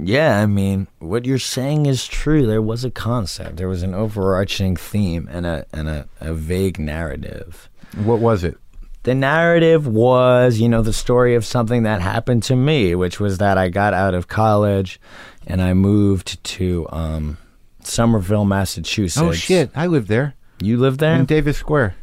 yeah, 0.00 0.40
I 0.40 0.46
mean, 0.46 0.88
what 0.98 1.24
you're 1.26 1.38
saying 1.38 1.86
is 1.86 2.06
true. 2.06 2.46
There 2.46 2.62
was 2.62 2.84
a 2.84 2.90
concept, 2.90 3.56
there 3.56 3.68
was 3.68 3.82
an 3.82 3.94
overarching 3.94 4.76
theme, 4.76 5.28
and 5.30 5.44
a 5.46 5.66
and 5.72 5.88
a, 5.88 6.08
a 6.20 6.32
vague 6.34 6.78
narrative. 6.78 7.68
What 7.96 8.18
was 8.20 8.44
it? 8.44 8.56
The 9.04 9.14
narrative 9.14 9.86
was, 9.86 10.58
you 10.58 10.68
know, 10.70 10.80
the 10.80 10.94
story 10.94 11.34
of 11.34 11.44
something 11.44 11.82
that 11.82 12.00
happened 12.00 12.42
to 12.44 12.56
me, 12.56 12.94
which 12.94 13.20
was 13.20 13.36
that 13.38 13.58
I 13.58 13.68
got 13.68 13.92
out 13.92 14.14
of 14.14 14.28
college 14.28 14.98
and 15.46 15.60
I 15.60 15.74
moved 15.74 16.42
to 16.42 16.86
um, 16.90 17.36
Somerville, 17.82 18.46
Massachusetts. 18.46 19.18
Oh 19.22 19.32
shit! 19.32 19.70
I 19.76 19.86
lived 19.88 20.08
there 20.08 20.34
You 20.62 20.78
live 20.78 20.96
there? 20.98 21.16
in 21.16 21.26
Davis 21.26 21.58
Square. 21.58 21.94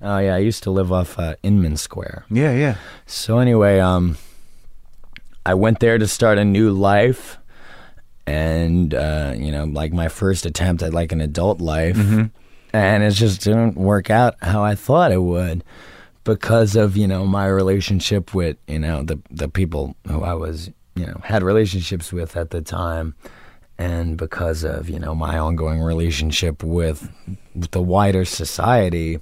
oh 0.00 0.16
yeah, 0.18 0.34
I 0.34 0.38
used 0.38 0.62
to 0.62 0.70
live 0.70 0.90
off 0.90 1.18
uh, 1.18 1.34
Inman 1.42 1.76
Square. 1.76 2.24
Yeah, 2.30 2.52
yeah. 2.54 2.76
So 3.04 3.38
anyway, 3.38 3.78
um, 3.80 4.16
I 5.46 5.54
went 5.54 5.80
there 5.80 5.98
to 5.98 6.06
start 6.06 6.38
a 6.38 6.44
new 6.44 6.70
life, 6.70 7.38
and 8.26 8.94
uh, 8.94 9.34
you 9.36 9.50
know, 9.50 9.64
like 9.64 9.92
my 9.92 10.08
first 10.08 10.46
attempt 10.46 10.82
at 10.82 10.92
like 10.92 11.12
an 11.12 11.20
adult 11.20 11.60
life, 11.60 11.96
and 12.72 13.02
it 13.02 13.10
just 13.12 13.42
didn't 13.42 13.76
work 13.76 14.10
out 14.10 14.34
how 14.42 14.62
I 14.62 14.74
thought 14.74 15.12
it 15.12 15.22
would 15.22 15.64
because 16.24 16.76
of 16.76 16.96
you 16.96 17.06
know 17.06 17.24
my 17.26 17.46
relationship 17.46 18.34
with 18.34 18.56
you 18.66 18.78
know 18.78 19.02
the 19.02 19.18
the 19.30 19.48
people 19.48 19.96
who 20.06 20.22
I 20.22 20.34
was 20.34 20.70
you 20.94 21.06
know 21.06 21.20
had 21.24 21.42
relationships 21.42 22.12
with 22.12 22.36
at 22.36 22.50
the 22.50 22.60
time. 22.60 23.14
And 23.80 24.16
because 24.16 24.64
of 24.64 24.90
you 24.90 24.98
know 24.98 25.14
my 25.14 25.38
ongoing 25.38 25.80
relationship 25.80 26.64
with, 26.64 27.08
with 27.54 27.70
the 27.70 27.80
wider 27.80 28.24
society, 28.24 29.20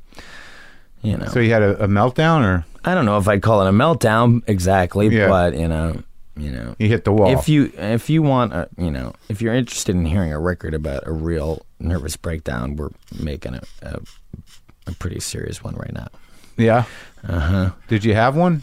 you 1.03 1.17
know, 1.19 1.27
So 1.27 1.41
you 1.41 1.53
had 1.53 1.63
a, 1.63 1.85
a 1.85 1.87
meltdown, 1.87 2.43
or 2.43 2.65
I 2.87 2.95
don't 2.95 3.05
know 3.05 3.19
if 3.19 3.27
I'd 3.29 3.43
call 3.43 3.61
it 3.67 3.69
a 3.69 3.73
meltdown 3.73 4.43
exactly, 4.47 5.09
Yeah. 5.09 5.29
but 5.29 5.55
you 5.59 5.67
know, 5.69 6.03
you 6.37 6.51
know, 6.51 6.75
you 6.79 6.89
hit 6.89 7.05
the 7.05 7.13
wall? 7.13 7.37
if 7.39 7.49
you 7.49 7.73
if 7.77 8.09
you 8.09 8.23
want, 8.23 8.53
a, 8.53 8.69
you 8.79 8.91
know, 8.91 9.13
if 9.29 9.43
you're 9.43 9.55
interested 9.55 9.95
in 9.97 10.05
hearing 10.07 10.33
a 10.33 10.39
record 10.39 10.73
about 10.73 11.03
a 11.07 11.13
real 11.13 11.67
nervous 11.81 12.17
breakdown, 12.17 12.77
we're 12.77 12.91
making 13.21 13.55
a, 13.55 13.63
a 13.83 14.01
a 14.87 14.93
pretty 14.93 15.19
serious 15.21 15.65
one 15.65 15.75
right 15.75 15.93
now. 15.93 16.09
Yeah. 16.57 16.85
Uh 17.27 17.41
huh. 17.41 17.71
Did 17.89 18.05
you 18.05 18.15
have 18.15 18.37
one? 18.37 18.63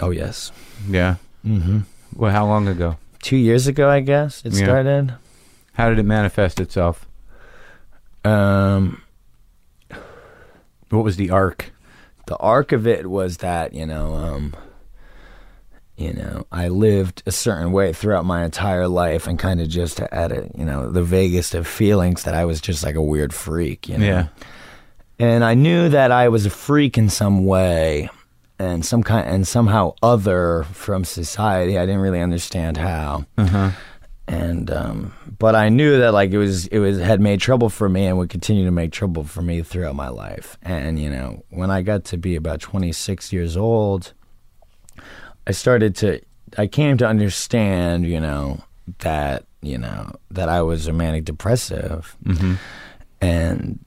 Oh 0.00 0.10
yes. 0.10 0.50
Yeah. 0.88 1.16
Mm-hmm. 1.44 1.80
Well, 2.16 2.32
how 2.32 2.46
long 2.46 2.66
ago? 2.68 2.96
Two 3.20 3.36
years 3.36 3.66
ago, 3.66 3.90
I 3.90 4.00
guess 4.00 4.42
it 4.44 4.54
Yeah. 4.54 4.64
started. 4.64 5.14
How 5.74 5.90
did 5.90 5.98
it 5.98 6.04
manifest 6.04 6.58
itself? 6.58 7.06
Um, 8.24 9.02
What 10.90 11.04
was 11.04 11.16
the 11.16 11.30
arc? 11.30 11.70
The 12.28 12.36
arc 12.36 12.72
of 12.72 12.86
it 12.86 13.08
was 13.08 13.38
that 13.38 13.72
you 13.72 13.86
know 13.86 14.14
um 14.14 14.54
you 15.96 16.12
know 16.12 16.46
i 16.52 16.68
lived 16.68 17.22
a 17.26 17.32
certain 17.32 17.72
way 17.72 17.92
throughout 17.92 18.24
my 18.24 18.44
entire 18.44 18.86
life 18.86 19.26
and 19.26 19.38
kind 19.38 19.60
of 19.60 19.68
just 19.68 19.98
at 20.00 20.30
a 20.30 20.48
you 20.54 20.64
know 20.64 20.90
the 20.90 21.02
vaguest 21.02 21.54
of 21.54 21.66
feelings 21.66 22.24
that 22.24 22.34
i 22.34 22.44
was 22.44 22.60
just 22.60 22.84
like 22.84 22.94
a 22.94 23.02
weird 23.02 23.32
freak 23.32 23.88
you 23.88 23.96
know? 23.96 24.06
Yeah. 24.06 24.26
and 25.18 25.42
i 25.42 25.54
knew 25.54 25.88
that 25.88 26.12
i 26.12 26.28
was 26.28 26.44
a 26.44 26.50
freak 26.50 26.98
in 26.98 27.08
some 27.08 27.46
way 27.46 28.10
and 28.58 28.84
some 28.84 29.02
kind 29.02 29.26
and 29.28 29.46
somehow 29.46 29.94
other 30.02 30.64
from 30.72 31.04
society. 31.04 31.78
I 31.78 31.86
didn't 31.86 32.00
really 32.00 32.20
understand 32.20 32.76
how 32.76 33.24
and 34.28 34.70
um 34.70 35.12
but 35.38 35.54
i 35.54 35.68
knew 35.70 35.98
that 35.98 36.12
like 36.12 36.30
it 36.30 36.38
was 36.38 36.66
it 36.68 36.78
was 36.78 36.98
had 36.98 37.20
made 37.20 37.40
trouble 37.40 37.68
for 37.70 37.88
me 37.88 38.06
and 38.06 38.18
would 38.18 38.28
continue 38.28 38.64
to 38.64 38.70
make 38.70 38.92
trouble 38.92 39.24
for 39.24 39.40
me 39.42 39.62
throughout 39.62 39.94
my 39.96 40.08
life. 40.08 40.58
And 40.62 40.98
you 41.00 41.08
know 41.10 41.42
when 41.50 41.70
i 41.70 41.80
got 41.82 42.04
to 42.06 42.16
be 42.18 42.36
about 42.36 42.60
26 42.60 43.32
years 43.32 43.56
old 43.56 44.12
i 45.46 45.50
started 45.52 45.96
to 45.96 46.20
i 46.58 46.66
came 46.66 46.96
to 46.98 47.06
understand 47.06 48.06
you 48.06 48.20
know 48.20 48.62
that 48.98 49.44
you 49.62 49.78
know 49.78 50.12
that 50.30 50.48
i 50.48 50.60
was 50.62 50.86
a 50.86 50.92
manic 50.92 51.24
depressive. 51.24 52.16
And 53.20 53.78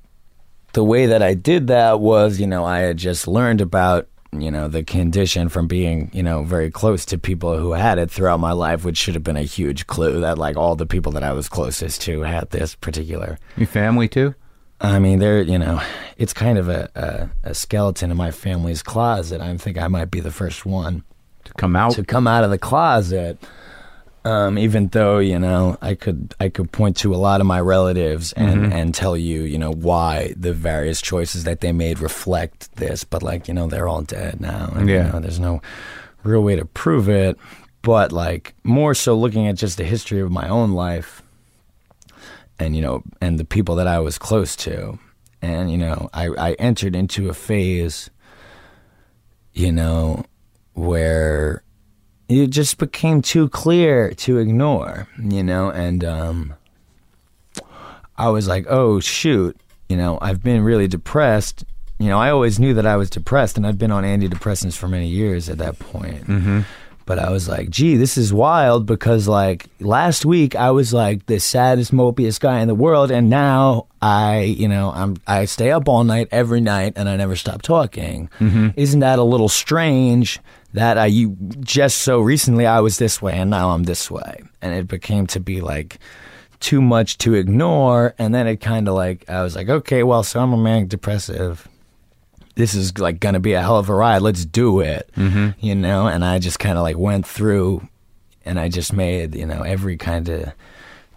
the 0.74 0.84
way 0.84 1.06
that 1.06 1.22
I 1.22 1.34
did 1.36 1.68
that 1.68 2.00
was, 2.00 2.40
you 2.40 2.48
know, 2.48 2.66
I 2.66 2.80
had 2.80 2.98
just 2.98 3.28
learned 3.28 3.62
about, 3.62 4.08
you 4.38 4.50
know, 4.50 4.68
the 4.68 4.84
condition 4.84 5.50
from 5.50 5.68
being, 5.68 6.10
you 6.14 6.24
know, 6.24 6.44
very 6.44 6.72
close 6.72 7.06
to 7.06 7.18
people 7.18 7.58
who 7.58 7.74
had 7.74 7.98
it 8.00 8.10
throughout 8.10 8.40
my 8.40 8.54
life, 8.54 8.86
which 8.86 8.98
should 8.98 9.14
have 9.14 9.24
been 9.24 9.38
a 9.38 9.44
huge 9.44 9.88
clue 9.88 10.22
that 10.22 10.38
like 10.38 10.56
all 10.56 10.76
the 10.76 10.86
people 10.86 11.12
that 11.14 11.24
I 11.24 11.34
was 11.34 11.50
closest 11.50 12.02
to 12.04 12.22
had 12.22 12.50
this 12.52 12.76
particular. 12.76 13.38
Your 13.58 13.68
family 13.68 14.08
too? 14.08 14.34
I 14.80 15.00
mean, 15.00 15.20
there, 15.20 15.42
you 15.42 15.60
know, 15.60 15.82
it's 16.18 16.34
kind 16.34 16.58
of 16.58 16.70
a, 16.70 16.90
a, 17.44 17.50
a 17.50 17.54
skeleton 17.54 18.10
in 18.10 18.18
my 18.18 18.32
family's 18.32 18.82
closet. 18.82 19.42
I 19.42 19.56
think 19.58 19.78
I 19.78 19.88
might 19.88 20.10
be 20.10 20.22
the 20.22 20.32
first 20.32 20.66
one 20.66 21.04
To 21.46 21.54
come 21.54 21.76
out? 21.76 21.92
to 21.96 22.04
come 22.04 22.26
out 22.26 22.44
of 22.44 22.50
the 22.50 22.58
closet. 22.58 23.38
Um, 24.24 24.60
even 24.60 24.88
though 24.90 25.18
you 25.18 25.40
know 25.40 25.78
I 25.82 25.96
could 25.96 26.36
I 26.40 26.50
could 26.50 26.72
point 26.72 26.98
to 26.98 27.16
a 27.16 27.18
lot 27.18 27.42
of 27.42 27.48
my 27.48 27.60
relatives 27.60 28.34
and 28.34 28.72
and 28.72 28.94
tell 28.94 29.18
you 29.18 29.42
you 29.42 29.58
know 29.58 29.72
why 29.72 30.34
the 30.38 30.54
various 30.54 31.02
choices 31.02 31.44
that 31.46 31.62
they 31.62 31.72
made 31.72 32.00
reflect 32.00 32.76
this, 32.76 33.04
but 33.04 33.24
like 33.24 33.48
you 33.48 33.54
know 33.56 33.68
they're 33.68 33.88
all 33.88 34.04
dead 34.04 34.40
now. 34.40 34.72
And, 34.76 34.88
Yeah. 34.88 35.08
you 35.08 35.14
know, 35.14 35.20
there's 35.22 35.40
no 35.40 35.62
real 36.24 36.42
way 36.44 36.56
to 36.56 36.66
prove 36.66 37.10
it. 37.10 37.36
But 37.82 38.12
like 38.12 38.54
more 38.64 38.94
so 38.94 39.18
looking 39.18 39.48
at 39.48 39.56
just 39.56 39.78
the 39.78 39.84
history 39.84 40.20
of 40.22 40.30
my 40.32 40.48
own 40.48 40.74
life, 40.74 41.24
and 42.60 42.76
you 42.76 42.82
know 42.84 43.02
and 43.22 43.40
the 43.40 43.46
people 43.46 43.74
that 43.78 43.88
I 43.88 43.98
was 44.00 44.20
close 44.20 44.56
to, 44.58 45.00
and 45.42 45.72
you 45.72 45.80
know 45.80 46.12
I 46.14 46.28
I 46.28 46.54
entered 46.60 46.96
into 46.96 47.28
a 47.30 47.34
phase, 47.34 48.12
you 49.54 49.72
know, 49.72 50.26
where 50.74 51.64
it 52.32 52.50
just 52.50 52.78
became 52.78 53.22
too 53.22 53.50
clear 53.50 54.12
to 54.12 54.38
ignore, 54.38 55.08
you 55.22 55.44
know, 55.44 55.70
and 55.70 56.04
um, 56.04 56.54
I 58.18 58.30
was 58.30 58.48
like, 58.48 58.66
oh 58.70 59.00
shoot, 59.00 59.58
you 59.90 59.98
know, 59.98 60.18
I've 60.22 60.42
been 60.42 60.64
really 60.64 60.88
depressed. 60.88 61.66
You 62.00 62.08
know, 62.08 62.20
I 62.20 62.32
always 62.32 62.60
knew 62.60 62.74
that 62.74 62.88
I 62.88 62.96
was 62.96 63.10
depressed, 63.10 63.58
and 63.58 63.68
I'd 63.68 63.78
been 63.78 63.92
on 63.92 64.04
antidepressants 64.04 64.76
for 64.76 64.88
many 64.88 65.08
years 65.08 65.50
at 65.50 65.60
that 65.60 65.78
point. 65.78 66.26
Mm-hmm. 66.26 66.62
But 67.06 67.20
I 67.20 67.30
was 67.30 67.50
like, 67.50 67.70
gee, 67.70 67.98
this 67.98 68.18
is 68.18 68.32
wild 68.34 68.86
because 68.86 69.28
like 69.28 69.66
last 69.80 70.26
week 70.26 70.56
I 70.56 70.72
was 70.72 70.94
like 70.94 71.26
the 71.26 71.40
saddest, 71.40 71.92
mopiest 71.92 72.40
guy 72.40 72.62
in 72.62 72.68
the 72.68 72.76
world, 72.76 73.12
and 73.12 73.30
now 73.30 73.88
I, 74.02 74.42
you 74.42 74.68
know, 74.68 74.92
I'm 74.96 75.18
I 75.28 75.46
stay 75.46 75.72
up 75.72 75.90
all 75.90 76.04
night 76.04 76.30
every 76.32 76.62
night 76.62 76.94
and 76.96 77.10
I 77.10 77.18
never 77.18 77.36
stop 77.36 77.62
talking. 77.64 78.30
Isn't 78.76 79.02
that 79.02 79.20
a 79.20 79.24
little 79.24 79.50
strange? 79.50 80.40
That 80.74 80.98
I 80.98 81.08
you 81.08 81.36
just 81.60 82.00
so 82.00 82.22
recently 82.22 82.66
I 82.66 82.80
was 82.80 82.98
this 82.98 83.22
way 83.22 83.34
and 83.34 83.50
now 83.50 83.72
I'm 83.72 83.84
this 83.84 84.10
way, 84.10 84.44
and 84.62 84.74
it 84.74 84.88
became 84.88 85.28
to 85.28 85.40
be 85.40 85.62
like 85.62 86.00
too 86.60 86.82
much 86.82 87.18
to 87.20 87.34
ignore, 87.34 88.14
and 88.18 88.34
then 88.34 88.48
it 88.48 88.58
kind 88.58 88.88
of 88.88 88.94
like 88.94 89.30
I 89.30 89.44
was 89.44 89.56
like, 89.56 89.70
okay, 89.70 90.04
well, 90.04 90.24
so 90.24 90.40
I'm 90.40 90.54
a 90.54 90.58
manic 90.58 90.90
depressive 90.90 91.68
this 92.56 92.74
is 92.74 92.98
like 92.98 93.20
gonna 93.20 93.40
be 93.40 93.54
a 93.54 93.62
hell 93.62 93.78
of 93.78 93.90
a 93.90 93.96
ride. 93.96 94.22
Let's 94.22 94.46
do 94.46 94.80
it, 94.82 95.10
mm-hmm. 95.16 95.50
you 95.60 95.76
know. 95.76 96.08
And 96.08 96.24
I 96.24 96.40
just 96.40 96.60
kind 96.60 96.78
of 96.78 96.84
like 96.84 96.98
went 96.98 97.26
through, 97.26 97.88
and 98.46 98.60
I 98.60 98.70
just 98.70 98.94
made 98.94 99.36
you 99.36 99.46
know 99.46 99.62
every 99.62 99.98
kind 99.98 100.30
of 100.30 100.52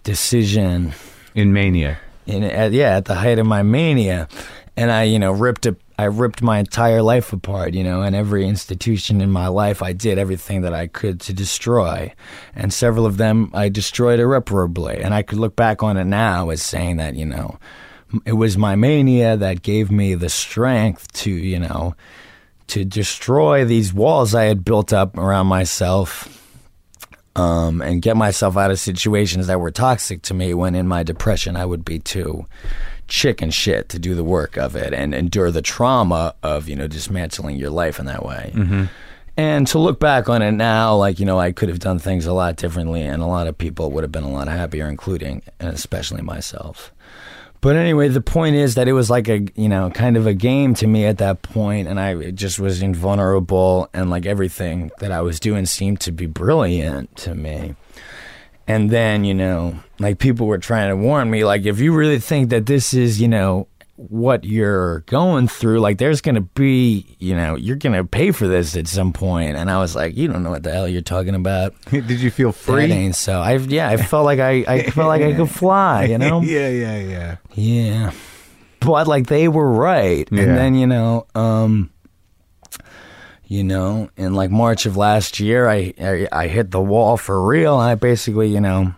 decision. 0.03 0.93
In 1.33 1.53
mania. 1.53 1.99
In 2.25 2.43
at, 2.43 2.71
yeah, 2.71 2.97
at 2.97 3.05
the 3.05 3.15
height 3.15 3.39
of 3.39 3.45
my 3.45 3.63
mania, 3.63 4.27
and 4.75 4.91
I 4.91 5.03
you 5.03 5.19
know 5.19 5.31
ripped 5.31 5.65
it. 5.65 5.77
I 5.97 6.05
ripped 6.05 6.41
my 6.41 6.59
entire 6.59 7.01
life 7.01 7.31
apart, 7.31 7.73
you 7.73 7.83
know, 7.83 8.01
and 8.01 8.15
every 8.15 8.47
institution 8.47 9.21
in 9.21 9.31
my 9.31 9.47
life, 9.47 9.81
I 9.81 9.93
did 9.93 10.17
everything 10.17 10.61
that 10.61 10.73
I 10.73 10.87
could 10.87 11.21
to 11.21 11.33
destroy. 11.33 12.13
And 12.53 12.73
several 12.73 13.05
of 13.05 13.17
them 13.17 13.49
I 13.53 13.69
destroyed 13.69 14.19
irreparably. 14.19 15.01
And 15.01 15.13
I 15.13 15.21
could 15.21 15.39
look 15.39 15.55
back 15.55 15.83
on 15.83 15.95
it 15.95 16.05
now 16.05 16.49
as 16.49 16.61
saying 16.61 16.97
that, 16.97 17.15
you 17.15 17.25
know, 17.25 17.59
it 18.25 18.33
was 18.33 18.57
my 18.57 18.75
mania 18.75 19.37
that 19.37 19.61
gave 19.61 19.89
me 19.89 20.15
the 20.15 20.29
strength 20.29 21.11
to, 21.13 21.31
you 21.31 21.59
know, 21.59 21.95
to 22.67 22.83
destroy 22.83 23.63
these 23.63 23.93
walls 23.93 24.35
I 24.35 24.45
had 24.45 24.65
built 24.65 24.91
up 24.91 25.17
around 25.17 25.47
myself 25.47 26.41
um, 27.35 27.81
and 27.81 28.01
get 28.01 28.17
myself 28.17 28.57
out 28.57 28.71
of 28.71 28.79
situations 28.79 29.47
that 29.47 29.59
were 29.59 29.71
toxic 29.71 30.21
to 30.23 30.33
me 30.33 30.53
when 30.53 30.75
in 30.75 30.87
my 30.87 31.03
depression 31.03 31.55
I 31.55 31.65
would 31.65 31.85
be 31.85 31.99
too 31.99 32.45
chicken 33.07 33.51
shit 33.51 33.89
to 33.89 33.99
do 33.99 34.15
the 34.15 34.23
work 34.23 34.57
of 34.57 34.75
it 34.75 34.93
and 34.93 35.13
endure 35.13 35.51
the 35.51 35.61
trauma 35.61 36.35
of, 36.43 36.67
you 36.67 36.75
know, 36.75 36.87
dismantling 36.87 37.57
your 37.57 37.69
life 37.69 37.99
in 37.99 38.05
that 38.05 38.25
way. 38.25 38.51
Mm-hmm. 38.53 38.85
And 39.37 39.67
to 39.67 39.79
look 39.79 39.99
back 39.99 40.29
on 40.29 40.41
it 40.41 40.53
now, 40.53 40.95
like, 40.95 41.19
you 41.19 41.25
know, 41.25 41.39
I 41.39 41.51
could 41.51 41.67
have 41.69 41.79
done 41.79 41.99
things 41.99 42.25
a 42.25 42.33
lot 42.33 42.55
differently 42.55 43.01
and 43.01 43.21
a 43.21 43.25
lot 43.25 43.47
of 43.47 43.57
people 43.57 43.91
would 43.91 44.03
have 44.03 44.11
been 44.11 44.23
a 44.23 44.31
lot 44.31 44.47
happier, 44.47 44.87
including 44.87 45.41
and 45.59 45.69
especially 45.69 46.21
myself. 46.21 46.93
But 47.65 47.75
anyway, 47.75 48.09
the 48.09 48.21
point 48.21 48.55
is 48.55 48.75
that 48.75 48.87
it 48.87 48.93
was 48.93 49.09
like 49.09 49.27
a, 49.27 49.47
you 49.55 49.67
know, 49.67 49.89
kind 49.89 50.17
of 50.17 50.27
a 50.27 50.35
game 50.35 50.75
to 50.75 50.85
me 50.85 51.05
at 51.05 51.17
that 51.17 51.41
point, 51.41 51.87
and 51.87 51.99
I 51.99 52.29
just 52.29 52.59
was 52.59 52.83
invulnerable, 52.83 53.89
and 53.91 54.11
like 54.11 54.27
everything 54.27 54.91
that 54.99 55.11
I 55.11 55.21
was 55.21 55.39
doing 55.39 55.65
seemed 55.65 55.99
to 56.01 56.11
be 56.11 56.27
brilliant 56.27 57.15
to 57.17 57.33
me. 57.33 57.75
And 58.67 58.89
then, 58.89 59.23
you 59.23 59.33
know, 59.33 59.75
like 59.99 60.17
people 60.19 60.47
were 60.47 60.57
trying 60.57 60.89
to 60.89 60.95
warn 60.95 61.29
me, 61.29 61.43
like, 61.45 61.65
if 61.65 61.79
you 61.79 61.93
really 61.93 62.19
think 62.19 62.49
that 62.49 62.65
this 62.65 62.93
is, 62.93 63.21
you 63.21 63.27
know, 63.27 63.67
what 63.97 64.43
you're 64.43 64.99
going 65.01 65.47
through, 65.47 65.79
like, 65.79 65.99
there's 65.99 66.19
going 66.19 66.35
to 66.35 66.41
be, 66.41 67.15
you 67.19 67.35
know, 67.35 67.55
you're 67.55 67.75
going 67.77 67.93
to 67.95 68.03
pay 68.03 68.31
for 68.31 68.47
this 68.47 68.75
at 68.75 68.87
some 68.87 69.13
point. 69.13 69.55
And 69.55 69.69
I 69.71 69.77
was 69.77 69.95
like, 69.95 70.17
you 70.17 70.27
don't 70.27 70.43
know 70.43 70.49
what 70.49 70.63
the 70.63 70.71
hell 70.71 70.87
you're 70.87 71.01
talking 71.01 71.35
about. 71.35 71.73
Did 71.91 72.09
you 72.09 72.31
feel 72.31 72.51
That 72.51 72.57
free? 72.57 72.91
ain't 72.91 73.15
so. 73.15 73.39
I 73.39 73.53
yeah, 73.57 73.87
I 73.89 73.97
felt 73.97 74.25
like 74.25 74.39
I, 74.39 74.65
I 74.67 74.83
felt 74.89 75.07
like 75.07 75.21
I 75.21 75.33
could 75.33 75.49
fly, 75.49 76.05
you 76.05 76.17
know. 76.17 76.41
yeah, 76.43 76.67
yeah, 76.69 76.97
yeah. 76.97 77.35
Yeah. 77.53 78.11
But 78.81 79.07
like 79.07 79.27
they 79.27 79.47
were 79.47 79.71
right. 79.71 80.27
Yeah. 80.31 80.41
And 80.41 80.57
then, 80.57 80.75
you 80.75 80.87
know, 80.87 81.27
um 81.35 81.89
you 83.55 83.63
know, 83.63 84.09
in 84.17 84.33
like 84.35 84.51
March 84.51 84.85
of 84.85 84.97
last 84.97 85.39
year 85.39 85.67
I, 85.69 85.93
I 85.99 86.27
I 86.43 86.47
hit 86.47 86.71
the 86.71 86.81
wall 86.81 87.17
for 87.17 87.45
real 87.45 87.79
and 87.79 87.89
I 87.89 87.95
basically, 87.95 88.49
you 88.49 88.61
know, 88.61 88.93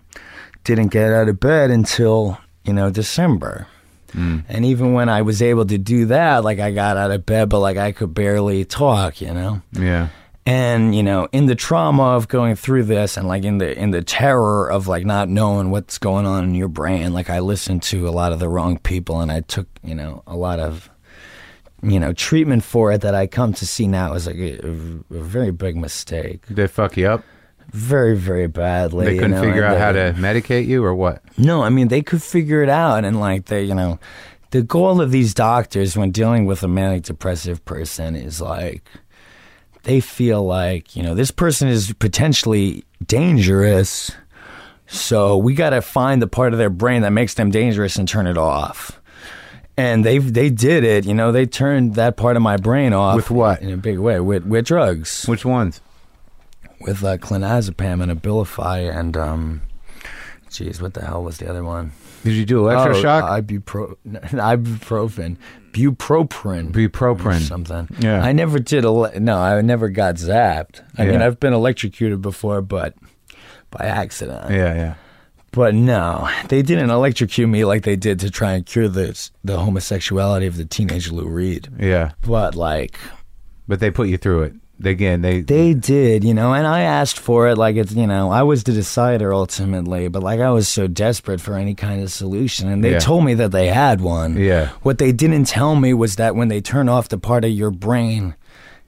didn't 0.64 0.88
get 0.90 1.12
out 1.14 1.30
of 1.30 1.40
bed 1.40 1.72
until, 1.72 2.38
you 2.66 2.74
know, 2.74 2.90
December. 2.90 3.68
Mm. 4.14 4.44
And 4.50 4.66
even 4.66 4.94
when 4.94 5.10
I 5.10 5.22
was 5.22 5.42
able 5.42 5.66
to 5.66 5.78
do 5.78 6.06
that, 6.08 6.44
like 6.44 6.60
I 6.60 6.72
got 6.72 6.98
out 6.98 7.12
of 7.12 7.26
bed 7.26 7.50
but 7.50 7.60
like 7.60 7.78
I 7.78 7.92
could 7.92 8.14
barely 8.14 8.66
talk, 8.66 9.22
you 9.22 9.34
know 9.34 9.62
Yeah. 9.74 10.08
and 10.46 10.96
you 10.96 11.04
know 11.04 11.28
in 11.34 11.46
the 11.46 11.56
trauma 11.56 12.16
of 12.16 12.28
going 12.30 12.56
through 12.56 12.84
this 12.84 13.18
and 13.18 13.28
like 13.28 13.44
in 13.44 13.58
the 13.60 13.78
in 13.78 13.92
the 13.92 14.02
terror 14.02 14.72
of 14.72 14.88
like 14.88 15.06
not 15.06 15.28
knowing 15.28 15.72
what's 15.72 15.98
going 16.00 16.26
on 16.26 16.46
in 16.46 16.56
your 16.56 16.70
brain 16.70 17.12
like 17.12 17.30
i 17.30 17.40
listened 17.40 17.84
to 17.84 18.08
a 18.08 18.14
lot 18.20 18.32
of 18.32 18.40
the 18.40 18.48
wrong 18.48 18.78
people 18.80 19.20
and 19.20 19.30
i 19.30 19.42
took 19.42 19.68
you 19.84 19.94
know 19.94 20.24
a 20.26 20.38
lot 20.38 20.60
of 20.60 20.90
you 21.84 22.00
know 22.00 22.12
treatment 22.14 22.64
for 22.64 22.92
it 22.92 23.02
that 23.02 23.14
i 23.14 23.28
come 23.28 23.54
to 23.54 23.66
see 23.66 23.88
now 23.88 24.14
is 24.14 24.26
like 24.28 24.36
a, 24.38 24.58
a 24.66 24.72
very 25.10 25.52
big 25.52 25.76
mistake 25.76 26.46
they 26.48 26.68
fuck 26.68 26.98
you 26.98 27.08
up? 27.08 27.24
very 27.72 28.16
very 28.16 28.48
badly 28.48 29.06
They 29.06 29.16
couldn't 29.16 29.32
know, 29.32 29.42
figure 29.42 29.64
out 29.64 29.78
how 29.78 29.92
to 29.92 30.14
medicate 30.18 30.66
you 30.68 30.84
or 30.84 30.96
what? 30.96 31.22
no, 31.38 31.62
I 31.64 31.70
mean 31.70 31.90
they 31.90 32.02
could 32.02 32.24
figure 32.24 32.64
it 32.64 32.70
out, 32.70 33.04
and 33.06 33.20
like 33.20 33.46
they, 33.46 33.64
you 33.64 33.76
know, 33.76 34.00
the 34.52 34.62
goal 34.64 35.02
of 35.02 35.12
these 35.12 35.34
doctors 35.34 35.98
when 35.98 36.12
dealing 36.12 36.46
with 36.46 36.64
a 36.64 36.68
manic 36.70 37.04
depressive 37.04 37.64
person 37.66 38.16
is 38.16 38.40
like 38.40 38.90
they 39.84 40.00
feel 40.00 40.44
like 40.46 40.96
you 40.96 41.04
know 41.04 41.14
this 41.14 41.30
person 41.32 41.68
is 41.68 41.94
potentially 42.00 42.86
dangerous, 43.06 44.12
so 44.88 45.36
we 45.38 45.54
got 45.54 45.72
to 45.72 45.82
find 45.82 46.22
the 46.22 46.28
part 46.28 46.54
of 46.54 46.60
their 46.60 46.70
brain 46.70 47.02
that 47.02 47.12
makes 47.12 47.34
them 47.34 47.52
dangerous 47.52 47.98
and 47.98 48.08
turn 48.08 48.26
it 48.28 48.38
off. 48.38 49.00
And 49.78 50.04
they 50.04 50.18
they 50.18 50.50
did 50.50 50.84
it. 50.84 51.06
You 51.06 51.14
know, 51.14 51.32
they 51.32 51.46
turned 51.46 51.96
that 51.96 52.18
part 52.18 52.36
of 52.36 52.42
my 52.42 52.58
brain 52.58 52.94
off 52.94 53.16
With 53.16 53.30
what? 53.32 53.62
in 53.62 53.72
a 53.72 53.78
big 53.78 54.00
way 54.00 54.20
with 54.20 54.46
with 54.46 54.66
drugs, 54.66 55.26
Which 55.26 55.46
ones? 55.46 55.82
with 56.82 57.04
uh, 57.04 57.18
clonazepam 57.18 58.04
and 58.04 58.12
Abilify 58.22 58.96
and 58.96 59.18
um, 59.18 59.62
geez, 60.52 60.80
what 60.82 60.94
the 60.94 61.04
hell 61.06 61.24
was 61.24 61.38
the 61.38 61.50
other 61.50 61.64
one? 61.64 61.92
Did 62.24 62.34
you 62.34 62.46
do 62.46 62.62
electroshock? 62.64 63.24
Oh, 63.24 63.42
ibupro- 63.42 63.96
ibuprofen, 64.06 65.38
buproprin, 65.72 66.72
Buproprin. 66.72 67.40
something. 67.42 67.88
Yeah. 68.00 68.22
I 68.24 68.32
never 68.32 68.60
did. 68.60 68.84
Ele- 68.86 69.12
no, 69.20 69.38
I 69.38 69.62
never 69.62 69.90
got 69.90 70.16
zapped. 70.16 70.82
I 70.98 71.06
mean, 71.06 71.22
I've 71.22 71.40
been 71.40 71.54
electrocuted 71.54 72.22
before, 72.22 72.62
but 72.62 72.96
by 73.72 73.86
accident. 73.86 74.50
yeah, 74.52 74.74
yeah. 74.76 74.94
But 75.52 75.74
no, 75.74 76.30
they 76.50 76.62
didn't 76.62 76.90
electrocute 76.90 77.50
me 77.50 77.66
like 77.66 77.84
they 77.84 77.96
did 77.96 78.20
to 78.20 78.30
try 78.30 78.54
and 78.54 78.66
cure 78.66 78.88
the 78.88 79.30
the 79.44 79.58
homosexuality 79.60 80.46
of 80.46 80.58
the 80.58 80.66
teenage 80.66 81.10
Lou 81.12 81.28
Reed. 81.28 81.70
Yeah. 81.80 82.12
But 82.22 82.56
like 82.56 82.98
But 83.68 83.80
they 83.80 83.90
put 83.92 84.10
you 84.10 84.18
through 84.18 84.44
it. 84.44 84.54
Again, 84.84 85.24
they, 85.24 85.42
they 85.42 85.74
did, 85.74 86.24
you 86.24 86.36
know, 86.36 86.54
and 86.54 86.68
I 86.68 86.82
asked 86.82 87.18
for 87.18 87.48
it 87.48 87.58
like 87.58 87.78
it's, 87.78 87.94
you 87.94 88.06
know, 88.06 88.30
I 88.30 88.44
was 88.44 88.64
the 88.64 88.74
decider 88.74 89.34
ultimately, 89.34 90.08
but 90.08 90.22
like 90.22 90.40
I 90.40 90.52
was 90.52 90.68
so 90.68 90.86
desperate 90.86 91.42
for 91.42 91.56
any 91.56 91.74
kind 91.74 92.04
of 92.04 92.12
solution 92.12 92.68
and 92.70 92.84
they 92.84 92.92
Yeah. 92.92 93.00
told 93.00 93.26
me 93.26 93.34
that 93.34 93.52
they 93.52 93.70
had 93.70 94.02
one. 94.02 94.38
Yeah. 94.38 94.70
What 94.84 95.00
they 95.00 95.12
didn't 95.12 95.46
tell 95.46 95.76
me 95.76 95.96
was 95.96 96.18
that 96.18 96.36
when 96.36 96.50
they 96.50 96.62
turn 96.62 96.90
off 96.90 97.10
the 97.10 97.18
part 97.18 97.44
of 97.44 97.50
your 97.50 97.72
brain 97.72 98.36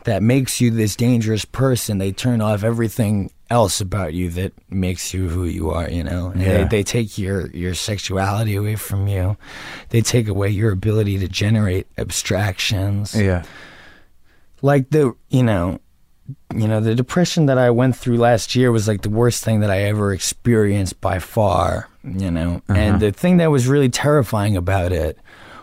that 0.03 0.21
makes 0.21 0.61
you 0.61 0.69
this 0.69 0.95
dangerous 0.95 1.43
person, 1.43 1.97
they 1.97 2.11
turn 2.11 2.39
off 2.39 2.63
everything 2.63 3.31
else 3.49 3.81
about 3.81 4.13
you 4.13 4.29
that 4.29 4.53
makes 4.69 5.13
you 5.13 5.29
who 5.29 5.45
you 5.45 5.69
are, 5.71 5.89
you 5.89 6.03
know? 6.03 6.31
Yeah. 6.35 6.59
they, 6.59 6.63
they 6.65 6.83
take 6.83 7.17
your, 7.17 7.47
your 7.47 7.73
sexuality 7.73 8.55
away 8.55 8.75
from 8.75 9.07
you. 9.07 9.37
They 9.89 10.01
take 10.01 10.27
away 10.27 10.49
your 10.49 10.71
ability 10.71 11.19
to 11.19 11.27
generate 11.27 11.87
abstractions 11.97 13.15
yeah. 13.15 13.43
like 14.61 14.89
the 14.89 15.13
you 15.29 15.43
know 15.43 15.79
you 16.55 16.67
know 16.67 16.79
the 16.79 16.95
depression 16.95 17.45
that 17.47 17.57
i 17.57 17.69
went 17.69 17.95
through 17.95 18.17
last 18.17 18.55
year 18.55 18.71
was 18.71 18.87
like 18.87 19.01
the 19.01 19.09
worst 19.09 19.43
thing 19.43 19.59
that 19.59 19.71
i 19.71 19.81
ever 19.83 20.13
experienced 20.13 20.99
by 21.01 21.19
far 21.19 21.89
you 22.03 22.29
know 22.29 22.61
and 22.67 22.95
uh-huh. 22.95 22.97
the 22.97 23.11
thing 23.11 23.37
that 23.37 23.51
was 23.51 23.67
really 23.67 23.89
terrifying 23.89 24.55
about 24.55 24.91
it 24.91 25.17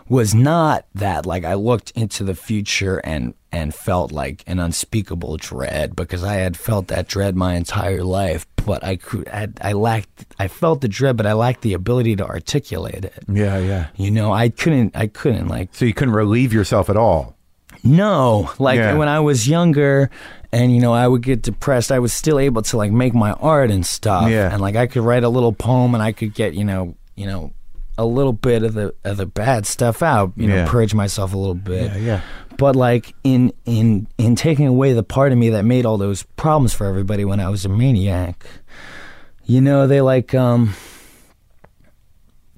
was 0.09 0.33
not 0.33 0.85
that 0.93 1.25
like 1.25 1.43
i 1.43 1.53
looked 1.53 1.91
into 1.91 2.23
the 2.23 2.35
future 2.35 2.97
and 2.99 3.33
and 3.57 3.73
felt 3.73 4.11
like 4.11 4.43
an 4.47 4.59
unspeakable 4.59 5.35
dread 5.37 5.95
because 5.95 6.23
i 6.23 6.35
had 6.35 6.55
felt 6.55 6.87
that 6.87 7.07
dread 7.07 7.35
my 7.35 7.55
entire 7.55 8.03
life 8.03 8.45
but 8.65 8.83
i 8.83 8.95
could 8.95 9.27
I, 9.29 9.47
I 9.61 9.73
lacked 9.73 10.25
i 10.39 10.47
felt 10.47 10.81
the 10.81 10.87
dread 10.87 11.17
but 11.17 11.25
i 11.25 11.33
lacked 11.33 11.61
the 11.61 11.73
ability 11.73 12.15
to 12.17 12.25
articulate 12.25 13.03
it 13.05 13.23
Yeah, 13.27 13.57
yeah. 13.57 13.87
you 13.95 14.11
know 14.11 14.31
i 14.31 14.49
couldn't 14.49 14.95
i 14.95 15.07
couldn't 15.07 15.47
like 15.47 15.69
So 15.73 15.85
you 15.85 15.93
couldn't 15.93 16.13
relieve 16.13 16.53
yourself 16.53 16.89
at 16.89 16.97
all. 16.97 17.35
no, 17.83 18.51
like 18.59 18.77
Yeah. 18.77 18.95
when 18.95 19.07
I 19.07 19.19
was 19.19 19.47
younger, 19.47 20.09
and 20.51 20.73
you 20.73 20.81
know 20.81 20.93
I 20.93 21.07
would 21.07 21.21
get 21.21 21.41
depressed, 21.43 21.91
I 21.91 21.99
was 21.99 22.11
still 22.13 22.39
able 22.39 22.61
to 22.63 22.77
like 22.77 22.91
make 22.91 23.13
my 23.13 23.31
art 23.33 23.69
and 23.71 23.85
stuff. 23.85 24.29
Yeah. 24.29 24.51
and 24.51 24.61
like 24.61 24.75
I 24.75 24.87
could 24.87 25.03
write 25.03 25.23
a 25.23 25.29
little 25.29 25.53
poem, 25.53 25.93
and 25.93 26.01
I 26.03 26.11
could 26.11 26.33
get 26.33 26.53
you 26.53 26.65
know 26.65 26.95
you 27.15 27.27
know 27.27 27.51
a 27.97 28.05
little 28.05 28.33
bit 28.33 28.63
of 28.63 28.73
the 28.73 28.93
of 29.03 29.17
the 29.17 29.25
bad 29.25 29.65
stuff 29.65 30.01
out. 30.03 30.33
You 30.35 30.47
Yeah. 30.49 30.65
know, 30.65 30.69
purge 30.71 30.93
myself 30.93 31.33
a 31.33 31.37
little 31.37 31.55
bit. 31.55 31.91
Yeah, 31.93 31.97
yeah. 31.97 32.21
But 32.57 32.75
like 32.75 33.13
in 33.23 33.51
in 33.65 34.07
in 34.17 34.35
taking 34.35 34.67
away 34.67 34.93
the 34.93 35.03
part 35.03 35.31
of 35.31 35.37
me 35.37 35.49
that 35.49 35.63
made 35.65 35.85
all 35.85 35.97
those 35.97 36.23
problems 36.35 36.73
for 36.73 36.85
everybody 36.87 37.25
when 37.25 37.39
I 37.39 37.49
was 37.49 37.65
a 37.65 37.69
maniac, 37.69 38.45
you 39.45 39.61
know 39.61 39.87
they 39.87 40.01
like 40.01 40.33
um. 40.35 40.73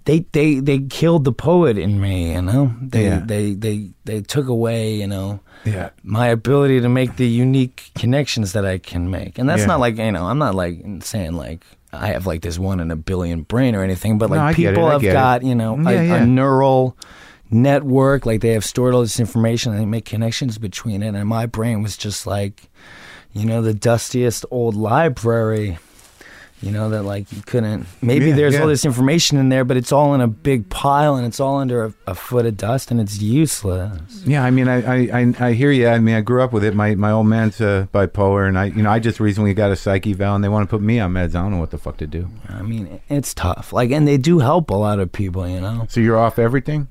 They, 0.06 0.26
they 0.32 0.56
they 0.60 0.80
killed 0.80 1.24
the 1.24 1.32
poet 1.34 1.78
in 1.78 2.02
me, 2.02 2.34
you 2.34 2.42
know. 2.42 2.74
They 2.82 3.04
Yeah. 3.04 3.22
they 3.24 3.54
they 3.54 3.92
they 4.06 4.22
took 4.22 4.48
away, 4.48 4.96
you 4.96 5.06
know, 5.06 5.40
Yeah. 5.66 5.90
my 6.04 6.28
ability 6.30 6.82
to 6.82 6.90
make 6.90 7.18
the 7.18 7.28
unique 7.28 7.92
connections 7.94 8.54
that 8.54 8.66
I 8.66 8.80
can 8.80 9.12
make. 9.12 9.38
And 9.38 9.48
that's 9.48 9.62
Yeah. 9.62 9.68
not 9.68 9.80
like, 9.80 9.98
you 9.98 10.12
know, 10.12 10.26
I'm 10.26 10.40
not 10.40 10.56
like 10.56 10.82
saying 11.04 11.34
like 11.34 11.64
I 11.92 12.08
have 12.08 12.28
like 12.28 12.42
this 12.42 12.60
one 12.60 12.80
in 12.80 12.92
a 12.92 12.96
billion 12.96 13.42
brain 13.42 13.76
or 13.76 13.84
anything, 13.84 14.18
but 14.18 14.30
like 14.30 14.54
it, 14.54 14.56
people 14.56 14.90
have 14.90 15.02
get 15.02 15.12
it. 15.12 15.14
got, 15.14 15.44
you 15.44 15.56
know, 15.56 15.76
a, 15.76 15.92
Yeah, 15.92 16.02
yeah. 16.02 16.16
a 16.18 16.26
neural 16.26 16.96
network, 17.50 18.26
like 18.26 18.42
they 18.42 18.54
have 18.54 18.66
stored 18.66 18.94
all 18.94 19.02
this 19.02 19.20
information 19.20 19.72
and 19.72 19.82
they 19.82 19.86
make 19.86 20.06
connections 20.06 20.58
between 20.58 21.02
it. 21.02 21.16
And 21.16 21.28
my 21.28 21.46
brain 21.46 21.82
was 21.82 21.98
just 21.98 22.28
like, 22.28 22.70
you 23.34 23.46
know, 23.46 23.62
the 23.62 23.74
dustiest 23.74 24.46
old 24.52 24.76
library. 24.76 25.78
You 26.62 26.72
know 26.72 26.90
that 26.90 27.04
like 27.04 27.32
you 27.32 27.42
couldn't. 27.42 27.86
Maybe 28.02 28.28
Yeah, 28.28 28.36
there's 28.36 28.54
yeah. 28.56 28.62
all 28.62 28.68
this 28.68 28.84
information 28.84 29.38
in 29.38 29.50
there, 29.50 29.64
but 29.64 29.78
it's 29.78 29.92
all 29.92 30.14
in 30.14 30.22
a 30.22 30.28
big 30.28 30.70
pile 30.70 31.16
and 31.16 31.26
it's 31.26 31.40
all 31.40 31.58
under 31.58 31.86
a, 31.86 31.94
a 32.08 32.16
foot 32.16 32.46
of 32.46 32.58
dust 32.58 32.92
and 32.92 33.00
it's 33.00 33.22
useless. 33.22 34.24
Yeah, 34.26 34.44
I 34.44 34.52
mean, 34.52 34.68
I, 34.68 35.22
I, 35.22 35.34
I, 35.40 35.54
hear 35.54 35.72
you. 35.72 35.88
I 35.88 36.00
mean, 36.00 36.16
I 36.16 36.22
grew 36.22 36.42
up 36.42 36.52
with 36.52 36.66
it. 36.66 36.76
My 36.76 36.96
my 36.96 37.12
old 37.12 37.28
man's 37.28 37.62
uh, 37.62 37.88
bipolar, 37.94 38.48
and 38.48 38.60
I, 38.60 38.66
you 38.66 38.84
know, 38.84 38.90
I 38.90 39.00
just 39.00 39.20
recently 39.20 39.54
got 39.54 39.72
a 39.72 39.76
psyche 39.76 40.12
eval, 40.12 40.36
and 40.36 40.44
they 40.44 40.50
want 40.50 40.70
to 40.70 40.70
put 40.70 40.82
me 40.82 41.00
on 41.00 41.14
meds. 41.14 41.30
I 41.30 41.42
don't 41.42 41.52
know 41.52 41.60
what 41.60 41.72
the 41.72 41.78
fuck 41.78 41.98
to 41.98 42.08
do. 42.08 42.30
I 42.50 42.62
mean, 42.62 43.00
it's 43.08 43.34
tough. 43.34 43.72
Like, 43.72 43.92
and 43.92 44.08
they 44.08 44.18
do 44.18 44.40
help 44.40 44.70
a 44.70 44.76
lot 44.76 45.00
of 45.00 45.12
people, 45.12 45.48
you 45.48 45.62
know. 45.62 45.86
So 45.90 46.02
you're 46.02 46.20
off 46.20 46.38
everything? 46.38 46.90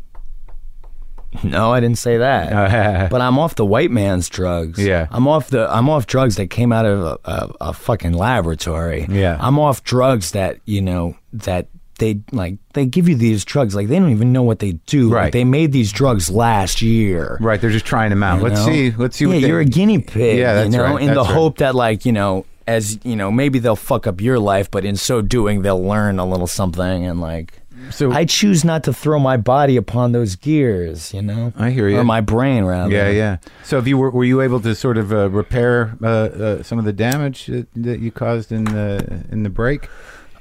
No, 1.45 1.73
I 1.73 1.81
didn't 1.81 1.99
say 1.99 2.19
that. 2.19 2.53
Uh, 2.79 3.09
but 3.09 3.21
I'm 3.21 3.39
off 3.39 3.55
the 3.55 3.65
white 3.67 3.91
man's 3.91 4.29
drugs. 4.29 4.79
Yeah. 4.85 5.07
I'm 5.11 5.27
off 5.29 5.49
the 5.49 5.69
I'm 5.73 5.89
off 5.89 6.07
drugs 6.07 6.37
that 6.37 6.49
came 6.49 6.73
out 6.73 6.87
of 6.87 7.01
a, 7.01 7.19
a, 7.31 7.53
a 7.61 7.73
fucking 7.73 8.13
laboratory. 8.13 9.07
Yeah. 9.11 9.37
I'm 9.41 9.59
off 9.59 9.83
drugs 9.85 10.33
that 10.33 10.59
you 10.65 10.81
know 10.83 11.17
that 11.33 11.67
they 11.99 12.21
like 12.33 12.59
they 12.75 12.87
give 12.87 13.09
you 13.09 13.15
these 13.17 13.45
drugs 13.45 13.75
like 13.75 13.89
they 13.89 13.99
don't 13.99 14.11
even 14.11 14.33
know 14.33 14.43
what 14.43 14.59
they 14.61 14.73
do. 14.87 15.09
Like, 15.09 15.15
Right. 15.15 15.33
they 15.33 15.45
made 15.45 15.73
these 15.73 15.93
drugs 15.93 16.31
last 16.31 16.81
year. 16.83 17.37
right, 17.41 17.61
they're 17.61 17.71
just 17.71 17.87
trying 17.87 18.11
them 18.11 18.23
out. 18.23 18.39
you 18.39 18.45
Let's 18.45 18.61
know? 18.61 18.73
see. 18.73 18.91
Let's 18.93 19.17
see. 19.17 19.25
Yeah, 19.25 19.35
what 19.35 19.41
they, 19.43 19.49
you're 19.49 19.61
a 19.61 19.65
guinea 19.65 19.99
pig. 19.99 20.39
Yeah, 20.39 20.55
that's 20.55 20.71
you 20.73 20.79
know, 20.79 20.85
right, 20.85 21.01
in 21.03 21.09
the 21.09 21.15
that's 21.15 21.29
right. 21.29 21.35
hope 21.35 21.59
that 21.59 21.75
like 21.75 22.07
you 22.07 22.13
know, 22.13 22.47
as 22.67 22.99
you 23.05 23.17
know, 23.17 23.31
maybe 23.31 23.59
they'll 23.59 23.77
fuck 23.77 24.07
up 24.07 24.21
your 24.21 24.39
life, 24.39 24.71
but 24.71 24.85
in 24.85 24.97
so 24.97 25.21
doing, 25.23 25.63
they'll 25.63 25.83
learn 25.83 26.19
a 26.19 26.27
little 26.27 26.47
something 26.47 27.05
and 27.05 27.21
like. 27.21 27.58
So 27.91 28.13
I 28.13 28.25
choose 28.25 28.65
not 28.65 28.85
to 28.85 28.93
throw 28.93 29.19
my 29.19 29.37
body 29.37 29.77
upon 29.77 30.13
those 30.13 30.37
gears, 30.37 31.15
you 31.15 31.23
know. 31.23 31.53
I 31.57 31.71
hear 31.71 31.89
you. 31.89 31.99
Or 31.99 32.05
my 32.05 32.21
brain, 32.21 32.65
rather. 32.65 32.93
Yeah, 32.93 33.09
yeah. 33.11 33.37
So, 33.65 33.79
if 33.79 33.87
you 33.89 33.97
were, 33.97 34.11
were 34.11 34.25
you 34.25 34.41
able 34.41 34.61
to 34.61 34.75
sort 34.75 34.99
of 34.99 35.13
uh, 35.13 35.31
repair 35.31 35.97
uh, 36.03 36.07
uh, 36.07 36.63
some 36.63 36.79
of 36.79 36.85
the 36.85 36.93
damage 36.93 37.47
that, 37.47 37.67
that 37.75 38.01
you 38.01 38.11
caused 38.11 38.53
in 38.53 38.65
the 38.65 39.25
in 39.31 39.43
the 39.43 39.51
break? 39.51 39.89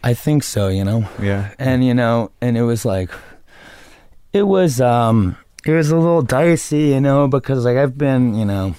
I 0.04 0.14
think 0.14 0.44
so, 0.44 0.68
you 0.68 0.84
know. 0.84 1.08
Yeah. 1.22 1.54
And 1.60 1.84
you 1.86 1.94
know, 1.94 2.32
and 2.42 2.58
it 2.58 2.64
was 2.64 2.86
like, 2.86 3.10
it 4.34 4.44
was 4.44 4.80
um, 4.82 5.38
it 5.66 5.72
was 5.72 5.90
a 5.90 5.98
little 5.98 6.22
dicey, 6.22 6.90
you 6.90 7.02
know, 7.02 7.28
because 7.28 7.66
like 7.66 7.78
I've 7.78 7.98
been, 7.98 8.36
you 8.36 8.46
know, 8.46 8.76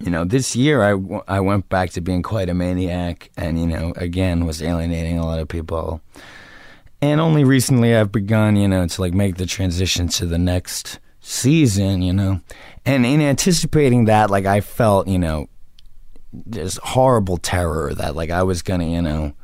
you 0.00 0.10
know, 0.10 0.24
this 0.24 0.54
year 0.54 0.82
I, 0.82 0.90
w- 0.90 1.22
I 1.28 1.40
went 1.40 1.68
back 1.68 1.90
to 1.90 2.00
being 2.00 2.22
quite 2.22 2.48
a 2.48 2.54
maniac, 2.54 3.30
and 3.36 3.58
you 3.60 3.66
know, 3.66 3.92
again 3.96 4.44
was 4.44 4.62
alienating 4.62 5.18
a 5.18 5.24
lot 5.24 5.38
of 5.38 5.48
people. 5.48 6.00
And 7.04 7.20
only 7.20 7.44
recently 7.44 7.94
I've 7.94 8.10
begun, 8.10 8.56
you 8.56 8.66
know, 8.66 8.86
to 8.86 9.00
like 9.00 9.12
make 9.12 9.36
the 9.36 9.44
transition 9.44 10.08
to 10.08 10.24
the 10.26 10.38
next 10.38 11.00
season, 11.20 12.00
you 12.00 12.14
know. 12.14 12.40
And 12.86 13.04
in 13.04 13.20
anticipating 13.20 14.06
that, 14.06 14.30
like 14.30 14.46
I 14.46 14.60
felt, 14.62 15.06
you 15.06 15.18
know, 15.18 15.48
this 16.32 16.78
horrible 16.82 17.36
terror 17.36 17.92
that 17.94 18.16
like 18.16 18.30
I 18.30 18.42
was 18.42 18.62
gonna, 18.62 18.86
you 18.86 19.02
know, 19.02 19.34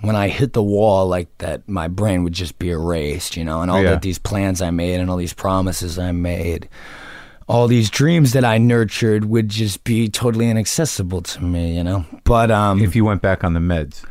when 0.00 0.14
I 0.14 0.28
hit 0.28 0.52
the 0.52 0.62
wall, 0.62 1.08
like 1.08 1.26
that 1.38 1.68
my 1.68 1.88
brain 1.88 2.22
would 2.22 2.32
just 2.34 2.56
be 2.60 2.70
erased, 2.70 3.36
you 3.36 3.44
know, 3.44 3.62
and 3.62 3.70
all 3.70 3.82
Yeah. 3.82 3.90
that 3.90 4.02
these 4.02 4.18
plans 4.20 4.62
I 4.62 4.70
made 4.70 5.00
and 5.00 5.10
all 5.10 5.16
these 5.16 5.34
promises 5.34 5.98
I 5.98 6.12
made, 6.12 6.68
all 7.48 7.66
these 7.66 7.90
dreams 7.90 8.32
that 8.32 8.44
I 8.44 8.58
nurtured 8.58 9.24
would 9.24 9.48
just 9.48 9.82
be 9.82 10.08
totally 10.08 10.48
inaccessible 10.48 11.22
to 11.22 11.42
me, 11.42 11.76
you 11.76 11.82
know. 11.82 12.04
But 12.22 12.52
um 12.52 12.80
If 12.80 12.94
you 12.94 13.04
went 13.04 13.22
back 13.22 13.42
on 13.42 13.54
the 13.54 13.60
meds, 13.60 14.04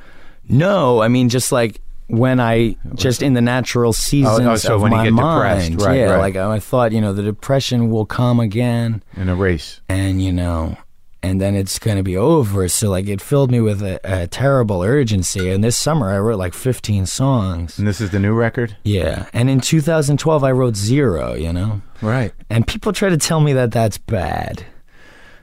no, 0.50 1.02
I 1.02 1.08
mean 1.08 1.30
just 1.30 1.54
like 1.54 1.80
when 2.08 2.40
I 2.40 2.78
just 2.96 3.22
in 3.22 3.34
the 3.34 3.42
natural 3.42 3.94
seasons 3.94 4.40
oh, 4.42 4.56
so 4.56 4.76
of 4.76 4.82
when 4.82 4.92
you 4.92 4.98
my 4.98 5.04
get 5.06 5.16
depressed, 5.16 5.70
mind, 5.72 5.82
right, 5.82 5.98
yeah, 5.98 6.12
right. 6.12 6.20
like 6.20 6.36
I 6.36 6.60
thought, 6.60 6.92
you 6.92 7.02
know, 7.02 7.14
the 7.14 7.24
depression 7.24 7.90
will 7.90 8.06
come 8.06 8.40
again, 8.40 9.04
in 9.16 9.30
a 9.30 9.36
race. 9.36 9.82
and 9.90 10.22
you 10.22 10.32
know, 10.32 10.78
and 11.22 11.42
then 11.42 11.56
it's 11.56 11.80
going 11.80 11.98
to 11.98 12.04
be 12.04 12.16
over. 12.16 12.68
So 12.70 12.90
like 12.90 13.08
it 13.08 13.20
filled 13.22 13.52
me 13.52 13.60
with 13.60 13.82
a, 13.82 14.00
a 14.04 14.28
terrible 14.28 14.84
urgency. 14.84 15.50
And 15.50 15.64
this 15.64 15.76
summer 15.78 16.10
I 16.10 16.20
wrote 16.20 16.38
like 16.40 16.54
15 16.54 17.06
songs. 17.08 17.78
And 17.78 17.88
this 17.88 18.00
is 18.00 18.12
the 18.12 18.20
new 18.20 18.34
record, 18.34 18.78
Yeah, 18.84 19.28
and 19.34 19.50
in 19.50 19.60
2012 19.60 20.44
I 20.44 20.52
wrote 20.52 20.76
zero. 20.78 21.34
You 21.34 21.52
know, 21.52 21.82
right? 22.02 22.32
and 22.50 22.66
people 22.66 22.94
try 22.94 23.10
to 23.10 23.18
tell 23.18 23.42
me 23.42 23.52
that 23.54 23.72
that's 23.72 23.98
bad, 23.98 24.66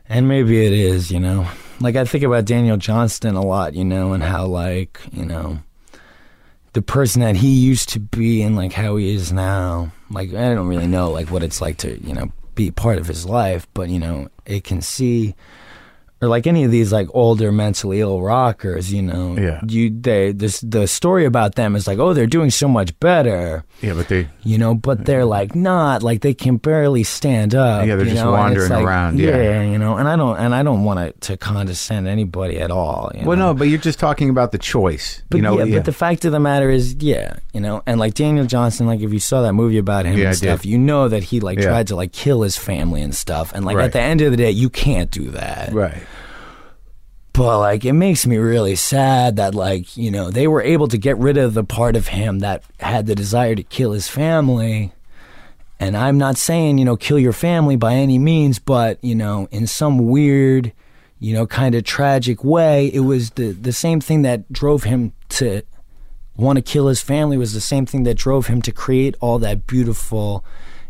and 0.08 0.26
maybe 0.28 0.64
it 0.64 0.72
is. 0.72 1.10
You 1.10 1.20
know, 1.20 1.46
like 1.80 1.96
I 1.96 2.06
think 2.06 2.24
about 2.24 2.46
Daniel 2.46 2.78
Johnston 2.78 3.34
a 3.34 3.44
lot. 3.44 3.74
You 3.74 3.84
know, 3.84 4.14
and 4.14 4.22
how 4.22 4.46
like 4.46 4.98
you 5.12 5.26
know 5.26 5.58
the 6.74 6.82
person 6.82 7.22
that 7.22 7.36
he 7.36 7.48
used 7.48 7.88
to 7.90 8.00
be 8.00 8.42
and 8.42 8.56
like 8.56 8.72
how 8.72 8.96
he 8.96 9.14
is 9.14 9.32
now. 9.32 9.92
Like 10.10 10.30
I 10.34 10.54
don't 10.54 10.68
really 10.68 10.86
know 10.86 11.10
like 11.10 11.30
what 11.30 11.42
it's 11.42 11.60
like 11.60 11.78
to 11.78 11.98
you 12.06 12.12
know 12.12 12.30
be 12.54 12.70
part 12.70 12.98
of 12.98 13.06
his 13.06 13.24
life, 13.24 13.66
but 13.74 13.88
you 13.88 13.98
know 13.98 14.28
it 14.44 14.64
can 14.64 14.82
see 14.82 15.34
or 16.24 16.28
like 16.28 16.46
any 16.46 16.64
of 16.64 16.70
these 16.70 16.92
like 16.92 17.08
older 17.12 17.52
mentally 17.52 18.00
ill 18.00 18.22
rockers, 18.22 18.92
you 18.92 19.02
know, 19.02 19.36
Yeah. 19.38 19.60
you 19.68 19.90
they 19.90 20.32
this 20.32 20.60
the 20.60 20.86
story 20.86 21.24
about 21.26 21.54
them 21.54 21.76
is 21.76 21.86
like, 21.86 21.98
oh, 21.98 22.14
they're 22.14 22.26
doing 22.26 22.50
so 22.50 22.66
much 22.68 22.98
better, 23.00 23.64
Yeah, 23.82 23.92
but 23.94 24.08
they. 24.08 24.28
you 24.42 24.56
know, 24.58 24.74
but 24.74 25.04
they're 25.04 25.24
like 25.26 25.54
not 25.54 26.02
like 26.02 26.22
they 26.22 26.34
can 26.34 26.56
barely 26.56 27.04
stand 27.04 27.54
up. 27.54 27.86
Yeah, 27.86 27.96
they're 27.96 28.06
just 28.06 28.16
know, 28.24 28.32
wandering 28.32 28.70
like, 28.70 28.84
around, 28.84 29.18
yeah. 29.18 29.62
you 29.62 29.78
know, 29.78 29.96
and 29.96 30.08
I 30.08 30.16
don't 30.16 30.36
and 30.38 30.54
I 30.54 30.62
don't 30.62 30.84
want 30.84 30.98
to 31.00 31.12
to 31.28 31.36
condescend 31.36 32.08
anybody 32.08 32.58
at 32.58 32.70
all. 32.70 33.10
You 33.14 33.26
Well, 33.26 33.36
know? 33.36 33.52
no, 33.52 33.54
but 33.54 33.68
you're 33.68 33.78
just 33.78 33.98
talking 33.98 34.30
about 34.30 34.52
the 34.52 34.58
choice. 34.58 35.22
But 35.28 35.36
you 35.38 35.42
know, 35.42 35.62
yeah, 35.62 35.76
but 35.76 35.84
the 35.84 35.92
fact 35.92 36.24
of 36.24 36.32
the 36.32 36.40
matter 36.40 36.70
is, 36.70 36.94
yeah, 37.00 37.36
you 37.52 37.60
know, 37.60 37.82
and 37.86 38.00
like 38.00 38.14
Daniel 38.14 38.46
Johnston, 38.46 38.86
like 38.86 39.00
if 39.00 39.12
you 39.12 39.20
saw 39.20 39.42
that 39.42 39.52
movie 39.52 39.78
about 39.78 40.06
him 40.06 40.16
Yeah, 40.18 40.28
and 40.28 40.36
stuff, 40.36 40.64
you 40.64 40.78
know 40.78 41.08
that 41.08 41.24
he 41.24 41.40
like 41.40 41.58
Yeah. 41.58 41.66
tried 41.68 41.86
to 41.88 41.96
like 41.96 42.12
kill 42.12 42.42
his 42.42 42.56
family 42.56 43.02
and 43.02 43.14
stuff, 43.14 43.52
and 43.54 43.64
like 43.64 43.76
Right. 43.76 43.86
at 43.86 43.92
the 43.92 44.00
end 44.00 44.20
of 44.22 44.30
the 44.30 44.36
day, 44.36 44.50
you 44.50 44.70
can't 44.70 45.10
do 45.10 45.30
that. 45.32 45.72
right. 45.72 46.02
But 47.34 47.58
like, 47.58 47.84
it 47.84 47.94
makes 47.94 48.28
me 48.28 48.36
really 48.36 48.76
sad 48.76 49.36
that 49.36 49.56
like 49.56 49.96
you 49.96 50.10
know 50.10 50.30
they 50.30 50.46
were 50.46 50.62
able 50.62 50.86
to 50.88 50.96
get 50.96 51.18
rid 51.18 51.36
of 51.36 51.52
the 51.52 51.64
part 51.64 51.96
of 51.96 52.08
him 52.08 52.38
that 52.38 52.62
had 52.78 53.06
the 53.06 53.16
desire 53.16 53.56
to 53.56 53.62
kill 53.64 53.92
his 53.92 54.08
family. 54.08 54.92
And 55.80 55.96
I'm 55.96 56.16
not 56.16 56.36
saying 56.36 56.78
you 56.78 56.84
know 56.84 56.96
kill 56.96 57.18
your 57.18 57.32
family 57.32 57.74
by 57.74 57.94
any 57.94 58.20
means, 58.20 58.60
but 58.60 59.02
you 59.02 59.16
know 59.16 59.48
in 59.50 59.66
some 59.66 60.08
weird, 60.08 60.72
you 61.18 61.34
know, 61.34 61.44
kind 61.44 61.74
of 61.74 61.82
tragic 61.82 62.44
way, 62.44 62.86
it 62.94 63.00
was 63.00 63.30
the 63.30 63.50
the 63.50 63.72
same 63.72 64.00
thing 64.00 64.22
that 64.22 64.52
drove 64.52 64.84
him 64.84 65.12
to 65.30 65.62
want 66.36 66.56
to 66.56 66.62
kill 66.62 66.86
his 66.86 67.00
family 67.00 67.36
was 67.36 67.52
the 67.52 67.60
same 67.60 67.84
thing 67.84 68.04
that 68.04 68.14
drove 68.14 68.46
him 68.46 68.62
to 68.62 68.70
create 68.70 69.16
all 69.20 69.40
that 69.40 69.66
beautiful 69.66 70.44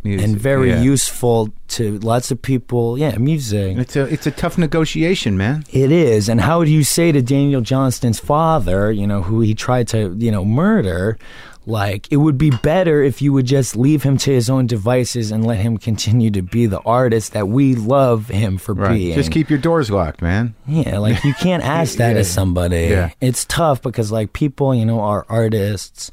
Music, 0.05 0.27
and 0.27 0.39
very 0.39 0.69
yeah. 0.69 0.83
useful 0.83 1.49
to 1.69 1.99
lots 2.01 2.31
of 2.31 2.41
people. 2.43 2.99
Yeah, 2.99 3.17
music. 3.17 3.79
It's 3.79 3.97
a 3.97 4.03
it's 4.05 4.27
a 4.27 4.31
tough 4.31 4.59
negotiation, 4.59 5.37
man. 5.39 5.65
It 5.73 5.91
is. 5.91 6.29
And 6.29 6.41
how 6.43 6.63
do 6.63 6.71
you 6.71 6.85
say 6.85 7.11
to 7.11 7.23
Daniel 7.23 7.63
Johnston's 7.63 8.21
father, 8.21 8.93
you 8.93 9.07
know, 9.07 9.23
who 9.23 9.41
he 9.41 9.55
tried 9.55 9.89
to, 9.89 10.15
you 10.19 10.31
know, 10.31 10.45
murder, 10.45 11.19
like, 11.67 12.07
it 12.13 12.19
would 12.19 12.37
be 12.37 12.51
better 12.51 13.03
if 13.03 13.23
you 13.23 13.33
would 13.33 13.47
just 13.47 13.75
leave 13.75 14.03
him 14.03 14.19
to 14.19 14.31
his 14.31 14.51
own 14.51 14.67
devices 14.67 15.31
and 15.31 15.47
let 15.47 15.57
him 15.61 15.79
continue 15.79 16.31
to 16.33 16.43
be 16.43 16.67
the 16.67 16.81
artist 16.81 17.33
that 17.33 17.49
we 17.49 17.75
love 17.75 18.29
him 18.29 18.59
for 18.59 18.75
Right. 18.75 18.93
being. 18.93 19.15
Just 19.15 19.33
keep 19.33 19.49
your 19.49 19.59
doors 19.59 19.91
locked, 19.91 20.21
man. 20.21 20.55
Yeah, 20.69 20.99
like 20.99 21.25
you 21.25 21.33
can't 21.33 21.65
ask 21.79 21.97
that 21.97 22.13
Yeah. 22.17 22.21
of 22.21 22.27
somebody. 22.27 22.89
Yeah. 22.91 23.11
It's 23.23 23.47
tough 23.47 23.81
because 23.81 24.13
like 24.13 24.35
people, 24.35 24.75
you 24.75 24.85
know, 24.85 25.01
are 25.01 25.25
artists 25.31 26.11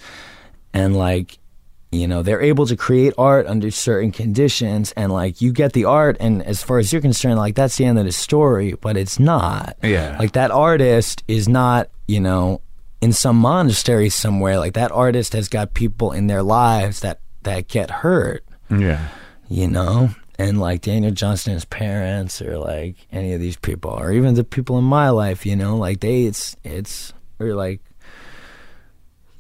and 0.73 0.95
like 0.95 1.37
you 1.91 2.07
know, 2.07 2.23
they're 2.23 2.41
able 2.41 2.65
to 2.67 2.75
create 2.77 3.13
art 3.17 3.47
under 3.47 3.69
certain 3.71 4.11
conditions 4.11 4.93
and 4.93 5.11
like 5.11 5.41
you 5.41 5.51
get 5.51 5.73
the 5.73 5.85
art 5.85 6.15
and 6.19 6.41
as 6.43 6.63
far 6.63 6.79
as 6.79 6.91
you're 6.93 7.01
concerned, 7.01 7.37
like 7.37 7.55
that's 7.55 7.75
the 7.77 7.85
end 7.85 7.99
of 7.99 8.05
the 8.05 8.11
story, 8.13 8.73
but 8.79 8.95
it's 8.95 9.19
not. 9.19 9.75
Yeah. 9.83 10.15
Like 10.17 10.31
that 10.33 10.51
artist 10.51 11.23
is 11.27 11.49
not, 11.49 11.89
you 12.07 12.21
know, 12.21 12.61
in 13.01 13.11
some 13.13 13.35
monastery 13.37 14.09
somewhere. 14.09 14.57
Like 14.57 14.73
that 14.73 14.91
artist 14.91 15.33
has 15.33 15.49
got 15.49 15.73
people 15.73 16.11
in 16.13 16.27
their 16.27 16.43
lives 16.43 17.01
that 17.01 17.19
that 17.43 17.67
get 17.67 17.89
hurt 17.89 18.43
Yeah. 18.69 19.07
you 19.49 19.67
know 19.67 20.11
and 20.37 20.59
like 20.61 20.81
daniel 20.81 21.11
johnston's 21.11 21.65
parents 21.65 22.39
or 22.41 22.57
like 22.59 22.95
any 23.11 23.33
of 23.33 23.39
these 23.41 23.57
people 23.57 23.89
or 23.89 24.11
even 24.11 24.35
the 24.35 24.43
people 24.43 24.77
in 24.77 24.83
my 24.83 25.09
life 25.09 25.43
you 25.45 25.55
know 25.55 25.75
like 25.75 25.99
they 26.01 26.25
it's 26.25 26.55
it's 26.63 27.13
or 27.39 27.55
like 27.55 27.81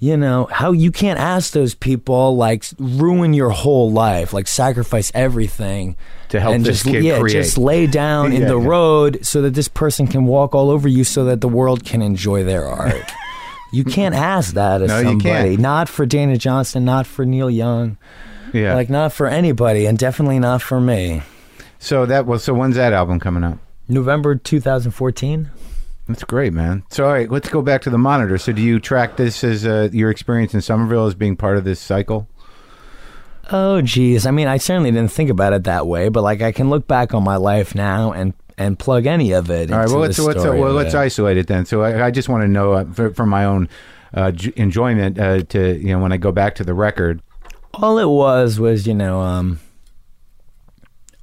you 0.03 0.17
know 0.17 0.47
how 0.51 0.71
you 0.71 0.91
can't 0.91 1.19
ask 1.19 1.53
those 1.53 1.75
people 1.75 2.35
like 2.35 2.65
ruin 2.79 3.33
your 3.35 3.51
whole 3.51 3.91
life 3.91 4.33
like 4.33 4.47
sacrifice 4.47 5.11
everything 5.13 5.95
To 6.29 6.39
help 6.39 6.55
and 6.55 6.65
this 6.65 6.81
just 6.83 6.85
kid 6.93 7.03
yeah 7.03 7.19
create. 7.19 7.33
just 7.33 7.57
lay 7.57 7.85
down 7.85 8.33
in 8.37 8.47
the 8.47 8.57
yeah. 8.59 8.67
road 8.67 9.19
so 9.23 9.43
that 9.43 9.53
this 9.53 9.67
person 9.67 10.07
can 10.07 10.25
walk 10.25 10.55
all 10.55 10.69
over 10.71 10.87
you 10.87 11.03
so 11.03 11.25
that 11.25 11.39
the 11.39 11.47
world 11.47 11.85
can 11.85 12.01
enjoy 12.01 12.43
their 12.43 12.65
art 12.65 13.05
you 13.73 13.83
can't 13.83 14.15
ask 14.15 14.55
that 14.55 14.81
of 14.81 14.87
No, 14.87 14.97
you 14.97 15.03
somebody 15.05 15.49
can't. 15.51 15.59
not 15.61 15.87
for 15.87 16.05
daniel 16.07 16.37
johnston 16.37 16.83
not 16.83 17.05
for 17.05 17.23
neil 17.23 17.49
young 17.49 17.97
Yeah. 18.53 18.73
like 18.73 18.89
not 18.89 19.13
for 19.13 19.27
anybody, 19.27 19.85
and 19.85 19.97
definitely 19.99 20.39
not 20.39 20.61
for 20.63 20.81
me. 20.81 21.21
so 21.79 22.05
that 22.07 22.25
was 22.25 22.43
so 22.43 22.53
when's 22.55 22.75
that 22.75 22.91
album 22.91 23.19
coming 23.19 23.43
out? 23.45 23.59
November 23.87 24.35
2014. 24.35 25.49
That's 26.07 26.23
great, 26.23 26.51
man. 26.53 26.83
So 26.89 27.05
all 27.05 27.11
right, 27.13 27.29
let's 27.29 27.47
go 27.49 27.61
back 27.61 27.81
to 27.83 27.89
the 27.89 27.97
monitor. 27.97 28.37
So 28.37 28.51
do 28.51 28.61
you 28.61 28.79
track 28.79 29.17
this 29.17 29.43
as 29.43 29.65
uh, 29.65 29.89
your 29.91 30.09
experience 30.09 30.53
in 30.53 30.61
Somerville 30.61 31.05
as 31.07 31.15
being 31.15 31.35
part 31.37 31.57
of 31.57 31.63
this 31.63 31.79
cycle? 31.79 32.27
Oh, 33.51 33.81
geez. 33.81 34.25
I 34.25 34.31
mean, 34.31 34.47
I 34.47 34.57
certainly 34.57 34.91
didn't 34.91 35.11
think 35.11 35.29
about 35.29 35.53
it 35.53 35.63
that 35.65 35.85
way, 35.87 36.09
but 36.09 36.21
like 36.23 36.41
I 36.41 36.51
can 36.51 36.69
look 36.69 36.87
back 36.87 37.13
on 37.13 37.23
my 37.23 37.35
life 37.37 37.75
now 37.75 38.11
and 38.11 38.33
and 38.57 38.77
plug 38.77 39.05
any 39.05 39.31
of 39.31 39.49
it. 39.49 39.71
All 39.71 39.79
right. 39.79 39.87
Well, 39.89 39.99
let's 39.99 40.19
let's 40.19 40.43
uh, 40.43 40.53
well 40.53 40.73
let's 40.73 40.93
isolate 40.93 41.37
it 41.37 41.47
then. 41.47 41.65
So 41.65 41.81
I, 41.81 42.07
I 42.07 42.11
just 42.11 42.29
want 42.29 42.43
to 42.43 42.47
know 42.47 42.73
uh, 42.73 42.85
for, 42.93 43.13
for 43.13 43.25
my 43.25 43.45
own 43.45 43.69
uh, 44.13 44.31
j- 44.31 44.53
enjoyment 44.55 45.19
uh, 45.19 45.43
to 45.43 45.77
you 45.79 45.87
know 45.89 45.99
when 45.99 46.11
I 46.11 46.17
go 46.17 46.31
back 46.31 46.55
to 46.55 46.63
the 46.63 46.73
record. 46.73 47.21
All 47.73 47.97
it 47.97 48.09
was 48.09 48.59
was, 48.59 48.85
you 48.85 48.93
know, 48.93 49.21
um, 49.21 49.59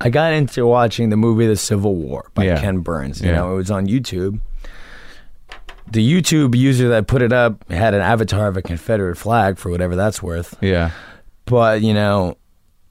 I 0.01 0.09
got 0.11 0.33
into 0.33 0.67
watching 0.67 1.11
the 1.11 1.17
movie 1.17 1.47
The 1.47 1.57
Civil 1.57 1.95
War 1.95 2.31
by 2.35 2.45
Yeah. 2.45 2.61
Ken 2.61 2.79
Burns. 2.81 3.21
You 3.21 3.29
Yeah. 3.31 3.37
know, 3.37 3.53
it 3.53 3.57
was 3.57 3.71
on 3.71 3.87
YouTube. 3.87 4.41
The 5.91 6.03
YouTube 6.23 6.55
user 6.55 6.89
that 6.91 7.07
put 7.07 7.23
it 7.23 7.33
up 7.33 7.69
had 7.71 7.95
an 7.95 8.01
avatar 8.03 8.49
of 8.49 8.57
a 8.57 8.63
Confederate 8.63 9.17
flag 9.17 9.59
for 9.59 9.71
whatever 9.71 9.97
that's 9.97 10.23
worth. 10.23 10.57
Yeah. 10.61 10.91
but 11.47 11.81
you 11.83 11.95
know 11.95 12.37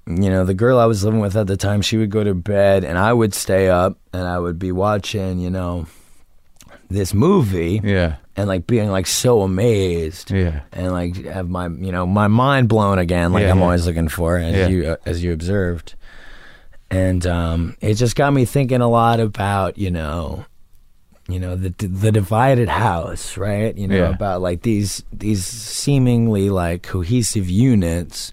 you 0.08 0.30
know 0.30 0.46
the 0.46 0.54
girl 0.54 0.80
i 0.80 0.86
was 0.86 1.04
living 1.04 1.20
with 1.20 1.36
at 1.36 1.48
the 1.48 1.58
time 1.58 1.82
she 1.82 1.98
would 1.98 2.10
go 2.10 2.24
to 2.24 2.34
bed 2.34 2.84
and 2.86 2.98
i 2.98 3.12
would 3.12 3.34
stay 3.34 3.68
up 3.70 4.00
and 4.14 4.26
i 4.26 4.40
would 4.40 4.58
be 4.58 4.72
watching 4.72 5.38
you 5.38 5.50
know 5.50 5.86
this 6.90 7.14
movie 7.14 7.82
Yeah. 7.84 8.16
and 8.38 8.48
like 8.48 8.66
being 8.66 8.90
like 8.90 9.06
so 9.06 9.42
amazed 9.42 10.32
Yeah. 10.32 10.62
and 10.72 10.92
like 10.94 11.18
have 11.26 11.50
my 11.50 11.68
you 11.68 11.92
know 11.92 12.08
my 12.08 12.28
mind 12.30 12.70
blown 12.70 12.98
again 13.00 13.34
like 13.34 13.44
Yeah, 13.44 13.52
i'm 13.52 13.58
yeah. 13.58 13.64
always 13.66 13.86
looking 13.86 14.08
for 14.08 14.38
as 14.38 14.56
Yeah. 14.56 14.68
you 14.70 14.86
uh, 14.92 14.96
as 15.06 15.22
you 15.24 15.34
observed 15.34 15.94
and 16.90 17.28
um 17.28 17.76
it 17.82 17.96
just 17.96 18.16
got 18.16 18.32
me 18.34 18.46
thinking 18.46 18.80
a 18.82 18.88
lot 18.90 19.20
about 19.20 19.78
you 19.78 19.92
know 19.92 20.46
you 21.28 21.40
know 21.40 21.56
the 21.56 21.70
the 21.86 22.12
divided 22.12 22.70
house 22.70 23.36
right 23.38 23.78
you 23.78 23.88
know 23.88 23.96
Yeah. 23.98 24.10
about 24.10 24.42
like 24.42 24.62
these 24.62 25.04
these 25.12 25.44
seemingly 25.46 26.50
like 26.50 26.84
cohesive 26.84 27.50
units 27.50 28.32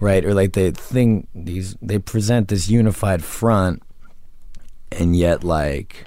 right 0.00 0.24
or 0.24 0.34
like 0.34 0.52
they 0.52 0.70
thing 0.72 1.26
these 1.34 1.76
they 1.80 1.98
present 1.98 2.48
this 2.48 2.68
unified 2.68 3.24
front 3.24 3.82
and 4.92 5.16
yet 5.16 5.42
like 5.42 6.06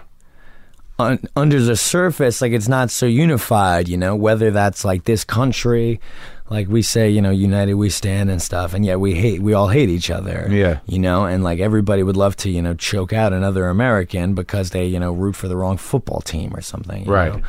un- 1.00 1.20
under 1.36 1.60
the 1.62 1.76
surface 1.76 2.42
like 2.42 2.52
it's 2.52 2.68
not 2.68 2.92
so 2.92 3.06
unified 3.06 3.88
you 3.88 3.98
know 3.98 4.16
whether 4.16 4.52
that's 4.52 4.86
like 4.86 5.06
this 5.06 5.24
country 5.24 6.00
like 6.50 6.68
we 6.68 6.82
say 6.82 7.10
you 7.10 7.22
know 7.22 7.30
united 7.30 7.74
we 7.76 7.90
stand 7.90 8.30
and 8.30 8.42
stuff 8.42 8.74
and 8.74 8.86
yet 8.86 9.00
we 9.00 9.14
hate 9.16 9.42
we 9.42 9.54
all 9.54 9.68
hate 9.70 9.90
each 9.90 10.10
other 10.10 10.48
Yeah. 10.50 10.80
you 10.86 11.00
know 11.00 11.26
and 11.26 11.44
like 11.44 11.60
everybody 11.60 12.04
would 12.04 12.18
love 12.18 12.36
to 12.38 12.50
you 12.50 12.62
know 12.62 12.74
choke 12.74 13.14
out 13.14 13.34
another 13.34 13.68
american 13.68 14.34
because 14.34 14.70
they 14.72 14.86
you 14.86 15.00
know 15.00 15.12
root 15.12 15.36
for 15.36 15.48
the 15.48 15.56
wrong 15.58 15.78
football 15.78 16.22
team 16.22 16.56
or 16.56 16.62
something 16.62 17.06
you 17.06 17.12
Right. 17.12 17.34
know? 17.34 17.42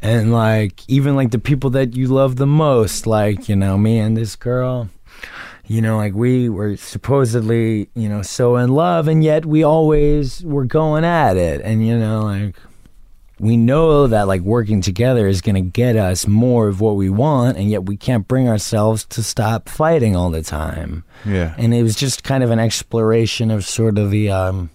and 0.00 0.32
like 0.32 0.82
even 0.88 1.16
like 1.16 1.30
the 1.32 1.38
people 1.40 1.70
that 1.70 1.94
you 1.96 2.06
love 2.08 2.36
the 2.36 2.46
most 2.46 3.06
like 3.06 3.48
you 3.48 3.56
know 3.56 3.76
me 3.76 3.98
and 3.98 4.16
this 4.16 4.36
girl 4.36 4.88
you 5.66 5.82
know 5.82 5.96
like 5.96 6.14
we 6.14 6.48
were 6.48 6.76
supposedly 6.76 7.88
you 7.94 8.08
know 8.08 8.22
so 8.22 8.56
in 8.56 8.70
love 8.70 9.08
and 9.08 9.24
yet 9.24 9.44
we 9.44 9.62
always 9.64 10.42
were 10.44 10.64
going 10.64 11.04
at 11.04 11.36
it 11.36 11.60
and 11.62 11.86
you 11.86 11.98
know 11.98 12.22
like 12.22 12.54
we 13.40 13.56
know 13.56 14.06
that 14.08 14.26
like 14.26 14.40
working 14.42 14.80
together 14.80 15.26
is 15.28 15.40
going 15.40 15.54
to 15.54 15.60
get 15.70 15.96
us 15.96 16.26
more 16.26 16.68
of 16.68 16.80
what 16.80 16.96
we 16.96 17.08
want 17.08 17.56
and 17.56 17.70
yet 17.70 17.84
we 17.86 17.96
can't 17.96 18.26
bring 18.26 18.48
ourselves 18.48 19.04
to 19.06 19.22
stop 19.22 19.68
fighting 19.68 20.16
all 20.16 20.30
the 20.30 20.42
time 20.42 21.04
Yeah. 21.24 21.54
and 21.58 21.72
it 21.72 21.82
was 21.82 21.94
just 21.96 22.24
kind 22.24 22.42
of 22.42 22.50
an 22.50 22.58
exploration 22.58 23.50
of 23.50 23.64
sort 23.64 23.98
of 23.98 24.10
the 24.10 24.30
um, 24.30 24.70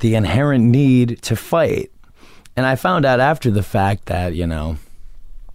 the 0.00 0.14
inherent 0.14 0.64
need 0.64 1.20
to 1.22 1.34
fight. 1.34 1.90
And 2.56 2.66
I 2.66 2.76
found 2.76 3.04
out 3.04 3.20
after 3.20 3.50
the 3.50 3.62
fact 3.62 4.06
that 4.06 4.34
you 4.34 4.46
know 4.46 4.76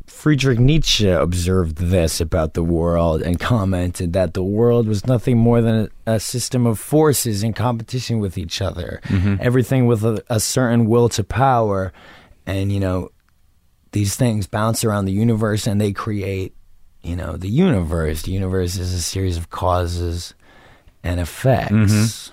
Friedrich 0.07 0.59
Nietzsche 0.59 1.09
observed 1.09 1.77
this 1.77 2.21
about 2.21 2.53
the 2.53 2.63
world 2.63 3.21
and 3.21 3.39
commented 3.39 4.13
that 4.13 4.33
the 4.33 4.43
world 4.43 4.87
was 4.87 5.05
nothing 5.05 5.37
more 5.37 5.61
than 5.61 5.89
a, 6.07 6.13
a 6.13 6.19
system 6.19 6.65
of 6.65 6.79
forces 6.79 7.43
in 7.43 7.51
competition 7.53 8.19
with 8.19 8.37
each 8.37 8.61
other, 8.61 9.01
everything 9.41 9.85
with 9.85 10.03
a, 10.05 10.23
a 10.29 10.39
certain 10.39 10.85
will 10.85 11.09
to 11.09 11.23
power, 11.25 11.91
and 12.45 12.71
you 12.71 12.79
know 12.79 13.09
these 13.91 14.15
things 14.15 14.47
bounce 14.47 14.83
around 14.83 15.05
the 15.05 15.11
universe 15.11 15.67
and 15.67 15.79
they 15.79 15.91
create 15.91 16.55
you 17.01 17.15
know 17.15 17.37
the 17.37 17.49
universe. 17.49 18.23
The 18.23 18.31
universe 18.31 18.77
is 18.77 18.93
a 18.93 19.01
series 19.01 19.37
of 19.37 19.49
causes 19.49 20.33
and 21.03 21.19
effects. 21.19 22.31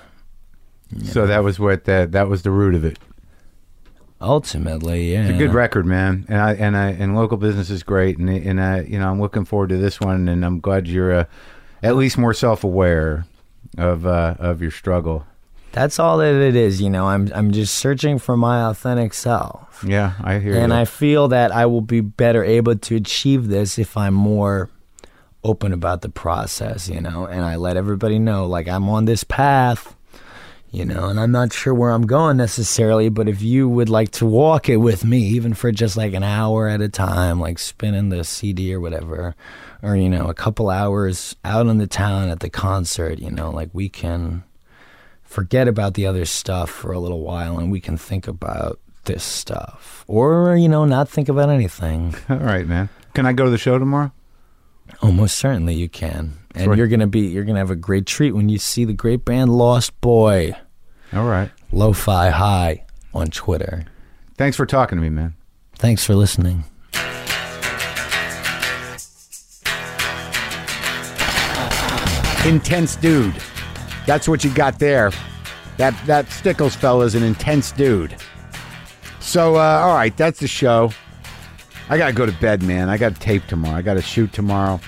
So 1.04 1.26
that 1.26 1.44
was 1.44 1.58
what 1.60 1.84
that 1.84 2.12
that 2.12 2.28
was 2.28 2.42
the 2.42 2.50
root 2.50 2.74
of 2.74 2.84
it. 2.84 2.98
ultimately 4.20 5.12
yeah. 5.12 5.22
It's 5.22 5.34
a 5.34 5.38
good 5.38 5.54
record, 5.54 5.86
man, 5.86 6.26
and 6.28 6.40
I 6.40 6.54
and 6.54 6.76
I 6.76 6.90
and 6.90 7.14
local 7.14 7.36
business 7.36 7.70
is 7.70 7.82
great, 7.82 8.18
and 8.18 8.28
and 8.28 8.60
I 8.60 8.80
you 8.82 8.98
know 8.98 9.08
I'm 9.10 9.20
looking 9.20 9.44
forward 9.44 9.68
to 9.70 9.76
this 9.76 10.00
one, 10.00 10.28
and 10.28 10.44
I'm 10.44 10.60
glad 10.60 10.88
you're 10.88 11.12
uh, 11.12 11.24
at 11.82 11.96
least 11.96 12.18
more 12.18 12.34
self 12.34 12.64
aware 12.64 13.26
of 13.78 14.06
uh, 14.06 14.34
of 14.38 14.60
your 14.62 14.70
struggle. 14.70 15.26
That's 15.72 15.98
all 15.98 16.18
that 16.18 16.34
it 16.34 16.56
is, 16.56 16.80
you 16.80 16.90
know. 16.90 17.06
I'm 17.06 17.30
I'm 17.34 17.52
just 17.52 17.74
searching 17.76 18.18
for 18.18 18.36
my 18.36 18.64
authentic 18.64 19.14
self. 19.14 19.84
Yeah, 19.86 20.14
I 20.20 20.38
hear 20.38 20.54
you. 20.54 20.58
And 20.58 20.72
you. 20.72 20.78
I 20.78 20.84
feel 20.84 21.28
that 21.28 21.52
I 21.52 21.66
will 21.66 21.80
be 21.80 22.00
better 22.00 22.42
able 22.44 22.76
to 22.76 22.96
achieve 22.96 23.48
this 23.48 23.78
if 23.78 23.96
I'm 23.96 24.14
more 24.14 24.68
open 25.42 25.72
about 25.72 26.02
the 26.02 26.08
process, 26.08 26.88
you 26.88 27.00
know, 27.00 27.24
and 27.26 27.44
I 27.44 27.56
let 27.56 27.76
everybody 27.76 28.18
know 28.18 28.46
like 28.46 28.68
I'm 28.68 28.88
on 28.88 29.06
this 29.06 29.24
path, 29.24 29.96
you 30.70 30.84
know, 30.84 31.08
and 31.08 31.18
I'm 31.18 31.32
not 31.32 31.52
sure 31.52 31.72
where 31.72 31.90
I'm 31.90 32.06
going 32.06 32.36
necessarily, 32.36 33.08
but 33.08 33.28
if 33.28 33.40
you 33.40 33.68
would 33.68 33.88
like 33.88 34.10
to 34.12 34.26
walk 34.26 34.68
it 34.68 34.76
with 34.76 35.04
me, 35.04 35.20
even 35.20 35.54
for 35.54 35.72
just 35.72 35.96
like 35.96 36.12
an 36.12 36.22
hour 36.22 36.68
at 36.68 36.82
a 36.82 36.88
time, 36.88 37.40
like 37.40 37.58
spinning 37.58 38.10
the 38.10 38.22
CD 38.22 38.74
or 38.74 38.80
whatever, 38.80 39.34
or, 39.82 39.96
you 39.96 40.10
know, 40.10 40.26
a 40.26 40.34
couple 40.34 40.68
hours 40.68 41.36
out 41.44 41.66
in 41.66 41.78
the 41.78 41.86
town 41.86 42.28
at 42.28 42.40
the 42.40 42.50
concert, 42.50 43.18
you 43.18 43.30
know, 43.30 43.50
like 43.50 43.70
we 43.72 43.88
can 43.88 44.44
forget 45.30 45.68
about 45.68 45.94
the 45.94 46.06
other 46.06 46.24
stuff 46.24 46.68
for 46.68 46.92
a 46.92 46.98
little 46.98 47.20
while 47.20 47.56
and 47.56 47.70
we 47.70 47.80
can 47.80 47.96
think 47.96 48.26
about 48.26 48.80
this 49.04 49.22
stuff 49.22 50.04
or 50.08 50.56
you 50.56 50.68
know 50.68 50.84
not 50.84 51.08
think 51.08 51.28
about 51.28 51.48
anything 51.48 52.12
All 52.28 52.36
right, 52.38 52.66
man. 52.66 52.88
Can 53.14 53.26
I 53.26 53.32
go 53.32 53.44
to 53.44 53.50
the 53.50 53.56
show 53.58 53.78
tomorrow? 53.78 54.10
almost 55.02 55.38
certainly 55.38 55.72
you 55.76 55.88
can 55.88 56.32
and 56.52 56.64
Sure. 56.64 56.74
you're 56.74 56.88
gonna 56.88 57.06
be 57.06 57.20
you're 57.20 57.44
gonna 57.44 57.60
have 57.60 57.70
a 57.70 57.76
great 57.76 58.06
treat 58.06 58.32
when 58.32 58.48
you 58.48 58.58
see 58.58 58.84
the 58.84 58.92
great 58.92 59.24
band 59.24 59.56
lost 59.56 59.98
boy 60.00 60.52
All 61.12 61.26
right. 61.28 61.48
lo-fi 61.70 62.30
high 62.30 62.84
on 63.14 63.28
twitter 63.28 63.84
Thanks 64.36 64.56
for 64.56 64.66
talking 64.66 64.98
to 64.98 65.02
me, 65.02 65.10
man. 65.10 65.34
thanks 65.76 66.04
for 66.04 66.16
listening 66.16 66.64
intense 72.46 72.96
dude. 72.96 73.34
That's 74.10 74.26
what 74.26 74.42
you 74.42 74.52
got 74.52 74.80
there. 74.80 75.12
That 75.76 75.94
that 76.06 76.28
Stickles 76.32 76.76
is 76.82 77.14
an 77.14 77.22
intense 77.22 77.70
dude. 77.70 78.16
So 79.20 79.54
uh, 79.54 79.82
all 79.84 79.94
right, 79.94 80.16
that's 80.16 80.40
the 80.40 80.48
show. 80.48 80.90
I 81.88 81.96
gotta 81.96 82.12
go 82.12 82.26
to 82.26 82.32
bed, 82.32 82.60
man. 82.64 82.88
I 82.88 82.98
got 82.98 83.14
to 83.14 83.20
tape 83.20 83.46
tomorrow. 83.46 83.76
I 83.76 83.82
got 83.82 83.94
to 83.94 84.02
shoot 84.02 84.32
tomorrow. 84.32 84.80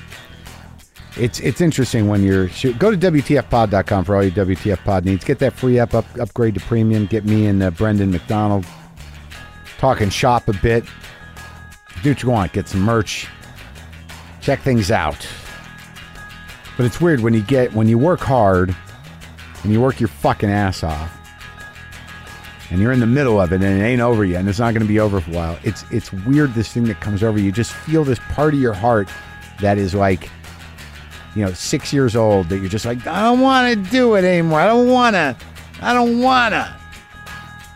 It's 1.17 1.39
it's 1.39 1.61
interesting 1.61 2.09
when 2.09 2.25
you're 2.25 2.49
shoot. 2.49 2.77
Go 2.81 2.91
to 2.91 2.97
WTFpod.com 2.97 4.05
for 4.05 4.17
all 4.17 4.25
your 4.25 4.33
WTF 4.33 4.83
pod 4.83 5.05
needs. 5.05 5.23
Get 5.23 5.39
that 5.39 5.53
free 5.53 5.79
app 5.79 5.95
up, 5.95 6.05
upgrade 6.19 6.55
to 6.55 6.61
premium. 6.61 7.07
Get 7.07 7.25
me 7.25 7.47
and 7.47 7.63
uh, 7.63 7.71
Brendan 7.71 8.11
McDonald 8.11 8.67
talking 9.79 10.11
shop 10.11 10.49
a 10.49 10.53
bit. 10.55 10.85
Do 12.03 12.11
what 12.11 12.23
you 12.25 12.29
want. 12.29 12.53
Get 12.55 12.67
some 12.67 12.81
merch. 12.81 13.29
Check 14.41 14.63
things 14.63 14.91
out. 14.91 15.25
But 16.77 16.87
it's 16.87 17.01
weird 17.01 17.21
when 17.21 17.35
you 17.35 17.43
get 17.43 17.73
when 17.73 17.87
you 17.87 17.99
work 17.99 18.19
hard 18.19 18.75
and 19.63 19.73
you 19.73 19.81
work 19.81 20.01
your 20.01 20.09
fucking 20.09 20.51
ass 20.51 20.83
off 20.83 21.19
and 22.71 22.81
you're 22.81 22.93
in 22.93 23.01
the 23.01 23.07
middle 23.07 23.41
of 23.41 23.53
it 23.53 23.63
and 23.63 23.81
it 23.81 23.85
ain't 23.85 24.01
over 24.01 24.25
yet 24.25 24.41
and 24.41 24.49
it's 24.49 24.59
not 24.59 24.73
going 24.73 24.83
to 24.83 24.89
be 24.89 24.99
over 24.99 25.21
for 25.21 25.31
a 25.31 25.35
while. 25.35 25.59
It's 25.63 25.85
it's 25.91 26.13
weird 26.13 26.55
this 26.55 26.73
thing 26.73 26.85
that 26.85 27.01
comes 27.01 27.23
over 27.23 27.39
you. 27.39 27.53
Just 27.53 27.73
feel 27.73 28.03
this 28.03 28.19
part 28.31 28.55
of 28.55 28.61
your 28.61 28.73
heart 28.73 29.11
that 29.61 29.79
is 29.79 29.95
like 29.95 30.31
you 31.35 31.45
know, 31.45 31.53
6 31.53 31.93
years 31.93 32.15
old 32.15 32.49
that 32.49 32.59
you're 32.59 32.69
just 32.69 32.85
like 32.85 33.07
I 33.07 33.23
don't 33.23 33.41
want 33.41 33.73
to 33.73 33.91
do 33.91 34.15
it 34.15 34.25
anymore. 34.25 34.61
I 34.61 34.67
don't 34.67 34.89
want 34.89 35.15
to. 35.15 35.37
I 35.81 35.93
don't 35.93 36.21
want 36.21 36.53
to. 36.53 36.77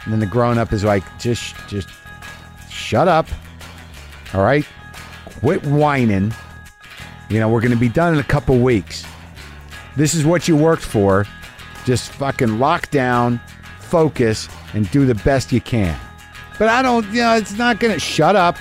And 0.04 0.12
then 0.12 0.20
the 0.20 0.26
grown 0.26 0.56
up 0.56 0.72
is 0.72 0.84
like 0.84 1.04
just 1.18 1.54
just 1.68 1.88
shut 2.70 3.08
up. 3.08 3.26
All 4.32 4.42
right? 4.42 4.66
Quit 5.40 5.64
whining. 5.64 6.32
You 7.28 7.40
know, 7.40 7.48
we're 7.48 7.60
going 7.60 7.72
to 7.72 7.76
be 7.76 7.88
done 7.88 8.14
in 8.14 8.20
a 8.20 8.24
couple 8.24 8.58
weeks. 8.58 9.04
This 9.96 10.14
is 10.14 10.24
what 10.24 10.46
you 10.46 10.56
worked 10.56 10.84
for. 10.84 11.26
Just 11.86 12.10
fucking 12.10 12.58
lock 12.58 12.90
down, 12.90 13.40
focus, 13.78 14.48
and 14.74 14.90
do 14.90 15.06
the 15.06 15.14
best 15.14 15.52
you 15.52 15.60
can. 15.60 15.96
But 16.58 16.68
I 16.68 16.82
don't, 16.82 17.06
you 17.06 17.22
know, 17.22 17.36
it's 17.36 17.56
not 17.56 17.78
going 17.78 17.94
to. 17.94 18.00
Shut 18.00 18.34
up. 18.34 18.58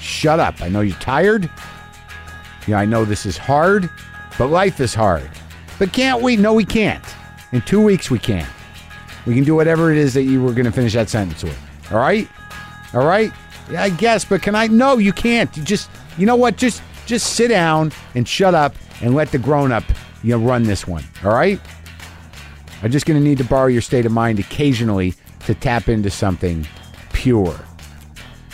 Shut 0.00 0.40
up. 0.40 0.62
I 0.62 0.68
know 0.68 0.80
you're 0.80 0.96
tired. 0.96 1.50
Yeah, 2.66 2.78
I 2.78 2.86
know 2.86 3.04
this 3.04 3.26
is 3.26 3.36
hard, 3.36 3.90
but 4.38 4.46
life 4.46 4.80
is 4.80 4.94
hard. 4.94 5.30
But 5.78 5.92
can't 5.92 6.22
we? 6.22 6.36
No, 6.36 6.54
we 6.54 6.64
can't. 6.64 7.04
In 7.52 7.60
two 7.60 7.82
weeks, 7.82 8.10
we 8.10 8.18
can. 8.18 8.46
We 9.26 9.34
can 9.34 9.44
do 9.44 9.54
whatever 9.54 9.92
it 9.92 9.98
is 9.98 10.14
that 10.14 10.22
you 10.22 10.42
were 10.42 10.52
going 10.52 10.64
to 10.64 10.72
finish 10.72 10.94
that 10.94 11.10
sentence 11.10 11.44
with. 11.44 11.58
All 11.92 11.98
right? 11.98 12.28
All 12.94 13.04
right? 13.04 13.30
Yeah, 13.70 13.82
I 13.82 13.90
guess, 13.90 14.24
but 14.24 14.40
can 14.40 14.54
I? 14.54 14.68
No, 14.68 14.96
you 14.96 15.12
can't. 15.12 15.54
You 15.56 15.64
just, 15.64 15.90
you 16.16 16.24
know 16.24 16.36
what? 16.36 16.56
Just, 16.56 16.82
just 17.04 17.34
sit 17.34 17.48
down 17.48 17.92
and 18.14 18.26
shut 18.26 18.54
up 18.54 18.74
and 19.02 19.14
let 19.14 19.32
the 19.32 19.38
grown 19.38 19.70
up, 19.70 19.84
you 20.22 20.38
know, 20.38 20.44
run 20.44 20.62
this 20.62 20.86
one. 20.86 21.04
All 21.24 21.32
right? 21.32 21.60
I'm 22.86 22.92
just 22.92 23.04
going 23.04 23.20
to 23.20 23.28
need 23.28 23.38
to 23.38 23.44
borrow 23.44 23.66
your 23.66 23.82
state 23.82 24.06
of 24.06 24.12
mind 24.12 24.38
occasionally 24.38 25.14
to 25.46 25.56
tap 25.56 25.88
into 25.88 26.08
something 26.08 26.64
pure. 27.12 27.58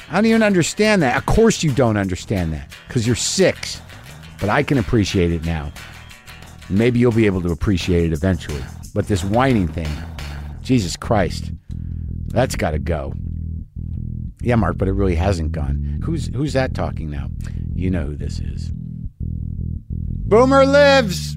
I 0.09 0.15
don't 0.15 0.25
even 0.25 0.43
understand 0.43 1.03
that. 1.03 1.19
Of 1.19 1.27
course, 1.27 1.63
you 1.63 1.71
don't 1.71 1.99
understand 1.99 2.55
that 2.55 2.75
because 2.89 3.07
you're 3.07 3.15
six, 3.15 3.83
but 4.41 4.49
I 4.49 4.63
can 4.63 4.79
appreciate 4.79 5.33
it 5.33 5.45
now. 5.45 5.71
Maybe 6.71 6.99
you'll 6.99 7.13
be 7.13 7.27
able 7.27 7.43
to 7.43 7.53
appreciate 7.53 8.07
it 8.07 8.15
eventually. 8.15 8.63
But 8.95 9.07
this 9.07 9.23
whining 9.23 9.69
thing, 9.69 9.91
Jesus 10.63 10.97
Christ, 10.97 11.53
that's 12.29 12.57
got 12.57 12.71
to 12.71 12.79
go. 12.79 13.13
Yeah, 14.41 14.55
Marc, 14.55 14.79
but 14.79 14.89
it 14.89 14.93
really 14.93 15.15
hasn't 15.15 15.53
gone. 15.53 16.01
Who's 16.03 16.29
who's 16.29 16.55
that 16.55 16.73
talking 16.73 17.11
now? 17.11 17.29
You 17.75 17.91
know 17.91 18.07
who 18.07 18.17
this 18.17 18.41
is. 18.41 18.71
Boomer 19.21 20.65
lives. 20.65 21.37